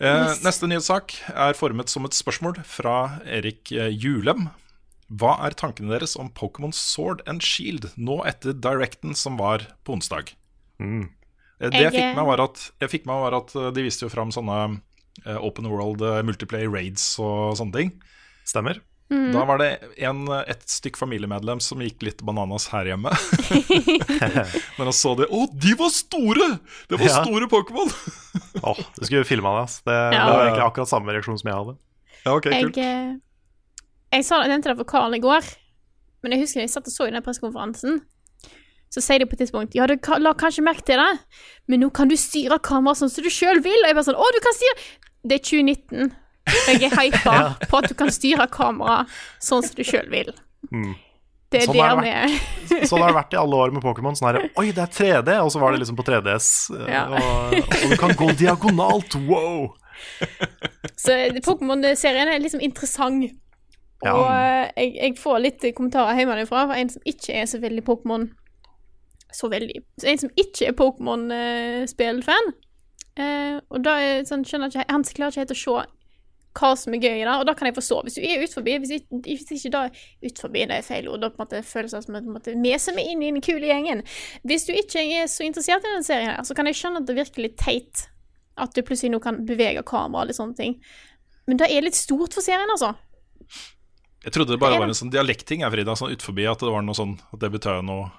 Eh, 0.00 0.32
Neste 0.44 0.68
nyhetssak 0.68 1.16
er 1.28 1.56
formet 1.58 1.92
som 1.92 2.06
et 2.08 2.16
spørsmål 2.16 2.60
fra 2.68 3.20
Erik 3.28 3.72
eh, 3.72 3.90
Julem. 3.92 4.48
Hva 5.10 5.34
er 5.46 5.56
tankene 5.58 5.90
deres 5.90 6.14
om 6.20 6.30
Pokémon 6.30 6.72
Sword 6.76 7.24
and 7.28 7.42
Shield 7.42 7.88
nå 7.98 8.20
etter 8.28 8.54
Directen 8.54 9.16
som 9.18 9.40
var 9.40 9.66
på 9.84 9.96
onsdag? 9.96 10.34
Mm. 10.78 11.08
Det 11.60 11.76
jeg, 11.76 11.92
fikk 11.92 12.06
eh, 12.06 12.14
med 12.16 12.24
var 12.24 12.40
at, 12.46 12.62
jeg 12.80 12.92
fikk 12.94 13.08
med 13.10 13.24
var 13.26 13.36
at 13.36 13.52
eh, 13.58 13.72
de 13.76 13.84
viste 13.84 14.06
jo 14.06 14.12
fram 14.12 14.30
sånne 14.32 14.60
eh, 15.26 15.36
Open 15.36 15.68
World 15.68 16.00
Multiplay 16.00 16.24
Multiplayer 16.30 16.72
Raids 16.72 17.04
og 17.20 17.58
sånne 17.60 17.76
ting. 17.76 17.92
Stemmer. 18.48 18.80
Mhm. 19.10 19.32
Da 19.34 19.40
var 19.44 19.58
det 19.58 19.68
en, 20.06 20.20
et 20.46 20.60
stykk 20.70 20.96
familiemedlem 21.00 21.58
som 21.60 21.80
gikk 21.82 22.02
litt 22.06 22.20
bananas 22.22 22.68
her 22.70 22.86
hjemme. 22.92 23.10
Når 24.78 24.84
han 24.84 24.94
så 24.94 25.14
det. 25.18 25.26
Å, 25.34 25.46
de 25.50 25.72
var 25.78 25.90
store! 25.94 26.46
Det 26.90 26.98
var 27.00 27.06
Ja. 27.08 27.22
store 27.24 27.48
Pokémon! 27.50 27.90
Åh, 28.62 28.78
du 28.98 29.04
skulle 29.08 29.24
filma 29.26 29.56
det. 29.56 29.64
ass. 29.66 29.80
Det, 29.82 29.96
Ja. 30.14 30.26
det 30.26 30.36
var 30.36 30.44
egentlig 30.46 30.66
akkurat 30.68 30.88
samme 30.92 31.12
reaksjon 31.16 31.38
som 31.42 31.50
jeg 31.50 31.58
hadde. 31.58 31.74
Ja, 32.24 32.36
ok, 32.36 32.46
kult. 32.52 32.76
Jeg, 32.76 33.18
jeg 34.12 34.24
sa 34.28 34.40
nevnte 34.46 34.70
det 34.70 34.76
for 34.78 34.84
Karl 34.94 35.14
i 35.16 35.22
går, 35.22 35.42
men 36.22 36.32
jeg 36.36 36.42
husker 36.44 36.60
jeg 36.62 36.70
satt 36.70 36.86
og 36.86 36.92
så 36.94 37.08
i 37.08 37.14
den 37.14 37.22
pressekonferansen. 37.24 38.00
Så 38.90 39.00
sier 39.02 39.22
de 39.22 39.26
på 39.30 39.36
et 39.38 39.44
tidspunkt 39.44 39.74
Ja, 39.78 39.86
du 39.86 39.94
la 40.18 40.32
kanskje 40.34 40.64
merke 40.66 40.82
til 40.86 40.98
det, 40.98 41.10
men 41.70 41.78
nå 41.82 41.90
kan 41.94 42.08
du 42.10 42.16
styre 42.18 42.58
kameraet 42.58 42.98
sånn 42.98 43.10
som 43.12 43.22
du 43.22 43.30
sjøl 43.30 43.60
vil. 43.62 43.78
Og 43.84 43.86
jeg 43.86 43.94
bare 43.94 44.06
sånn 44.08 44.18
Å, 44.18 44.30
du 44.34 44.40
kan 44.42 44.56
styre 44.56 44.74
Det 45.30 45.36
er 45.38 45.44
2019. 45.46 46.10
Jeg 46.70 46.88
er 46.90 46.96
hypa 46.96 47.36
på 47.70 47.78
at 47.80 47.88
du 47.90 47.94
kan 47.98 48.10
styre 48.14 48.46
kameraet 48.52 49.10
sånn 49.42 49.62
som 49.66 49.76
du 49.78 49.84
sjøl 49.86 50.08
vil. 50.12 50.32
Mm. 50.70 50.92
Det 51.50 51.64
er 51.64 51.66
Sånn 51.66 51.78
der 51.80 51.88
har 51.90 51.98
vi 52.04 52.10
er. 52.14 52.86
Sånn 52.86 53.00
har 53.02 53.10
det 53.10 53.16
vært 53.16 53.32
i 53.34 53.38
alle 53.40 53.56
år 53.58 53.72
med 53.74 53.82
Pokémon. 53.82 54.14
Sånn 54.14 54.28
her, 54.28 54.44
Oi, 54.60 54.68
det 54.76 54.84
er 54.84 54.92
3D! 54.94 55.34
Og 55.42 55.48
så 55.50 55.58
var 55.58 55.72
det 55.74 55.80
liksom 55.82 55.96
på 55.98 56.04
3DS. 56.06 56.50
eh, 56.76 56.90
Ja. 56.92 57.00
Og, 57.10 57.56
og 57.58 57.90
du 57.90 57.96
kan 57.98 58.14
gå 58.20 58.28
diagonalt! 58.38 59.16
Wow! 59.26 59.72
Så 60.96 61.16
Pokémon-serien 61.44 62.30
er 62.30 62.38
liksom 62.40 62.62
interessant. 62.62 63.32
Ja. 64.04 64.14
Og 64.14 64.28
eh, 64.30 64.70
jeg, 64.78 64.94
jeg 65.00 65.16
får 65.20 65.42
litt 65.42 65.66
kommentarer 65.76 66.22
hjemmefra 66.22 66.68
fra 66.70 66.78
en 66.80 66.88
som 66.94 67.02
ikke 67.04 67.34
er 67.42 67.50
så 67.50 67.58
veldig 67.60 67.82
Pokémon 67.84 68.30
Så 69.34 69.50
veldig 69.52 69.82
så 70.00 70.08
En 70.08 70.22
som 70.22 70.30
ikke 70.40 70.70
er 70.70 70.76
Pokémon-spillfan. 70.78 72.52
Eh, 73.20 73.58
og 73.68 73.82
da 73.84 73.98
er 74.00 74.22
sånn, 74.28 74.46
skjønner 74.46 74.70
jeg 74.70 74.84
ikke 74.86 74.94
Han 74.94 75.04
klarer 75.04 75.34
ikke 75.34 75.42
helt 75.44 75.56
å 75.58 75.60
se 75.64 75.82
hva 76.58 76.72
som 76.76 76.94
er 76.96 77.02
gøy 77.04 77.20
i 77.20 77.24
det, 77.24 77.34
og 77.38 77.44
da 77.46 77.54
kan 77.54 77.68
jeg 77.68 77.76
forstå. 77.76 78.00
Hvis 78.06 78.16
du 78.18 78.22
er 78.26 78.42
ut 78.42 78.54
forbi, 78.54 78.76
hvis 78.82 78.90
ikke, 78.96 79.20
hvis 79.26 79.52
ikke 79.54 79.70
da 79.74 79.82
ut 80.26 80.40
forbi, 80.42 80.64
det 80.66 80.78
er 80.80 80.86
feil 80.86 81.06
ord, 81.12 81.20
da 81.22 81.28
på 81.30 81.38
en 81.38 81.44
måte 81.44 81.60
føles 81.66 81.94
det 81.94 82.00
som 82.06 82.16
at 82.18 82.26
måte, 82.26 82.54
vi 82.58 82.72
som 82.82 82.98
er 82.98 83.10
inne 83.12 83.28
i 83.28 83.34
den 83.36 83.44
kule 83.44 83.68
gjengen. 83.70 84.02
Hvis 84.42 84.66
du 84.66 84.72
ikke 84.74 85.04
er 85.20 85.28
så 85.30 85.46
interessert 85.46 85.86
i 85.86 85.94
den 85.94 86.06
serien 86.06 86.32
her, 86.32 86.42
så 86.46 86.56
kan 86.58 86.66
jeg 86.66 86.78
skjønne 86.80 87.04
at 87.04 87.06
det 87.10 87.16
virker 87.20 87.46
litt 87.46 87.58
teit 87.60 88.08
at 88.60 88.74
du 88.74 88.82
plutselig 88.84 89.12
nå 89.14 89.20
kan 89.22 89.38
bevege 89.46 89.84
kamera 89.86 90.24
og 90.24 90.28
litt 90.32 90.36
sånne 90.40 90.58
ting. 90.58 90.74
Men 91.48 91.60
det 91.62 91.70
er 91.72 91.86
litt 91.86 91.96
stort 91.98 92.34
for 92.36 92.44
serien, 92.44 92.68
altså. 92.74 92.92
Jeg 94.24 94.34
trodde 94.34 94.52
det 94.52 94.60
bare 94.60 94.74
det 94.74 94.80
er 94.80 94.84
var 94.84 94.90
en 94.92 94.98
sånn 94.98 95.12
dialektting 95.14 95.62
Frida, 95.72 95.94
sånn 95.96 96.12
utforbi 96.12 96.44
at 96.50 96.60
det 96.60 96.68
var 96.74 96.82
noe 96.84 96.94
sånn 96.98 97.14
At 97.32 97.40
det 97.40 97.48
betød 97.54 97.86
noe 97.88 98.10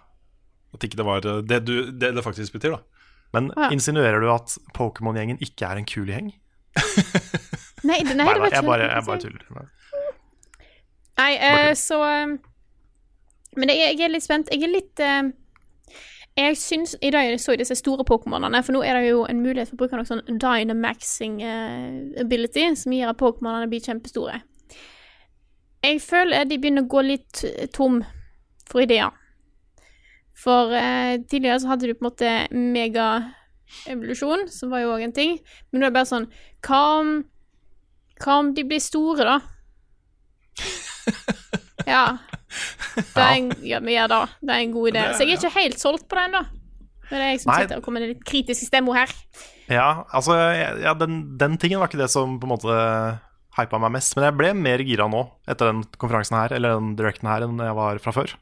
At 0.73 0.81
ikke 0.87 0.97
det 0.97 1.05
var 1.05 1.27
eh, 1.29 1.43
det 1.45 1.59
du, 1.67 1.75
det, 1.93 2.09
det 2.17 2.23
faktisk 2.25 2.55
betyr, 2.57 2.73
da. 2.73 3.05
Men 3.37 3.51
Ja. 3.53 3.69
insinuerer 3.71 4.19
du 4.23 4.31
at 4.33 4.55
Pokémon-gjengen 4.75 5.37
ikke 5.45 5.69
er 5.69 5.77
en 5.77 5.85
kul 5.85 6.09
gjeng? 6.09 6.31
Nei, 7.83 8.03
nei, 8.03 8.15
Nei, 8.15 8.33
det 8.33 8.41
var 8.41 8.53
jeg 8.53 8.65
bare, 8.65 8.87
jeg 8.93 9.05
bare 9.05 9.19
tuller. 9.19 9.69
Nei, 11.21 11.33
uh, 11.37 11.73
så 11.77 11.99
eh, 12.05 12.27
Men 13.57 13.69
jeg, 13.69 13.95
jeg 13.97 14.05
er 14.05 14.13
litt 14.13 14.25
spent. 14.25 14.51
Jeg 14.53 14.63
er 14.65 14.71
litt 14.71 15.01
uh, 15.03 15.29
Jeg 16.37 16.57
syns 16.61 16.95
I 17.01 17.11
dag 17.13 17.33
så 17.41 17.55
jeg 17.55 17.63
disse 17.63 17.77
store 17.79 18.05
Pokémonene, 18.07 18.61
for 18.63 18.75
nå 18.75 18.83
er 18.85 18.99
det 18.99 19.09
jo 19.09 19.25
en 19.29 19.41
mulighet 19.43 19.69
for 19.69 19.77
å 19.77 19.81
bruke 19.83 19.99
noe 19.99 20.07
sånn 20.07 20.23
Dynamaxing 20.29 21.41
uh, 21.43 22.21
ability, 22.21 22.69
som 22.79 22.95
gjør 22.95 23.13
at 23.13 23.21
Pokémonene 23.21 23.69
blir 23.71 23.83
kjempestore. 23.83 24.39
Jeg 25.81 25.97
føler 26.05 26.45
de 26.45 26.61
begynner 26.61 26.85
å 26.85 26.91
gå 26.93 27.01
litt 27.01 27.41
tom 27.73 28.03
for 28.69 28.85
ideer. 28.85 29.09
For 30.37 30.69
tidligere 31.29 31.59
så 31.61 31.71
hadde 31.71 31.89
du 31.89 31.95
på 31.97 32.05
en 32.05 32.07
måte 32.07 32.29
megaevolusjon, 32.53 34.45
som 34.49 34.71
var 34.73 34.85
jo 34.85 34.93
òg 34.93 35.03
en 35.05 35.13
ting, 35.17 35.35
men 35.69 35.81
nå 35.81 35.87
er 35.87 35.91
det 35.91 35.97
bare 35.97 36.09
sånn 36.09 36.29
Hva 36.65 36.81
om 37.01 37.11
Hva 38.21 38.37
om 38.41 38.51
de 38.57 38.65
blir 38.67 38.81
store, 38.83 39.25
da? 39.25 39.39
Ja. 41.87 42.05
Det 42.91 43.21
er 43.23 43.37
en, 43.37 43.51
ja, 43.63 43.77
men 43.79 43.93
ja 43.93 44.03
da, 44.11 44.25
det 44.43 44.51
er 44.51 44.65
en 44.65 44.73
god 44.75 44.89
idé. 44.91 45.03
Så 45.15 45.23
jeg 45.23 45.37
er 45.37 45.39
ikke 45.39 45.53
helt 45.55 45.79
solgt 45.79 46.03
på 46.11 46.17
den, 46.19 46.33
da. 46.35 46.41
Det 47.07 47.15
er 47.15 47.29
jeg 47.29 47.39
som 47.43 47.51
Nei. 47.53 47.59
sitter 47.63 47.79
og 47.79 47.85
kommer 47.85 48.03
med 48.03 48.11
litt 48.11 48.25
kritiske 48.27 48.67
stemmer 48.67 48.97
her. 48.99 49.13
Ja, 49.71 50.03
altså, 50.11 50.35
ja, 50.83 50.91
den, 50.99 51.21
den 51.39 51.55
tingen 51.61 51.79
var 51.79 51.87
ikke 51.87 52.01
det 52.01 52.09
som 52.11 52.35
på 52.41 52.47
en 52.49 52.51
måte 52.51 52.75
hypa 53.55 53.79
meg 53.79 53.93
mest. 53.95 54.17
Men 54.17 54.27
jeg 54.27 54.37
ble 54.41 54.51
mer 54.59 54.83
gira 54.83 55.07
nå 55.11 55.23
etter 55.47 55.71
den 55.71 55.85
konferansen 55.95 56.35
her, 56.41 56.57
eller 56.57 56.75
den 56.75 56.93
directen 56.99 57.31
her, 57.31 57.47
enn 57.47 57.63
jeg 57.63 57.77
var 57.79 58.01
fra 58.03 58.15
før. 58.15 58.35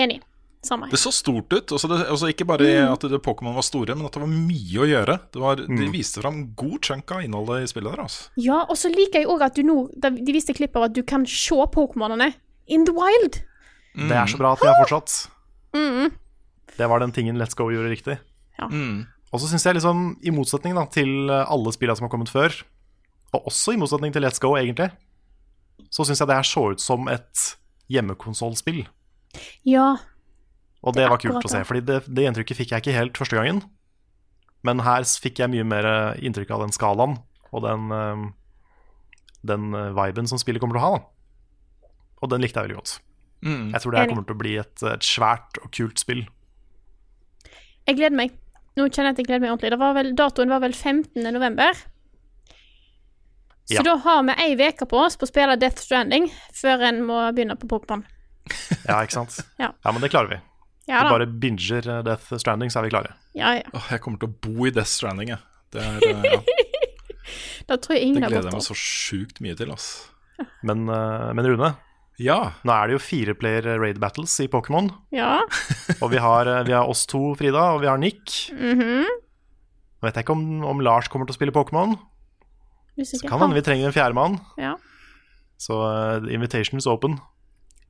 Enig. 0.00 0.22
Samme. 0.62 0.86
Det 0.92 0.98
så 1.00 1.10
stort 1.10 1.50
ut. 1.50 1.72
Også 1.74 1.88
det, 1.90 1.96
også 2.14 2.28
ikke 2.30 2.46
bare 2.46 2.66
at 2.86 3.02
Pokémon 3.24 3.56
var 3.56 3.64
store, 3.66 3.96
men 3.98 4.06
at 4.06 4.14
det 4.14 4.22
var 4.22 4.30
mye 4.30 4.82
å 4.84 4.86
gjøre. 4.86 5.16
Det 5.34 5.40
var, 5.42 5.62
De 5.66 5.88
viste 5.90 6.22
fram 6.22 6.44
god 6.58 6.78
chunk 6.86 7.10
av 7.10 7.24
innholdet 7.24 7.64
i 7.64 7.70
spillet 7.72 7.90
der. 7.96 8.04
Altså. 8.04 8.28
Ja, 8.38 8.60
og 8.68 8.78
så 8.78 8.92
liker 8.92 9.24
jeg 9.24 9.30
òg 9.32 9.42
at 9.42 9.58
du 9.58 9.64
nå 9.66 9.78
da 9.98 10.12
De 10.14 10.34
viste 10.34 10.54
klipp 10.54 10.78
av 10.78 10.86
at 10.86 10.94
du 10.94 11.02
kan 11.02 11.26
se 11.26 11.58
Pokémonene 11.74 12.30
in 12.70 12.86
the 12.86 12.94
wild. 12.94 13.40
Det 13.92 14.14
er 14.16 14.30
så 14.30 14.38
bra 14.38 14.54
at 14.54 14.62
de 14.62 14.70
har 14.70 14.78
fortsatt. 14.84 15.16
Mm. 15.74 16.14
Det 16.78 16.88
var 16.88 17.02
den 17.02 17.12
tingen 17.12 17.40
Let's 17.40 17.58
Go 17.58 17.66
gjorde 17.72 17.90
riktig. 17.90 18.16
Ja. 18.60 18.70
Mm. 18.70 19.08
Og 19.32 19.40
så 19.40 19.48
syns 19.48 19.66
jeg, 19.66 19.80
liksom, 19.80 20.12
i 20.22 20.32
motsetning 20.32 20.76
da, 20.76 20.86
til 20.92 21.32
alle 21.32 21.72
spillene 21.74 21.98
som 21.98 22.06
har 22.06 22.12
kommet 22.12 22.30
før, 22.32 22.54
og 23.32 23.48
også 23.48 23.74
i 23.74 23.80
motsetning 23.80 24.12
til 24.14 24.24
Let's 24.24 24.40
Go, 24.40 24.54
egentlig, 24.60 24.90
så 25.90 26.04
syns 26.06 26.20
jeg 26.20 26.28
det 26.30 26.38
her 26.38 26.48
så 26.48 26.66
ut 26.72 26.84
som 26.84 27.08
et 27.10 27.44
hjemmekonsollspill. 27.92 28.84
Ja. 29.68 29.96
Og 30.82 30.94
Det 30.94 31.04
det 31.04 31.10
var 31.10 31.20
kult 31.22 31.36
akkurat 31.36 31.46
å 31.46 31.52
se, 31.52 31.62
for 31.62 31.70
Fordi 31.70 31.84
det, 31.86 31.98
det 32.10 32.26
inntrykket 32.26 32.58
fikk 32.58 32.72
jeg 32.74 32.82
ikke 32.82 32.96
helt 32.96 33.18
første 33.20 33.38
gangen. 33.38 33.62
Men 34.66 34.82
her 34.82 35.06
fikk 35.06 35.38
jeg 35.42 35.50
mye 35.52 35.66
mer 35.66 35.86
eh, 35.86 36.20
inntrykk 36.26 36.50
av 36.54 36.64
den 36.64 36.74
skalaen 36.74 37.16
og 37.52 37.64
den, 37.64 37.88
eh, 37.94 38.24
den 39.46 39.72
eh, 39.74 39.90
viben 39.98 40.30
som 40.30 40.40
spillet 40.42 40.62
kommer 40.62 40.78
til 40.78 40.82
å 40.82 40.86
ha. 40.86 40.98
Da. 40.98 41.88
Og 42.22 42.30
den 42.30 42.42
likte 42.44 42.60
jeg 42.62 42.70
veldig 42.70 42.78
godt. 42.78 42.96
Mm. 43.42 43.72
Jeg 43.74 43.82
tror 43.82 43.94
det 43.94 44.02
her 44.02 44.10
kommer 44.12 44.26
til 44.26 44.36
å 44.36 44.42
bli 44.42 44.52
et, 44.62 44.84
et 44.86 45.06
svært 45.06 45.58
og 45.62 45.70
kult 45.74 46.02
spill. 46.02 46.22
Jeg 47.88 47.98
gleder 47.98 48.14
meg. 48.14 48.36
Nå 48.78 48.86
kjenner 48.86 49.10
jeg 49.10 49.16
at 49.16 49.22
jeg 49.22 49.28
gleder 49.28 49.42
meg 49.42 49.50
ordentlig. 49.52 49.72
Det 49.74 49.80
var 49.82 49.96
vel, 49.98 50.12
datoen 50.18 50.52
var 50.54 50.62
vel 50.62 50.76
15. 50.78 51.26
november. 51.34 51.82
Så 53.70 53.78
Ja. 53.78 53.82
da 53.86 53.96
har 54.04 54.22
vi 54.26 54.34
ei 54.42 54.54
uke 54.68 54.86
på 54.90 54.98
oss 54.98 55.16
på 55.16 55.26
å 55.26 55.30
spille 55.30 55.58
Death 55.58 55.82
Stranding 55.82 56.30
før 56.54 56.82
en 56.88 57.02
må 57.06 57.18
begynne 57.34 57.58
på 57.58 57.68
Pokémon. 57.70 58.02
Ja, 58.86 59.02
ikke 59.02 59.18
sant? 59.22 59.38
Ja. 59.62 59.70
men 59.86 60.02
det 60.02 60.10
klarer 60.10 60.30
vi. 60.34 60.38
Ja 60.90 61.04
Vi 61.04 61.12
bare 61.14 61.26
binger 61.26 61.86
eh, 61.88 62.00
Death 62.06 62.32
Stranding, 62.42 62.72
så 62.72 62.80
er 62.80 62.88
vi 62.88 62.90
klare. 62.94 63.12
Ja, 63.38 63.52
ja. 63.60 63.68
Åh, 63.72 63.86
jeg 63.94 64.02
kommer 64.02 64.18
til 64.22 64.32
å 64.32 64.34
bo 64.42 64.66
i 64.66 64.72
Death 64.74 64.90
Stranding, 64.90 65.30
jeg. 65.34 65.38
Det, 65.72 65.84
er, 65.84 66.02
eh, 66.10 66.26
ja, 66.34 66.40
Da 67.70 67.78
tror 67.78 67.96
jeg 67.96 68.08
ingen 68.10 68.24
det 68.24 68.32
gleder 68.32 68.50
jeg 68.50 68.58
meg 68.58 68.66
så 68.66 68.76
sjukt 68.76 69.38
mye 69.44 69.56
til. 69.58 69.70
Altså. 69.70 70.10
Men, 70.66 70.84
eh, 70.90 71.30
men 71.38 71.46
Rune, 71.52 71.72
Ja. 72.18 72.38
nå 72.66 72.74
er 72.74 72.90
det 72.90 72.96
jo 72.98 73.02
fire 73.02 73.34
player 73.38 73.70
raid 73.80 74.00
battles 74.02 74.34
i 74.42 74.48
Pokémon. 74.50 74.90
Ja. 75.14 75.40
Og 76.00 76.10
vi 76.12 76.18
har, 76.22 76.50
vi 76.66 76.74
har 76.74 76.90
oss 76.90 77.06
to, 77.06 77.30
Frida, 77.38 77.70
og 77.76 77.84
vi 77.84 77.90
har 77.90 77.98
Nick. 78.02 78.50
mhm. 78.52 79.06
Nå 80.02 80.08
vet 80.08 80.16
jeg 80.18 80.24
ikke 80.26 80.34
om, 80.34 80.64
om 80.66 80.80
Lars 80.82 81.06
kommer 81.06 81.28
til 81.28 81.36
å 81.36 81.38
spille 81.38 81.54
Pokémon. 81.54 81.94
Så 83.06 83.22
Kan 83.22 83.38
hende 83.38 83.54
vi 83.54 83.62
trenger 83.62 83.86
en 83.86 83.94
fjerdemann. 83.94 84.40
Ja. 84.58 84.74
Så 85.62 85.76
uh, 85.78 86.18
the 86.18 86.34
invitation 86.34 86.76
is 86.76 86.88
open. 86.90 87.20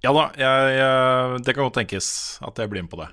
Ja 0.03 0.11
da, 0.17 0.29
jeg, 0.35 0.79
jeg, 0.79 1.43
det 1.47 1.55
kan 1.55 1.67
godt 1.69 1.77
tenkes 1.79 2.07
at 2.43 2.59
jeg 2.59 2.71
blir 2.73 2.83
med 2.85 2.91
på 2.91 2.99
det. 2.99 3.09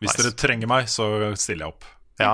Hvis 0.00 0.14
Nice. 0.14 0.22
dere 0.24 0.38
trenger 0.40 0.70
meg, 0.70 0.88
så 0.90 1.06
stiller 1.38 1.66
jeg 1.66 1.74
opp. 1.74 1.86
Ja. 2.20 2.32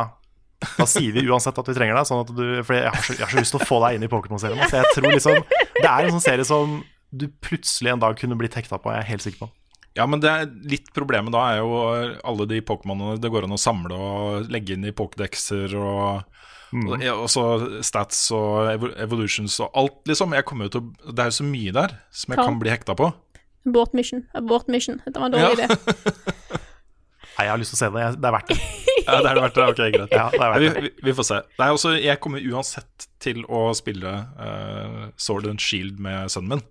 Da 0.78 0.86
sier 0.88 1.12
vi 1.12 1.26
uansett 1.28 1.58
at 1.60 1.68
vi 1.68 1.74
trenger 1.76 1.98
deg, 1.98 2.08
sånn 2.08 2.22
at 2.24 2.32
du, 2.32 2.44
for 2.64 2.78
jeg 2.78 2.88
har, 2.88 3.02
så, 3.04 3.16
jeg 3.18 3.26
har 3.26 3.34
så 3.34 3.42
lyst 3.42 3.52
til 3.52 3.60
å 3.60 3.68
få 3.68 3.80
deg 3.84 3.98
inn 3.98 4.06
i 4.06 4.10
Pokémon-serien. 4.10 4.62
Så 4.70 4.80
jeg 4.80 4.94
tror 4.96 5.12
liksom 5.12 5.42
Det 5.76 5.90
er 5.90 6.06
en 6.06 6.14
sånn 6.16 6.24
serie 6.24 6.48
som 6.48 6.78
du 7.16 7.28
plutselig 7.44 7.92
en 7.92 8.02
dag 8.02 8.16
kunne 8.18 8.38
blitt 8.38 8.56
hekta 8.56 8.80
på, 8.82 8.92
jeg 8.92 9.04
er 9.04 9.10
helt 9.10 9.24
sikker 9.24 9.44
på. 9.44 9.50
Ja, 9.96 10.04
men 10.08 10.20
det 10.20 10.28
er 10.28 10.48
litt 10.68 10.90
problemet 10.96 11.32
da 11.32 11.42
er 11.52 11.62
jo 11.62 11.76
alle 12.28 12.46
de 12.50 12.58
Pokémonene 12.64 13.16
det 13.20 13.30
går 13.32 13.46
an 13.46 13.56
å 13.56 13.60
samle 13.60 13.96
og 13.96 14.50
legge 14.52 14.74
inn 14.76 14.84
i 14.84 14.92
pokédexer 14.96 15.72
og, 15.80 16.26
Og 17.22 17.28
så 17.32 17.44
stats 17.86 18.18
og 18.36 18.68
evolutions 19.00 19.54
og 19.64 19.70
alt, 19.78 20.00
liksom. 20.10 20.34
Jeg 20.36 20.44
kommer 20.48 20.66
jo 20.68 20.74
til 20.74 20.82
å, 20.82 21.12
det 21.14 21.24
er 21.24 21.30
jo 21.30 21.36
så 21.38 21.46
mye 21.46 21.72
der 21.72 21.94
som 22.10 22.34
jeg 22.34 22.40
kan, 22.42 22.50
kan 22.50 22.58
bli 22.60 22.72
hekta 22.74 22.96
på. 22.98 23.08
Abort 23.66 23.94
mission. 23.94 24.24
Abort 24.34 24.68
mission. 24.68 25.00
Dette 25.04 25.20
var 25.20 25.26
en 25.26 25.32
dårlig 25.36 25.58
Ja. 25.58 25.66
idé. 25.66 25.66
Nei, 27.36 27.44
jeg 27.44 27.52
har 27.52 27.58
lyst 27.60 27.74
til 27.74 27.76
å 27.76 27.80
se 27.82 27.88
det. 27.92 28.04
Det 28.16 28.28
er 28.28 28.32
verdt 28.32 28.48
det. 28.52 28.56
Ja, 29.06 29.16
det 29.20 29.30
er 29.30 29.40
verdt 29.42 29.58
det. 29.58 29.64
Ok, 29.68 29.80
greit. 29.92 30.14
Ja, 30.14 30.28
det 30.32 30.40
er 30.40 30.52
verdt 30.54 30.62
vi, 30.62 30.68
det. 30.72 30.82
vi, 30.86 30.90
vi 31.10 31.14
får 31.18 31.26
se. 31.28 31.40
Nei, 31.60 31.68
også, 31.74 31.92
jeg 32.00 32.20
kommer 32.24 32.46
uansett 32.48 33.06
til 33.20 33.42
å 33.52 33.60
spille 33.76 34.14
uh, 34.40 35.02
Sword 35.20 35.50
and 35.50 35.60
Shield 35.60 36.00
med 36.00 36.32
sønnen 36.32 36.54
min. 36.56 36.64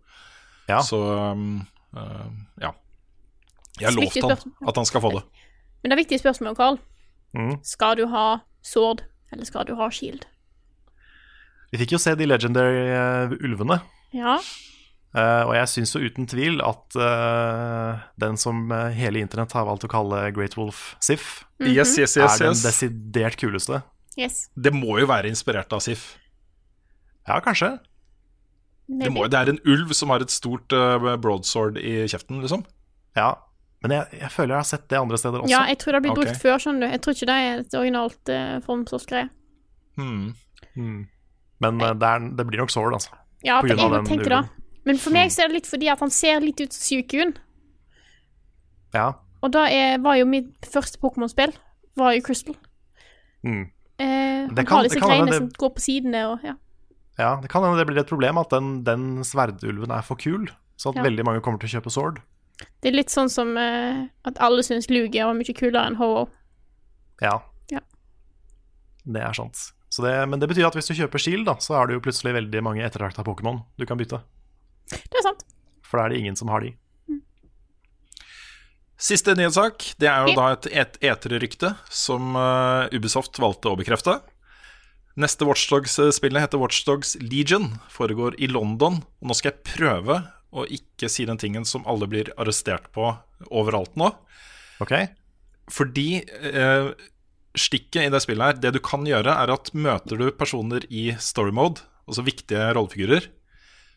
Ja. 0.72 0.80
Så 0.82 0.98
um, 0.98 1.62
uh, 1.94 2.26
ja. 2.64 2.74
Jeg 3.78 3.92
har 3.92 3.98
lovt 4.00 4.18
han 4.24 4.34
at 4.72 4.80
han 4.82 4.90
skal 4.90 5.04
få 5.06 5.12
det. 5.20 5.22
Men 5.84 5.92
det 5.92 5.98
er 6.00 6.02
viktige 6.02 6.24
spørsmål, 6.24 6.56
Carl. 6.58 6.80
Mm. 7.38 7.58
Skal 7.68 8.00
du 8.00 8.08
ha 8.10 8.26
sword, 8.66 9.04
eller 9.32 9.46
skal 9.46 9.68
du 9.70 9.76
ha 9.78 9.92
shield? 9.94 10.26
Vi 11.70 11.82
fikk 11.84 11.94
jo 11.94 12.00
se 12.02 12.16
de 12.18 12.26
legendary 12.26 12.88
uh, 12.90 13.36
ulvene. 13.44 13.82
Ja. 14.16 14.40
Eh, 15.16 15.42
og 15.48 15.54
jeg 15.56 15.72
syns 15.72 15.94
jo 15.96 16.02
uten 16.04 16.28
tvil 16.28 16.58
at 16.66 16.96
uh, 17.00 18.02
den 18.20 18.36
som 18.40 18.66
eh, 18.76 18.92
hele 18.98 19.22
internett 19.24 19.54
har 19.56 19.64
valgt 19.64 19.86
å 19.88 19.90
kalle 19.92 20.26
Great 20.36 20.58
Wolf 20.60 20.90
Sif, 21.04 21.46
Yes, 21.64 21.94
yes, 21.96 22.18
yes, 22.20 22.36
er 22.36 22.50
den 22.50 22.58
desidert 22.60 23.38
kuleste. 23.40 23.80
Yes. 24.20 24.50
Det 24.60 24.74
må 24.76 24.98
jo 25.00 25.08
være 25.08 25.32
inspirert 25.32 25.72
av 25.72 25.80
Sif. 25.86 26.18
Ja, 27.30 27.40
kanskje. 27.44 27.78
Det, 28.92 29.08
må, 29.10 29.24
det 29.32 29.40
er 29.40 29.54
en 29.54 29.62
ulv 29.64 29.96
som 29.96 30.12
har 30.12 30.26
et 30.26 30.34
stort 30.36 30.76
uh, 30.76 31.16
broadsword 31.16 31.80
i 31.80 32.02
kjeften, 32.12 32.44
liksom. 32.44 32.66
Ja. 33.16 33.32
Men 33.86 33.96
jeg, 33.96 34.20
jeg 34.20 34.34
føler 34.36 34.58
jeg 34.58 34.66
har 34.66 34.68
sett 34.68 34.86
det 34.92 35.00
andre 35.00 35.22
steder 35.22 35.46
også. 35.46 35.54
Ja, 35.54 35.64
jeg 35.72 35.80
tror 35.80 35.96
det 35.96 36.02
har 36.02 36.06
blitt 36.10 36.18
okay. 36.18 36.28
brukt 36.34 36.44
før, 36.44 36.60
skjønner 36.60 36.84
du. 36.84 36.92
Jeg 36.92 37.06
tror 37.06 37.16
ikke 37.16 37.30
det 37.32 37.40
er 37.40 37.64
et 37.64 37.80
originalt 37.80 38.36
uh, 38.36 38.52
formsoft-greie. 38.68 39.32
Hmm. 39.96 40.28
Mm. 40.76 41.02
Men 41.64 41.80
det, 41.80 41.96
er, 42.04 42.30
det 42.36 42.50
blir 42.52 42.66
nok 42.66 42.76
Sword, 42.76 43.00
altså. 43.00 43.16
Ja, 43.48 43.62
På 43.64 43.72
grunn 43.72 43.80
av 43.80 44.00
jeg 44.02 44.10
den 44.12 44.26
ulven. 44.26 44.54
Men 44.86 44.98
for 45.02 45.12
meg 45.16 45.32
så 45.34 45.44
er 45.44 45.48
det 45.50 45.60
litt 45.62 45.70
fordi 45.70 45.90
at 45.90 46.00
han 46.00 46.12
ser 46.14 46.40
litt 46.44 46.62
ut 46.62 46.74
som 46.76 46.84
Suicune. 46.86 47.34
Ja. 48.94 49.14
Og 49.44 49.52
da 49.54 49.66
er, 49.70 49.98
var 50.04 50.18
jo 50.20 50.26
mitt 50.30 50.68
første 50.72 51.00
Pokémon-spill 51.02 51.54
var 52.00 52.14
jo 52.16 52.22
Crystal. 52.26 52.56
Mm. 53.46 53.66
Eh, 54.00 54.46
han 54.48 54.56
kan- 54.56 54.68
har 54.78 54.84
disse 54.84 55.00
greiene 55.02 55.32
det- 55.32 55.38
som 55.40 55.50
går 55.50 55.74
på 55.76 55.82
sidene 55.82 56.22
og 56.32 56.40
ja. 56.44 56.56
ja. 57.18 57.36
Det 57.42 57.50
kan 57.50 57.64
hende 57.64 57.78
det 57.78 57.88
blir 57.88 58.00
et 58.02 58.08
problem 58.10 58.38
at 58.38 58.50
den, 58.50 58.84
den 58.84 59.24
sverdulven 59.24 59.92
er 59.92 60.02
for 60.02 60.16
kul, 60.16 60.48
så 60.78 60.90
at 60.90 60.96
Ja. 60.98 61.04
veldig 61.04 61.24
mange 61.26 61.42
kommer 61.42 61.60
til 61.60 61.70
å 61.70 61.80
kjøpe 61.82 61.92
Sword. 61.92 62.22
Det 62.82 62.90
er 62.90 62.96
litt 62.96 63.10
sånn 63.10 63.30
som 63.30 63.58
eh, 63.58 64.08
at 64.26 64.38
alle 64.40 64.62
syns 64.64 64.90
Lugia 64.90 65.26
var 65.26 65.34
mye 65.36 65.54
kulere 65.56 65.88
enn 65.88 65.96
Ho-Oh. 65.98 66.30
Ja. 67.22 67.42
Ja. 67.72 67.80
Det 69.06 69.22
er 69.22 69.34
sant. 69.34 69.72
Så 69.90 70.02
det, 70.04 70.28
men 70.30 70.40
det 70.40 70.50
betyr 70.50 70.68
at 70.68 70.74
hvis 70.74 70.88
du 70.88 70.94
kjøper 70.94 71.20
Shield, 71.20 71.46
da, 71.46 71.56
så 71.56 71.76
er 71.82 71.88
det 71.88 71.94
jo 71.96 72.00
plutselig 72.02 72.34
veldig 72.34 72.62
mange 72.64 72.84
ettertrakta 72.84 73.24
Pokémon 73.24 73.64
du 73.78 73.86
kan 73.86 73.98
bytte. 73.98 74.22
Det 74.92 75.20
er 75.20 75.26
sant. 75.26 75.46
For 75.86 76.00
da 76.00 76.08
er 76.08 76.16
det 76.16 76.22
ingen 76.24 76.38
som 76.40 76.52
har 76.54 76.66
de. 76.66 76.74
Siste 78.96 79.36
nyhetssak. 79.36 79.84
Det 80.00 80.08
er 80.08 80.30
jo 80.30 80.36
da 80.38 80.52
et 80.56 80.70
et 80.72 80.96
eterrykte 81.12 81.74
som 81.92 82.38
eh, 82.40 82.96
Ubisoft 82.96 83.38
valgte 83.44 83.74
å 83.74 83.80
bekrefte. 83.80 84.22
Neste 85.20 85.48
Watchdogs-spillet 85.48 86.44
heter 86.44 86.60
Watchdogs 86.60 87.16
Legion, 87.22 87.78
foregår 87.92 88.36
i 88.40 88.50
London. 88.52 89.02
Og 89.22 89.30
nå 89.30 89.36
skal 89.38 89.54
jeg 89.54 89.68
prøve 89.76 90.22
å 90.56 90.66
ikke 90.72 91.10
si 91.12 91.28
den 91.28 91.40
tingen 91.40 91.68
som 91.68 91.86
alle 91.88 92.08
blir 92.08 92.32
arrestert 92.40 92.88
på 92.96 93.12
overalt 93.52 93.96
nå. 94.00 94.10
Ok? 94.84 94.96
Fordi 95.72 96.10
eh, 96.24 96.92
stikket 97.56 98.08
i 98.08 98.12
det 98.12 98.22
spillet 98.24 98.52
her, 98.52 98.60
det 98.64 98.76
du 98.76 98.82
kan 98.84 99.08
gjøre, 99.08 99.34
er 99.34 99.52
at 99.56 99.72
møter 99.76 100.20
du 100.20 100.30
personer 100.36 100.88
i 100.92 101.10
story 101.20 101.56
mode, 101.56 101.84
altså 102.08 102.26
viktige 102.28 102.68
rollefigurer, 102.76 103.28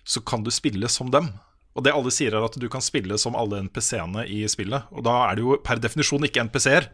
så 0.09 0.23
kan 0.25 0.45
du 0.45 0.51
spille 0.55 0.89
som 0.93 1.13
dem. 1.13 1.31
Og 1.79 1.85
det 1.87 1.93
alle 1.95 2.11
sier, 2.11 2.35
er 2.35 2.43
at 2.43 2.57
du 2.59 2.67
kan 2.73 2.83
spille 2.83 3.15
som 3.21 3.37
alle 3.39 3.61
NPC-ene 3.69 4.25
i 4.27 4.41
spillet. 4.51 4.89
Og 4.91 5.05
da 5.07 5.15
er 5.29 5.39
det 5.39 5.45
jo 5.45 5.59
per 5.63 5.79
definisjon 5.83 6.25
ikke 6.27 6.49
NPC-er. 6.49 6.89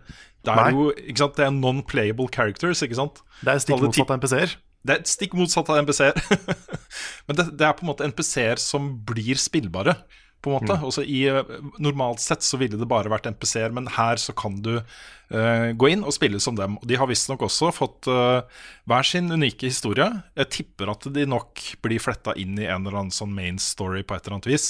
Det 0.44 0.52
er 0.52 0.60
Nei. 0.60 0.74
jo 0.74 0.90
ikke 0.92 1.22
sant, 1.22 1.38
det 1.38 1.46
er 1.46 1.54
non-playable 1.54 2.28
characters, 2.34 2.82
ikke 2.84 2.98
sant. 2.98 3.22
Det 3.40 3.54
er 3.54 3.62
stikk 3.64 3.80
motsatt 3.80 4.12
av 4.12 4.20
NPC-er. 4.20 4.56
Det 4.84 4.96
er 4.98 5.06
stikk 5.08 5.38
motsatt 5.38 5.70
av 5.72 5.80
NPC-er. 5.86 6.18
Men 7.30 7.38
det, 7.38 7.46
det 7.56 7.64
er 7.64 7.78
på 7.78 7.86
en 7.86 7.92
måte 7.94 8.10
NPC-er 8.10 8.60
som 8.60 8.90
blir 9.08 9.40
spillbare. 9.40 9.96
På 10.44 10.52
en 10.52 10.60
måte. 10.60 10.76
Også 10.84 11.02
i, 11.08 11.24
eh, 11.28 11.52
normalt 11.80 12.20
sett 12.20 12.44
så 12.44 12.58
ville 12.60 12.76
det 12.76 12.88
bare 12.90 13.08
vært 13.12 13.30
NPC-er, 13.30 13.72
men 13.72 13.88
her 13.96 14.20
så 14.20 14.34
kan 14.36 14.58
du 14.64 14.74
uh, 14.76 15.68
gå 15.72 15.88
inn 15.88 16.04
og 16.04 16.12
spille 16.12 16.40
som 16.42 16.58
dem. 16.58 16.76
De 16.84 16.98
har 17.00 17.08
visstnok 17.08 17.46
også 17.46 17.70
fått 17.72 18.10
uh, 18.12 18.44
hver 18.90 19.08
sin 19.08 19.32
unike 19.32 19.70
historie. 19.70 20.10
Jeg 20.36 20.52
tipper 20.52 20.92
at 20.92 21.08
de 21.16 21.24
nok 21.28 21.62
blir 21.84 22.02
fletta 22.02 22.36
inn 22.36 22.58
i 22.60 22.68
en 22.68 22.84
eller 22.84 23.00
annen 23.00 23.14
sånn 23.14 23.32
main 23.32 23.60
story 23.62 24.04
på 24.04 24.16
et 24.16 24.26
eller 24.26 24.38
annet 24.38 24.52
vis. 24.52 24.68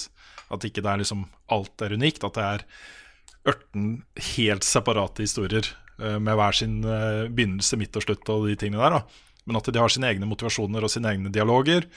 At 0.54 0.66
ikke 0.66 0.84
det 0.84 0.92
er 0.92 1.02
liksom 1.02 1.26
alt 1.54 1.82
er 1.82 1.96
unikt. 1.98 2.22
At 2.22 2.38
det 2.38 2.46
er 2.46 2.66
18 3.50 3.88
helt 4.36 4.64
separate 4.64 5.26
historier 5.26 5.66
uh, 5.98 6.20
med 6.22 6.38
hver 6.38 6.62
sin 6.62 6.82
begynnelse, 6.84 7.80
midt 7.80 7.98
og 7.98 8.06
slutt 8.06 8.30
og 8.30 8.46
de 8.46 8.60
tingene 8.60 8.84
der. 8.84 9.00
da 9.00 9.42
Men 9.50 9.58
at 9.58 9.74
de 9.74 9.82
har 9.82 9.90
sine 9.90 10.12
egne 10.12 10.30
motivasjoner 10.30 10.86
og 10.86 10.94
sine 10.94 11.10
egne 11.10 11.34
dialoger 11.34 11.90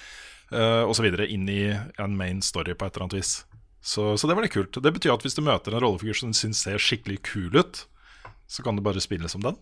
uh, 0.51 0.83
osv. 0.87 1.07
inn 1.27 1.47
i 1.49 1.61
en 1.75 2.17
main 2.17 2.41
story 2.41 2.73
på 2.73 2.87
et 2.87 2.95
eller 2.95 3.07
annet 3.07 3.19
vis. 3.19 3.37
Så, 3.81 4.17
så 4.17 4.27
det 4.27 4.35
var 4.35 4.43
litt 4.43 4.55
kult. 4.55 4.77
Det 4.83 4.93
betyr 4.93 5.13
at 5.13 5.23
hvis 5.23 5.37
du 5.37 5.43
møter 5.45 5.75
en 5.75 5.83
rollefigur 5.83 6.17
som 6.17 6.33
du 6.33 6.37
syns 6.37 6.63
ser 6.65 6.81
skikkelig 6.81 7.21
kul 7.27 7.55
ut, 7.55 7.85
så 8.47 8.63
kan 8.63 8.75
du 8.75 8.83
bare 8.83 9.03
spille 9.03 9.29
som 9.31 9.43
den. 9.43 9.57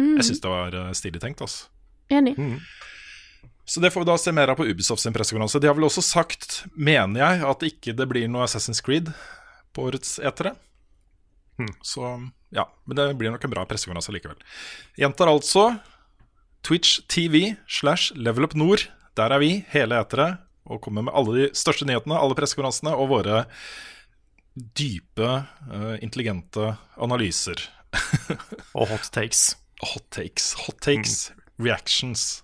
Jeg 0.00 0.24
syns 0.28 0.40
det 0.40 0.52
var 0.52 0.74
eh, 0.76 0.92
stilig 0.96 1.20
tenkt. 1.20 1.42
altså 1.44 1.68
Enig. 2.12 2.34
så 3.64 3.80
det 3.80 3.92
får 3.92 4.02
vi 4.02 4.08
da 4.08 4.16
se 4.20 4.32
mer 4.36 4.52
av 4.52 4.58
på 4.58 4.66
Ubisoft 4.68 5.02
sin 5.02 5.14
pressekonferanse. 5.14 5.60
De 5.60 5.68
har 5.68 5.76
vel 5.76 5.88
også 5.88 6.04
sagt, 6.04 6.62
mener 6.74 7.22
jeg, 7.22 7.44
at 7.48 7.64
ikke 7.68 7.94
det 7.96 8.08
blir 8.10 8.28
noe 8.28 8.44
Assassin's 8.46 8.82
Creed 8.84 9.12
på 9.72 9.88
årets 9.88 10.18
etere. 10.20 10.54
Så 11.84 12.04
ja, 12.52 12.66
men 12.84 12.98
det 12.98 13.06
blir 13.20 13.32
nok 13.32 13.44
en 13.46 13.52
bra 13.52 13.64
pressekonferanse 13.68 14.12
likevel. 14.16 14.40
Gjentar 14.98 15.30
altså 15.30 15.68
Twitch 16.66 17.00
TV 17.08 17.54
slash 17.68 18.12
Level 18.16 18.48
Up 18.48 18.56
Nord. 18.58 18.88
Der 19.16 19.32
er 19.34 19.42
vi, 19.42 19.64
hele 19.72 20.00
etere, 20.00 20.36
og 20.68 20.80
kommer 20.84 21.06
med 21.06 21.14
alle 21.16 21.34
de 21.36 21.48
største 21.58 21.86
nyhetene, 21.88 22.18
alle 22.18 22.36
pressekonferansene 22.38 22.94
og 22.94 23.10
våre 23.10 23.42
dype, 24.78 25.30
eh, 25.72 25.96
intelligente 26.04 26.74
analyser. 27.00 27.62
Og 28.78 28.88
hot 28.88 29.10
takes. 29.12 29.56
Hot 29.82 30.04
takes, 30.14 30.52
hot 30.64 30.78
takes, 30.80 31.32
reactions. 31.58 32.42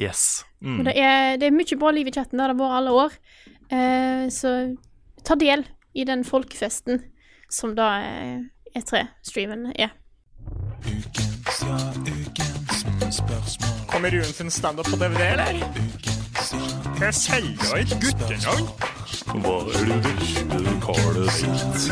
Yes. 0.00 0.44
Mm. 0.60 0.84
det 0.86 0.94
er, 0.96 1.36
det 1.36 1.50
er 1.50 1.54
mye 1.54 1.76
bra 1.78 1.90
liv 1.92 2.08
i 2.08 2.14
chatten. 2.14 2.38
Det 2.38 2.46
har 2.46 2.54
det 2.54 2.60
vært 2.62 2.76
alle 2.78 2.94
år. 2.96 3.18
Eh, 3.70 4.24
så 4.32 4.54
ta 5.26 5.36
del 5.38 5.66
i 5.92 6.06
den 6.08 6.24
folkefesten 6.24 7.02
som 7.52 7.74
da 7.76 7.90
eh, 8.00 8.38
E3-streamen 8.78 9.72
er. 9.74 9.92
Kommer 13.90 14.10
Ruen 14.14 14.32
sin 14.32 14.50
standup 14.50 14.90
på 14.90 14.96
DVD, 14.96 15.20
eller? 15.34 16.09
Jeg 17.00 17.14
selger 17.16 17.78
et 17.80 17.92
guttenavn. 18.02 18.66
Hva 19.40 19.54
er 19.72 19.86
det 19.88 19.94
du 20.04 20.08
vesle 20.18 20.72
karet 20.84 21.30
sitt? 21.32 21.86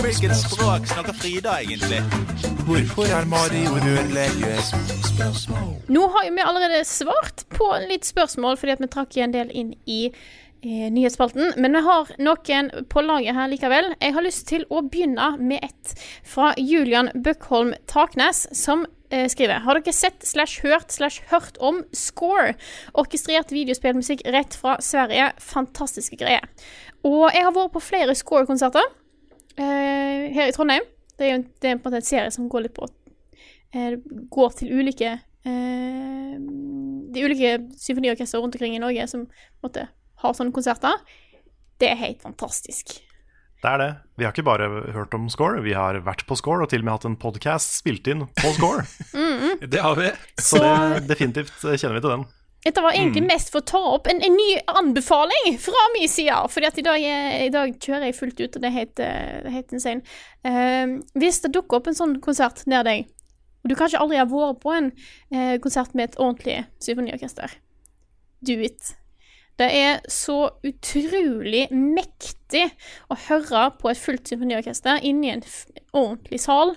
Hvilket 0.00 0.34
språk 0.40 0.88
snakker 0.90 1.14
Frida 1.20 1.54
egentlig? 1.62 2.00
Hvorfor 2.66 3.06
er 3.14 3.28
Mario 3.30 3.76
rørlegger? 3.84 4.58
Nå 5.86 6.02
har 6.16 6.26
jo 6.26 6.34
vi 6.34 6.48
allerede 6.50 6.82
svart 6.88 7.46
på 7.54 7.70
litt 7.86 8.10
spørsmål, 8.10 8.58
fordi 8.58 8.74
at 8.74 8.82
vi 8.82 8.90
trakk 8.90 9.20
en 9.22 9.38
del 9.38 9.54
inn 9.54 9.72
i 9.86 10.00
eh, 10.10 10.90
nyhetsspalten. 10.90 11.54
Men 11.54 11.78
vi 11.78 11.86
har 11.86 12.10
noen 12.18 12.74
på 12.90 13.06
laget 13.06 13.38
her 13.38 13.54
likevel. 13.54 13.94
Jeg 14.02 14.18
har 14.18 14.26
lyst 14.26 14.48
til 14.50 14.66
å 14.66 14.82
begynne 14.82 15.36
med 15.38 15.62
et 15.62 15.94
fra 16.26 16.56
Julian 16.58 17.14
Bøckholm 17.14 17.76
Taknes, 17.86 18.48
som 18.50 18.82
skriver 19.08 19.62
Har 19.64 19.78
dere 19.78 19.92
sett 19.96 20.26
slash 20.26 20.60
hørt 20.64 20.92
slash 20.92 21.24
hørt 21.30 21.56
om 21.64 21.80
Score? 21.96 22.52
Orkestrert 22.98 23.54
videospillmusikk 23.54 24.26
rett 24.34 24.56
fra 24.58 24.76
Sverige. 24.84 25.30
Fantastiske 25.40 26.18
greier. 26.20 26.44
Og 27.06 27.28
jeg 27.32 27.44
har 27.46 27.54
vært 27.54 27.74
på 27.74 27.82
flere 27.82 28.14
Score-konserter 28.18 28.84
eh, 29.58 30.28
her 30.34 30.48
i 30.48 30.54
Trondheim. 30.54 30.86
Det 31.18 31.26
er 31.26 31.32
jo 31.32 31.38
en, 31.40 31.46
det 31.62 31.70
er 31.70 31.96
en 31.98 32.06
serie 32.06 32.30
som 32.34 32.48
går 32.50 32.66
litt 32.66 32.76
på 32.76 32.86
eh, 33.74 33.96
går 34.30 34.54
til 34.58 34.70
ulike 34.78 35.14
eh, 35.18 36.34
De 36.38 37.24
ulike 37.24 37.56
symfoniorkestre 37.80 38.42
rundt 38.42 38.58
omkring 38.58 38.76
i 38.76 38.82
Norge 38.82 39.06
som 39.10 39.26
måtte, 39.64 39.88
har 40.22 40.36
sånne 40.36 40.54
konserter. 40.54 41.00
Det 41.78 41.90
er 41.90 42.02
helt 42.02 42.22
fantastisk. 42.22 42.98
Det 43.58 43.70
er 43.72 43.80
det. 43.82 43.92
Vi 44.18 44.26
har 44.26 44.34
ikke 44.34 44.46
bare 44.46 44.66
hørt 44.94 45.14
om 45.18 45.26
Score, 45.32 45.62
vi 45.64 45.74
har 45.74 45.98
vært 46.06 46.22
på 46.28 46.36
Score 46.38 46.62
og 46.62 46.70
til 46.70 46.84
og 46.84 46.86
med 46.86 46.94
hatt 46.94 47.06
en 47.08 47.16
podkast 47.18 47.80
spilt 47.80 48.06
inn 48.10 48.28
på 48.38 48.52
Score. 48.54 48.84
Det 49.72 49.80
har 49.82 49.96
vi. 49.98 50.12
Så 50.38 50.60
det, 50.62 51.08
definitivt 51.08 51.64
eh, 51.66 51.74
kjenner 51.74 51.98
vi 51.98 52.02
til 52.04 52.12
den. 52.12 52.28
Dette 52.62 52.82
var 52.82 52.94
egentlig 52.94 53.24
mest 53.26 53.50
for 53.50 53.62
å 53.62 53.66
ta 53.66 53.80
opp 53.96 54.06
en, 54.10 54.20
en 54.22 54.34
ny 54.34 54.48
anbefaling 54.70 55.56
fra 55.62 55.88
min 55.94 56.10
side. 56.10 56.36
At 56.68 56.78
i 56.78 56.84
dag, 56.86 57.02
i 57.02 57.50
dag 57.54 57.74
kjører 57.82 58.08
jeg 58.08 58.16
fullt 58.18 58.42
ut, 58.42 58.58
og 58.58 58.62
det 58.62 58.68
er 58.70 58.76
helt, 58.76 59.02
eh, 59.02 59.36
det 59.44 59.52
er 59.52 59.74
insane. 59.74 60.16
Uh, 60.46 60.98
hvis 61.18 61.40
det 61.42 61.52
dukker 61.54 61.80
opp 61.80 61.90
en 61.90 61.98
sånn 61.98 62.16
konsert 62.22 62.62
nær 62.70 62.86
deg, 62.86 63.08
og 63.64 63.72
du 63.72 63.76
kanskje 63.78 64.02
aldri 64.02 64.20
har 64.20 64.30
vært 64.30 64.62
på 64.62 64.74
en 64.74 64.90
uh, 64.94 65.56
konsert 65.64 65.94
med 65.98 66.10
et 66.10 66.18
ordentlig 66.22 66.60
symfoniorkester, 66.84 67.58
do 68.46 68.58
it. 68.62 68.94
Det 69.58 69.68
er 69.74 69.98
så 70.12 70.38
utrolig 70.66 71.66
mektig 71.74 72.68
å 73.10 73.16
høre 73.26 73.64
på 73.80 73.90
et 73.90 73.98
fullt 73.98 74.30
symfoniorkester 74.30 75.02
inni 75.06 75.32
en 75.34 75.44
ordentlig 75.90 76.40
sal. 76.44 76.76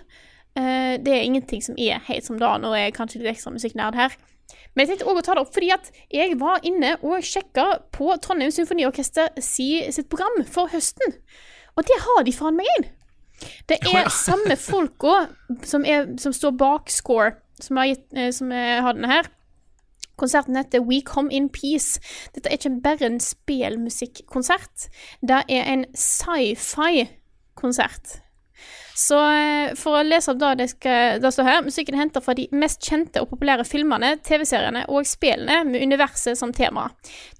Uh, 0.57 0.97
det 0.99 1.13
er 1.13 1.23
ingenting 1.23 1.61
som 1.63 1.77
er 1.79 2.01
helt 2.09 2.25
som 2.27 2.39
da, 2.41 2.55
nå 2.59 2.73
er 2.73 2.87
jeg 2.87 2.97
kanskje 2.97 3.21
litt 3.21 3.35
ekstra 3.35 3.53
musikknerd 3.53 3.99
her. 3.99 4.17
Men 4.73 4.83
jeg 4.83 4.91
tenkte 4.91 5.11
også 5.11 5.21
å 5.21 5.25
ta 5.27 5.35
det 5.35 5.43
opp 5.43 5.53
fordi 5.55 5.69
at 5.75 5.91
jeg 6.11 6.39
var 6.39 6.65
inne 6.67 6.95
og 7.03 7.27
sjekka 7.27 7.67
på 7.95 8.09
Trondheim 8.23 8.51
Symfoniorkester 8.55 9.31
si, 9.43 9.69
sitt 9.91 10.09
program 10.11 10.41
for 10.47 10.71
høsten. 10.71 11.15
Og 11.77 11.87
det 11.87 11.99
har 12.03 12.25
de 12.27 12.35
faen 12.35 12.57
meg 12.57 12.71
inn! 12.77 12.89
Det 13.69 13.79
er 13.89 14.09
samme 14.13 14.55
folka 14.59 15.25
som, 15.65 15.85
som 16.21 16.33
står 16.35 16.53
bak 16.59 16.91
Score, 16.93 17.33
som 17.61 17.79
har, 17.79 17.89
gitt, 17.89 18.03
eh, 18.13 18.29
som 18.35 18.51
er, 18.53 18.83
har 18.85 18.97
denne 18.97 19.09
her. 19.09 19.29
Konserten 20.21 20.59
heter 20.59 20.79
We 20.85 21.01
Come 21.05 21.29
In 21.33 21.49
Peace. 21.53 21.99
Dette 22.35 22.49
er 22.49 22.55
ikke 22.59 22.81
bare 22.83 23.05
en 23.09 23.19
spelmusikkonsert. 23.23 24.77
Det 25.25 25.39
er 25.49 25.63
en 25.73 25.83
sci-fi-konsert. 25.97 28.05
Så 29.01 29.17
eh, 29.17 29.71
for 29.79 29.97
å 29.97 30.03
lese 30.05 30.33
opp 30.33 30.39
det 30.41 30.51
det, 30.59 30.67
skal, 30.73 31.21
det 31.23 31.31
står 31.33 31.47
her 31.47 31.63
Musikken 31.65 31.95
er 31.95 32.03
henta 32.03 32.21
fra 32.23 32.35
de 32.37 32.47
mest 32.53 32.83
kjente 32.85 33.23
og 33.23 33.31
populære 33.31 33.65
filmene, 33.67 34.13
TV-seriene 34.25 34.83
og 34.91 35.07
spillene 35.09 35.63
med 35.69 35.81
universet 35.81 36.39
som 36.39 36.53
tema. 36.55 36.89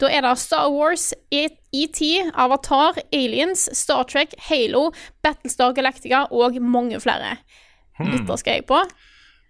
Da 0.01 0.09
er 0.09 0.25
det 0.25 0.34
Star 0.41 0.71
Wars, 0.73 1.11
ET, 1.29 2.01
Avatar, 2.34 3.01
Aliens, 3.13 3.67
Star 3.77 4.07
Trek, 4.09 4.34
Halo, 4.49 4.89
Battlestar 5.23 5.75
Galactica 5.77 6.25
og 6.32 6.57
mange 6.63 7.01
flere. 7.03 7.38
Hmm. 7.99 8.15
Dette 8.15 8.39
skal 8.41 8.59
jeg 8.59 8.69
på. 8.69 8.79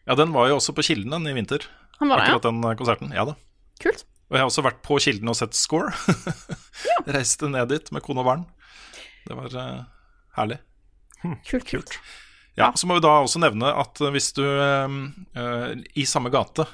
Ja, 0.10 0.18
den 0.18 0.34
var 0.36 0.50
jo 0.50 0.58
også 0.58 0.76
på 0.76 0.84
Kilden 0.90 1.14
den 1.14 1.30
i 1.30 1.38
vinter. 1.38 1.70
Han 2.02 2.12
var. 2.12 2.26
Akkurat 2.26 2.50
den 2.50 2.64
eh, 2.66 2.76
konserten. 2.80 3.14
Ja 3.16 3.28
da. 3.30 3.38
Kult. 3.82 4.06
Og 4.32 4.38
jeg 4.38 4.44
har 4.44 4.50
også 4.50 4.64
vært 4.66 4.82
på 4.86 4.98
Kilden 5.04 5.30
og 5.32 5.38
sett 5.38 5.58
Score. 5.58 5.92
ja. 6.88 6.98
Reiste 7.18 7.50
ned 7.52 7.72
dit 7.74 7.90
med 7.94 8.04
kone 8.06 8.24
og 8.24 8.30
barn. 8.30 8.46
Det 9.28 9.38
var 9.38 9.54
uh, 9.54 9.82
herlig. 10.38 10.62
Kult, 11.46 11.68
kult. 11.68 11.98
Ja, 12.58 12.72
Så 12.76 12.88
må 12.88 12.98
vi 12.98 13.04
da 13.06 13.14
også 13.22 13.40
nevne 13.40 13.72
at 13.80 14.00
hvis 14.12 14.32
du 14.36 14.44
eh, 14.44 14.96
eh, 15.40 15.68
I 15.96 16.04
samme 16.10 16.32
gate 16.34 16.66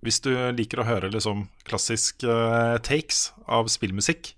Hvis 0.00 0.22
du 0.24 0.30
liker 0.56 0.80
å 0.80 0.86
høre 0.88 1.10
liksom 1.12 1.46
klassisk 1.68 2.24
uh, 2.24 2.78
takes 2.82 3.28
av 3.46 3.68
spillmusikk, 3.70 4.32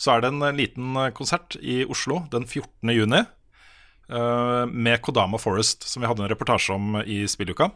så 0.00 0.14
er 0.14 0.24
det 0.24 0.32
en 0.32 0.56
liten 0.58 0.96
konsert 1.14 1.54
i 1.62 1.84
Oslo 1.86 2.24
den 2.32 2.48
14. 2.48 2.90
juni 2.90 3.20
uh, 3.22 4.64
med 4.66 4.98
Kodama 5.06 5.38
Forest, 5.38 5.86
som 5.86 6.02
vi 6.02 6.10
hadde 6.10 6.24
en 6.24 6.32
reportasje 6.32 6.74
om 6.74 6.98
i 7.06 7.20
spilluka. 7.30 7.70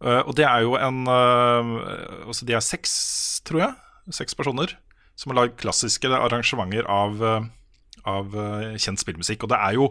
Eh, 0.00 0.22
og 0.24 0.34
det 0.38 0.46
er 0.48 0.64
jo 0.64 0.76
en 0.80 1.02
uh, 1.04 1.72
Altså, 2.24 2.46
de 2.48 2.56
er 2.56 2.64
seks, 2.64 2.92
tror 3.46 3.66
jeg. 3.66 3.74
Seks 4.16 4.36
personer 4.36 4.78
som 5.20 5.34
har 5.34 5.42
lagd 5.42 5.58
klassiske 5.60 6.08
arrangementer 6.08 6.86
av 6.88 7.18
uh, 7.20 7.42
av 8.08 8.32
kjent 8.80 9.00
spillmusikk. 9.02 9.44
Og 9.44 9.50
det 9.52 9.58
er 9.60 9.74
jo 9.76 9.90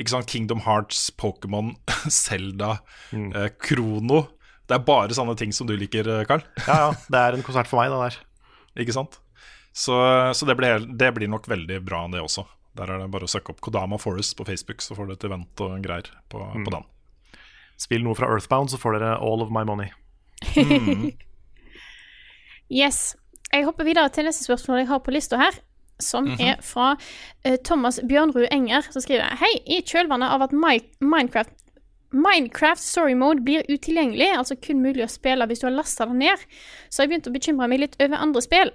ikke 0.00 0.14
sant, 0.14 0.30
Kingdom 0.30 0.62
Hearts, 0.64 1.10
Pokémon, 1.20 1.74
Zelda, 2.22 2.78
eh, 3.12 3.50
Krono. 3.60 4.22
Det 4.64 4.78
er 4.78 4.86
bare 4.86 5.16
sånne 5.16 5.34
ting 5.36 5.52
som 5.52 5.68
du 5.68 5.74
liker, 5.76 6.08
Carl. 6.24 6.40
Ja, 6.70 6.78
ja. 6.86 6.94
Det 7.10 7.20
er 7.20 7.36
en 7.36 7.44
konsert 7.44 7.68
for 7.68 7.82
meg, 7.82 7.92
det 7.92 8.00
der. 8.00 8.16
Ikke 8.86 8.96
sant? 8.96 9.18
Så, 9.76 9.98
så 10.32 10.48
det, 10.48 10.56
blir, 10.56 10.86
det 10.88 11.12
blir 11.18 11.28
nok 11.28 11.50
veldig 11.50 11.82
bra, 11.84 12.06
det 12.08 12.22
også. 12.22 12.46
Der 12.78 12.90
er 12.94 13.02
det 13.02 13.10
bare 13.12 13.26
å 13.26 13.30
søke 13.30 13.52
opp 13.52 13.60
Kodama 13.60 13.98
Forest 14.00 14.38
på 14.38 14.46
Facebook, 14.48 14.80
så 14.80 14.96
får 14.96 15.10
du 15.10 15.14
et 15.18 15.28
event 15.28 15.66
og 15.66 15.76
greier 15.84 16.08
på, 16.32 16.40
på 16.40 16.72
den. 16.72 16.86
Spill 17.80 18.04
noe 18.04 18.14
fra 18.18 18.28
Earthbound, 18.28 18.68
så 18.72 18.78
får 18.80 18.98
dere 18.98 19.14
all 19.24 19.40
of 19.44 19.50
my 19.54 19.64
money. 19.64 19.88
Yes. 22.70 23.16
Jeg 23.52 23.64
hopper 23.66 23.82
videre 23.88 24.08
til 24.14 24.28
neste 24.28 24.44
spørsmål 24.46 24.84
jeg 24.84 24.88
har 24.92 25.00
på 25.02 25.10
lista 25.14 25.36
her. 25.40 25.56
Som 26.00 26.24
Mhm. 26.30 26.40
er 26.40 26.60
fra 26.64 26.92
uh, 27.44 27.56
Thomas 27.64 27.98
Bjørnrud 28.08 28.46
Enger, 28.50 28.86
som 28.92 29.02
skriver 29.02 29.34
Hei, 29.36 29.50
i 29.66 29.82
kjølvannet 29.82 30.30
av 30.32 30.42
at 30.46 30.52
My 30.52 30.78
Minecraft 31.00 31.50
Minecraft 32.12 32.80
Story 32.80 33.12
Mode 33.14 33.42
blir 33.44 33.62
utilgjengelig, 33.68 34.30
altså 34.38 34.56
kun 34.56 34.80
mulig 34.82 35.04
å 35.04 35.10
spille 35.10 35.46
hvis 35.46 35.60
du 35.60 35.66
har 35.68 35.74
lasta 35.76 36.06
det 36.06 36.16
ned, 36.16 36.38
så 36.90 37.02
har 37.02 37.06
jeg 37.06 37.10
begynt 37.12 37.28
å 37.28 37.34
bekymre 37.34 37.68
meg 37.68 37.78
litt 37.84 37.96
over 38.02 38.16
andre 38.16 38.42
spill. 38.42 38.70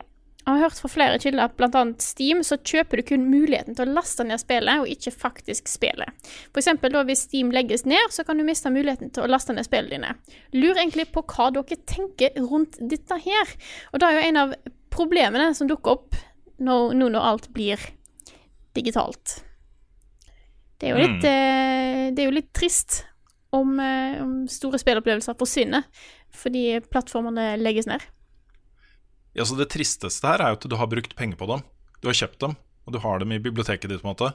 Jeg 0.45 0.53
har 0.53 0.61
hørt 0.61 0.77
fra 0.77 0.89
flere 0.93 1.17
kilder, 1.17 1.47
at 1.47 1.55
bl.a. 1.57 1.81
Steam, 2.05 2.43
så 2.45 2.59
kjøper 2.61 3.01
du 3.01 3.07
kun 3.09 3.23
muligheten 3.31 3.73
til 3.73 3.87
å 3.87 3.95
laste 3.95 4.21
ned 4.27 4.37
spillet, 4.37 4.83
og 4.83 4.91
ikke 4.93 5.13
faktisk 5.15 5.71
spillet. 5.71 6.27
Da 6.53 7.01
hvis 7.07 7.23
Steam 7.25 7.49
legges 7.55 7.81
ned, 7.89 8.13
så 8.13 8.21
kan 8.27 8.37
du 8.37 8.45
miste 8.45 8.69
muligheten 8.69 9.09
til 9.15 9.25
å 9.25 9.31
laste 9.31 9.55
ned 9.57 9.65
spillene 9.65 9.95
dine. 9.95 10.11
Lurer 10.53 10.83
egentlig 10.83 11.07
på 11.15 11.25
hva 11.25 11.49
dere 11.55 11.79
tenker 11.89 12.37
rundt 12.37 12.77
dette 12.77 13.17
her. 13.25 13.55
Og 13.89 14.03
det 14.03 14.11
er 14.11 14.19
jo 14.19 14.27
en 14.27 14.41
av 14.43 14.55
problemene 14.93 15.49
som 15.57 15.69
dukker 15.71 15.97
opp 15.97 16.19
nå, 16.61 16.77
når, 16.93 17.15
når 17.17 17.27
alt 17.31 17.49
blir 17.55 17.81
digitalt. 18.77 19.39
Det 20.77 20.91
er 20.91 20.93
jo 20.93 21.01
litt, 21.07 21.25
mm. 21.25 22.13
det 22.13 22.21
er 22.21 22.29
jo 22.29 22.37
litt 22.37 22.53
trist 22.53 23.01
om, 23.55 23.79
eh, 23.79 24.21
om 24.21 24.43
store 24.51 24.77
spillopplevelser 24.81 25.37
forsvinner 25.39 25.89
fordi 26.35 26.81
plattformene 26.91 27.55
legges 27.61 27.87
ned. 27.87 28.03
Ja, 29.35 29.45
så 29.45 29.57
Det 29.59 29.67
tristeste 29.73 30.27
her 30.29 30.41
er 30.41 30.53
jo 30.53 30.59
at 30.59 30.67
du 30.69 30.75
har 30.79 30.91
brukt 30.91 31.15
penger 31.15 31.39
på 31.39 31.47
dem. 31.49 31.63
Du 32.01 32.07
har 32.07 32.15
kjøpt 32.15 32.39
dem, 32.39 32.55
og 32.85 32.95
du 32.95 33.01
har 33.03 33.19
dem 33.19 33.33
i 33.35 33.41
biblioteket 33.41 33.91
ditt. 33.91 34.01
på 34.01 34.07
en 34.07 34.15
måte 34.15 34.31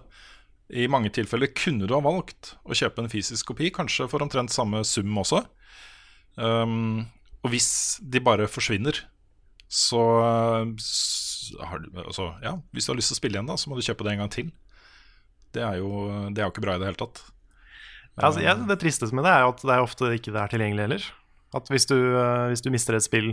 I 0.70 0.86
mange 0.92 1.10
tilfeller 1.10 1.50
kunne 1.56 1.88
du 1.88 1.94
ha 1.96 2.02
valgt 2.04 2.54
å 2.64 2.76
kjøpe 2.76 3.02
en 3.02 3.10
fysisk 3.10 3.46
kopi, 3.50 3.70
kanskje 3.70 4.08
for 4.10 4.22
omtrent 4.22 4.52
samme 4.52 4.84
sum 4.84 5.16
også. 5.18 5.44
Um, 6.36 7.08
og 7.42 7.54
hvis 7.54 7.98
de 8.00 8.20
bare 8.20 8.46
forsvinner, 8.46 9.00
så, 9.70 10.02
så 10.82 11.62
har 11.64 11.80
du, 11.80 11.90
altså, 12.02 12.34
ja, 12.42 12.56
Hvis 12.74 12.86
du 12.86 12.92
har 12.92 12.98
lyst 12.98 13.12
til 13.12 13.16
å 13.16 13.20
spille 13.22 13.38
igjen, 13.38 13.50
da, 13.50 13.56
så 13.56 13.70
må 13.70 13.78
du 13.78 13.86
kjøpe 13.86 14.04
det 14.04 14.14
en 14.14 14.24
gang 14.24 14.32
til. 14.34 14.50
Det 15.54 15.62
er 15.62 15.78
jo, 15.80 15.90
det 16.30 16.42
er 16.42 16.48
jo 16.48 16.52
ikke 16.52 16.64
bra 16.66 16.76
i 16.76 16.82
det 16.82 16.90
hele 16.90 17.00
tatt. 17.00 17.22
Altså, 18.20 18.42
ja, 18.44 18.54
det 18.54 18.76
tristeste 18.82 19.16
med 19.16 19.24
det 19.24 19.32
er 19.32 19.46
jo 19.46 19.52
at 19.54 19.62
det 19.64 19.74
er 19.74 19.84
ofte 19.84 20.10
ikke 20.16 20.34
det 20.34 20.42
er 20.42 20.52
tilgjengelig 20.52 20.86
heller. 20.86 21.06
At 21.56 21.70
hvis 21.72 21.88
du, 21.90 21.96
eh, 21.96 22.48
hvis 22.50 22.62
du 22.62 22.68
mister 22.74 22.98
et 22.98 23.06
spill 23.06 23.32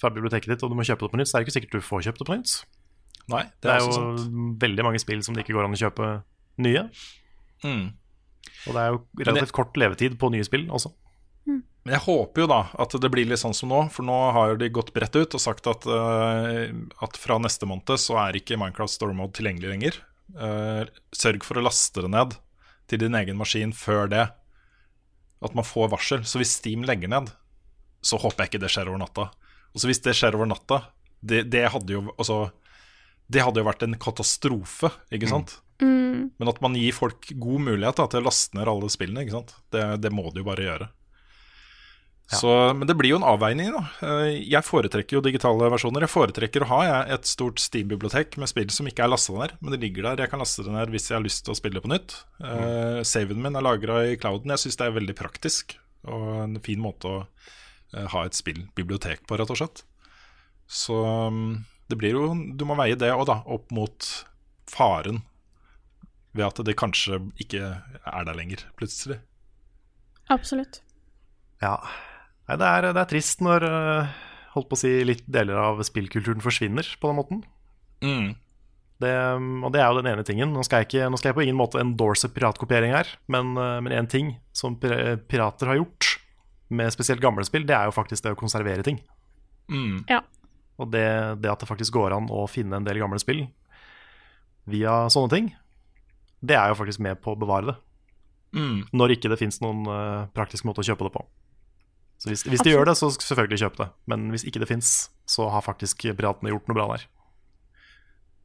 fra 0.00 0.10
biblioteket 0.14 0.52
ditt 0.52 0.62
og 0.64 0.70
du 0.72 0.76
må 0.78 0.86
kjøpe 0.86 1.06
det 1.06 1.12
på 1.14 1.20
nytt, 1.20 1.30
så 1.30 1.38
er 1.38 1.42
det 1.42 1.48
ikke 1.48 1.56
sikkert 1.58 1.78
du 1.78 1.86
får 1.88 2.04
kjøpt 2.08 2.22
det 2.22 2.28
på 2.28 2.36
nytt. 2.38 2.54
Nei, 3.28 3.42
Det 3.44 3.66
det 3.66 3.72
er 3.74 3.80
er 3.80 3.84
jo 3.84 3.92
sant. 3.92 4.28
veldig 4.62 4.84
mange 4.86 5.00
spill 5.02 5.22
som 5.26 5.34
det 5.36 5.44
ikke 5.44 5.56
går 5.58 5.66
an 5.68 5.76
å 5.76 5.82
kjøpe 5.82 6.06
nye. 6.64 6.86
Mm. 7.66 7.84
Og 8.68 8.72
det 8.74 8.80
er 8.82 8.88
jo 8.94 9.02
relativt 9.28 9.54
kort 9.56 9.76
levetid 9.80 10.16
på 10.20 10.30
nye 10.32 10.46
spill 10.46 10.66
også. 10.70 10.94
Men 11.48 11.94
jeg 11.94 12.04
håper 12.04 12.42
jo 12.42 12.48
da 12.50 12.58
at 12.84 12.92
det 13.00 13.08
blir 13.08 13.24
litt 13.30 13.40
sånn 13.40 13.54
som 13.56 13.70
nå, 13.72 13.78
for 13.94 14.04
nå 14.04 14.16
har 14.36 14.58
de 14.60 14.66
gått 14.68 14.90
bredt 14.92 15.14
ut 15.16 15.36
og 15.38 15.40
sagt 15.40 15.64
at, 15.70 15.86
uh, 15.88 16.68
at 17.00 17.16
fra 17.16 17.38
neste 17.40 17.64
måned 17.70 17.94
så 17.96 18.18
er 18.20 18.36
ikke 18.36 18.58
Minecraft 18.60 18.92
Stormode 18.92 19.32
tilgjengelig 19.38 19.70
lenger. 19.72 19.96
Uh, 20.36 20.84
sørg 21.16 21.46
for 21.46 21.56
å 21.56 21.64
laste 21.64 22.04
det 22.04 22.10
ned 22.12 22.36
til 22.92 23.00
din 23.00 23.16
egen 23.16 23.38
maskin 23.40 23.72
før 23.72 24.10
det. 24.12 24.26
At 25.40 25.56
man 25.56 25.64
får 25.64 25.88
varsel. 25.94 26.26
Så 26.28 26.42
hvis 26.42 26.52
Steam 26.58 26.84
legger 26.84 27.08
ned, 27.08 27.32
så 28.04 28.20
håper 28.20 28.44
jeg 28.44 28.52
ikke 28.52 28.62
det 28.66 28.72
skjer 28.74 28.90
over 28.92 29.00
natta. 29.06 29.30
Og 29.74 29.82
så 29.82 29.90
hvis 29.90 30.02
det 30.04 30.16
skjer 30.18 30.36
over 30.38 30.48
natta, 30.50 30.82
det, 31.20 31.44
det 31.50 31.64
hadde 31.74 31.96
jo 31.96 32.04
altså 32.14 32.50
Det 33.28 33.42
hadde 33.44 33.60
jo 33.60 33.66
vært 33.66 33.82
en 33.84 33.96
katastrofe, 34.00 34.88
ikke 35.12 35.28
sant? 35.28 35.58
Mm. 35.82 36.30
Men 36.40 36.48
at 36.50 36.60
man 36.64 36.76
gir 36.78 36.94
folk 36.96 37.26
god 37.36 37.60
mulighet 37.66 37.98
da, 38.00 38.06
til 38.08 38.22
å 38.22 38.28
laste 38.30 38.56
ned 38.56 38.70
alle 38.70 38.88
spillene, 38.90 39.26
ikke 39.26 39.36
sant? 39.36 39.52
Det, 39.74 39.82
det 40.00 40.12
må 40.14 40.30
de 40.32 40.40
jo 40.40 40.46
bare 40.48 40.64
gjøre. 40.64 40.88
Så, 42.28 42.50
men 42.76 42.84
det 42.84 42.92
blir 42.98 43.14
jo 43.14 43.18
en 43.22 43.24
avveining, 43.24 43.70
da. 43.72 43.82
Eh, 44.04 44.34
Jeg 44.52 44.60
foretrekker 44.66 45.16
jo 45.16 45.22
digitale 45.24 45.70
versjoner. 45.72 46.04
Jeg 46.04 46.12
foretrekker 46.12 46.64
å 46.64 46.68
ha 46.74 46.80
et 47.14 47.24
stort 47.28 47.60
Steam-bibliotek 47.62 48.36
med 48.40 48.50
spill 48.50 48.68
som 48.74 48.88
ikke 48.90 49.06
er 49.06 49.12
lasta 49.14 49.32
ned, 49.32 49.54
men 49.62 49.72
det 49.72 49.80
ligger 49.80 50.10
der. 50.10 50.24
Jeg 50.26 50.32
kan 50.34 50.42
laste 50.44 50.64
det 50.66 50.74
ned 50.74 50.92
hvis 50.92 51.08
jeg 51.08 51.16
har 51.16 51.24
lyst 51.24 51.46
til 51.46 51.54
å 51.54 51.56
spille 51.56 51.80
på 51.84 51.88
nytt. 51.88 52.18
Eh, 52.44 53.00
saven 53.08 53.40
min 53.40 53.56
er 53.56 53.64
lagra 53.64 54.02
i 54.10 54.18
clouden. 54.20 54.52
Jeg 54.52 54.64
syns 54.66 54.76
det 54.76 54.88
er 54.90 54.98
veldig 54.98 55.16
praktisk 55.16 55.78
og 56.08 56.28
en 56.44 56.60
fin 56.64 56.80
måte 56.80 57.08
å 57.10 57.22
ha 57.92 58.24
et 58.26 58.36
spillbibliotek 58.36 59.24
på, 59.28 59.38
rett 59.40 59.52
og 59.54 59.60
slett. 59.60 59.84
Så 60.68 60.96
mm, 61.32 61.52
det 61.88 61.96
blir 61.96 62.12
jo 62.12 62.26
Du 62.52 62.66
må 62.68 62.76
veie 62.76 62.98
det 63.00 63.08
òg, 63.14 63.24
da, 63.30 63.40
opp 63.48 63.72
mot 63.74 64.08
faren 64.68 65.22
ved 66.36 66.44
at 66.44 66.60
det 66.68 66.76
kanskje 66.78 67.22
ikke 67.40 67.62
er 67.80 68.26
der 68.28 68.36
lenger, 68.36 68.66
plutselig. 68.78 69.16
Absolutt. 70.30 70.82
Ja. 71.62 71.78
Nei, 72.48 72.58
det 72.60 72.68
er, 72.68 72.88
det 72.92 73.00
er 73.00 73.08
trist 73.10 73.40
når 73.42 73.64
eh, 73.66 74.18
holdt 74.52 74.68
på 74.70 74.76
å 74.76 74.80
si, 74.80 74.92
litt 75.08 75.24
deler 75.26 75.58
av 75.60 75.80
spillkulturen 75.86 76.44
forsvinner 76.44 76.86
på 77.00 77.10
den 77.10 77.18
måten. 77.18 77.40
Mm. 78.04 78.36
Det, 79.02 79.14
og 79.64 79.72
det 79.74 79.80
er 79.80 79.88
jo 79.88 80.02
den 80.02 80.10
ene 80.12 80.26
tingen. 80.26 80.52
Nå 80.54 80.62
skal 80.66 80.82
jeg, 80.82 80.90
ikke, 80.90 81.08
nå 81.10 81.18
skal 81.18 81.32
jeg 81.32 81.38
på 81.40 81.44
ingen 81.46 81.58
måte 81.58 81.80
endorse 81.82 82.30
piratkopiering 82.34 82.94
her, 82.94 83.10
men 83.32 83.56
eh, 83.56 83.98
én 83.98 84.10
ting 84.10 84.36
som 84.52 84.76
pirater 84.78 85.72
har 85.72 85.80
gjort 85.80 86.18
med 86.68 86.92
spesielt 86.92 87.22
gamle 87.22 87.44
spill, 87.48 87.66
det 87.68 87.76
er 87.76 87.88
jo 87.88 87.94
faktisk 87.96 88.26
det 88.26 88.34
å 88.34 88.38
konservere 88.38 88.84
ting. 88.86 89.00
Mm. 89.72 90.04
Ja. 90.08 90.22
Og 90.78 90.90
det, 90.92 91.06
det 91.42 91.50
at 91.50 91.62
det 91.62 91.68
faktisk 91.68 91.96
går 91.96 92.14
an 92.16 92.28
å 92.30 92.46
finne 92.50 92.78
en 92.78 92.86
del 92.86 93.00
gamle 93.02 93.18
spill 93.22 93.46
via 94.68 95.00
sånne 95.12 95.32
ting, 95.32 95.50
det 96.44 96.56
er 96.58 96.70
jo 96.70 96.78
faktisk 96.78 97.02
med 97.02 97.20
på 97.24 97.34
å 97.34 97.40
bevare 97.40 97.72
det. 97.72 97.76
Mm. 98.56 98.86
Når 98.96 99.16
ikke 99.16 99.30
det 99.32 99.40
fins 99.40 99.60
noen 99.64 99.84
eh, 99.92 100.28
praktisk 100.36 100.68
måte 100.68 100.84
å 100.84 100.86
kjøpe 100.86 101.08
det 101.08 101.14
på. 101.16 101.24
Så 102.18 102.32
hvis, 102.32 102.42
hvis 102.48 102.64
de 102.66 102.72
gjør 102.72 102.88
det, 102.88 102.96
så 102.98 103.10
selvfølgelig 103.14 103.60
kjøp 103.62 103.78
det. 103.78 103.88
Men 104.10 104.26
hvis 104.32 104.44
ikke 104.48 104.62
det 104.62 104.70
fins, 104.70 104.92
så 105.28 105.46
har 105.52 105.66
faktisk 105.66 106.08
piratene 106.18 106.50
gjort 106.50 106.70
noe 106.70 106.78
bra 106.78 106.86
der. 106.94 107.06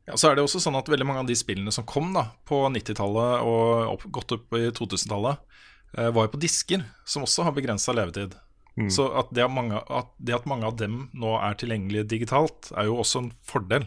Ja, 0.10 0.18
så 0.20 0.30
er 0.30 0.36
det 0.36 0.44
også 0.44 0.60
sånn 0.60 0.76
at 0.76 0.90
veldig 0.92 1.08
mange 1.08 1.24
av 1.24 1.30
de 1.30 1.36
spillene 1.40 1.72
som 1.72 1.86
kom 1.88 2.12
da 2.16 2.28
på 2.48 2.60
90-tallet 2.74 3.46
og 3.48 3.94
opp, 3.94 4.04
godt 4.12 4.36
opp 4.36 4.58
i 4.60 4.68
2000-tallet, 4.76 5.40
eh, 5.40 5.62
var 5.94 6.26
jo 6.26 6.32
på 6.34 6.40
disker, 6.42 6.82
som 7.06 7.26
også 7.28 7.46
har 7.46 7.54
begrensa 7.54 7.94
levetid. 7.94 8.34
Mm. 8.74 8.90
Så 8.90 9.06
at 9.14 9.30
det, 9.36 9.46
mange, 9.54 9.78
at 9.78 10.10
det 10.18 10.34
at 10.40 10.48
mange 10.50 10.66
av 10.66 10.78
dem 10.80 11.08
nå 11.14 11.36
er 11.38 11.58
tilgjengelige 11.60 12.08
digitalt, 12.16 12.72
er 12.74 12.90
jo 12.90 12.98
også 13.04 13.22
en 13.22 13.34
fordel. 13.46 13.86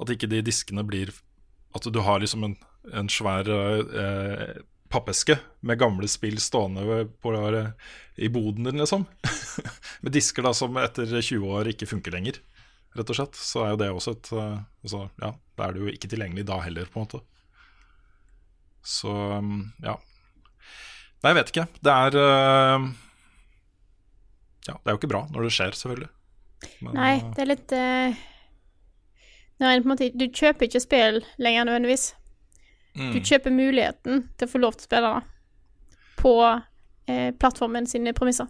At 0.00 0.12
ikke 0.12 0.28
de 0.32 0.42
diskene 0.44 0.84
blir 0.86 1.12
At 1.76 1.86
du 1.86 2.00
har 2.02 2.18
liksom 2.20 2.44
en, 2.44 2.56
en 2.92 3.08
svær 3.12 3.46
eh, 3.46 4.60
pappeske 4.90 5.36
med 5.62 5.78
gamle 5.78 6.08
spill 6.10 6.40
stående 6.42 7.04
på, 7.22 7.32
i 8.16 8.28
boden 8.28 8.66
din, 8.66 8.80
liksom. 8.82 9.04
med 10.02 10.12
disker 10.12 10.42
da 10.42 10.52
som 10.56 10.76
etter 10.82 11.06
20 11.20 11.46
år 11.46 11.70
ikke 11.70 11.86
funker 11.86 12.16
lenger, 12.16 12.40
rett 12.98 13.12
og 13.12 13.20
slett. 13.20 13.38
Så 13.38 13.62
er 13.62 13.74
jo 13.74 13.80
det 13.84 13.90
også 13.94 14.16
et 14.16 14.32
eh, 14.34 14.58
altså, 14.82 15.06
Ja, 15.22 15.32
da 15.56 15.68
er 15.68 15.76
det 15.76 15.84
jo 15.84 15.94
ikke 15.94 16.10
tilgjengelig 16.10 16.48
da 16.50 16.58
heller, 16.64 16.90
på 16.90 17.00
en 17.00 17.06
måte. 17.06 17.22
Så 18.82 19.14
um, 19.38 19.70
ja. 19.84 19.94
Nei, 21.20 21.32
jeg 21.32 21.36
vet 21.36 21.52
ikke. 21.52 21.66
Det 21.84 21.92
er 21.92 22.16
uh, 22.16 22.86
Ja, 24.68 24.74
det 24.76 24.88
er 24.88 24.94
jo 24.94 25.00
ikke 25.00 25.12
bra 25.12 25.26
når 25.32 25.46
det 25.46 25.52
skjer, 25.56 25.76
selvfølgelig. 25.76 26.10
Men, 26.84 26.94
Nei, 26.96 27.12
uh, 27.20 27.26
det 27.36 27.44
er 27.44 27.48
litt 27.48 27.74
eh, 27.76 28.22
en 29.64 29.86
måte 29.88 30.10
Du 30.16 30.26
kjøper 30.28 30.68
ikke 30.68 30.82
spill 30.82 31.20
lenger 31.40 31.68
nødvendigvis. 31.68 32.14
mm. 32.96 33.12
Du 33.14 33.20
kjøper 33.20 33.52
muligheten 33.54 34.24
til 34.36 34.48
å 34.48 34.52
få 34.54 34.62
lov 34.62 34.78
til 34.78 34.86
å 34.86 34.88
spille 34.88 35.12
det 35.12 35.36
på 36.20 36.34
eh, 37.08 37.30
plattformen 37.40 37.86
sine 37.88 38.12
premisser. 38.16 38.48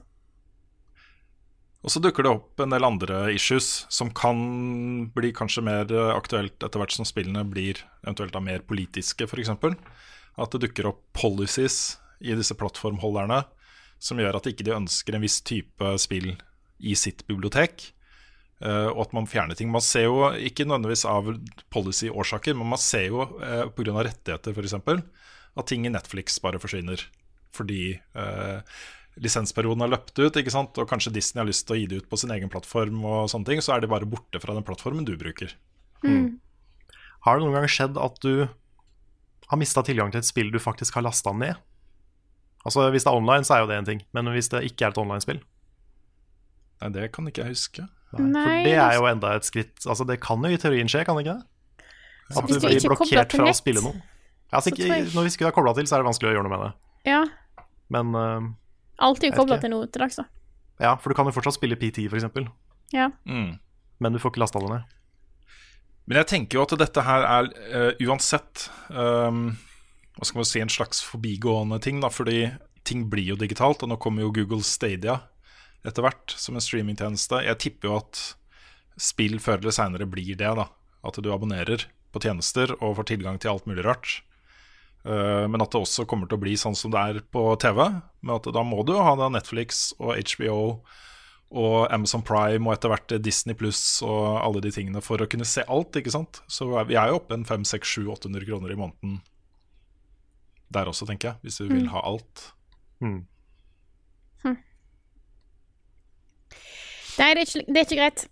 Og 1.81 1.93
så 1.95 2.01
dukker 2.03 2.27
det 2.27 2.33
opp 2.35 2.61
en 2.61 2.75
del 2.75 2.85
andre 2.85 3.23
issues 3.33 3.87
som 3.89 4.11
kan 4.13 4.41
bli 5.15 5.31
kanskje 5.37 5.65
mer 5.65 5.93
eh, 5.95 6.13
aktuelt 6.13 6.61
etter 6.61 6.83
hvert 6.83 6.95
som 6.95 7.09
spillene 7.09 7.45
blir 7.49 7.81
eventuelt 8.03 8.35
da 8.35 8.43
mer 8.45 8.65
politiske, 8.69 9.27
f.eks. 9.27 9.55
At 10.41 10.53
det 10.55 10.63
dukker 10.67 10.91
opp 10.91 11.03
policies 11.17 11.97
i 12.21 12.37
disse 12.37 12.57
plattformholderne 12.59 13.43
som 14.01 14.21
gjør 14.21 14.39
at 14.39 14.49
ikke 14.49 14.65
de 14.67 14.77
ønsker 14.77 15.17
en 15.17 15.25
viss 15.25 15.41
type 15.45 15.95
spill 16.01 16.33
i 16.81 16.95
sitt 16.97 17.27
bibliotek. 17.29 17.93
eh, 18.61 18.89
og 18.93 19.07
at 19.07 19.13
man 19.17 19.29
fjerner 19.29 19.57
ting. 19.57 19.71
Man 19.73 19.85
ser 19.85 20.09
jo 20.09 20.31
ikke 20.37 20.67
nødvendigvis 20.69 21.07
av 21.09 21.29
policy-årsaker, 21.73 22.57
men 22.57 22.73
man 22.75 22.81
ser 22.81 23.07
jo 23.09 23.25
uh, 23.25 23.69
pga. 23.73 23.95
rettigheter 24.05 24.53
f.eks. 24.53 24.75
at 25.57 25.67
ting 25.67 25.87
i 25.87 25.93
Netflix 25.93 26.37
bare 26.45 26.61
forsvinner. 26.61 27.07
Fordi 27.57 27.97
eh, 27.97 28.59
lisensperioden 29.17 29.81
har 29.83 29.91
løpt 29.91 30.19
ut, 30.21 30.37
ikke 30.37 30.53
sant? 30.53 30.77
og 30.79 30.89
kanskje 30.89 31.13
Disney 31.17 31.41
har 31.41 31.49
lyst 31.49 31.67
til 31.67 31.77
å 31.77 31.81
gi 31.81 31.89
det 31.91 32.03
ut 32.03 32.11
på 32.11 32.21
sin 32.21 32.31
egen 32.37 32.53
plattform, 32.53 33.01
og 33.05 33.31
sånne 33.33 33.49
ting, 33.49 33.65
så 33.65 33.75
er 33.75 33.83
de 33.83 33.91
bare 33.91 34.09
borte 34.09 34.39
fra 34.43 34.55
den 34.55 34.67
plattformen 34.67 35.09
du 35.09 35.17
bruker. 35.21 35.57
Har 37.27 37.37
det 37.37 37.45
noen 37.45 37.59
gang 37.59 37.69
skjedd 37.69 37.99
at 38.01 38.21
du 38.23 38.47
har 39.51 39.59
mista 39.59 39.83
tilgang 39.85 40.13
til 40.13 40.23
et 40.23 40.29
spill 40.29 40.53
du 40.53 40.61
faktisk 40.63 40.97
har 40.97 41.05
lasta 41.09 41.35
ned? 41.35 41.59
Altså 42.65 42.91
Hvis 42.93 43.07
det 43.07 43.11
er 43.13 43.17
online, 43.17 43.45
så 43.47 43.57
er 43.57 43.63
jo 43.65 43.71
det 43.71 43.79
en 43.81 43.89
ting, 43.89 44.03
men 44.13 44.29
hvis 44.35 44.51
det 44.53 44.65
ikke 44.69 44.89
er 44.89 44.93
et 44.95 45.01
online-spill 45.01 45.41
Nei, 46.81 46.89
det 46.95 47.11
kan 47.13 47.27
ikke 47.29 47.43
jeg 47.45 47.53
huske. 47.53 47.83
For 48.11 48.25
Nei, 48.25 48.63
det 48.65 48.77
er 48.81 48.95
jo 48.97 49.05
enda 49.09 49.35
et 49.37 49.45
skritt 49.49 49.85
Altså 49.85 50.07
Det 50.09 50.17
kan 50.25 50.41
jo 50.45 50.51
i 50.53 50.61
teorien 50.61 50.89
skje, 50.91 51.05
kan 51.09 51.19
det 51.19 51.27
ikke 51.27 51.39
det? 51.39 51.87
At 52.31 52.47
du 52.47 52.55
blir 52.55 52.77
er 52.77 52.87
blokkert 52.87 53.35
fra 53.35 53.43
fra 53.43 53.51
å 53.51 53.59
spille 53.59 53.83
noe. 53.83 53.99
Altså, 54.55 54.71
ikke, 54.71 54.87
når 55.15 55.27
vi 55.27 55.33
ikke 55.35 55.47
er 55.49 55.55
kobla 55.55 55.73
til, 55.75 55.87
så 55.87 55.97
er 55.97 56.03
det 56.03 56.09
vanskelig 56.09 56.31
å 56.31 56.35
gjøre 56.37 56.47
noe 56.47 56.53
med 56.53 56.63
det. 56.63 56.71
Ja. 57.11 57.21
Men 57.91 58.15
uh, 58.15 58.47
vet 59.19 59.35
kobla 59.35 59.59
til 59.63 59.73
noe 59.73 59.89
til 59.91 60.05
dags, 60.05 60.19
da. 60.19 60.27
ja, 60.83 60.93
for 60.99 61.11
du 61.11 61.19
kan 61.19 61.27
jo 61.27 61.35
fortsatt 61.35 61.59
spille 61.59 61.79
PT, 61.79 62.07
f.eks., 62.11 62.27
Ja. 62.95 63.11
Mm. 63.27 63.59
men 64.03 64.13
du 64.15 64.19
får 64.23 64.33
ikke 64.33 64.43
lasta 64.43 64.63
det 64.63 64.71
ned. 64.73 64.95
Men 66.11 66.19
jeg 66.23 66.31
tenker 66.33 66.59
jo 66.59 66.65
at 66.67 66.75
dette 66.81 67.03
her 67.07 67.27
er 67.27 67.51
uh, 67.71 68.07
uansett 68.07 68.67
um, 68.91 69.53
Hva 70.21 70.29
skal 70.29 70.43
man 70.43 70.49
si, 70.49 70.61
en 70.61 70.73
slags 70.73 70.99
forbigående 71.01 71.79
ting, 71.81 72.03
da, 72.05 72.11
fordi 72.13 72.51
ting 72.85 73.07
blir 73.09 73.33
jo 73.33 73.39
digitalt. 73.41 73.81
Og 73.81 73.89
nå 73.89 73.97
kommer 73.97 74.27
jo 74.27 74.35
Google 74.37 74.61
Stadia 74.67 75.23
etter 75.81 76.05
hvert 76.05 76.35
som 76.37 76.59
en 76.59 76.65
streamingtjeneste. 76.65 77.41
Jeg 77.47 77.61
tipper 77.65 77.89
jo 77.89 77.95
at 78.03 78.21
spill 79.01 79.39
før 79.41 79.63
eller 79.63 79.73
seinere 79.73 80.09
blir 80.11 80.37
det, 80.37 80.51
da. 80.59 80.69
At 81.01 81.17
du 81.17 81.31
abonnerer 81.33 81.87
på 82.13 82.21
tjenester 82.21 82.75
og 82.83 82.99
får 82.99 83.15
tilgang 83.15 83.41
til 83.41 83.55
alt 83.55 83.69
mulig 83.71 83.87
rart. 83.87 84.19
Eh, 85.09 85.47
men 85.49 85.65
at 85.65 85.73
det 85.73 85.81
også 85.81 86.05
kommer 86.05 86.29
til 86.29 86.37
å 86.37 86.43
bli 86.43 86.57
sånn 86.61 86.77
som 86.77 86.93
det 86.93 87.01
er 87.01 87.23
på 87.33 87.47
TV. 87.63 87.81
Med 88.21 88.35
at 88.37 88.51
da 88.53 88.67
må 88.67 88.85
du 88.85 88.99
ha 89.01 89.15
da 89.17 89.31
Netflix 89.33 89.95
og 89.97 90.21
HBO 90.21 90.61
og 91.51 91.79
Amazon 91.91 92.23
Prime 92.23 92.69
og 92.69 92.77
etter 92.77 92.93
hvert 92.93 93.17
Disney 93.25 93.57
Pluss 93.59 93.83
og 94.07 94.37
alle 94.39 94.61
de 94.63 94.71
tingene 94.75 95.01
for 95.03 95.19
å 95.19 95.27
kunne 95.31 95.49
se 95.49 95.65
alt, 95.65 95.97
ikke 95.97 96.13
sant. 96.13 96.45
Så 96.47 96.69
vi 96.87 96.99
er 97.01 97.11
jo 97.11 97.23
oppe 97.23 97.35
en 97.35 97.49
500-800 97.49 98.45
kroner 98.47 98.77
i 98.77 98.79
måneden 98.79 99.19
der 100.73 100.87
også, 100.91 101.07
tenker 101.09 101.29
jeg. 101.33 101.37
Hvis 101.43 101.59
du 101.59 101.65
vil 101.69 101.83
Mm. 101.85 101.89
ha 101.93 102.01
alt. 102.07 102.53
Mm. 103.01 103.27
Nei, 107.21 107.35
det 107.37 107.43
er 107.43 107.47
ikke, 107.47 107.65
det 107.67 107.77
er 107.81 107.87
ikke 107.87 107.99
greit. 108.01 108.23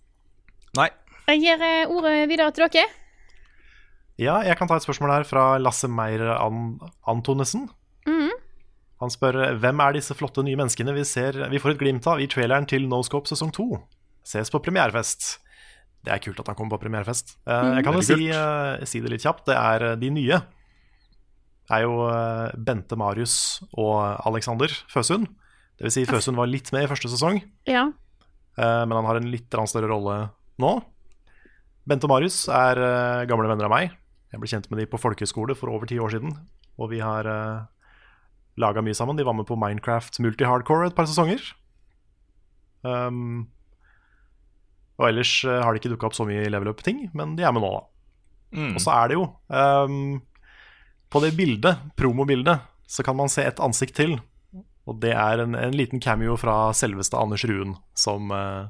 Nei. 0.78 0.89
Jeg 1.28 1.40
gir 1.43 1.65
eh, 1.66 1.90
ordet 1.93 2.15
videre 2.31 2.52
til 2.56 2.69
dere. 2.73 2.86
Ja, 4.19 4.39
jeg 4.47 4.56
kan 4.59 4.66
ta 4.70 4.78
et 4.78 4.86
spørsmål 4.86 5.12
her 5.12 5.27
fra 5.28 5.43
Lasse 5.60 5.89
Meyer 5.93 6.31
An 6.40 6.78
Antonesen. 7.06 7.69
Mm. 8.09 8.32
Han 9.02 9.12
spør 9.15 9.36
hvem 9.60 9.82
er 9.85 9.93
disse 9.98 10.16
flotte 10.19 10.43
nye 10.43 10.56
menneskene 10.59 10.90
vi 10.97 11.05
ser 11.06 11.36
Vi 11.52 11.60
får 11.62 11.77
et 11.77 11.78
glimt 11.85 12.06
av 12.10 12.19
i 12.19 12.27
traileren 12.27 12.66
til 12.66 12.89
Noscope 12.90 13.28
sesong 13.31 13.52
2. 13.55 13.66
Ses 14.27 14.51
på 14.51 14.59
premierefest. 14.65 15.36
Det 16.02 16.15
er 16.15 16.23
kult 16.24 16.40
at 16.40 16.48
han 16.51 16.56
kommer 16.59 16.77
på 16.78 16.86
premierefest. 16.86 17.36
Mm. 17.47 17.74
jeg 17.77 17.85
kan 17.85 17.94
jo 17.98 18.02
si, 18.09 18.19
eh, 18.32 18.85
si 18.89 19.01
det 19.05 19.10
litt 19.12 19.23
kjapt. 19.27 19.44
Det 19.51 19.55
er 19.59 19.85
eh, 19.93 19.97
de 20.01 20.10
nye. 20.16 20.40
Er 21.69 21.85
jo 21.85 22.07
eh, 22.09 22.55
Bente 22.57 22.97
Marius 22.97 23.61
og 23.77 24.01
Alexander 24.27 24.73
Føsund. 24.89 25.28
Det 25.78 25.85
vil 25.86 25.95
si 25.95 26.07
Føsund 26.09 26.39
var 26.39 26.49
litt 26.51 26.70
med 26.73 26.86
i 26.86 26.90
første 26.90 27.11
sesong, 27.12 27.43
Ja. 27.69 27.85
eh, 28.57 28.85
men 28.89 28.97
han 28.97 29.05
har 29.07 29.20
en 29.20 29.31
litt 29.31 29.53
større 29.53 29.90
rolle 29.90 30.31
nå. 30.59 30.73
Bente 31.89 32.09
og 32.09 32.11
Marius 32.11 32.49
er 32.49 32.81
eh, 32.81 33.27
gamle 33.28 33.49
venner 33.49 33.69
av 33.69 33.74
meg. 33.74 33.93
Jeg 34.32 34.40
ble 34.40 34.49
kjent 34.49 34.70
med 34.70 34.81
de 34.81 34.86
på 34.86 35.01
folkehøyskole 35.01 35.55
for 35.57 35.70
over 35.73 35.86
ti 35.89 35.99
år 35.99 36.11
siden. 36.12 36.35
Og 36.78 36.90
vi 36.90 36.99
har 37.01 37.24
uh, 37.24 37.65
laga 38.61 38.82
mye 38.85 38.95
sammen. 38.95 39.16
De 39.16 39.24
var 39.24 39.32
med 39.35 39.47
på 39.49 39.57
Minecraft 39.57 40.20
Multi-Hardcore 40.20 40.90
et 40.90 40.95
par 40.95 41.09
sesonger. 41.09 41.40
Um, 42.85 43.49
og 45.01 45.09
ellers 45.09 45.32
har 45.49 45.73
de 45.73 45.81
ikke 45.81 45.90
dukka 45.95 46.11
opp 46.11 46.19
så 46.19 46.27
mye 46.28 46.45
i 46.45 46.51
level 46.53 46.69
up-ting, 46.74 47.07
men 47.16 47.36
de 47.39 47.47
er 47.47 47.55
med 47.57 47.65
nå, 47.65 47.73
da. 47.73 47.82
Mm. 48.59 48.74
Og 48.77 48.85
så 48.85 48.93
er 48.95 49.09
det 49.09 49.16
jo 49.16 49.24
um, 49.49 50.20
På 51.10 51.20
det 51.24 51.32
bildet, 51.39 51.78
promobildet, 51.97 52.60
så 52.89 53.02
kan 53.05 53.16
man 53.16 53.28
se 53.32 53.43
et 53.48 53.60
ansikt 53.64 53.97
til. 53.97 54.18
Og 54.89 54.98
det 55.01 55.12
er 55.12 55.43
en, 55.44 55.55
en 55.56 55.74
liten 55.76 56.01
cameo 56.01 56.36
fra 56.40 56.70
selveste 56.76 57.16
Anders 57.20 57.44
Ruen, 57.48 57.74
som, 57.97 58.30
eh, 58.32 58.68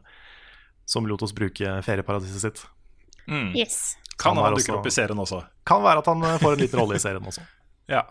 som 0.86 1.06
lot 1.06 1.22
oss 1.22 1.34
bruke 1.34 1.76
ferieparadiset 1.86 2.42
sitt. 2.42 2.62
Mm. 3.28 3.52
Yes. 3.56 3.96
Kan 4.18 4.34
Han 4.36 4.44
han 4.48 4.54
dukke 4.56 4.64
også- 4.72 4.78
opp 4.80 4.86
i 4.86 4.90
serien 4.94 5.18
også. 5.22 5.42
Kan 5.66 5.82
være 5.84 5.98
at 6.02 6.06
han 6.10 6.22
eh, 6.26 6.38
får 6.42 6.52
en 6.56 6.62
liten 6.64 6.80
rolle 6.80 6.96
i 6.98 7.02
serien 7.02 7.22
også. 7.26 7.44
Ja. 7.88 8.02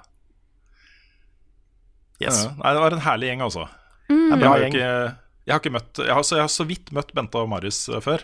Yes. 2.22 2.40
Ja, 2.48 2.54
Nei, 2.58 2.72
det 2.74 2.82
var 2.82 2.96
en 2.96 3.04
herlig 3.06 3.28
gjeng, 3.30 3.44
altså. 3.46 3.68
Mm. 4.10 4.24
Jeg 4.32 4.48
har, 4.50 4.64
ikke, 4.66 4.80
jeg, 4.88 5.52
har 5.54 5.60
ikke 5.62 5.74
møtt, 5.76 6.00
jeg, 6.02 6.14
har, 6.18 6.24
så 6.26 6.40
jeg 6.40 6.46
har 6.48 6.54
så 6.54 6.66
vidt 6.66 6.90
møtt 6.96 7.12
Bente 7.14 7.38
og 7.44 7.50
Marius 7.52 7.84
eh, 7.92 8.00
før. 8.02 8.24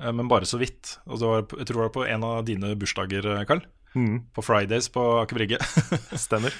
Eh, 0.00 0.12
Men 0.14 0.30
bare 0.30 0.48
så 0.48 0.56
vidt. 0.60 0.94
Og 1.04 1.18
det 1.20 1.28
var, 1.28 1.44
jeg 1.58 1.66
tror 1.68 1.80
det 1.82 1.84
var 1.84 1.94
på 1.98 2.06
en 2.08 2.24
av 2.30 2.44
dine 2.48 2.72
bursdager, 2.80 3.28
Karl. 3.50 3.60
Mm. 3.94 4.24
På 4.34 4.42
Fridays 4.42 4.88
på 4.92 5.02
Aker 5.22 5.38
Brygge. 5.38 5.60
Stemmer. 6.26 6.54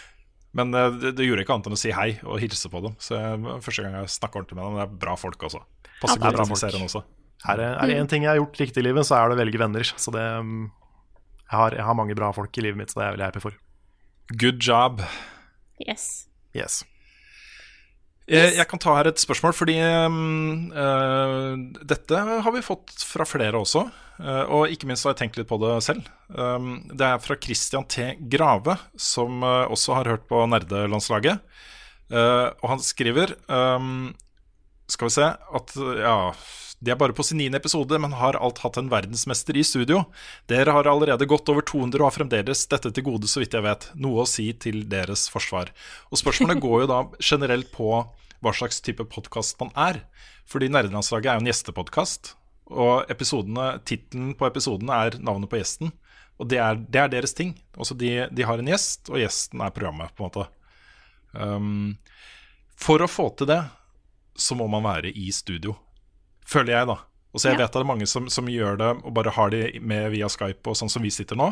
Men 0.54 0.74
eh, 0.74 0.90
det, 1.02 1.14
det 1.18 1.26
gjorde 1.26 1.44
ikke 1.44 1.56
annet 1.56 1.70
enn 1.70 1.76
å 1.76 1.80
si 1.80 1.92
hei 1.94 2.08
og 2.22 2.38
hilse 2.42 2.70
på 2.70 2.82
dem. 2.84 2.94
Så 3.02 3.18
jeg, 3.18 3.58
første 3.64 3.84
gang 3.84 3.98
jeg 3.98 4.14
snakka 4.14 4.40
ordentlig 4.40 4.58
med 4.60 4.66
dem. 4.68 4.78
Det 4.78 4.86
er 4.86 4.96
bra 5.06 5.18
folk, 5.18 5.46
også. 5.50 5.64
Passer 6.00 6.20
Ja, 6.20 6.30
er 6.30 6.38
godt 6.38 6.48
inn 6.48 6.56
i 6.56 6.62
serien 6.62 6.86
også. 6.86 7.04
Er 7.44 7.60
det, 7.60 7.66
er 7.68 7.90
det 7.90 7.98
én 8.00 8.08
ting 8.08 8.24
jeg 8.24 8.30
har 8.30 8.40
gjort 8.40 8.60
riktig 8.62 8.80
i 8.80 8.86
livet, 8.86 9.04
så 9.04 9.18
er 9.18 9.28
det 9.28 9.36
å 9.36 9.42
velge 9.42 9.60
venner. 9.60 9.84
Så 10.00 10.14
det 10.14 10.24
um, 10.40 10.70
jeg, 11.44 11.56
har, 11.58 11.76
jeg 11.76 11.84
har 11.84 11.98
mange 11.98 12.16
bra 12.16 12.30
folk 12.32 12.56
i 12.56 12.64
livet 12.64 12.80
mitt, 12.80 12.94
så 12.94 13.00
det 13.00 13.04
er 13.04 13.10
jeg 13.10 13.16
veldig 13.18 13.28
happy 13.28 13.42
for. 13.44 13.58
Good 14.40 14.62
job. 14.64 15.02
Yes. 15.82 16.26
Yes. 16.56 16.82
Eh, 18.24 18.56
Jeg 18.56 18.64
kan 18.70 18.80
ta 18.80 18.94
her 18.96 19.10
et 19.10 19.20
spørsmål, 19.20 19.52
fordi 19.52 19.76
um, 20.08 20.70
uh, 20.72 21.52
dette 21.84 22.16
har 22.16 22.54
vi 22.54 22.64
fått 22.64 23.04
fra 23.04 23.26
flere 23.28 23.60
også. 23.60 23.84
Uh, 24.16 24.44
og 24.48 24.72
ikke 24.72 24.88
minst 24.88 25.04
har 25.04 25.12
jeg 25.12 25.24
tenkt 25.24 25.36
litt 25.40 25.50
på 25.50 25.58
det 25.60 25.74
selv. 25.84 26.06
Um, 26.32 26.86
det 26.88 27.04
er 27.04 27.20
fra 27.20 27.36
Christian 27.36 27.84
T. 27.84 28.14
Grave, 28.32 28.78
som 28.96 29.44
uh, 29.44 29.66
også 29.68 29.98
har 29.98 30.08
hørt 30.14 30.28
på 30.30 30.44
nerdelandslaget. 30.48 31.42
Og 32.14 32.66
han 32.68 32.82
skriver 32.84 33.30
um, 33.48 34.12
Skal 34.92 35.08
vi 35.08 35.14
se 35.14 35.24
at 35.24 35.70
ja, 35.98 36.16
de 36.84 36.92
er 36.92 36.98
bare 37.00 37.14
på 37.16 37.24
sin 37.26 37.40
niende 37.40 37.58
episode, 37.60 37.98
men 38.00 38.16
har 38.18 38.36
alt 38.36 38.60
hatt 38.64 38.76
en 38.80 38.90
verdensmester 38.92 39.56
i 39.56 39.64
studio. 39.64 40.02
Dere 40.50 40.74
har 40.76 40.88
allerede 40.90 41.28
gått 41.30 41.48
over 41.48 41.64
200 41.64 42.02
og 42.02 42.08
har 42.10 42.16
fremdeles 42.18 42.66
dette 42.70 42.92
til 42.92 43.06
gode, 43.06 43.30
så 43.30 43.40
vidt 43.40 43.56
jeg 43.56 43.64
vet. 43.64 43.88
Noe 43.96 44.24
å 44.24 44.28
si 44.28 44.50
til 44.60 44.82
deres 44.90 45.26
forsvar. 45.32 45.72
Og 46.12 46.20
spørsmålet 46.20 46.60
går 46.62 46.84
jo 46.84 46.90
da 46.92 47.00
generelt 47.18 47.72
på 47.72 47.90
hva 48.44 48.52
slags 48.52 48.82
type 48.84 49.06
podkast 49.08 49.60
man 49.62 49.72
er. 49.80 50.02
Fordi 50.50 50.68
Nerdelandslaget 50.68 51.30
er 51.30 51.38
jo 51.38 51.44
en 51.44 51.48
gjestepodkast, 51.48 52.34
og 52.74 53.08
tittelen 53.88 54.34
på 54.36 54.48
episodene 54.48 54.98
er 55.06 55.16
navnet 55.24 55.50
på 55.52 55.60
gjesten. 55.60 55.92
Og 56.40 56.50
det 56.50 56.58
er, 56.60 56.76
det 56.76 57.00
er 57.00 57.12
deres 57.12 57.36
ting. 57.36 57.54
Altså 57.78 57.96
de, 57.96 58.26
de 58.28 58.46
har 58.46 58.60
en 58.60 58.68
gjest, 58.68 59.08
og 59.12 59.20
gjesten 59.22 59.62
er 59.62 59.72
programmet, 59.72 60.12
på 60.16 60.24
en 60.24 60.30
måte. 60.30 60.46
Um, 61.32 61.96
for 62.76 63.02
å 63.02 63.10
få 63.10 63.30
til 63.38 63.48
det, 63.50 63.62
så 64.34 64.56
må 64.58 64.66
man 64.70 64.84
være 64.84 65.12
i 65.14 65.30
studio. 65.32 65.76
Føler 66.44 66.74
jeg, 66.76 66.86
da. 66.90 66.98
Og 67.34 67.40
så 67.40 67.50
jeg 67.50 67.58
Ja. 67.58 67.64
vet 67.64 67.72
at 67.72 67.76
det 67.78 67.82
er 67.82 67.90
mange 67.90 68.06
som, 68.06 68.28
som 68.30 68.46
gjør 68.46 68.78
det 68.78 68.90
og 69.02 69.14
bare 69.16 69.32
har 69.34 69.50
de 69.50 69.80
med 69.80 70.10
via 70.14 70.28
Skype 70.30 70.70
og 70.70 70.76
sånn 70.78 70.90
som 70.92 71.02
vi 71.02 71.10
sitter 71.10 71.36
nå. 71.36 71.50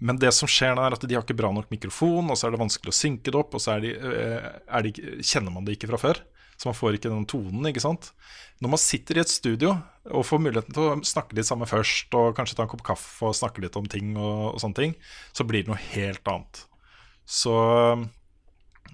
Men 0.00 0.18
det 0.20 0.32
som 0.36 0.48
skjer 0.48 0.76
da 0.76 0.86
er 0.86 0.94
at 0.94 1.06
de 1.06 1.14
har 1.16 1.24
ikke 1.24 1.36
bra 1.38 1.50
nok 1.52 1.70
mikrofon, 1.72 2.28
og 2.30 2.36
så 2.38 2.46
er 2.46 2.54
det 2.54 2.60
vanskelig 2.60 2.92
å 2.92 2.98
synke 3.00 3.32
det 3.32 3.40
opp, 3.40 3.56
og 3.56 3.60
så 3.60 3.74
er 3.76 3.80
de, 3.80 3.94
eh, 3.96 4.82
de, 4.86 4.92
kjenner 5.24 5.50
man 5.50 5.64
det 5.66 5.78
ikke 5.78 5.90
fra 5.90 5.98
før. 5.98 6.20
Så 6.60 6.68
man 6.68 6.76
får 6.76 6.98
ikke 6.98 7.10
den 7.10 7.24
tonen, 7.26 7.66
ikke 7.66 7.80
sant. 7.80 8.10
Når 8.60 8.68
man 8.74 8.78
sitter 8.78 9.16
i 9.16 9.22
et 9.24 9.32
studio 9.32 9.72
og 10.12 10.26
får 10.28 10.42
muligheten 10.44 10.76
til 10.76 10.82
å 10.90 10.98
snakke 11.00 11.34
litt 11.34 11.48
sammen 11.48 11.66
først, 11.66 12.12
og 12.14 12.36
kanskje 12.36 12.58
ta 12.58 12.66
en 12.66 12.68
kopp 12.68 12.84
kaffe 12.84 13.30
og 13.30 13.34
snakke 13.34 13.64
litt 13.64 13.76
om 13.80 13.88
ting 13.88 14.12
og, 14.16 14.54
og 14.54 14.60
sånne 14.60 14.76
ting, 14.76 14.94
så 15.32 15.46
blir 15.48 15.64
det 15.64 15.72
noe 15.72 15.80
helt 15.96 16.28
annet. 16.28 16.66
Så 17.24 17.56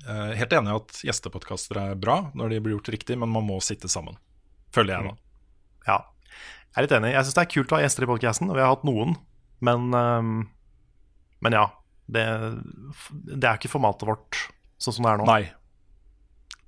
eh, 0.06 0.32
helt 0.38 0.55
enig 0.55 0.70
i 0.70 0.78
at 0.78 1.02
gjestepodkaster 1.10 1.82
er 1.82 1.98
bra 1.98 2.30
når 2.38 2.55
de 2.55 2.62
blir 2.62 2.76
gjort 2.78 2.93
riktig, 2.94 3.18
men 3.18 3.32
man 3.34 3.47
må 3.47 3.59
sitte 3.64 3.90
sammen. 3.90 4.16
Føler 4.76 4.96
jeg, 4.96 5.08
da. 5.08 5.16
Ja. 5.88 5.98
Jeg 6.76 6.82
er 6.82 6.86
litt 6.86 6.96
enig. 6.98 7.14
Jeg 7.14 7.26
syns 7.26 7.38
det 7.38 7.44
er 7.46 7.52
kult 7.54 7.72
å 7.72 7.78
ha 7.78 7.84
gjester 7.84 8.04
i 8.04 8.10
podkasten, 8.10 8.50
og 8.52 8.58
vi 8.58 8.64
har 8.64 8.74
hatt 8.74 8.84
noen. 8.84 9.16
Men, 9.64 9.88
øhm, 9.96 10.34
men 11.44 11.56
ja. 11.56 11.70
Det, 12.06 12.22
det 13.10 13.48
er 13.48 13.56
ikke 13.58 13.72
formatet 13.72 14.06
vårt 14.06 14.38
sånn 14.78 14.94
som 14.94 15.06
det 15.06 15.14
er 15.14 15.22
nå. 15.22 15.24
Nei. 15.26 15.46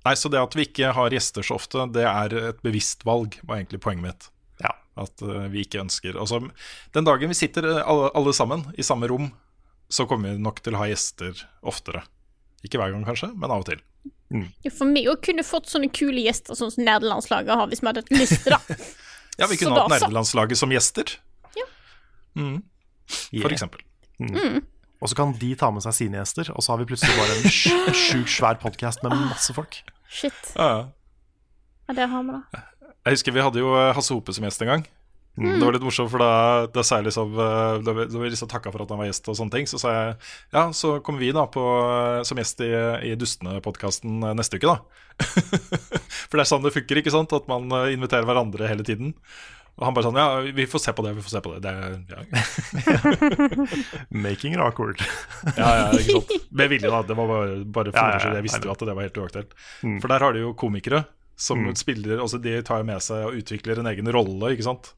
Nei, 0.07 0.15
så 0.19 0.31
det 0.31 0.41
at 0.41 0.55
vi 0.55 0.65
ikke 0.67 0.91
har 0.95 1.13
gjester 1.13 1.45
så 1.45 1.55
ofte, 1.59 1.85
det 1.95 2.05
er 2.07 2.35
et 2.39 2.59
bevisst 2.65 3.05
valg, 3.07 3.37
var 3.43 3.59
egentlig 3.59 3.81
poenget 3.83 4.05
mitt. 4.05 4.27
Ja. 4.63 4.73
At 4.99 5.23
eh, 5.23 5.47
vi 5.53 5.63
ikke 5.63 5.83
ønsker 5.83 6.17
Altså, 6.19 6.41
den 6.95 7.07
dagen 7.07 7.31
vi 7.31 7.37
sitter 7.37 7.67
eh, 7.69 7.81
alle, 7.83 8.09
alle 8.17 8.33
sammen 8.35 8.65
i 8.79 8.85
samme 8.85 9.07
rom, 9.11 9.29
så 9.89 10.05
kommer 10.09 10.33
vi 10.33 10.43
nok 10.43 10.59
til 10.65 10.75
å 10.75 10.81
ha 10.83 10.89
gjester 10.89 11.45
oftere. 11.67 12.03
Ikke 12.65 12.81
hver 12.81 12.91
gang, 12.95 13.05
kanskje, 13.07 13.31
men 13.35 13.51
av 13.51 13.63
og 13.63 13.69
til. 13.71 13.83
Ja, 14.29 14.69
For 14.71 14.85
meg 14.85 15.07
òg 15.09 15.21
kunne 15.25 15.41
fått 15.47 15.71
sånne 15.71 15.87
kule 15.89 16.21
gjester 16.21 16.53
sånn 16.57 16.69
som 16.73 16.83
nerdelandslaget 16.85 17.49
har, 17.57 17.67
hvis 17.71 17.81
vi 17.81 17.87
hadde 17.89 18.03
hatt 18.03 18.11
lyst 18.13 18.43
til 18.45 18.53
det. 18.55 18.77
Ja, 19.39 19.47
vi 19.47 19.55
kunne 19.55 19.71
da 19.77 19.85
hatt 19.87 19.93
så. 19.95 20.03
nerdelandslaget 20.03 20.59
som 20.59 20.69
gjester. 20.75 21.13
Ja. 21.55 21.63
Mm. 22.35 22.57
Yeah. 23.31 23.41
For 23.45 23.53
eksempel. 23.55 23.81
Mm. 24.19 24.59
Og 24.99 25.07
så 25.07 25.15
kan 25.15 25.31
de 25.39 25.53
ta 25.55 25.69
med 25.71 25.81
seg 25.85 25.95
sine 25.95 26.19
gjester, 26.19 26.49
og 26.51 26.59
så 26.65 26.73
har 26.73 26.81
vi 26.81 26.89
plutselig 26.89 27.15
bare 27.15 27.37
en 27.37 27.47
sj- 27.47 27.93
sjukt 27.95 28.33
svær 28.33 28.59
podkast 28.59 28.99
med 29.05 29.15
masse 29.29 29.55
folk. 29.55 29.77
Shit. 30.11 30.35
Ja. 30.59 30.89
Ja, 31.87 31.95
der 32.01 32.11
har 32.11 32.25
vi 32.27 32.35
da. 32.35 32.63
Jeg 33.07 33.15
husker 33.15 33.31
vi 33.37 33.41
hadde 33.47 33.63
jo 33.63 33.71
eh, 33.79 33.93
Hasse 33.95 34.11
Hope 34.13 34.35
som 34.35 34.43
gjest 34.43 34.61
en 34.65 34.73
gang. 34.73 34.83
Mm. 35.39 35.53
Det 35.55 35.65
var 35.65 35.75
litt 35.77 35.83
morsomt, 35.87 36.09
for 36.11 36.19
da, 36.19 36.31
da 36.75 36.83
sa 36.83 36.97
jeg 36.99 37.05
liksom 37.07 37.29
eh, 37.39 37.75
Da 37.85 37.93
vi, 37.95 38.05
da 38.11 38.19
vi 38.19 38.31
liksom 38.33 38.49
takka 38.51 38.73
for 38.73 38.83
at 38.83 38.89
han 38.91 38.99
var 38.99 39.07
gjest 39.07 39.29
og 39.31 39.37
sånne 39.39 39.53
ting, 39.55 39.69
så 39.71 39.79
sa 39.79 39.93
jeg 39.95 40.09
ja, 40.51 40.65
så 40.75 40.97
kommer 41.05 41.23
vi 41.23 41.29
da 41.35 41.45
på, 41.47 41.63
eh, 41.63 42.23
som 42.27 42.41
gjest 42.41 42.59
i, 42.65 42.71
i 43.07 43.13
Dustene-podkasten 43.15 44.19
neste 44.35 44.59
uke, 44.59 44.67
da. 44.73 44.81
for 46.27 46.35
det 46.35 46.43
er 46.43 46.49
sånn 46.51 46.65
det 46.67 46.73
funker, 46.75 46.99
ikke 46.99 47.13
sant? 47.15 47.31
At 47.39 47.47
man 47.47 47.71
eh, 47.71 47.93
inviterer 47.95 48.27
hverandre 48.27 48.67
hele 48.67 48.83
tiden. 48.83 49.15
Og 49.79 49.85
han 49.87 49.95
bare 49.95 50.09
sånn 50.09 50.17
Ja, 50.19 50.27
vi 50.51 50.65
får 50.67 50.81
se 50.83 50.91
på 50.97 51.05
det, 51.05 51.13
vi 51.15 51.23
får 51.23 51.37
se 51.37 51.41
på 51.45 51.53
det. 51.55 51.61
det 51.63 51.71
er, 51.71 51.93
ja. 52.11 52.19
Making 54.09 54.53
it 54.53 54.59
awkward. 54.59 54.99
ja, 55.55 55.69
ja, 55.77 55.85
ikke 55.95 56.17
sant. 56.19 56.33
Med 56.51 56.69
vilje, 56.73 56.89
da. 56.91 56.99
Det 57.07 57.15
var 57.17 57.27
bare, 57.31 57.55
bare 57.63 57.93
for 57.93 57.99
Ja, 58.01 58.19
ja, 58.19 58.33
Jeg 58.39 58.45
visste 58.49 58.61
jo 58.67 58.73
at 58.73 58.83
det 58.83 58.95
var 58.97 59.07
helt 59.07 59.21
uaktuelt. 59.23 59.55
Mm. 59.85 59.97
For 60.03 60.11
der 60.11 60.25
har 60.25 60.35
du 60.35 60.41
jo 60.43 60.53
komikere 60.59 61.05
som 61.39 61.61
Mm. 61.63 61.75
spiller 61.79 62.19
altså 62.19 62.35
De 62.43 62.57
tar 62.67 62.83
med 62.83 62.99
seg 62.99 63.29
og 63.29 63.37
utvikler 63.39 63.79
en 63.79 63.87
egen 63.93 64.09
rolle, 64.11 64.49
ikke 64.51 64.65
sant. 64.67 64.91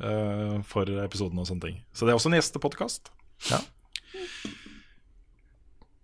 Eh, 0.00 0.56
for 0.64 0.88
episoden 1.02 1.40
og 1.40 1.48
sånne 1.48 1.66
ting. 1.66 1.76
Så 1.92 2.06
det 2.06 2.14
er 2.14 2.18
også 2.20 2.30
en 2.30 2.38
gjestepodkast. 2.38 3.12
Ja. 3.50 3.60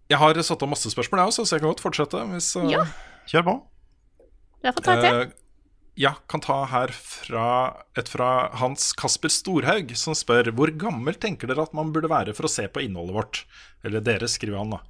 Jeg 0.06 0.20
har 0.20 0.38
satt 0.44 0.62
opp 0.62 0.70
masse 0.70 0.92
spørsmål, 0.92 1.22
jeg 1.22 1.32
også, 1.32 1.46
så 1.48 1.56
jeg 1.56 1.64
kan 1.64 1.72
godt 1.72 1.82
fortsette. 1.82 2.20
Hvis, 2.34 2.52
uh, 2.60 2.68
Ja. 2.70 2.84
Kjør 3.26 3.46
på. 3.48 3.56
Derfor 4.62 4.84
tar 4.84 5.00
jeg 5.00 5.02
til. 5.02 5.20
Eh, 5.22 5.42
ja, 5.96 6.12
kan 6.28 6.42
ta 6.44 6.58
her 6.68 6.92
fra 6.92 7.46
et 7.96 8.08
fra 8.12 8.50
Hans 8.60 8.92
Kasper 8.92 9.32
Storhaug, 9.32 9.96
som 9.96 10.14
spør 10.14 10.52
hvor 10.52 10.70
gammel 10.76 11.16
tenker 11.16 11.48
dere 11.48 11.64
at 11.64 11.72
man 11.74 11.90
burde 11.94 12.12
være 12.12 12.34
for 12.36 12.46
å 12.46 12.52
se 12.52 12.68
på 12.68 12.84
innholdet 12.84 13.16
vårt? 13.16 13.44
Eller 13.82 14.04
dere, 14.04 14.28
skriver 14.28 14.60
han 14.60 14.76
da. 14.76 14.82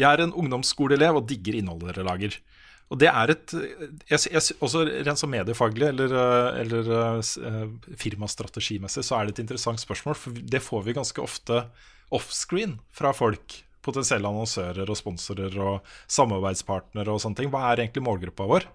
Jeg 0.00 0.08
er 0.08 0.24
en 0.24 0.32
ungdomsskoleelev 0.32 1.20
og 1.20 1.28
digger 1.28 1.60
innholdet 1.60 1.92
dere 1.92 2.08
lager. 2.08 2.38
Og 2.86 3.00
det 3.02 3.08
er 3.10 3.32
et 3.32 3.54
jeg, 3.56 4.20
jeg, 4.30 4.42
Også 4.62 4.84
rent 4.86 5.18
som 5.18 5.32
mediefaglig 5.32 5.88
eller, 5.88 6.12
eh, 6.14 6.60
eller 6.62 6.90
uh, 6.94 7.94
firmastrategimessig 7.98 9.02
så 9.06 9.18
er 9.18 9.26
det 9.26 9.36
et 9.36 9.44
interessant 9.46 9.82
spørsmål, 9.82 10.18
for 10.18 10.36
det 10.54 10.62
får 10.62 10.84
vi 10.86 10.94
ganske 10.96 11.22
ofte 11.22 11.64
offscreen 12.14 12.76
fra 12.94 13.10
folk. 13.16 13.62
Potensielle 13.86 14.30
annonsører 14.30 14.86
og 14.86 14.98
sponsorer 14.98 15.54
og 15.62 15.96
samarbeidspartnere 16.10 17.10
og 17.10 17.22
sånne 17.22 17.42
ting. 17.42 17.50
Hva 17.50 17.68
er 17.70 17.84
egentlig 17.84 18.06
målgruppa 18.06 18.46
vår? 18.50 18.68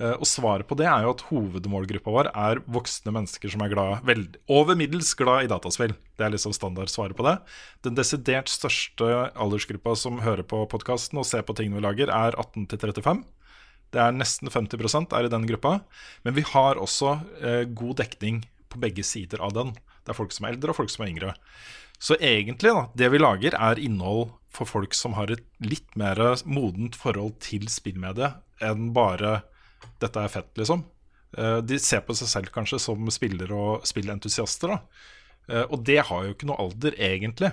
Eh, 0.00 0.14
Og 0.16 0.24
svaret 0.28 0.66
på 0.68 0.76
det 0.78 0.86
er 0.88 1.04
jo 1.04 1.12
at 1.12 1.24
hovedmålgruppa 1.28 2.14
vår 2.14 2.30
er 2.32 2.62
voksne 2.64 3.12
mennesker 3.12 3.52
som 3.52 3.64
er 3.64 3.72
glad, 3.74 4.04
vel, 4.08 4.24
over 4.48 4.78
middels 4.78 5.12
glad 5.18 5.44
i 5.44 5.50
dataspill. 5.52 5.92
Det 6.16 6.24
er 6.24 6.32
liksom 6.32 6.54
standardsvaret 6.56 7.16
på 7.18 7.26
det. 7.26 7.36
Den 7.84 7.98
desidert 7.98 8.48
største 8.48 9.10
aldersgruppa 9.36 9.94
som 9.98 10.22
hører 10.24 10.46
på 10.48 10.64
podkasten 10.72 11.20
og 11.20 11.28
ser 11.28 11.44
på 11.44 11.56
tingene 11.58 11.80
vi 11.80 11.84
lager, 11.84 12.08
er 12.08 12.38
18 12.38 12.66
til 12.72 12.78
35. 12.78 13.24
Det 13.92 14.00
er 14.00 14.16
nesten 14.16 14.48
50% 14.48 15.12
er 15.12 15.28
i 15.28 15.32
den 15.32 15.46
gruppa. 15.50 15.80
Men 16.24 16.34
vi 16.38 16.46
har 16.54 16.80
også 16.80 17.18
eh, 17.44 17.64
god 17.68 18.00
dekning 18.00 18.46
på 18.72 18.80
begge 18.80 19.04
sider 19.04 19.42
av 19.44 19.52
den. 19.52 19.74
Det 20.02 20.14
er 20.14 20.16
folk 20.16 20.32
som 20.32 20.46
er 20.48 20.56
eldre 20.56 20.72
og 20.72 20.80
folk 20.80 20.90
som 20.90 21.04
er 21.04 21.12
yngre. 21.12 21.34
Så 22.02 22.16
egentlig, 22.16 22.72
da, 22.72 22.88
det 22.96 23.12
vi 23.12 23.20
lager, 23.20 23.54
er 23.54 23.78
innhold 23.78 24.32
for 24.52 24.68
folk 24.68 24.96
som 24.96 25.14
har 25.20 25.30
et 25.30 25.44
litt 25.60 25.92
mer 25.96 26.18
modent 26.48 26.96
forhold 26.98 27.36
til 27.44 27.68
spillmediet 27.70 28.40
enn 28.64 28.90
bare 28.96 29.42
'dette 30.00 30.16
er 30.20 30.28
fett', 30.28 30.54
liksom. 30.58 30.84
Eh, 31.38 31.60
De 31.60 31.78
ser 31.78 32.00
på 32.00 32.14
seg 32.14 32.28
selv 32.28 32.50
kanskje 32.52 32.78
som 32.80 33.10
spillere 33.10 33.52
og 33.54 33.86
spillentusiaster, 33.86 34.68
da. 34.68 34.80
Eh, 35.48 35.66
Og 35.70 35.84
det 35.84 35.98
har 36.06 36.24
jo 36.24 36.34
ikke 36.34 36.46
noe 36.46 36.58
alder, 36.58 36.92
egentlig. 36.98 37.52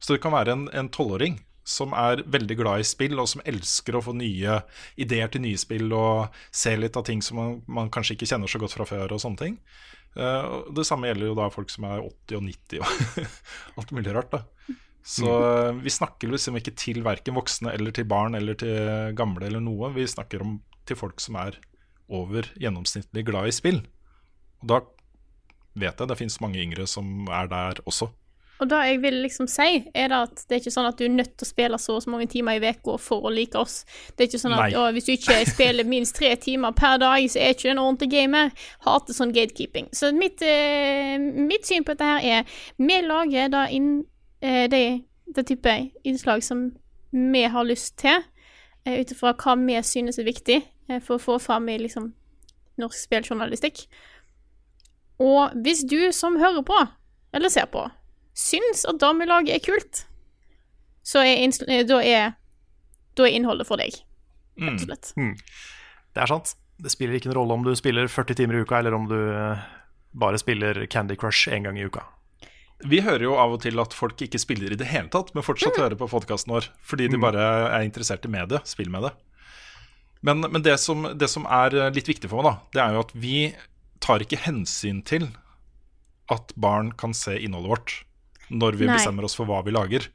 Så 0.00 0.14
det 0.14 0.22
kan 0.22 0.32
være 0.32 0.52
en 0.52 0.68
en 0.72 0.88
tolvåring 0.88 1.40
som 1.64 1.92
er 1.92 2.22
veldig 2.24 2.56
glad 2.56 2.80
i 2.80 2.82
spill, 2.88 3.18
og 3.20 3.28
som 3.28 3.42
elsker 3.44 3.94
å 3.94 4.02
få 4.02 4.14
nye 4.16 4.62
ideer 4.98 5.28
til 5.28 5.40
nye 5.42 5.56
spill 5.58 5.92
og 5.92 6.30
se 6.50 6.74
litt 6.76 6.96
av 6.96 7.04
ting 7.04 7.20
som 7.22 7.36
man, 7.36 7.62
man 7.68 7.90
kanskje 7.90 8.16
ikke 8.16 8.26
kjenner 8.26 8.48
så 8.48 8.58
godt 8.58 8.72
fra 8.72 8.84
før, 8.84 9.12
og 9.12 9.20
sånne 9.20 9.38
ting. 9.38 9.58
Eh, 10.16 10.62
det 10.74 10.86
samme 10.86 11.06
gjelder 11.06 11.26
jo 11.26 11.34
da 11.34 11.48
folk 11.50 11.70
som 11.70 11.84
er 11.84 12.00
80 12.00 12.36
og 12.36 12.42
90 12.42 12.80
og 12.80 13.76
alt 13.78 13.92
mulig 13.92 14.14
rart. 14.14 14.30
da 14.32 14.42
Så 15.06 15.26
eh, 15.26 15.72
vi 15.80 15.92
snakker 15.92 16.30
liksom 16.32 16.58
ikke 16.60 16.74
til 16.78 17.02
verken 17.06 17.38
voksne 17.38 17.72
eller 17.72 17.94
til 17.96 18.08
barn 18.08 18.36
eller 18.38 18.58
til 18.60 19.14
gamle 19.16 19.48
eller 19.48 19.64
noe. 19.64 19.92
Vi 19.96 20.06
snakker 20.08 20.44
om 20.44 20.58
til 20.88 20.98
folk 20.98 21.22
som 21.22 21.38
er 21.40 21.58
over 22.10 22.48
gjennomsnittlig 22.60 23.24
glad 23.28 23.50
i 23.50 23.54
spill. 23.54 23.84
Og 24.60 24.72
da 24.72 24.80
vet 25.78 26.00
jeg 26.00 26.10
det 26.10 26.18
finnes 26.18 26.40
mange 26.42 26.60
yngre 26.60 26.86
som 26.90 27.28
er 27.32 27.48
der 27.50 27.80
også. 27.86 28.10
Og 28.60 28.68
det 28.68 28.78
jeg 28.84 28.98
vil 29.00 29.14
liksom 29.24 29.46
si, 29.48 29.68
er 29.96 30.10
det 30.12 30.16
at 30.18 30.42
det 30.44 30.56
er 30.56 30.60
ikke 30.60 30.72
sånn 30.74 30.88
at 30.90 30.98
du 30.98 31.06
er 31.06 31.12
nødt 31.14 31.30
til 31.32 31.46
å 31.46 31.48
spille 31.48 31.78
så 31.80 31.94
og 31.96 32.02
så 32.04 32.10
mange 32.12 32.28
timer 32.28 32.58
i 32.58 32.72
uka 32.74 32.98
for 33.00 33.24
å 33.24 33.32
like 33.32 33.56
oss. 33.56 33.86
Det 34.12 34.26
er 34.26 34.28
ikke 34.28 34.42
sånn 34.42 34.56
at 34.58 34.76
å, 34.76 34.82
hvis 34.92 35.08
du 35.08 35.14
ikke 35.14 35.38
spiller 35.48 35.88
minst 35.94 36.18
tre 36.18 36.34
timer 36.36 36.76
per 36.76 37.00
dag, 37.00 37.24
så 37.32 37.40
er 37.40 37.54
ikke 37.54 37.70
du 37.70 37.72
en 37.72 37.80
ordentlig 37.86 38.10
gamer. 38.12 38.52
Hater 38.84 39.16
sånn 39.16 39.32
gatekeeping. 39.32 39.88
Så 39.96 40.12
mitt, 40.12 40.44
eh, 40.44 41.16
mitt 41.16 41.64
syn 41.68 41.86
på 41.88 41.96
dette 41.96 42.10
her 42.10 42.26
er 42.40 42.60
Vi 42.76 43.00
lager 43.06 43.48
da 43.48 43.64
inn 43.72 44.02
det, 44.40 44.84
det 45.36 45.44
type 45.46 45.72
innslag 46.08 46.44
som 46.44 46.70
vi 47.10 47.44
har 47.44 47.64
lyst 47.64 47.98
til, 47.98 48.22
eh, 48.84 49.00
ut 49.00 49.12
ifra 49.12 49.34
hva 49.34 49.56
vi 49.60 49.78
synes 49.82 50.18
er 50.18 50.28
viktig 50.28 50.60
eh, 50.88 51.00
for 51.00 51.16
å 51.16 51.22
få 51.22 51.38
fram 51.42 51.68
i 51.68 51.78
liksom 51.78 52.12
norsk 52.80 52.98
spilljournalistikk. 52.98 53.84
Og 55.20 55.56
hvis 55.64 55.84
du 55.84 56.12
som 56.16 56.38
hører 56.40 56.62
på, 56.64 56.78
eller 57.36 57.52
ser 57.52 57.68
på, 57.72 57.84
syns 58.34 58.86
at 58.88 59.00
damelaget 59.02 59.54
er 59.58 59.64
kult, 59.64 60.04
så 61.02 61.24
er, 61.24 61.42
eh, 61.68 61.84
da 61.86 62.00
er, 62.00 62.32
da 63.16 63.26
er 63.26 63.36
innholdet 63.36 63.68
for 63.68 63.80
deg, 63.80 64.00
rett 64.60 64.78
og 64.78 64.86
slett. 64.86 65.12
Mm. 65.18 65.34
Det 66.14 66.22
er 66.22 66.30
sant. 66.30 66.54
Det 66.80 66.88
spiller 66.88 67.18
ikke 67.18 67.28
noen 67.28 67.42
rolle 67.42 67.58
om 67.58 67.66
du 67.66 67.74
spiller 67.76 68.08
40 68.08 68.38
timer 68.38 68.56
i 68.56 68.62
uka, 68.64 68.78
eller 68.78 68.94
om 68.96 69.04
du 69.10 69.18
eh, 69.18 69.66
bare 70.16 70.40
spiller 70.40 70.86
Candy 70.86 71.18
Crush 71.20 71.50
én 71.52 71.66
gang 71.66 71.76
i 71.76 71.84
uka. 71.84 72.06
Vi 72.88 73.02
hører 73.04 73.26
jo 73.26 73.34
av 73.40 73.56
og 73.56 73.62
til 73.64 73.80
at 73.82 73.92
folk 73.96 74.22
ikke 74.24 74.40
spiller 74.40 74.72
i 74.72 74.78
det 74.78 74.88
hele 74.88 75.10
tatt, 75.12 75.34
men 75.36 75.44
fortsatt 75.44 75.76
hører 75.80 75.98
på 76.00 76.08
podkasten 76.08 76.54
vår 76.54 76.70
fordi 76.86 77.10
de 77.12 77.20
bare 77.20 77.42
er 77.68 77.84
interessert 77.84 78.24
i 78.24 78.32
mediet, 78.32 78.64
spillmediet. 78.68 79.18
Men, 80.24 80.44
men 80.44 80.62
det, 80.64 80.76
som, 80.80 81.06
det 81.16 81.28
som 81.32 81.46
er 81.48 81.76
litt 81.94 82.08
viktig 82.08 82.28
for 82.28 82.44
meg, 82.44 82.50
da, 82.50 82.72
det 82.72 82.82
er 82.84 82.96
jo 82.96 83.04
at 83.04 83.12
vi 83.16 83.36
tar 84.04 84.24
ikke 84.24 84.40
hensyn 84.44 85.00
til 85.06 85.28
at 86.32 86.54
barn 86.60 86.92
kan 86.96 87.14
se 87.16 87.36
innholdet 87.40 87.72
vårt 87.72 87.94
når 88.50 88.78
vi 88.80 88.88
Nei. 88.88 88.96
bestemmer 88.98 89.26
oss 89.26 89.36
for 89.38 89.48
hva 89.48 89.60
vi 89.66 89.74
lager. 89.74 90.08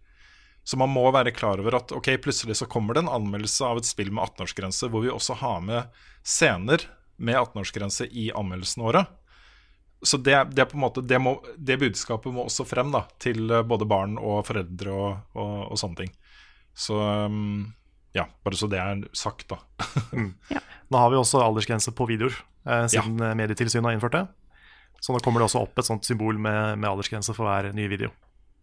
Så 0.66 0.80
man 0.82 0.90
må 0.90 1.04
være 1.14 1.34
klar 1.36 1.62
over 1.62 1.78
at 1.78 1.94
ok, 1.94 2.16
plutselig 2.24 2.58
så 2.60 2.68
kommer 2.70 2.98
det 2.98 3.06
en 3.06 3.14
anmeldelse 3.20 3.68
av 3.68 3.80
et 3.80 3.88
spill 3.88 4.10
med 4.12 4.24
18-årsgrense, 4.26 4.90
hvor 4.90 5.06
vi 5.06 5.14
også 5.14 5.38
har 5.42 5.62
med 5.66 6.02
scener 6.26 6.88
med 7.22 7.38
18-årsgrense 7.38 8.10
i 8.10 8.32
anmeldelsene 8.36 8.88
våre. 8.88 9.06
Så 10.06 10.20
det, 10.22 10.36
det 10.54 10.62
er 10.62 10.70
på 10.70 10.78
en 10.78 10.84
måte 10.84 11.02
det, 11.06 11.18
må, 11.22 11.40
det 11.58 11.80
budskapet 11.82 12.34
må 12.34 12.46
også 12.46 12.66
frem 12.68 12.94
da, 12.94 13.06
til 13.22 13.50
eh, 13.50 13.66
både 13.66 13.88
barn 13.90 14.20
og 14.22 14.44
foreldre 14.48 14.94
og, 14.94 15.18
og, 15.34 15.56
og 15.74 15.82
sånne 15.82 16.04
ting. 16.04 16.14
Så 16.76 17.00
um, 17.00 17.66
ja, 18.16 18.28
bare 18.46 18.60
så 18.60 18.70
det 18.72 18.80
er 18.82 19.02
sagt, 19.16 19.48
da. 19.52 19.60
Nå 20.92 21.02
har 21.02 21.12
vi 21.12 21.20
også 21.20 21.42
aldersgrense 21.42 21.94
på 21.96 22.08
videoer, 22.10 22.36
eh, 22.68 22.86
siden 22.92 23.18
ja. 23.20 23.34
Medietilsynet 23.38 23.90
har 23.90 23.98
innført 23.98 24.20
det. 24.20 24.26
Så 25.04 25.14
nå 25.14 25.20
kommer 25.22 25.42
det 25.42 25.50
også 25.50 25.62
opp 25.66 25.78
et 25.78 25.86
sånt 25.86 26.08
symbol 26.08 26.38
med, 26.42 26.80
med 26.80 26.90
aldersgrense 26.90 27.34
for 27.36 27.46
hver 27.46 27.68
nye 27.78 27.90
video. 27.92 28.14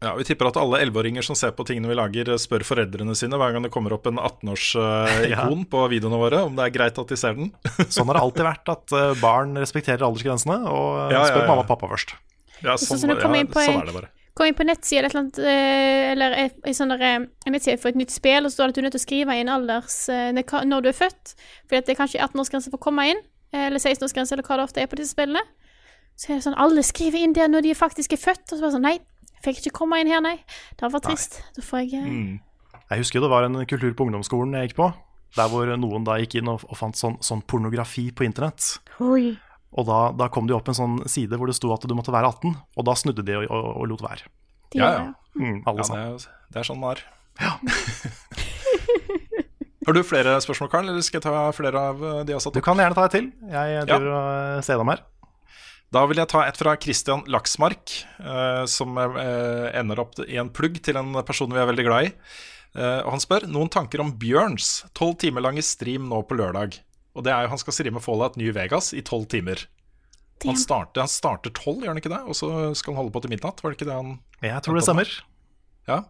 Ja, 0.02 0.14
Vi 0.18 0.24
tipper 0.26 0.48
at 0.50 0.56
alle 0.58 0.80
11-åringer 0.82 1.22
som 1.26 1.36
ser 1.38 1.52
på 1.54 1.64
tingene 1.68 1.90
vi 1.90 1.96
lager, 1.98 2.32
spør 2.42 2.64
foreldrene 2.66 3.14
sine 3.18 3.38
hver 3.38 3.54
gang 3.54 3.62
det 3.66 3.70
kommer 3.74 3.94
opp 3.94 4.08
en 4.10 4.18
18-årsikon 4.18 5.28
Ja. 5.32 5.46
på 5.70 5.84
videoene 5.92 6.18
våre, 6.20 6.42
om 6.48 6.56
det 6.58 6.66
er 6.66 6.74
greit 6.74 6.98
at 6.98 7.12
de 7.12 7.18
ser 7.18 7.36
den. 7.38 7.52
Sånn 7.94 8.08
har 8.10 8.18
det 8.18 8.24
alltid 8.24 8.46
vært, 8.48 8.72
at 8.74 8.96
eh, 8.98 9.12
barn 9.22 9.54
respekterer 9.60 10.04
aldersgrensene 10.06 10.58
og 10.66 10.88
eh, 11.06 11.14
Ja, 11.16 11.22
spør 11.30 11.44
ja. 11.44 11.52
mamma 11.52 11.64
og 11.66 11.70
pappa 11.70 11.90
først. 11.94 12.16
Ja, 12.62 12.74
sånn, 12.78 12.98
sånn, 12.98 13.14
ja, 13.16 13.22
sånn 13.22 13.80
er 13.82 13.88
det 13.88 13.94
bare. 13.96 14.10
Kom 14.38 14.48
inn 14.48 14.54
på 14.56 14.64
nettsida 14.64 15.02
eller 15.04 15.26
et 15.28 15.38
eller 15.42 16.36
eh, 16.64 16.72
sånn 16.76 16.92
der, 16.94 17.02
eh, 17.04 17.16
en 17.46 17.52
nettside 17.52 17.80
for 17.82 17.92
et 17.92 17.98
nytt 18.00 18.14
spill, 18.14 18.46
og 18.46 18.52
så 18.52 18.56
står 18.62 18.70
det 18.70 18.72
at 18.72 18.76
du 18.78 18.80
er 18.82 18.86
nødt 18.86 18.94
til 18.96 19.02
å 19.02 19.06
skrive 19.06 19.34
inn 19.36 19.50
alders 19.52 19.96
eh, 20.08 20.30
når 20.32 20.86
du 20.86 20.88
er 20.88 20.96
født, 20.96 21.34
fordi 21.68 21.82
det 21.84 21.92
er 21.94 21.98
kanskje 22.00 22.22
18-årsgrense 22.24 22.72
for 22.72 22.80
å 22.80 22.84
komme 22.86 23.04
inn, 23.12 23.20
eh, 23.52 23.66
eller 23.68 23.82
16-årsgrense, 23.82 24.32
eller 24.32 24.46
hva 24.48 24.56
det 24.60 24.64
ofte 24.70 24.80
er 24.84 24.88
på 24.88 24.96
disse 25.00 25.12
spillene. 25.12 25.42
Så 26.16 26.30
er 26.30 26.38
det 26.40 26.46
sånn, 26.46 26.56
alle 26.60 26.84
skriver 26.86 27.20
inn 27.26 27.34
der 27.36 27.50
når 27.52 27.66
de 27.68 27.74
faktisk 27.76 28.16
er 28.16 28.22
født, 28.24 28.46
og 28.48 28.56
så 28.56 28.62
bare 28.64 28.74
sånn, 28.78 28.86
nei, 28.88 28.96
fikk 29.44 29.62
ikke 29.62 29.74
komme 29.82 30.00
inn 30.02 30.10
her, 30.10 30.22
nei. 30.24 30.38
Det 30.78 30.90
var 30.92 31.02
trist. 31.04 31.40
Da 31.56 31.64
får 31.66 31.84
jeg 31.86 32.00
eh, 32.00 32.10
Mm. 32.12 32.40
Jeg 32.92 33.00
husker 33.00 33.22
det 33.24 33.30
var 33.32 33.46
en 33.46 33.56
kultur 33.64 33.94
på 33.96 34.04
ungdomsskolen 34.04 34.52
jeg 34.58 34.68
gikk 34.68 34.76
på, 34.82 34.90
der 35.38 35.48
hvor 35.48 35.70
noen 35.80 36.04
da 36.04 36.18
gikk 36.20 36.34
inn 36.42 36.50
og, 36.52 36.66
og 36.68 36.76
fant 36.76 36.98
sånn, 36.98 37.16
sånn 37.24 37.40
pornografi 37.48 38.10
på 38.12 38.26
internett. 38.26 38.74
Oi. 39.00 39.38
Og 39.72 39.86
da, 39.88 40.00
da 40.12 40.28
kom 40.28 40.44
det 40.44 40.52
jo 40.52 40.58
opp 40.60 40.68
en 40.68 40.76
sånn 40.76 40.98
side 41.08 41.38
hvor 41.40 41.48
det 41.48 41.56
sto 41.56 41.72
at 41.72 41.86
du 41.88 41.94
måtte 41.96 42.12
være 42.12 42.28
18, 42.34 42.52
og 42.76 42.84
da 42.84 42.96
snudde 42.98 43.24
de 43.24 43.38
og, 43.40 43.46
og, 43.48 43.70
og 43.80 43.88
lot 43.94 44.04
være. 44.04 44.28
De 44.74 44.82
Ja, 44.82 44.90
ja. 44.98 45.06
Mm, 45.32 45.62
alle 45.64 45.80
Ja, 45.80 45.88
det, 45.88 46.02
er, 46.04 46.44
det 46.52 46.60
er 46.60 46.68
sånn 46.68 46.84
det 46.84 46.92
er. 46.92 47.06
Har 49.82 49.96
du 49.96 50.02
flere 50.06 50.36
spørsmål, 50.44 50.68
Karl, 50.70 50.90
eller 50.92 51.02
skal 51.02 51.18
jeg 51.18 51.24
ta 51.24 51.46
flere 51.56 51.80
av 51.90 52.02
eh, 52.04 52.20
de 52.22 52.30
jeg 52.30 52.38
har 52.38 52.44
satt 52.44 52.54
Du 52.54 52.62
kan 52.62 52.78
gjerne 52.78 52.94
ta 52.94 53.08
et 53.08 53.16
til. 53.16 53.32
Jeg 53.50 53.86
driver 53.88 54.12
og 54.12 54.28
eh, 54.28 54.60
ser 54.62 54.78
dem 54.78 54.92
her. 54.92 55.02
Da 55.92 56.06
vil 56.08 56.22
jeg 56.22 56.30
ta 56.32 56.46
et 56.48 56.56
fra 56.56 56.72
Christian 56.80 57.20
Laksmark, 57.28 57.92
eh, 58.16 58.62
som 58.70 58.96
eh, 58.96 59.66
ender 59.76 60.00
opp 60.00 60.16
i 60.24 60.38
en 60.40 60.48
plugg 60.54 60.78
til 60.84 60.96
en 60.96 61.12
person 61.28 61.52
vi 61.52 61.60
er 61.60 61.68
veldig 61.68 61.84
glad 61.84 62.08
i. 62.08 62.12
Eh, 62.78 63.00
og 63.02 63.10
Han 63.12 63.20
spør 63.20 63.44
noen 63.50 63.68
tanker 63.72 64.00
om 64.00 64.14
Bjørns 64.16 64.86
tolv 64.96 65.18
timer 65.20 65.44
lange 65.44 65.64
stream 65.66 66.08
nå 66.08 66.22
på 66.24 66.38
lørdag. 66.38 66.78
Og 67.12 67.26
det 67.26 67.34
er 67.34 67.44
jo 67.44 67.52
Han 67.52 67.60
skal 67.60 67.76
streame 67.76 68.00
Fallout 68.00 68.38
New 68.40 68.54
Vegas 68.56 68.94
i 68.96 69.04
tolv 69.04 69.28
timer. 69.28 69.66
Han 70.46 70.56
starter, 70.58 71.04
han 71.04 71.12
starter 71.12 71.52
tolv, 71.54 71.84
gjør 71.84 71.92
han 71.92 72.00
ikke 72.00 72.10
det? 72.10 72.22
Og 72.24 72.34
så 72.34 72.48
skal 72.74 72.94
han 72.94 73.02
holde 73.02 73.12
på 73.14 73.20
til 73.22 73.30
midnatt? 73.30 73.60
Var 73.62 73.70
det 73.70 73.78
ikke 73.78 73.90
det 73.92 73.98
han 74.00 74.16
Jeg 74.42 74.64
tror 74.64 74.80
det 74.80 74.86
stemmer. 74.88 75.12
Ja. 75.86 76.00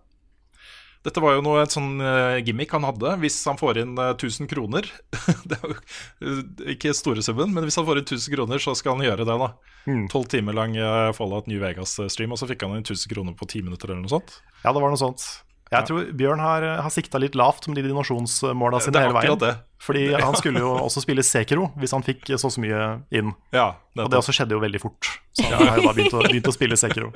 Dette 1.02 1.22
var 1.22 1.34
jo 1.34 1.42
noe 1.42 1.64
et 1.64 1.74
sånn 1.74 1.96
eh, 1.98 2.38
gimmick 2.46 2.70
han 2.76 2.84
hadde 2.86 3.16
hvis 3.22 3.40
han 3.48 3.58
får 3.58 3.80
inn 3.82 3.96
eh, 3.98 4.12
1000 4.14 4.46
kroner. 4.50 4.86
det 5.50 5.58
er 5.58 5.64
jo 5.72 5.74
eh, 5.74 6.74
ikke 6.76 6.94
store 6.94 7.24
summen, 7.26 7.50
men 7.54 7.66
hvis 7.66 7.78
han 7.80 7.86
får 7.88 8.02
inn 8.02 8.06
1000 8.06 8.36
kroner, 8.36 8.62
så 8.62 8.76
skal 8.78 8.96
han 8.96 9.08
gjøre 9.08 9.26
det, 9.26 9.38
da. 9.42 9.48
Mm. 9.90 10.04
Tolv 10.12 10.30
timer 10.30 10.54
lang 10.54 10.76
eh, 10.78 11.08
Fallout 11.16 11.50
New 11.50 11.58
Vegas-stream, 11.62 12.34
og 12.34 12.38
så 12.38 12.46
fikk 12.50 12.62
han 12.66 12.78
inn 12.78 12.86
1000 12.86 13.10
kroner 13.10 13.34
på 13.38 13.50
ti 13.50 13.64
minutter 13.66 13.90
eller 13.90 14.04
noe 14.04 14.14
sånt. 14.14 14.38
Ja, 14.62 14.70
det 14.70 14.78
var 14.78 14.94
noe 14.94 15.00
sånt. 15.02 15.26
Jeg 15.72 15.88
tror 15.88 16.08
Bjørn 16.20 16.40
har, 16.44 16.64
har 16.84 16.92
sikta 16.92 17.16
litt 17.16 17.36
lavt 17.38 17.64
med 17.70 17.78
de 17.80 17.86
donasjonsmåla 17.88 18.76
Det 18.76 18.84
sine 18.90 19.02
hele 19.06 19.14
veien. 19.16 19.38
det. 19.40 19.52
Fordi 19.80 20.02
han 20.12 20.36
skulle 20.36 20.60
jo 20.60 20.74
også 20.86 21.00
spille 21.00 21.24
Sekiro 21.24 21.70
hvis 21.80 21.94
han 21.96 22.04
fikk 22.04 22.28
så 22.36 22.50
så 22.52 22.60
mye 22.60 22.82
inn. 23.14 23.32
Ja, 23.56 23.70
Og 23.96 24.12
det 24.12 24.20
også 24.20 24.34
skjedde 24.36 24.52
jo 24.52 24.60
veldig 24.62 24.82
fort. 24.82 25.08
Så 25.32 25.48
han 25.48 25.64
har 25.70 25.80
jo 25.80 25.88
da 25.88 25.94
begynt 25.96 26.18
å, 26.18 26.20
begynt 26.28 26.50
å 26.52 26.54
spille 26.54 26.76
Sekiro. 26.76 27.08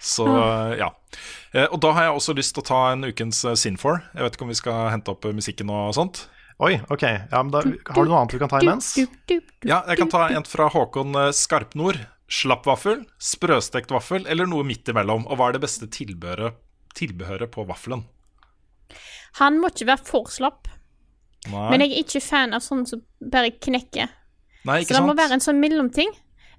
Så 0.00 0.26
eh, 0.28 0.78
ja. 0.80 0.92
Eh, 1.52 1.66
Og 1.72 1.80
da 1.82 1.92
har 1.96 2.08
jeg 2.08 2.16
også 2.18 2.34
lyst 2.38 2.54
til 2.56 2.62
å 2.64 2.68
ta 2.68 2.80
en 2.92 3.06
ukens 3.08 3.44
eh, 3.44 3.56
Sin4. 3.58 3.94
Jeg 4.14 4.26
vet 4.26 4.36
ikke 4.36 4.46
om 4.46 4.52
vi 4.52 4.58
skal 4.58 4.90
hente 4.92 5.14
opp 5.14 5.24
eh, 5.28 5.34
musikken 5.36 5.72
og 5.74 5.94
sånt. 5.96 6.26
Oi, 6.58 6.74
ok. 6.90 7.04
Ja, 7.06 7.40
men 7.42 7.52
da, 7.54 7.62
har 7.62 8.04
du 8.04 8.10
noe 8.10 8.20
annet 8.22 8.34
du 8.34 8.40
kan 8.42 8.50
ta 8.50 8.60
imens? 8.62 8.92
Ja, 8.98 9.84
jeg 9.86 9.98
kan 10.00 10.10
ta 10.10 10.24
en 10.34 10.46
fra 10.48 10.66
Håkon 10.74 11.14
Skarpnord. 11.34 12.00
Slapp 12.28 12.66
vaffel, 12.68 13.06
sprøstekt 13.22 13.88
vaffel 13.94 14.26
eller 14.28 14.44
noe 14.50 14.66
midt 14.66 14.90
imellom? 14.92 15.22
Og 15.30 15.38
hva 15.38 15.46
er 15.48 15.56
det 15.56 15.62
beste 15.62 15.86
tilbehøret, 15.88 16.58
tilbehøret 16.98 17.48
på 17.54 17.64
vaffelen? 17.70 18.02
Han 19.38 19.56
må 19.62 19.70
ikke 19.72 19.86
være 19.88 20.04
for 20.08 20.28
slapp, 20.32 20.68
Nei, 21.48 21.68
men 21.70 21.84
jeg 21.84 21.92
er 21.94 22.02
ikke 22.02 22.20
fan 22.24 22.52
av 22.56 22.64
sånn 22.64 22.82
som 22.88 23.00
bare 23.22 23.54
knekker. 23.54 24.10
Nei 24.68 24.80
Så 24.82 24.90
det 24.90 24.98
det 24.98 25.04
må 25.06 25.14
være 25.16 25.38
en 25.38 25.44
sånn 25.44 25.60
mellomting. 25.62 26.10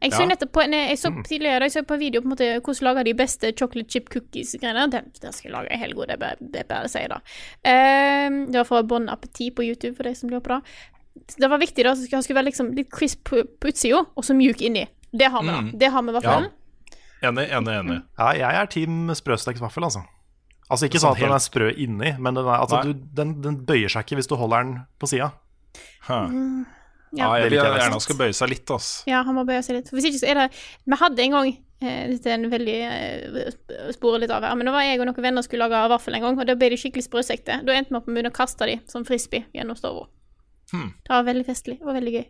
Jeg 0.02 0.14
så 0.14 0.22
Ja. 0.24 0.28
nettopp 0.32 0.52
på 0.56 0.62
en, 0.64 0.74
jeg 0.74 0.98
så 0.98 1.10
tidligere 1.28 1.68
jeg 1.68 1.72
så 1.72 1.84
på 1.84 1.98
video 2.00 2.22
på 2.22 2.30
en 2.30 2.34
måte 2.36 2.48
hvordan 2.64 2.86
lager 2.88 3.04
de 3.04 3.14
beste 3.20 3.52
chocolate 3.52 3.90
chip 3.92 4.10
cookies-greiene. 4.14 4.86
Det, 4.92 5.02
det 5.20 5.34
skal 5.36 5.50
jeg 5.50 5.56
lage 5.58 5.80
helt 5.82 5.96
god, 5.96 6.08
det 6.08 6.14
er 6.16 6.22
bare, 6.24 6.64
bare 6.70 6.86
å 6.88 6.92
si 6.92 7.02
det. 7.12 7.20
Um, 7.66 8.38
det 8.52 8.62
var 8.62 8.70
fra 8.70 8.84
Bon 8.84 9.10
Appetit 9.12 9.56
på 9.56 9.66
YouTube, 9.68 9.96
for 9.98 10.08
de 10.08 10.16
som 10.16 10.30
lurer 10.32 10.46
på 10.46 10.56
det. 10.56 10.62
Det 11.40 11.50
var 11.52 11.60
viktig 11.60 11.84
da, 11.84 11.96
så 12.00 12.22
skulle 12.24 12.40
være 12.40 12.48
liksom 12.52 12.72
litt 12.78 12.90
crisp 12.94 13.26
på, 13.28 13.44
på 13.60 13.74
utsida, 13.74 14.06
og 14.16 14.24
så 14.24 14.38
mjuk 14.38 14.62
inni. 14.62 14.86
Det 15.12 15.28
har 15.34 15.44
vi, 15.44 15.52
da. 15.52 15.60
Mm. 15.66 15.74
Det 15.80 15.92
har 15.92 16.02
vi 16.06 16.10
i 16.10 16.16
hvert 16.16 16.30
fall. 16.30 16.50
Enig, 17.22 17.50
enig, 17.52 17.76
enig. 17.82 18.00
Ja, 18.18 18.32
jeg 18.40 18.62
er 18.62 18.72
team 18.72 19.12
sprøstekt 19.18 19.60
vaffel, 19.60 19.84
altså. 19.84 20.06
Altså 20.70 20.86
Ikke 20.86 21.00
Sånn 21.02 21.16
sånn 21.16 21.18
at 21.18 21.26
den 21.26 21.34
er 21.36 21.42
sprø 21.44 21.70
inni, 21.76 22.12
men 22.22 22.38
den, 22.38 22.46
er, 22.46 22.60
altså, 22.62 22.84
du, 22.86 22.94
den, 22.94 23.42
den 23.42 23.56
bøyer 23.66 23.90
seg 23.90 24.06
ikke 24.06 24.20
hvis 24.22 24.30
du 24.30 24.36
holder 24.40 24.64
den 24.64 24.76
på 25.02 25.10
sida. 25.10 25.32
Huh. 26.08 26.30
Ja. 26.30 26.79
Ja, 27.18 27.32
jeg 27.40 27.50
vil 27.50 27.58
gjerne 27.58 27.88
han 27.90 28.04
skal 28.04 28.20
bøye 28.20 28.36
seg 28.38 28.52
litt, 28.52 28.70
altså. 28.70 29.08
Ja, 29.10 29.24
han 29.26 29.38
må 29.38 29.46
bøye 29.48 29.64
seg 29.66 29.80
litt. 29.80 29.90
For 29.90 29.98
Hvis 29.98 30.10
ikke 30.12 30.22
så 30.22 30.30
er 30.30 30.40
det 30.44 30.46
Vi 30.86 31.00
hadde 31.00 31.24
en 31.24 31.36
gang 31.36 31.50
eh, 31.50 32.04
Dette 32.12 32.30
er 32.30 32.38
en 32.38 32.52
veldig 32.52 32.76
eh, 32.86 33.50
sporer 33.96 34.24
litt 34.24 34.34
av 34.36 34.46
her, 34.46 34.54
men 34.60 34.70
da 34.70 34.76
var 34.76 34.86
jeg 34.86 35.02
og 35.02 35.10
noen 35.10 35.26
venner 35.26 35.46
skulle 35.46 35.66
lage 35.66 35.90
vaffel 35.90 36.20
en 36.20 36.28
gang, 36.28 36.38
og 36.38 36.50
da 36.50 36.58
ble 36.60 36.72
de 36.74 36.80
skikkelig 36.82 37.08
sprøsekte. 37.08 37.62
Da 37.66 37.76
endte 37.76 37.96
vi 37.96 38.00
opp 38.02 38.10
med 38.14 38.30
å 38.30 38.36
kaste 38.36 38.70
de 38.70 38.78
som 38.92 39.08
frisbee 39.08 39.48
gjennom 39.56 39.80
stua. 39.80 40.06
Hmm. 40.70 40.94
Det 41.02 41.16
var 41.16 41.26
veldig 41.26 41.48
festlig 41.48 41.80
og 41.82 41.96
veldig 41.98 42.16
gøy. 42.20 42.26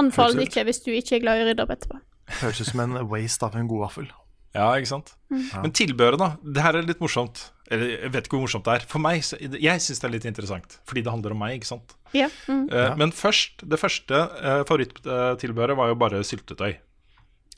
Anfall 0.00 0.34
det 0.34 0.48
ikke 0.48 0.66
hvis 0.66 0.82
du 0.82 0.90
ikke 0.94 1.18
er 1.18 1.22
glad 1.22 1.38
i 1.38 1.44
å 1.44 1.48
rydde 1.50 1.66
opp 1.66 1.74
etterpå. 1.76 2.00
Høres 2.40 2.62
ut 2.64 2.70
som 2.72 2.82
en 2.82 2.98
waste 3.06 3.46
av 3.46 3.54
en 3.58 3.68
god 3.70 3.86
vaffel. 3.86 4.08
Ja, 4.56 4.70
ikke 4.80 4.88
sant? 4.88 5.12
Mm. 5.28 5.42
Men 5.66 5.74
tilbehøret, 5.76 6.20
da. 6.22 6.28
Det 6.40 6.62
her 6.64 6.78
er 6.78 6.86
litt 6.88 7.00
morsomt. 7.02 7.42
Eller 7.70 7.90
jeg 7.96 8.12
vet 8.14 8.28
ikke 8.28 8.36
hvor 8.38 8.44
morsomt 8.46 8.64
det 8.68 8.74
er. 8.78 8.84
For 8.88 9.02
meg, 9.02 9.20
så- 9.26 9.38
jeg 9.42 9.82
syns 9.84 10.00
det 10.00 10.06
er 10.08 10.14
litt 10.14 10.26
interessant. 10.30 10.78
Fordi 10.88 11.02
det 11.04 11.12
handler 11.12 11.34
om 11.34 11.40
meg, 11.42 11.56
ikke 11.58 11.68
sant. 11.72 11.94
Ja. 12.14 12.28
Mm. 12.48 12.68
Uh, 12.72 12.94
Men 12.96 13.12
først, 13.12 13.64
det 13.68 13.78
første 13.82 14.14
uh, 14.16 14.62
favoritttilbehøret 14.68 15.76
var 15.76 15.90
jo 15.92 15.98
bare 15.98 16.22
syltetøy. 16.24 16.76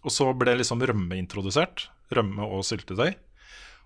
Og 0.04 0.10
så 0.14 0.30
ble 0.38 0.56
liksom 0.58 0.80
rømme 0.82 1.18
introdusert. 1.20 1.88
Rømme 2.14 2.46
og 2.48 2.64
syltetøy. 2.64 3.14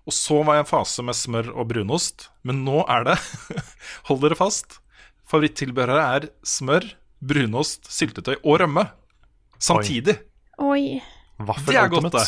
Og 0.07 0.13
så 0.15 0.41
var 0.43 0.57
jeg 0.57 0.63
i 0.63 0.65
en 0.65 0.71
fase 0.71 1.03
med 1.05 1.15
smør 1.15 1.51
og 1.55 1.67
brunost. 1.69 2.29
Men 2.43 2.63
nå 2.65 2.81
er 2.91 3.05
det, 3.11 3.17
hold 4.09 4.23
dere 4.23 4.35
fast, 4.39 4.79
favoritttilbehøret 5.31 6.01
er 6.23 6.29
smør, 6.47 6.87
brunost, 7.23 7.87
syltetøy 7.91 8.35
og 8.41 8.59
rømme. 8.63 8.87
Samtidig. 9.63 10.17
Oi. 10.59 10.99
Oi. 10.99 11.59
Det 11.67 11.75
er 11.79 11.89
godt, 11.91 12.11
det. 12.13 12.25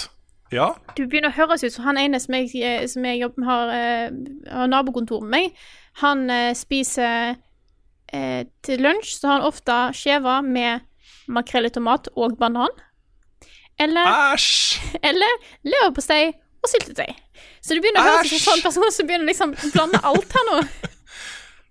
Ja. 0.53 0.69
Du 0.95 1.05
begynner 1.07 1.31
å 1.31 1.37
høres 1.39 1.63
ut 1.65 1.73
som 1.73 1.87
han 1.87 1.97
ene 1.97 2.19
som 2.21 2.35
jeg, 2.37 2.51
eh, 2.61 2.85
som 2.89 3.05
jeg 3.07 3.21
jobb, 3.23 3.39
har, 3.47 3.71
eh, 3.73 4.09
har 4.51 4.69
nabokontor 4.69 5.23
med 5.25 5.31
meg. 5.33 5.63
Han 6.03 6.29
eh, 6.29 6.53
spiser 6.57 7.35
eh, 8.13 8.43
til 8.65 8.83
lunsj, 8.85 9.15
så 9.17 9.29
har 9.31 9.39
han 9.39 9.49
ofte 9.49 9.77
skjeva 9.97 10.41
med 10.45 10.85
makrell 11.27 11.65
i 11.69 11.73
tomat 11.73 12.09
og 12.15 12.37
banan. 12.37 12.73
Eller, 13.81 14.07
Æsj! 14.35 14.79
eller 15.09 15.39
leverpostei 15.67 16.29
og 16.29 16.69
syltetøy. 16.71 17.09
Så 17.61 17.75
du 17.75 17.81
begynner 17.81 18.03
å 18.05 18.13
høres 18.19 18.31
ut 18.31 18.37
som 18.37 18.53
en 18.53 18.61
sånn 18.61 18.67
person 18.67 18.93
som 18.93 19.09
begynner 19.09 19.29
liksom 19.29 19.55
å 19.57 19.71
blande 19.73 20.03
alt 20.05 20.37
her 20.37 20.51
nå. 20.51 20.59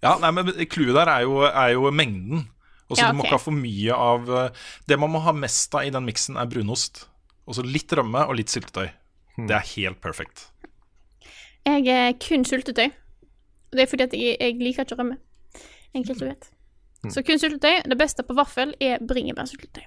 Ja, 0.04 0.18
nei, 0.20 0.34
men 0.36 0.50
Clouet 0.68 0.92
der 0.98 1.08
er 1.08 1.22
jo, 1.24 1.38
er 1.48 1.70
jo 1.72 1.88
mengden. 1.88 2.42
Og 2.90 2.98
så 2.98 3.06
Ja, 3.06 3.08
Du 3.08 3.16
må 3.16 3.24
ikke 3.24 3.38
ha 3.38 3.40
for 3.40 3.56
mye 3.56 3.94
av 3.96 4.26
eh, 4.28 4.64
Det 4.84 4.98
man 5.00 5.08
må 5.14 5.22
ha 5.24 5.32
mest 5.32 5.72
av 5.72 5.86
i 5.86 5.92
den 5.94 6.04
miksen, 6.04 6.36
er 6.36 6.50
brunost. 6.50 7.06
Og 7.44 7.58
så 7.58 7.64
litt 7.66 7.92
rømme 7.92 8.24
og 8.28 8.38
litt 8.38 8.52
syltetøy. 8.52 8.88
Det 9.36 9.56
er 9.56 9.72
helt 9.74 10.00
perfekt. 10.00 10.46
Jeg 11.66 11.88
er 11.90 12.14
kun 12.20 12.44
syltetøy. 12.48 12.86
Og 12.88 13.78
det 13.78 13.84
er 13.84 13.90
fordi 13.90 14.06
at 14.06 14.14
jeg, 14.16 14.36
jeg 14.40 14.60
liker 14.60 14.86
ikke 14.86 15.00
rømme. 15.00 15.18
Enkelt 15.94 16.22
og 16.22 16.28
greit. 16.28 16.48
Så 17.12 17.24
kun 17.26 17.40
syltetøy. 17.40 17.82
Det 17.90 17.98
beste 18.00 18.24
på 18.24 18.36
vaffel 18.36 18.72
er 18.80 19.02
bringebærsyltetøy. 19.04 19.84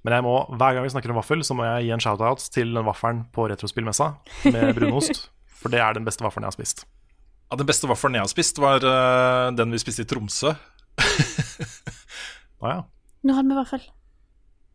Men 0.00 0.16
jeg 0.16 0.24
må, 0.24 0.36
hver 0.56 0.76
gang 0.76 0.86
vi 0.86 0.92
snakker 0.94 1.12
om 1.12 1.20
vaffel, 1.20 1.42
så 1.44 1.56
må 1.56 1.66
jeg 1.66 1.88
gi 1.88 1.92
en 1.92 2.00
shout-out 2.00 2.46
til 2.54 2.70
den 2.72 2.86
vaffelen 2.86 3.26
på 3.34 3.44
Retrospillmessa 3.50 4.14
med 4.48 4.72
brunost. 4.78 5.26
For 5.60 5.72
det 5.72 5.82
er 5.84 5.98
den 5.98 6.06
beste 6.06 6.24
vaffelen 6.24 6.46
jeg 6.46 6.54
har 6.54 6.56
spist. 6.56 6.86
Ja, 7.50 7.58
Den 7.58 7.68
beste 7.68 7.90
vaffelen 7.90 8.16
jeg 8.16 8.24
har 8.24 8.30
spist, 8.30 8.60
var 8.62 8.86
uh, 8.86 9.50
den 9.52 9.74
vi 9.74 9.80
spiste 9.82 10.06
i 10.06 10.08
Tromsø. 10.08 10.54
ah, 12.62 12.70
ja. 12.70 12.78
Nå 13.26 13.36
hadde 13.36 13.50
vi 13.50 13.58
vaffel. 13.58 13.84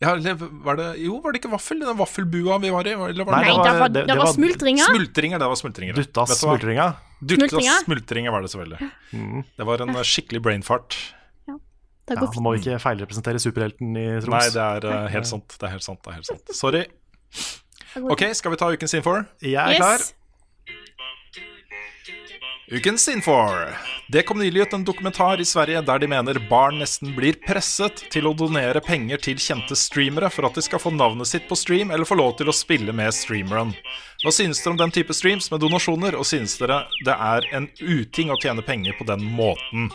Ja, 0.03 0.11
eller 0.11 0.35
var 0.65 0.76
det, 0.76 0.88
jo, 0.99 1.17
var 1.23 1.31
det 1.31 1.39
ikke 1.39 1.53
vaffel? 1.53 1.80
Den 1.80 1.95
vaffelbua 1.97 2.57
vi 2.59 2.72
var 2.73 2.88
i? 2.88 2.95
Eller 2.95 3.27
var 3.27 3.38
Nei, 3.38 3.45
det, 3.47 3.53
Nei, 3.55 3.65
det 3.67 3.80
var, 3.80 3.91
det, 3.95 4.01
det 4.09 4.17
var 4.17 4.27
var 4.27 4.34
smultringer. 4.35 4.89
Smultringer, 4.91 5.39
det 5.39 5.47
var 5.51 5.59
smultringer. 5.61 5.99
Duttas 5.99 6.34
smultringa. 6.41 6.88
Duttas 7.22 7.47
Smultringer? 7.47 7.85
smultringer 7.85 8.35
var 8.35 8.43
det 8.43 8.51
selvfølgelig. 8.51 8.89
Mm. 9.15 9.45
Det 9.55 9.67
var 9.69 9.85
en 9.85 10.01
skikkelig 10.03 10.41
brainfart. 10.43 10.97
Det 12.05 12.13
Ja, 12.13 12.22
går 12.22 12.35
nå 12.38 12.41
må 12.45 12.51
vi 12.53 12.59
ikke 12.61 12.77
feilrepresentere 12.84 13.39
superhelten 13.41 13.95
i 13.97 14.05
Troms. 14.22 14.35
Nei, 14.35 14.49
det 14.53 14.61
er 14.61 14.85
uh, 14.91 15.07
helt 15.09 15.30
sant. 15.30 15.55
Det 15.57 15.65
er 15.65 15.73
helt 15.73 15.85
sant. 15.88 16.03
Det 16.03 16.11
er 16.11 16.17
helt 16.19 16.27
sant. 16.30 16.51
Sorry. 16.53 16.84
Ok, 18.11 18.27
skal 18.38 18.53
vi 18.53 18.59
ta 18.61 18.69
ukens 18.76 18.93
Infor? 18.99 19.23
Jeg 19.41 19.57
er 19.57 19.80
klar. 19.80 20.03
Ukens 22.71 23.07
Infor. 23.07 23.77
Det 24.07 24.23
kom 24.23 24.39
nylig 24.39 24.61
ut 24.61 24.73
en 24.73 24.83
dokumentar 24.83 25.41
i 25.41 25.45
Sverige 25.45 25.81
der 25.85 25.99
de 26.01 26.07
mener 26.09 26.39
barn 26.49 26.79
nesten 26.81 27.11
blir 27.13 27.37
presset 27.45 28.01
til 28.09 28.25
å 28.25 28.31
donere 28.33 28.81
penger 28.81 29.21
til 29.21 29.37
kjente 29.37 29.77
streamere 29.77 30.31
for 30.33 30.47
at 30.49 30.57
de 30.57 30.63
skal 30.65 30.81
få 30.81 30.89
navnet 30.95 31.29
sitt 31.29 31.45
på 31.45 31.57
stream 31.61 31.93
eller 31.93 32.09
få 32.09 32.17
lov 32.17 32.33
til 32.39 32.49
å 32.49 32.55
spille 32.57 32.95
med 32.97 33.13
streameren. 33.13 33.75
Hva 34.23 34.33
synes 34.33 34.63
dere 34.63 34.73
om 34.73 34.81
den 34.81 34.95
type 34.97 35.13
streams 35.13 35.51
med 35.53 35.61
donasjoner, 35.61 36.17
og 36.17 36.25
synes 36.25 36.57
dere 36.57 36.81
det 37.05 37.13
er 37.13 37.45
en 37.53 37.69
uting 37.85 38.33
å 38.33 38.39
tjene 38.41 38.65
penger 38.65 38.97
på 38.97 39.05
den 39.13 39.21
måten? 39.37 39.91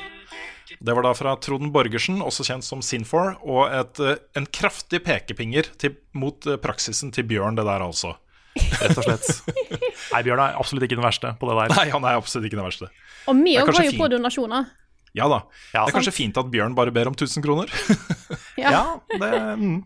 Det 0.78 0.94
var 0.94 1.02
da 1.02 1.16
fra 1.18 1.34
Trond 1.42 1.72
Borgersen, 1.74 2.22
også 2.22 2.46
kjent 2.46 2.62
som 2.62 2.86
Sinfor, 2.86 3.34
og 3.42 3.66
et, 3.66 3.98
eh, 3.98 4.22
en 4.38 4.46
kraftig 4.46 5.02
pekepinger 5.02 5.74
til, 5.74 5.98
mot 6.14 6.46
eh, 6.46 6.60
praksisen 6.62 7.10
til 7.10 7.26
Bjørn, 7.26 7.58
det 7.58 7.66
der 7.66 7.82
altså. 7.82 8.14
Rett 8.58 8.98
og 8.98 9.06
slett. 9.06 9.28
Nei, 10.14 10.22
Bjørn 10.26 10.42
er 10.42 10.58
absolutt 10.58 10.86
ikke 10.86 10.98
den 10.98 11.06
verste 11.06 11.32
på 11.38 11.50
det 11.50 11.56
der. 11.60 11.74
Nei, 11.76 11.86
han 11.92 12.06
er 12.08 12.18
absolutt 12.18 12.48
ikke 12.48 12.58
den 12.58 12.66
verste. 12.66 12.90
Og 13.30 13.36
òg 13.36 13.70
kanskje 13.70 13.86
jo 13.90 13.96
på 14.00 14.10
donasjoner. 14.10 14.70
Ja 15.16 15.26
da. 15.30 15.40
Ja, 15.74 15.84
det 15.84 15.90
er 15.90 15.96
kanskje 15.98 16.14
fint 16.14 16.38
at 16.38 16.50
Bjørn 16.52 16.76
bare 16.78 16.92
ber 16.94 17.10
om 17.10 17.16
1000 17.16 17.46
kroner. 17.46 17.70
Ja. 18.60 18.70
Ja, 18.74 18.80
det, 19.08 19.28
mm. 19.56 19.76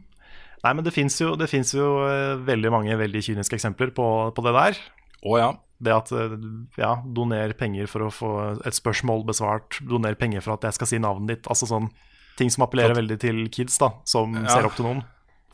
Nei, 0.65 0.71
men 0.75 0.83
det 0.83 0.91
fins 0.97 1.15
jo, 1.21 1.35
jo 1.37 1.89
eh, 2.09 2.33
veldig 2.43 2.71
mange 2.73 2.97
veldig 2.99 3.21
kyniske 3.23 3.55
eksempler 3.55 3.93
på, 3.95 4.07
på 4.35 4.43
det 4.43 4.55
der. 4.57 4.81
Å 5.23 5.37
ja. 5.39 5.51
Det 5.85 5.93
at 5.95 6.11
eh, 6.17 6.35
ja, 6.81 6.97
doner 7.05 7.55
penger 7.59 7.87
for 7.91 8.07
å 8.07 8.11
få 8.11 8.33
et 8.67 8.75
spørsmål 8.75 9.23
besvart, 9.29 9.79
doner 9.87 10.19
penger 10.19 10.43
for 10.43 10.57
at 10.57 10.67
jeg 10.67 10.79
skal 10.81 10.91
si 10.91 11.01
navnet 11.05 11.31
ditt. 11.37 11.51
Altså 11.53 11.69
sånn 11.71 11.87
ting 12.41 12.51
som 12.51 12.67
appellerer 12.67 12.97
For 12.97 13.03
veldig 13.05 13.21
til 13.23 13.45
kids, 13.55 13.79
da, 13.79 13.93
som 14.09 14.35
Ja. 14.41 14.49
ser 14.51 14.67
opp 14.67 14.75
til 14.75 14.89
noen. 14.89 15.05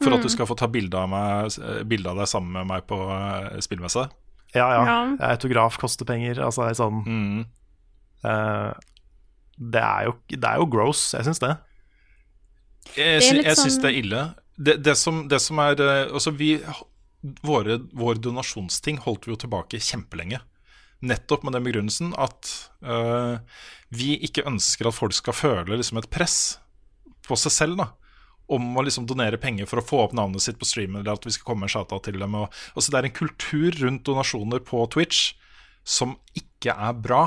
For 0.01 0.17
at 0.17 0.25
du 0.25 0.31
skal 0.33 0.49
få 0.49 0.57
ta 0.57 0.67
bilde 0.73 0.97
av, 0.97 1.13
eh, 1.13 1.81
av 2.09 2.17
deg 2.23 2.29
sammen 2.29 2.53
med 2.57 2.69
meg 2.71 2.87
på 2.89 2.97
eh, 3.13 3.59
spillmesse. 3.61 4.07
Ja, 4.55 4.67
ja. 4.75 4.85
Ja. 4.89 5.01
Autograf 5.31 5.77
koster 5.79 6.09
penger. 6.09 6.41
Altså, 6.43 6.65
det 6.67 6.73
er 6.73 6.79
sånn 6.81 7.03
Mm. 7.07 7.45
uh, 8.25 8.73
det, 9.61 9.83
er 9.83 10.05
jo, 10.09 10.15
det 10.33 10.45
er 10.45 10.57
jo 10.57 10.67
gross, 10.73 11.13
jeg 11.15 11.25
syns 11.29 11.43
det. 11.45 11.53
Jeg, 12.97 13.21
jeg, 13.23 13.45
jeg 13.45 13.57
syns 13.57 13.77
sånn- 13.77 13.83
det 13.85 13.91
er 13.91 13.99
ille. 14.01 14.23
Det, 14.57 14.77
det, 14.85 14.97
som, 14.97 15.29
det 15.29 15.41
som 15.41 15.59
er 15.63 15.79
Altså, 16.11 16.33
vi 16.37 16.55
våre, 17.45 17.79
Vår 17.97 18.19
donasjonsting 18.21 18.99
holdt 19.05 19.27
vi 19.29 19.35
jo 19.35 19.39
tilbake 19.45 19.81
kjempelenge. 19.81 20.41
Nettopp 21.01 21.45
med 21.45 21.55
den 21.57 21.65
begrunnelsen 21.65 22.13
at 22.21 22.49
uh, 22.85 23.39
vi 23.93 24.19
ikke 24.25 24.45
ønsker 24.49 24.89
at 24.89 24.97
folk 24.97 25.13
skal 25.17 25.37
føle 25.37 25.77
liksom 25.77 26.01
et 26.01 26.11
press 26.13 26.59
på 27.29 27.37
seg 27.41 27.53
selv 27.53 27.81
da 27.81 27.87
om 28.51 28.71
å 28.77 28.85
liksom 28.87 29.07
donere 29.09 29.39
penger 29.41 29.69
for 29.71 29.81
å 29.81 29.87
få 29.87 30.01
opp 30.05 30.17
navnet 30.17 30.43
sitt 30.45 30.59
på 30.61 30.69
streamen, 30.69 31.01
eller 31.03 31.15
at 31.15 31.27
vi 31.27 31.35
skal 31.35 31.53
komme 31.53 31.69
en 31.69 31.73
shout-out 31.73 32.05
til 32.07 32.19
dem. 32.21 32.35
Og, 32.35 32.51
altså, 32.75 32.91
det 32.91 33.01
er 33.01 33.11
en 33.11 33.19
kultur 33.21 33.79
rundt 33.83 34.07
donasjoner 34.09 34.65
på 34.67 34.83
Twitch 34.95 35.35
som 35.87 36.17
ikke 36.37 36.75
er 36.75 36.97
bra. 36.99 37.23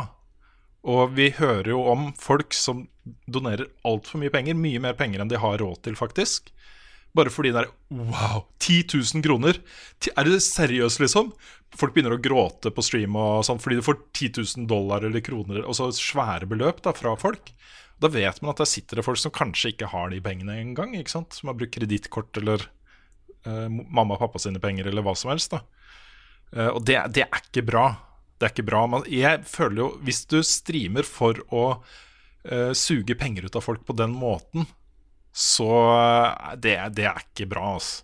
Og 0.84 1.16
vi 1.16 1.30
hører 1.38 1.72
jo 1.72 1.84
om 1.94 2.10
folk 2.20 2.56
som 2.56 2.88
donerer 3.28 3.70
altfor 3.88 4.20
mye 4.20 4.34
penger, 4.34 4.58
mye 4.60 4.82
mer 4.84 4.98
penger 5.00 5.24
enn 5.24 5.32
de 5.32 5.40
har 5.40 5.62
råd 5.64 5.84
til, 5.88 5.96
faktisk. 6.00 6.52
Bare 7.14 7.32
fordi 7.32 7.52
det 7.54 7.64
er 7.64 7.72
Wow! 7.94 8.48
10 8.64 8.88
000 9.14 9.24
kroner! 9.26 9.60
Er 10.18 10.28
det 10.28 10.40
seriøst, 10.44 11.00
liksom? 11.04 11.32
Folk 11.78 11.94
begynner 11.94 12.16
å 12.16 12.22
gråte 12.22 12.72
på 12.74 12.84
stream 12.86 13.16
og 13.18 13.46
sånn 13.46 13.62
fordi 13.62 13.80
du 13.80 13.86
får 13.86 14.00
10 14.12 14.42
000 14.42 14.68
dollar 14.70 15.06
eller 15.06 15.24
kroner, 15.26 15.64
og 15.66 15.78
så 15.78 15.90
svære 15.94 16.50
beløp 16.50 16.82
da, 16.86 16.94
fra 16.98 17.16
folk. 17.20 17.54
Da 18.04 18.12
vet 18.12 18.42
man 18.42 18.52
at 18.52 18.60
der 18.60 18.68
sitter 18.68 19.00
det 19.00 19.06
folk 19.08 19.22
som 19.22 19.32
kanskje 19.34 19.72
ikke 19.72 19.92
har 19.94 20.12
de 20.12 20.20
pengene 20.24 20.58
engang. 20.60 20.96
Som 21.08 21.50
har 21.50 21.56
brukt 21.56 21.76
kredittkort 21.78 22.36
eller 22.42 22.66
eh, 23.48 23.70
mamma 23.70 24.18
og 24.18 24.26
pappa 24.26 24.42
sine 24.44 24.60
penger 24.64 24.90
eller 24.92 25.06
hva 25.06 25.16
som 25.16 25.32
helst. 25.32 25.56
Eh, 25.56 26.68
og 26.70 26.84
det, 26.88 27.00
det 27.16 27.26
er 27.30 27.44
ikke 27.46 27.66
bra. 27.70 27.88
Det 28.38 28.50
er 28.50 28.56
ikke 28.56 28.68
bra. 28.68 28.86
Man, 28.92 29.08
jeg 29.08 29.44
føler 29.48 29.86
jo, 29.86 29.90
Hvis 30.04 30.26
du 30.28 30.42
streamer 30.44 31.08
for 31.08 31.40
å 31.56 31.66
eh, 32.44 32.72
suge 32.76 33.16
penger 33.20 33.48
ut 33.48 33.60
av 33.60 33.64
folk 33.66 33.86
på 33.88 33.96
den 33.96 34.16
måten, 34.20 34.68
så 35.34 35.70
eh, 35.96 36.56
det, 36.60 36.78
det 37.00 37.08
er 37.10 37.24
ikke 37.24 37.48
bra. 37.56 37.76
Altså. 37.78 38.04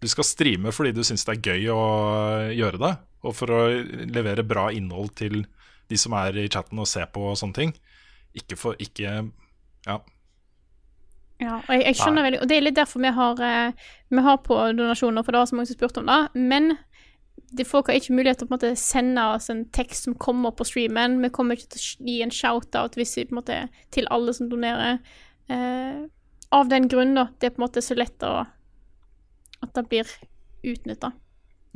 Du 0.00 0.08
skal 0.08 0.24
streame 0.24 0.72
fordi 0.72 0.94
du 0.96 1.02
syns 1.04 1.26
det 1.28 1.34
er 1.34 1.50
gøy 1.50 1.72
å 1.74 1.80
gjøre 2.56 2.80
det, 2.80 2.94
og 3.26 3.34
for 3.36 3.52
å 3.52 3.64
levere 4.08 4.46
bra 4.46 4.70
innhold 4.72 5.12
til 5.18 5.42
de 5.90 5.98
som 5.98 6.14
er 6.16 6.38
i 6.38 6.48
chatten 6.48 6.78
og 6.80 6.88
ser 6.88 7.10
på 7.12 7.26
og 7.32 7.36
sånne 7.36 7.58
ting. 7.58 7.74
Ikke 8.34 8.56
for 8.56 8.78
ikke 8.78 9.30
Ja. 9.86 9.98
Ja, 11.40 11.56
og 11.56 11.72
jeg, 11.72 11.86
jeg 11.86 11.96
skjønner 11.96 12.26
veldig 12.26 12.40
Og 12.42 12.48
det 12.50 12.56
er 12.58 12.64
litt 12.66 12.76
derfor 12.76 13.00
vi 13.00 13.10
har, 13.16 13.38
eh, 13.40 13.86
vi 14.12 14.22
har 14.26 14.42
på 14.44 14.56
donasjoner, 14.76 15.24
for 15.24 15.32
det 15.32 15.40
var 15.40 15.48
så 15.48 15.56
mange 15.56 15.70
som 15.70 15.78
spurte 15.78 16.02
om 16.02 16.10
det. 16.10 16.18
Men 16.36 16.74
de 17.56 17.64
folk 17.64 17.88
har 17.88 17.96
ikke 17.98 18.14
mulighet 18.14 18.42
til 18.42 18.50
å 18.50 18.52
måte 18.52 18.74
sende 18.78 19.24
oss 19.34 19.48
en 19.50 19.64
tekst 19.74 20.04
som 20.06 20.14
kommer 20.20 20.52
på 20.54 20.66
streamen. 20.68 21.18
Vi 21.24 21.32
kommer 21.34 21.56
ikke 21.56 21.72
til 21.74 21.80
å 21.80 22.10
gi 22.10 22.18
en 22.22 22.34
shout-out 22.34 22.98
hvis 22.98 23.16
vi 23.16 23.24
på 23.24 23.34
en 23.34 23.40
måte 23.40 23.56
til 23.96 24.06
alle 24.14 24.34
som 24.36 24.50
donerer. 24.52 25.00
Eh, 25.50 26.04
av 26.52 26.68
den 26.70 26.88
grunn, 26.90 27.16
da. 27.16 27.28
Det 27.38 27.48
er 27.48 27.56
på 27.56 27.62
en 27.62 27.66
måte 27.68 27.82
så 27.84 27.96
lett 27.98 28.26
å 28.26 28.46
At 29.60 29.74
det 29.76 29.88
blir 29.90 30.08
utnytta. 30.64 31.10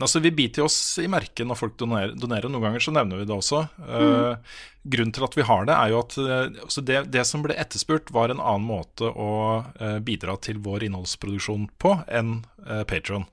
Altså, 0.01 0.21
Vi 0.21 0.31
biter 0.35 0.65
oss 0.65 0.99
i 0.99 1.07
merket 1.11 1.47
når 1.47 1.59
folk 1.59 1.77
donerer, 1.79 2.15
donerer. 2.19 2.51
Noen 2.51 2.67
ganger 2.67 2.83
så 2.83 2.95
nevner 2.95 3.21
vi 3.21 3.27
det 3.29 3.35
også. 3.37 3.61
Eh, 3.79 4.55
grunnen 4.91 5.15
til 5.15 5.27
at 5.27 5.37
vi 5.39 5.47
har 5.47 5.69
det, 5.69 5.77
er 5.77 5.93
jo 5.93 6.01
at 6.03 6.17
eh, 6.19 6.63
altså 6.67 6.83
det, 6.83 6.97
det 7.15 7.23
som 7.29 7.45
ble 7.45 7.55
etterspurt, 7.55 8.11
var 8.15 8.35
en 8.35 8.43
annen 8.43 8.67
måte 8.67 9.07
å 9.07 9.31
uh, 9.63 9.99
bidra 10.03 10.35
til 10.43 10.59
vår 10.65 10.89
innholdsproduksjon 10.89 11.69
på 11.79 11.95
enn 12.11 12.41
uh, 12.67 12.83
Patron. 12.91 13.29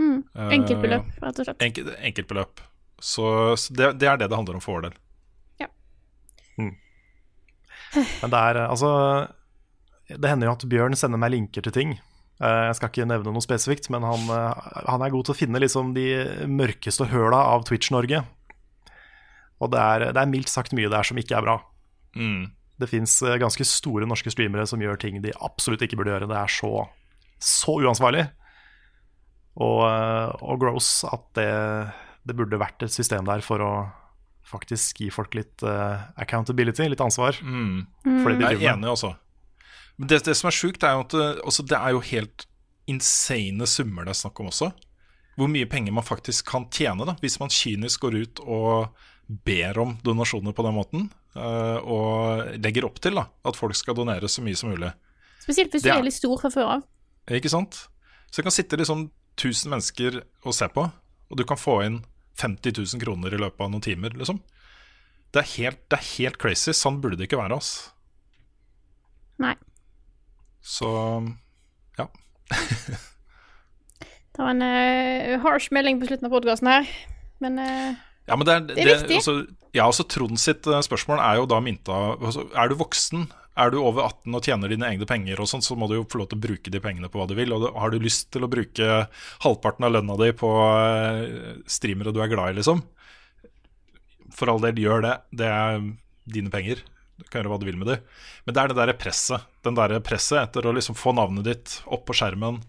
Mm. 0.00 0.22
Enkeltbeløp, 0.56 1.12
rett 1.20 1.42
og 1.42 1.48
slett. 1.50 1.66
Enkel, 1.68 1.92
enkeltbeløp. 2.00 2.64
Så, 2.96 3.26
så 3.60 3.76
det, 3.76 3.92
det 4.00 4.08
er 4.08 4.16
det 4.16 4.30
det 4.32 4.40
handler 4.40 4.56
om 4.56 4.64
for 4.64 4.78
vår 4.78 4.88
del. 4.88 4.96
Men 8.22 8.32
det 8.32 8.40
er 8.40 8.58
altså 8.66 8.90
Det 10.08 10.28
hender 10.30 10.50
jo 10.50 10.56
at 10.56 10.66
Bjørn 10.70 10.96
sender 10.98 11.20
meg 11.20 11.34
linker 11.34 11.64
til 11.66 11.74
ting. 11.74 11.96
Eh, 12.40 12.62
Jeg 12.68 12.78
skal 12.78 12.92
ikke 12.92 13.08
nevne 13.08 13.32
noe 13.32 13.44
spesifikt, 13.44 13.88
men 13.94 14.04
han, 14.04 14.26
eh, 14.32 14.66
han 14.88 15.02
er 15.02 15.14
god 15.14 15.28
til 15.28 15.36
å 15.36 15.38
finne 15.38 15.62
liksom 15.62 15.94
de 15.96 16.08
mørkeste 16.50 17.08
høla 17.12 17.38
av 17.54 17.64
Twitch-Norge. 17.68 18.24
Og 19.60 19.72
det 19.72 19.80
er, 19.80 20.08
det 20.12 20.20
er 20.20 20.28
mildt 20.30 20.52
sagt 20.52 20.76
mye 20.76 20.90
der 20.92 21.06
som 21.06 21.16
ikke 21.16 21.38
er 21.38 21.46
bra. 21.46 21.60
Mm. 22.16 22.52
Det 22.76 22.90
fins 22.90 23.22
ganske 23.40 23.64
store 23.64 24.04
norske 24.08 24.28
streamere 24.28 24.66
som 24.68 24.80
gjør 24.80 24.98
ting 25.00 25.22
de 25.24 25.32
absolutt 25.40 25.80
ikke 25.86 25.96
burde 25.96 26.12
gjøre. 26.12 26.28
Det 26.28 26.36
er 26.36 26.52
så, 26.52 26.72
så 27.40 27.78
uansvarlig 27.80 28.26
og, 29.56 29.84
eh, 29.88 30.32
og 30.44 30.58
gross 30.60 30.90
at 31.08 31.24
det, 31.38 31.50
det 32.28 32.36
burde 32.36 32.60
vært 32.60 32.84
et 32.84 32.92
system 32.92 33.24
der 33.28 33.44
for 33.44 33.64
å 33.64 33.72
faktisk 34.46 35.00
gi 35.02 35.08
folk 35.10 35.32
litt 35.34 35.62
uh, 35.66 36.06
accountability, 36.22 36.84
litt 36.86 37.00
ansvar. 37.02 37.34
Mm. 37.42 37.80
For 38.04 38.30
det 38.30 38.36
de 38.38 38.44
Jeg 38.44 38.60
er 38.60 38.76
enig, 38.76 38.86
altså. 38.92 39.16
Men 39.98 40.08
det, 40.08 40.22
det 40.26 40.34
som 40.36 40.48
er 40.50 40.56
sjukt, 40.56 40.82
er 40.84 40.92
jo 40.98 41.04
at 41.06 41.14
det, 41.16 41.28
altså, 41.44 41.64
det 41.66 41.76
er 41.78 41.94
jo 41.96 42.00
helt 42.10 42.46
insane 42.86 43.66
summer 43.66 44.04
det 44.06 44.12
er 44.14 44.20
snakk 44.20 44.40
om 44.40 44.50
også. 44.50 44.70
Hvor 45.36 45.48
mye 45.52 45.66
penger 45.68 45.92
man 45.92 46.04
faktisk 46.06 46.46
kan 46.48 46.68
tjene 46.72 47.04
da, 47.08 47.14
hvis 47.20 47.38
man 47.40 47.52
kynisk 47.52 48.00
går 48.06 48.14
ut 48.22 48.40
og 48.46 48.88
ber 49.44 49.78
om 49.82 49.96
donasjoner 50.04 50.54
på 50.56 50.62
den 50.66 50.76
måten. 50.76 51.08
eh, 51.36 51.78
og 51.84 52.46
legger 52.64 52.86
opp 52.86 52.96
til 53.04 53.12
da, 53.18 53.26
at 53.44 53.56
folk 53.58 53.74
skal 53.76 53.94
donere 53.98 54.24
så 54.32 54.40
mye 54.40 54.56
som 54.56 54.70
mulig. 54.72 54.88
Spesielt 55.42 55.70
hvis 55.74 55.82
du 55.84 55.90
er- 55.90 55.98
er 55.98 56.02
litt 56.06 56.14
stor 56.16 56.38
fra 56.40 56.48
før 56.48 56.70
av. 56.76 56.82
Ikke 57.28 57.50
sant? 57.50 57.72
Så 58.30 58.36
det 58.40 58.44
kan 58.46 58.52
sitte 58.56 58.78
liksom 58.78 59.10
1000 59.36 59.68
mennesker 59.68 60.22
og 60.46 60.54
se 60.54 60.68
på, 60.68 60.86
og 61.30 61.36
du 61.36 61.44
kan 61.44 61.58
få 61.58 61.84
inn 61.84 62.04
50 62.38 62.72
000 62.72 63.00
kroner 63.04 63.34
i 63.34 63.36
løpet 63.36 63.60
av 63.60 63.70
noen 63.70 63.82
timer, 63.82 64.10
liksom. 64.16 64.40
Det 65.32 65.42
er 65.42 65.52
helt, 65.62 65.88
det 65.90 65.98
er 65.98 66.16
helt 66.16 66.38
crazy. 66.38 66.70
Sånn 66.72 67.02
burde 67.02 67.18
det 67.18 67.28
ikke 67.28 67.36
være, 67.42 67.52
altså. 67.52 67.90
Nei. 69.38 69.54
Så 70.66 70.90
ja. 71.98 72.08
Det 74.36 74.42
var 74.42 74.50
en 74.52 74.64
uh, 74.66 75.38
harsh 75.46 75.72
melding 75.72 76.00
på 76.00 76.10
slutten 76.10 76.28
av 76.28 76.34
podkasten 76.34 76.68
her, 76.68 76.90
men 77.44 77.60
uh, 77.62 77.94
Ja, 78.26 78.36
men 78.36 78.44
det 78.48 78.56
er, 78.56 78.64
Det 78.68 78.82
er 78.82 78.90
viktig. 78.90 79.20
Altså, 79.22 79.36
ja, 79.70 79.86
altså 79.86 80.04
Trond 80.08 80.40
sitt 80.40 80.66
eh, 80.66 80.82
spørsmål 80.82 81.20
er 81.22 81.38
jo 81.38 81.46
da 81.48 81.58
mynta 81.62 81.96
altså, 82.16 82.46
Er 82.56 82.70
du 82.72 82.78
voksen, 82.80 83.26
er 83.60 83.70
du 83.72 83.78
over 83.78 84.06
18 84.08 84.36
og 84.36 84.44
tjener 84.44 84.72
dine 84.72 84.88
egne 84.88 85.06
penger, 85.08 85.40
og 85.40 85.48
sånt, 85.48 85.64
så 85.64 85.76
må 85.78 85.88
du 85.88 85.98
jo 85.98 86.06
få 86.10 86.20
lov 86.20 86.30
til 86.32 86.40
å 86.40 86.44
bruke 86.46 86.72
de 86.72 86.80
pengene 86.82 87.10
på 87.12 87.20
hva 87.20 87.28
du 87.28 87.36
vil. 87.38 87.54
Og 87.54 87.68
har 87.76 87.92
du 87.92 88.00
lyst 88.02 88.30
til 88.34 88.44
å 88.44 88.50
bruke 88.52 89.06
halvparten 89.44 89.86
av 89.86 89.94
lønna 89.94 90.16
di 90.20 90.30
på 90.36 90.50
streamere 91.70 92.12
du 92.12 92.20
er 92.24 92.32
glad 92.32 92.52
i, 92.52 92.58
liksom, 92.58 92.82
for 94.36 94.52
all 94.52 94.64
del, 94.64 94.80
gjør 94.80 95.06
det. 95.06 95.14
Det 95.44 95.48
er 95.52 95.86
dine 96.36 96.52
penger. 96.52 96.82
Du 97.16 97.24
kan 97.24 97.40
gjøre 97.40 97.52
hva 97.54 97.60
du 97.60 97.66
vil 97.68 97.78
med 97.80 97.90
dem. 97.90 98.02
Men 98.44 98.56
det 98.56 98.62
er 98.62 98.72
det 98.72 98.78
der 98.78 98.98
presset. 99.00 99.46
Den 99.64 99.78
der 99.78 99.94
presset 100.04 100.42
etter 100.42 100.66
å 100.66 100.74
liksom 100.76 100.98
få 100.98 101.14
navnet 101.16 101.46
ditt 101.48 101.78
opp 101.86 102.06
på 102.08 102.16
skjermen. 102.16 102.60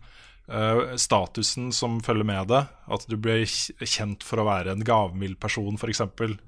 Uh, 0.48 0.95
statusen 0.95 1.74
som 1.76 1.99
følger 2.03 2.28
med 2.28 2.48
det. 2.52 2.64
At 2.88 3.07
du 3.11 3.18
blir 3.19 3.44
kjent 3.48 4.24
for 4.24 4.41
å 4.41 4.48
være 4.48 4.76
en 4.76 4.86
gavmild 4.88 5.40
person, 5.44 5.76
f.eks. 5.76 6.06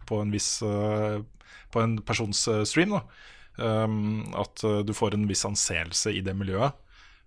På 0.10 0.22
en 0.24 0.32
viss 0.34 0.62
eh, 0.64 1.20
På 1.74 1.84
en 1.84 2.00
persons 2.02 2.48
eh, 2.48 2.64
stream. 2.68 2.96
Um, 3.60 4.30
at 4.40 4.64
du 4.88 4.94
får 4.96 5.18
en 5.18 5.28
viss 5.28 5.44
anseelse 5.46 6.14
i 6.16 6.24
det 6.24 6.38
miljøet. 6.40 6.78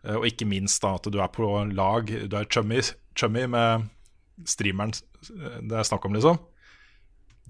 Uh, 0.03 0.23
og 0.23 0.31
ikke 0.33 0.49
minst 0.49 0.81
da 0.83 0.97
at 0.97 1.13
du 1.13 1.21
er 1.21 1.33
på 1.33 1.51
lag, 1.77 2.09
du 2.09 2.39
er 2.39 2.49
chummy, 2.49 2.81
chummy 3.19 3.45
med 3.53 3.91
streameren 4.49 4.97
det 5.63 5.77
er 5.79 5.87
snakk 5.87 6.07
om, 6.07 6.17
liksom. 6.17 6.41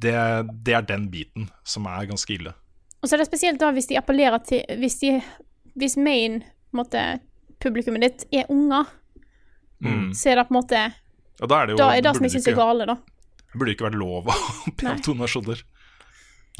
Det, 0.02 0.14
det 0.64 0.74
er 0.76 0.86
den 0.88 1.08
biten 1.12 1.48
som 1.68 1.86
er 1.90 2.08
ganske 2.10 2.34
ille. 2.34 2.54
Og 3.02 3.08
så 3.10 3.16
er 3.16 3.22
det 3.22 3.26
spesielt 3.26 3.58
da 3.60 3.72
hvis 3.74 3.88
de 3.90 3.96
appellerer 3.98 4.38
til 4.46 4.62
Hvis, 4.78 4.98
de, 5.02 5.16
hvis 5.74 5.96
main 5.98 6.42
måte, 6.72 7.00
publikummet 7.60 8.02
ditt 8.06 8.26
er 8.32 8.50
unger, 8.50 8.84
Mm. 9.82 10.12
så 10.14 10.30
er 10.30 10.36
det 10.38 10.44
på 10.46 10.54
en 10.54 10.60
måte 10.60 10.78
ja, 10.78 11.46
da 11.50 11.56
er 11.58 11.66
det 11.66 11.72
jo 11.74 11.78
Da 11.80 11.88
er 11.96 12.02
det 12.06 12.10
som 12.14 12.22
jeg 12.22 12.30
syns 12.36 12.46
er 12.46 12.54
gale, 12.54 12.84
da. 12.86 12.94
Det 13.50 13.58
burde 13.58 13.72
ikke 13.74 13.86
vært 13.88 13.96
lov 13.98 14.28
å 14.30 14.34
be 14.78 14.86
om 14.92 15.00
donasjoner. 15.02 15.62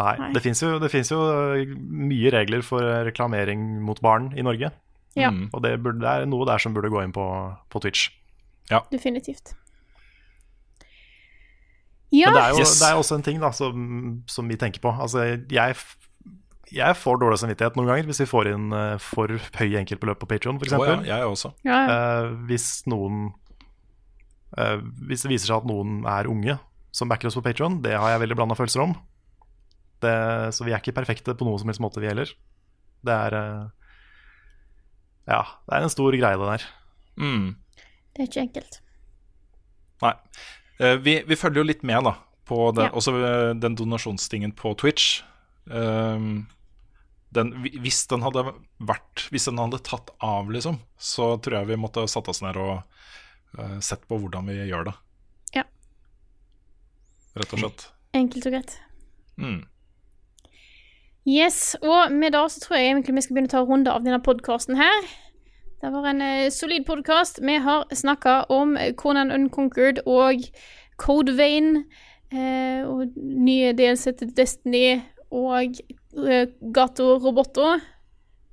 Nei, 0.00 0.14
Nei. 0.18 0.30
det 0.34 0.42
fins 0.42 0.62
jo, 0.64 0.72
jo 0.80 1.20
øh, 1.30 1.76
mye 2.10 2.32
regler 2.34 2.64
for 2.66 2.82
reklamering 3.06 3.62
mot 3.86 4.00
barn 4.02 4.32
i 4.34 4.42
Norge. 4.42 4.72
Ja. 5.14 5.30
Mm. 5.30 5.50
Og 5.52 5.62
det, 5.62 5.76
burde, 5.84 6.00
det 6.02 6.08
er 6.10 6.26
noe 6.26 6.48
der 6.50 6.58
som 6.58 6.74
burde 6.74 6.90
gå 6.90 7.04
inn 7.04 7.12
på, 7.14 7.22
på 7.70 7.82
Twitch. 7.84 8.08
Definitivt. 8.90 9.54
Ja, 12.12 12.26
Men 12.28 12.34
det 12.36 12.42
er 12.42 12.48
jo 12.56 12.58
Yes. 12.64 12.78
det 12.80 12.88
er 12.90 12.98
også 13.00 13.14
en 13.16 13.22
ting 13.22 13.38
da 13.40 13.50
som, 13.54 14.24
som 14.26 14.48
vi 14.50 14.56
tenker 14.60 14.80
på. 14.82 14.90
Altså, 15.00 15.22
jeg, 15.48 15.76
jeg 16.72 16.96
får 16.96 17.18
dårlig 17.20 17.38
samvittighet 17.42 17.76
noen 17.78 17.88
ganger 17.90 18.08
hvis 18.08 18.20
vi 18.22 18.26
får 18.30 18.48
inn 18.52 18.72
eh, 18.76 18.96
for 19.02 19.32
høye 19.58 19.78
enkeltbeløp 19.82 20.20
på 20.22 20.28
Patreon 20.30 20.58
f.eks. 20.60 20.72
Oh, 20.78 20.86
ja, 20.88 20.98
jeg 21.20 21.28
også. 21.28 21.52
ja, 21.68 21.78
ja. 21.84 21.96
Eh, 22.24 22.28
hvis 22.48 22.66
noen 22.90 23.26
eh, 24.56 24.78
Hvis 25.08 25.24
det 25.26 25.32
viser 25.34 25.50
seg 25.52 25.60
at 25.62 25.68
noen 25.70 26.02
er 26.08 26.30
unge 26.32 26.58
som 26.92 27.08
backer 27.08 27.30
oss 27.30 27.36
på 27.38 27.44
Patreon, 27.46 27.80
det 27.84 27.94
har 27.96 28.10
jeg 28.12 28.20
veldig 28.20 28.36
blanda 28.36 28.56
følelser 28.58 28.82
om. 28.84 28.90
Det, 30.04 30.12
så 30.52 30.64
vi 30.66 30.74
er 30.74 30.80
ikke 30.82 30.92
perfekte 30.96 31.32
på 31.38 31.46
noen 31.48 31.60
som 31.62 31.70
helst 31.70 31.80
måte, 31.80 32.02
vi 32.02 32.10
heller. 32.10 32.28
Det 33.06 33.14
er 33.16 33.36
Ja, 35.30 35.38
det 35.68 35.76
er 35.78 35.86
en 35.86 35.92
stor 35.92 36.12
greie, 36.12 36.36
det 36.36 36.48
der. 36.50 36.66
Mm. 37.22 37.46
det 38.12 38.24
er 38.24 38.28
ikke 38.28 38.42
enkelt. 38.44 38.80
Nei. 40.02 40.12
Eh, 40.82 40.96
vi, 41.00 41.14
vi 41.28 41.38
følger 41.38 41.62
jo 41.62 41.68
litt 41.70 41.84
med 41.86 42.04
da 42.08 42.16
på 42.48 42.58
det, 42.76 42.88
Ja. 42.90 42.94
også 42.98 43.14
den 43.62 43.76
donasjonstingen 43.78 44.52
på 44.58 44.74
Twitch. 44.76 45.22
Um, 45.70 46.48
den, 47.32 47.52
hvis 47.80 48.04
den 48.10 48.24
hadde 48.24 48.44
vært 48.82 49.26
Hvis 49.32 49.48
den 49.48 49.60
hadde 49.60 49.80
tatt 49.84 50.12
av, 50.20 50.50
liksom, 50.52 50.78
så 51.00 51.36
tror 51.42 51.60
jeg 51.60 51.70
vi 51.72 51.80
måtte 51.80 52.04
satt 52.10 52.28
oss 52.28 52.42
ned 52.44 52.58
og 52.60 52.82
uh, 53.58 53.78
sett 53.80 54.04
på 54.08 54.18
hvordan 54.20 54.48
vi 54.50 54.58
gjør 54.68 54.90
det. 54.90 54.94
Ja. 55.56 55.66
Rett 57.38 57.54
og 57.56 57.62
slett. 57.62 57.86
Enkelt 58.16 58.48
og 58.48 58.56
greit. 58.56 58.76
Mm. 59.40 59.62
Yes, 61.28 61.76
og 61.80 62.12
med 62.12 62.34
det 62.34 62.42
så 62.52 62.64
tror 62.64 62.76
jeg 62.76 62.90
egentlig 62.90 63.16
vi 63.16 63.24
skal 63.24 63.36
begynne 63.36 63.52
å 63.52 63.54
ta 63.54 63.62
en 63.62 63.70
runde 63.70 63.94
av 63.94 64.04
denne 64.04 64.20
podkasten 64.24 64.76
her. 64.80 65.08
Det 65.82 65.90
var 65.94 66.10
en 66.10 66.22
uh, 66.22 66.50
solid 66.52 66.84
podkast. 66.86 67.40
Vi 67.40 67.56
har 67.64 67.86
snakka 67.96 68.42
om 68.52 68.76
Conan 69.00 69.32
Unconquered 69.32 70.02
og 70.04 70.44
Code 71.00 71.36
Vein, 71.38 71.86
uh, 72.34 72.84
og 72.90 73.16
nye 73.16 73.72
DLC 73.78 74.12
til 74.20 74.36
Destiny 74.36 75.00
og 75.32 75.80
Gato 76.72 77.18
Roboto. 77.18 77.74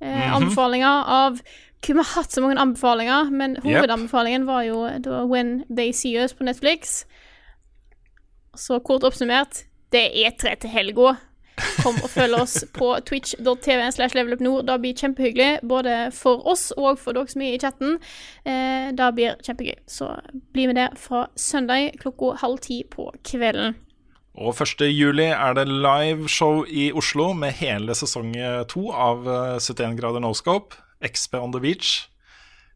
Eh, 0.00 0.08
Mhm. 0.08 0.34
Anbefalinger 0.42 1.04
av 1.06 1.40
Kunne 1.82 2.02
vi 2.02 2.08
hatt 2.14 2.30
så 2.32 2.42
mange 2.42 2.58
anbefalinger, 2.60 3.30
men 3.30 3.54
Yep. 3.56 3.62
hovedanbefalingen 3.64 4.44
var 4.46 4.62
jo 4.62 4.82
da 5.00 5.24
When 5.24 5.64
They 5.74 5.92
See 5.92 6.14
Us 6.22 6.34
på 6.34 6.44
Netflix. 6.44 7.06
Så 8.56 8.78
kort 8.84 9.02
oppsummert, 9.04 9.64
det 9.92 10.02
er 10.10 10.30
E3 10.30 10.54
til 10.60 10.70
helga. 10.70 11.14
Kom 11.82 11.94
og 12.02 12.10
følg 12.10 12.34
oss 12.40 12.64
på 12.78 12.94
twitch.tv 13.06 13.90
slash 13.92 14.14
levelupnord. 14.16 14.66
Det 14.66 14.76
blir 14.80 14.94
kjempehyggelig, 14.94 15.60
både 15.68 16.12
for 16.12 16.46
oss 16.48 16.70
og 16.76 16.98
for 16.98 17.12
dere 17.16 17.28
som 17.28 17.42
er 17.42 17.54
i 17.54 17.58
chatten. 17.58 17.98
Eh, 18.44 18.90
det 18.96 19.10
blir 19.16 19.36
kjempegøy. 19.44 19.76
Så 19.88 20.10
bli 20.52 20.66
med 20.66 20.76
der 20.76 20.94
fra 20.96 21.26
søndag 21.36 21.96
klokka 22.00 22.36
halv 22.42 22.58
ti 22.64 22.82
på 22.90 23.10
kvelden. 23.24 23.74
Og 24.38 24.54
1. 24.54 24.84
juli 24.94 25.26
er 25.34 25.54
det 25.58 25.66
liveshow 25.68 26.62
i 26.68 26.90
Oslo 26.96 27.32
med 27.34 27.56
hele 27.58 27.94
sesong 27.98 28.30
eh, 28.38 28.60
to 28.70 28.90
av 28.94 29.26
eh, 29.26 29.56
71 29.58 29.96
grader 29.98 30.22
no 30.22 30.30
scope. 30.34 30.76
XP 31.02 31.34
on 31.40 31.52
the 31.52 31.60
beach. 31.60 32.06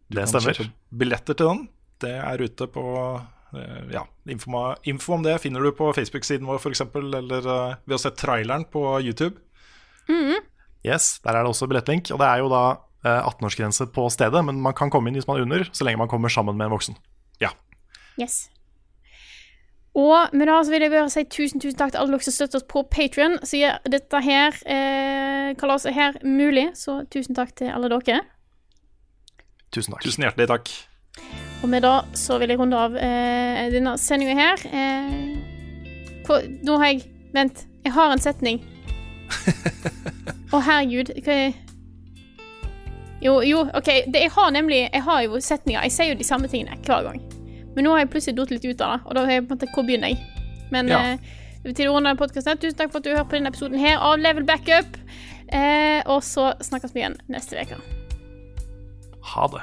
Du 0.09 0.17
Det 0.19 0.25
kan 0.27 0.33
stemmer. 0.41 0.55
kjøpe 0.59 0.99
billetter 0.99 1.35
til 1.39 1.47
den. 1.53 1.63
Det 2.03 2.11
er 2.19 2.43
ute 2.43 2.67
på 2.67 2.85
eh, 3.55 3.93
Ja, 3.95 4.03
info, 4.29 4.75
info 4.85 5.15
om 5.15 5.23
det 5.23 5.39
finner 5.41 5.63
du 5.63 5.71
på 5.73 5.93
Facebook-siden 5.95 6.47
vår 6.49 6.59
f.eks., 6.59 6.81
eller 6.95 7.47
eh, 7.47 7.77
ved 7.87 7.97
å 7.97 8.03
se 8.03 8.11
traileren 8.11 8.67
på 8.67 8.83
YouTube. 9.01 9.39
Yes, 10.85 11.21
Der 11.25 11.33
er 11.39 11.45
det 11.47 11.49
også 11.55 11.69
billettlink. 11.71 12.11
Og 12.13 12.19
det 12.21 12.27
er 12.29 12.43
jo 12.43 12.51
da 12.53 12.65
eh, 13.07 13.23
18-årsgrense 13.31 13.87
på 13.95 14.09
stedet, 14.13 14.43
men 14.45 14.59
man 14.61 14.75
kan 14.77 14.91
komme 14.93 15.09
inn 15.09 15.17
hvis 15.17 15.29
man 15.31 15.39
er 15.39 15.47
under, 15.47 15.65
så 15.73 15.87
lenge 15.87 16.03
man 16.03 16.11
kommer 16.11 16.29
sammen 16.29 16.59
med 16.59 16.67
en 16.69 16.75
voksen. 16.75 16.99
Ja. 17.41 17.55
Yes. 18.21 18.49
Og 19.95 20.33
med 20.35 20.49
det 20.51 20.55
så 20.67 20.73
vil 20.73 20.83
jeg 20.83 20.91
bare 20.91 21.11
si 21.13 21.23
tusen 21.31 21.63
tusen 21.63 21.79
takk 21.79 21.93
til 21.95 22.01
alle 22.03 22.17
dere 22.17 22.27
som 22.27 22.35
støtter 22.35 22.59
oss 22.59 22.67
på 22.67 22.83
Patrion, 22.91 23.37
som 23.47 23.61
gjør 23.61 23.77
dette 23.95 24.23
her, 24.27 24.57
eh, 24.67 25.53
kalaset 25.61 25.95
her 25.95 26.19
mulig. 26.27 26.73
Så 26.75 27.05
tusen 27.15 27.37
takk 27.39 27.55
til 27.55 27.71
alle 27.71 27.91
dere. 27.93 28.25
Tusen 29.71 29.95
takk. 29.95 30.03
Tusen 30.03 30.27
hjertelig 30.27 30.49
takk. 30.51 30.73
Og 31.63 31.71
med 31.71 31.87
det 31.87 32.19
så 32.19 32.41
vil 32.43 32.51
jeg 32.51 32.59
runde 32.59 32.77
av 32.77 32.97
eh, 32.99 33.71
denne 33.71 33.95
sendinga 33.99 34.35
her. 34.35 34.65
Eh, 34.67 36.23
hva, 36.27 36.41
nå 36.43 36.79
har 36.83 36.95
jeg 36.95 37.11
Vent, 37.35 37.65
jeg 37.83 37.91
har 37.91 38.13
en 38.15 38.21
setning. 38.23 38.61
Å, 40.55 40.61
herregud. 40.63 41.11
Hva 41.27 41.39
er 41.49 41.55
Jo, 43.25 43.41
jo, 43.43 43.65
OK. 43.75 43.89
Det, 44.07 44.21
jeg 44.21 44.31
har 44.37 44.53
nemlig 44.55 44.85
Jeg 44.85 45.03
har 45.03 45.25
jo 45.25 45.41
setninger. 45.43 45.83
Jeg 45.83 45.95
sier 45.97 46.13
jo 46.13 46.21
de 46.21 46.27
samme 46.29 46.51
tingene 46.51 46.79
hver 46.87 47.09
gang. 47.09 47.19
Men 47.75 47.85
nå 47.85 47.91
har 47.95 48.05
jeg 48.05 48.11
plutselig 48.11 48.37
datt 48.39 48.51
litt 48.55 48.65
ut 48.65 48.81
av 48.87 48.93
det, 48.99 49.07
og 49.07 49.15
da 49.19 49.25
har 49.25 49.33
jeg 49.37 49.47
på 49.49 49.53
en 49.53 49.59
måte 49.59 49.71
Hvor 49.75 49.87
begynner 49.89 50.09
jeg? 50.09 50.19
Men 50.71 50.89
Ja. 50.89 50.99
eh, 51.15 51.73
til 51.75 51.89
ordene 51.89 52.11
av 52.15 52.19
podkasten. 52.21 52.59
Tusen 52.61 52.77
takk 52.79 52.93
for 52.93 52.99
at 52.99 53.05
du 53.05 53.11
hørte 53.15 53.31
på 53.31 53.39
denne 53.39 53.49
episoden 53.53 53.79
her 53.79 53.97
av 53.99 54.19
Level 54.19 54.45
Backup. 54.45 54.97
Eh, 55.49 56.03
og 56.07 56.23
så 56.23 56.53
snakkes 56.61 56.95
vi 56.95 57.01
igjen 57.03 57.17
neste 57.29 57.57
uke. 57.61 57.79
Ha 59.35 59.47
det. 59.49 59.63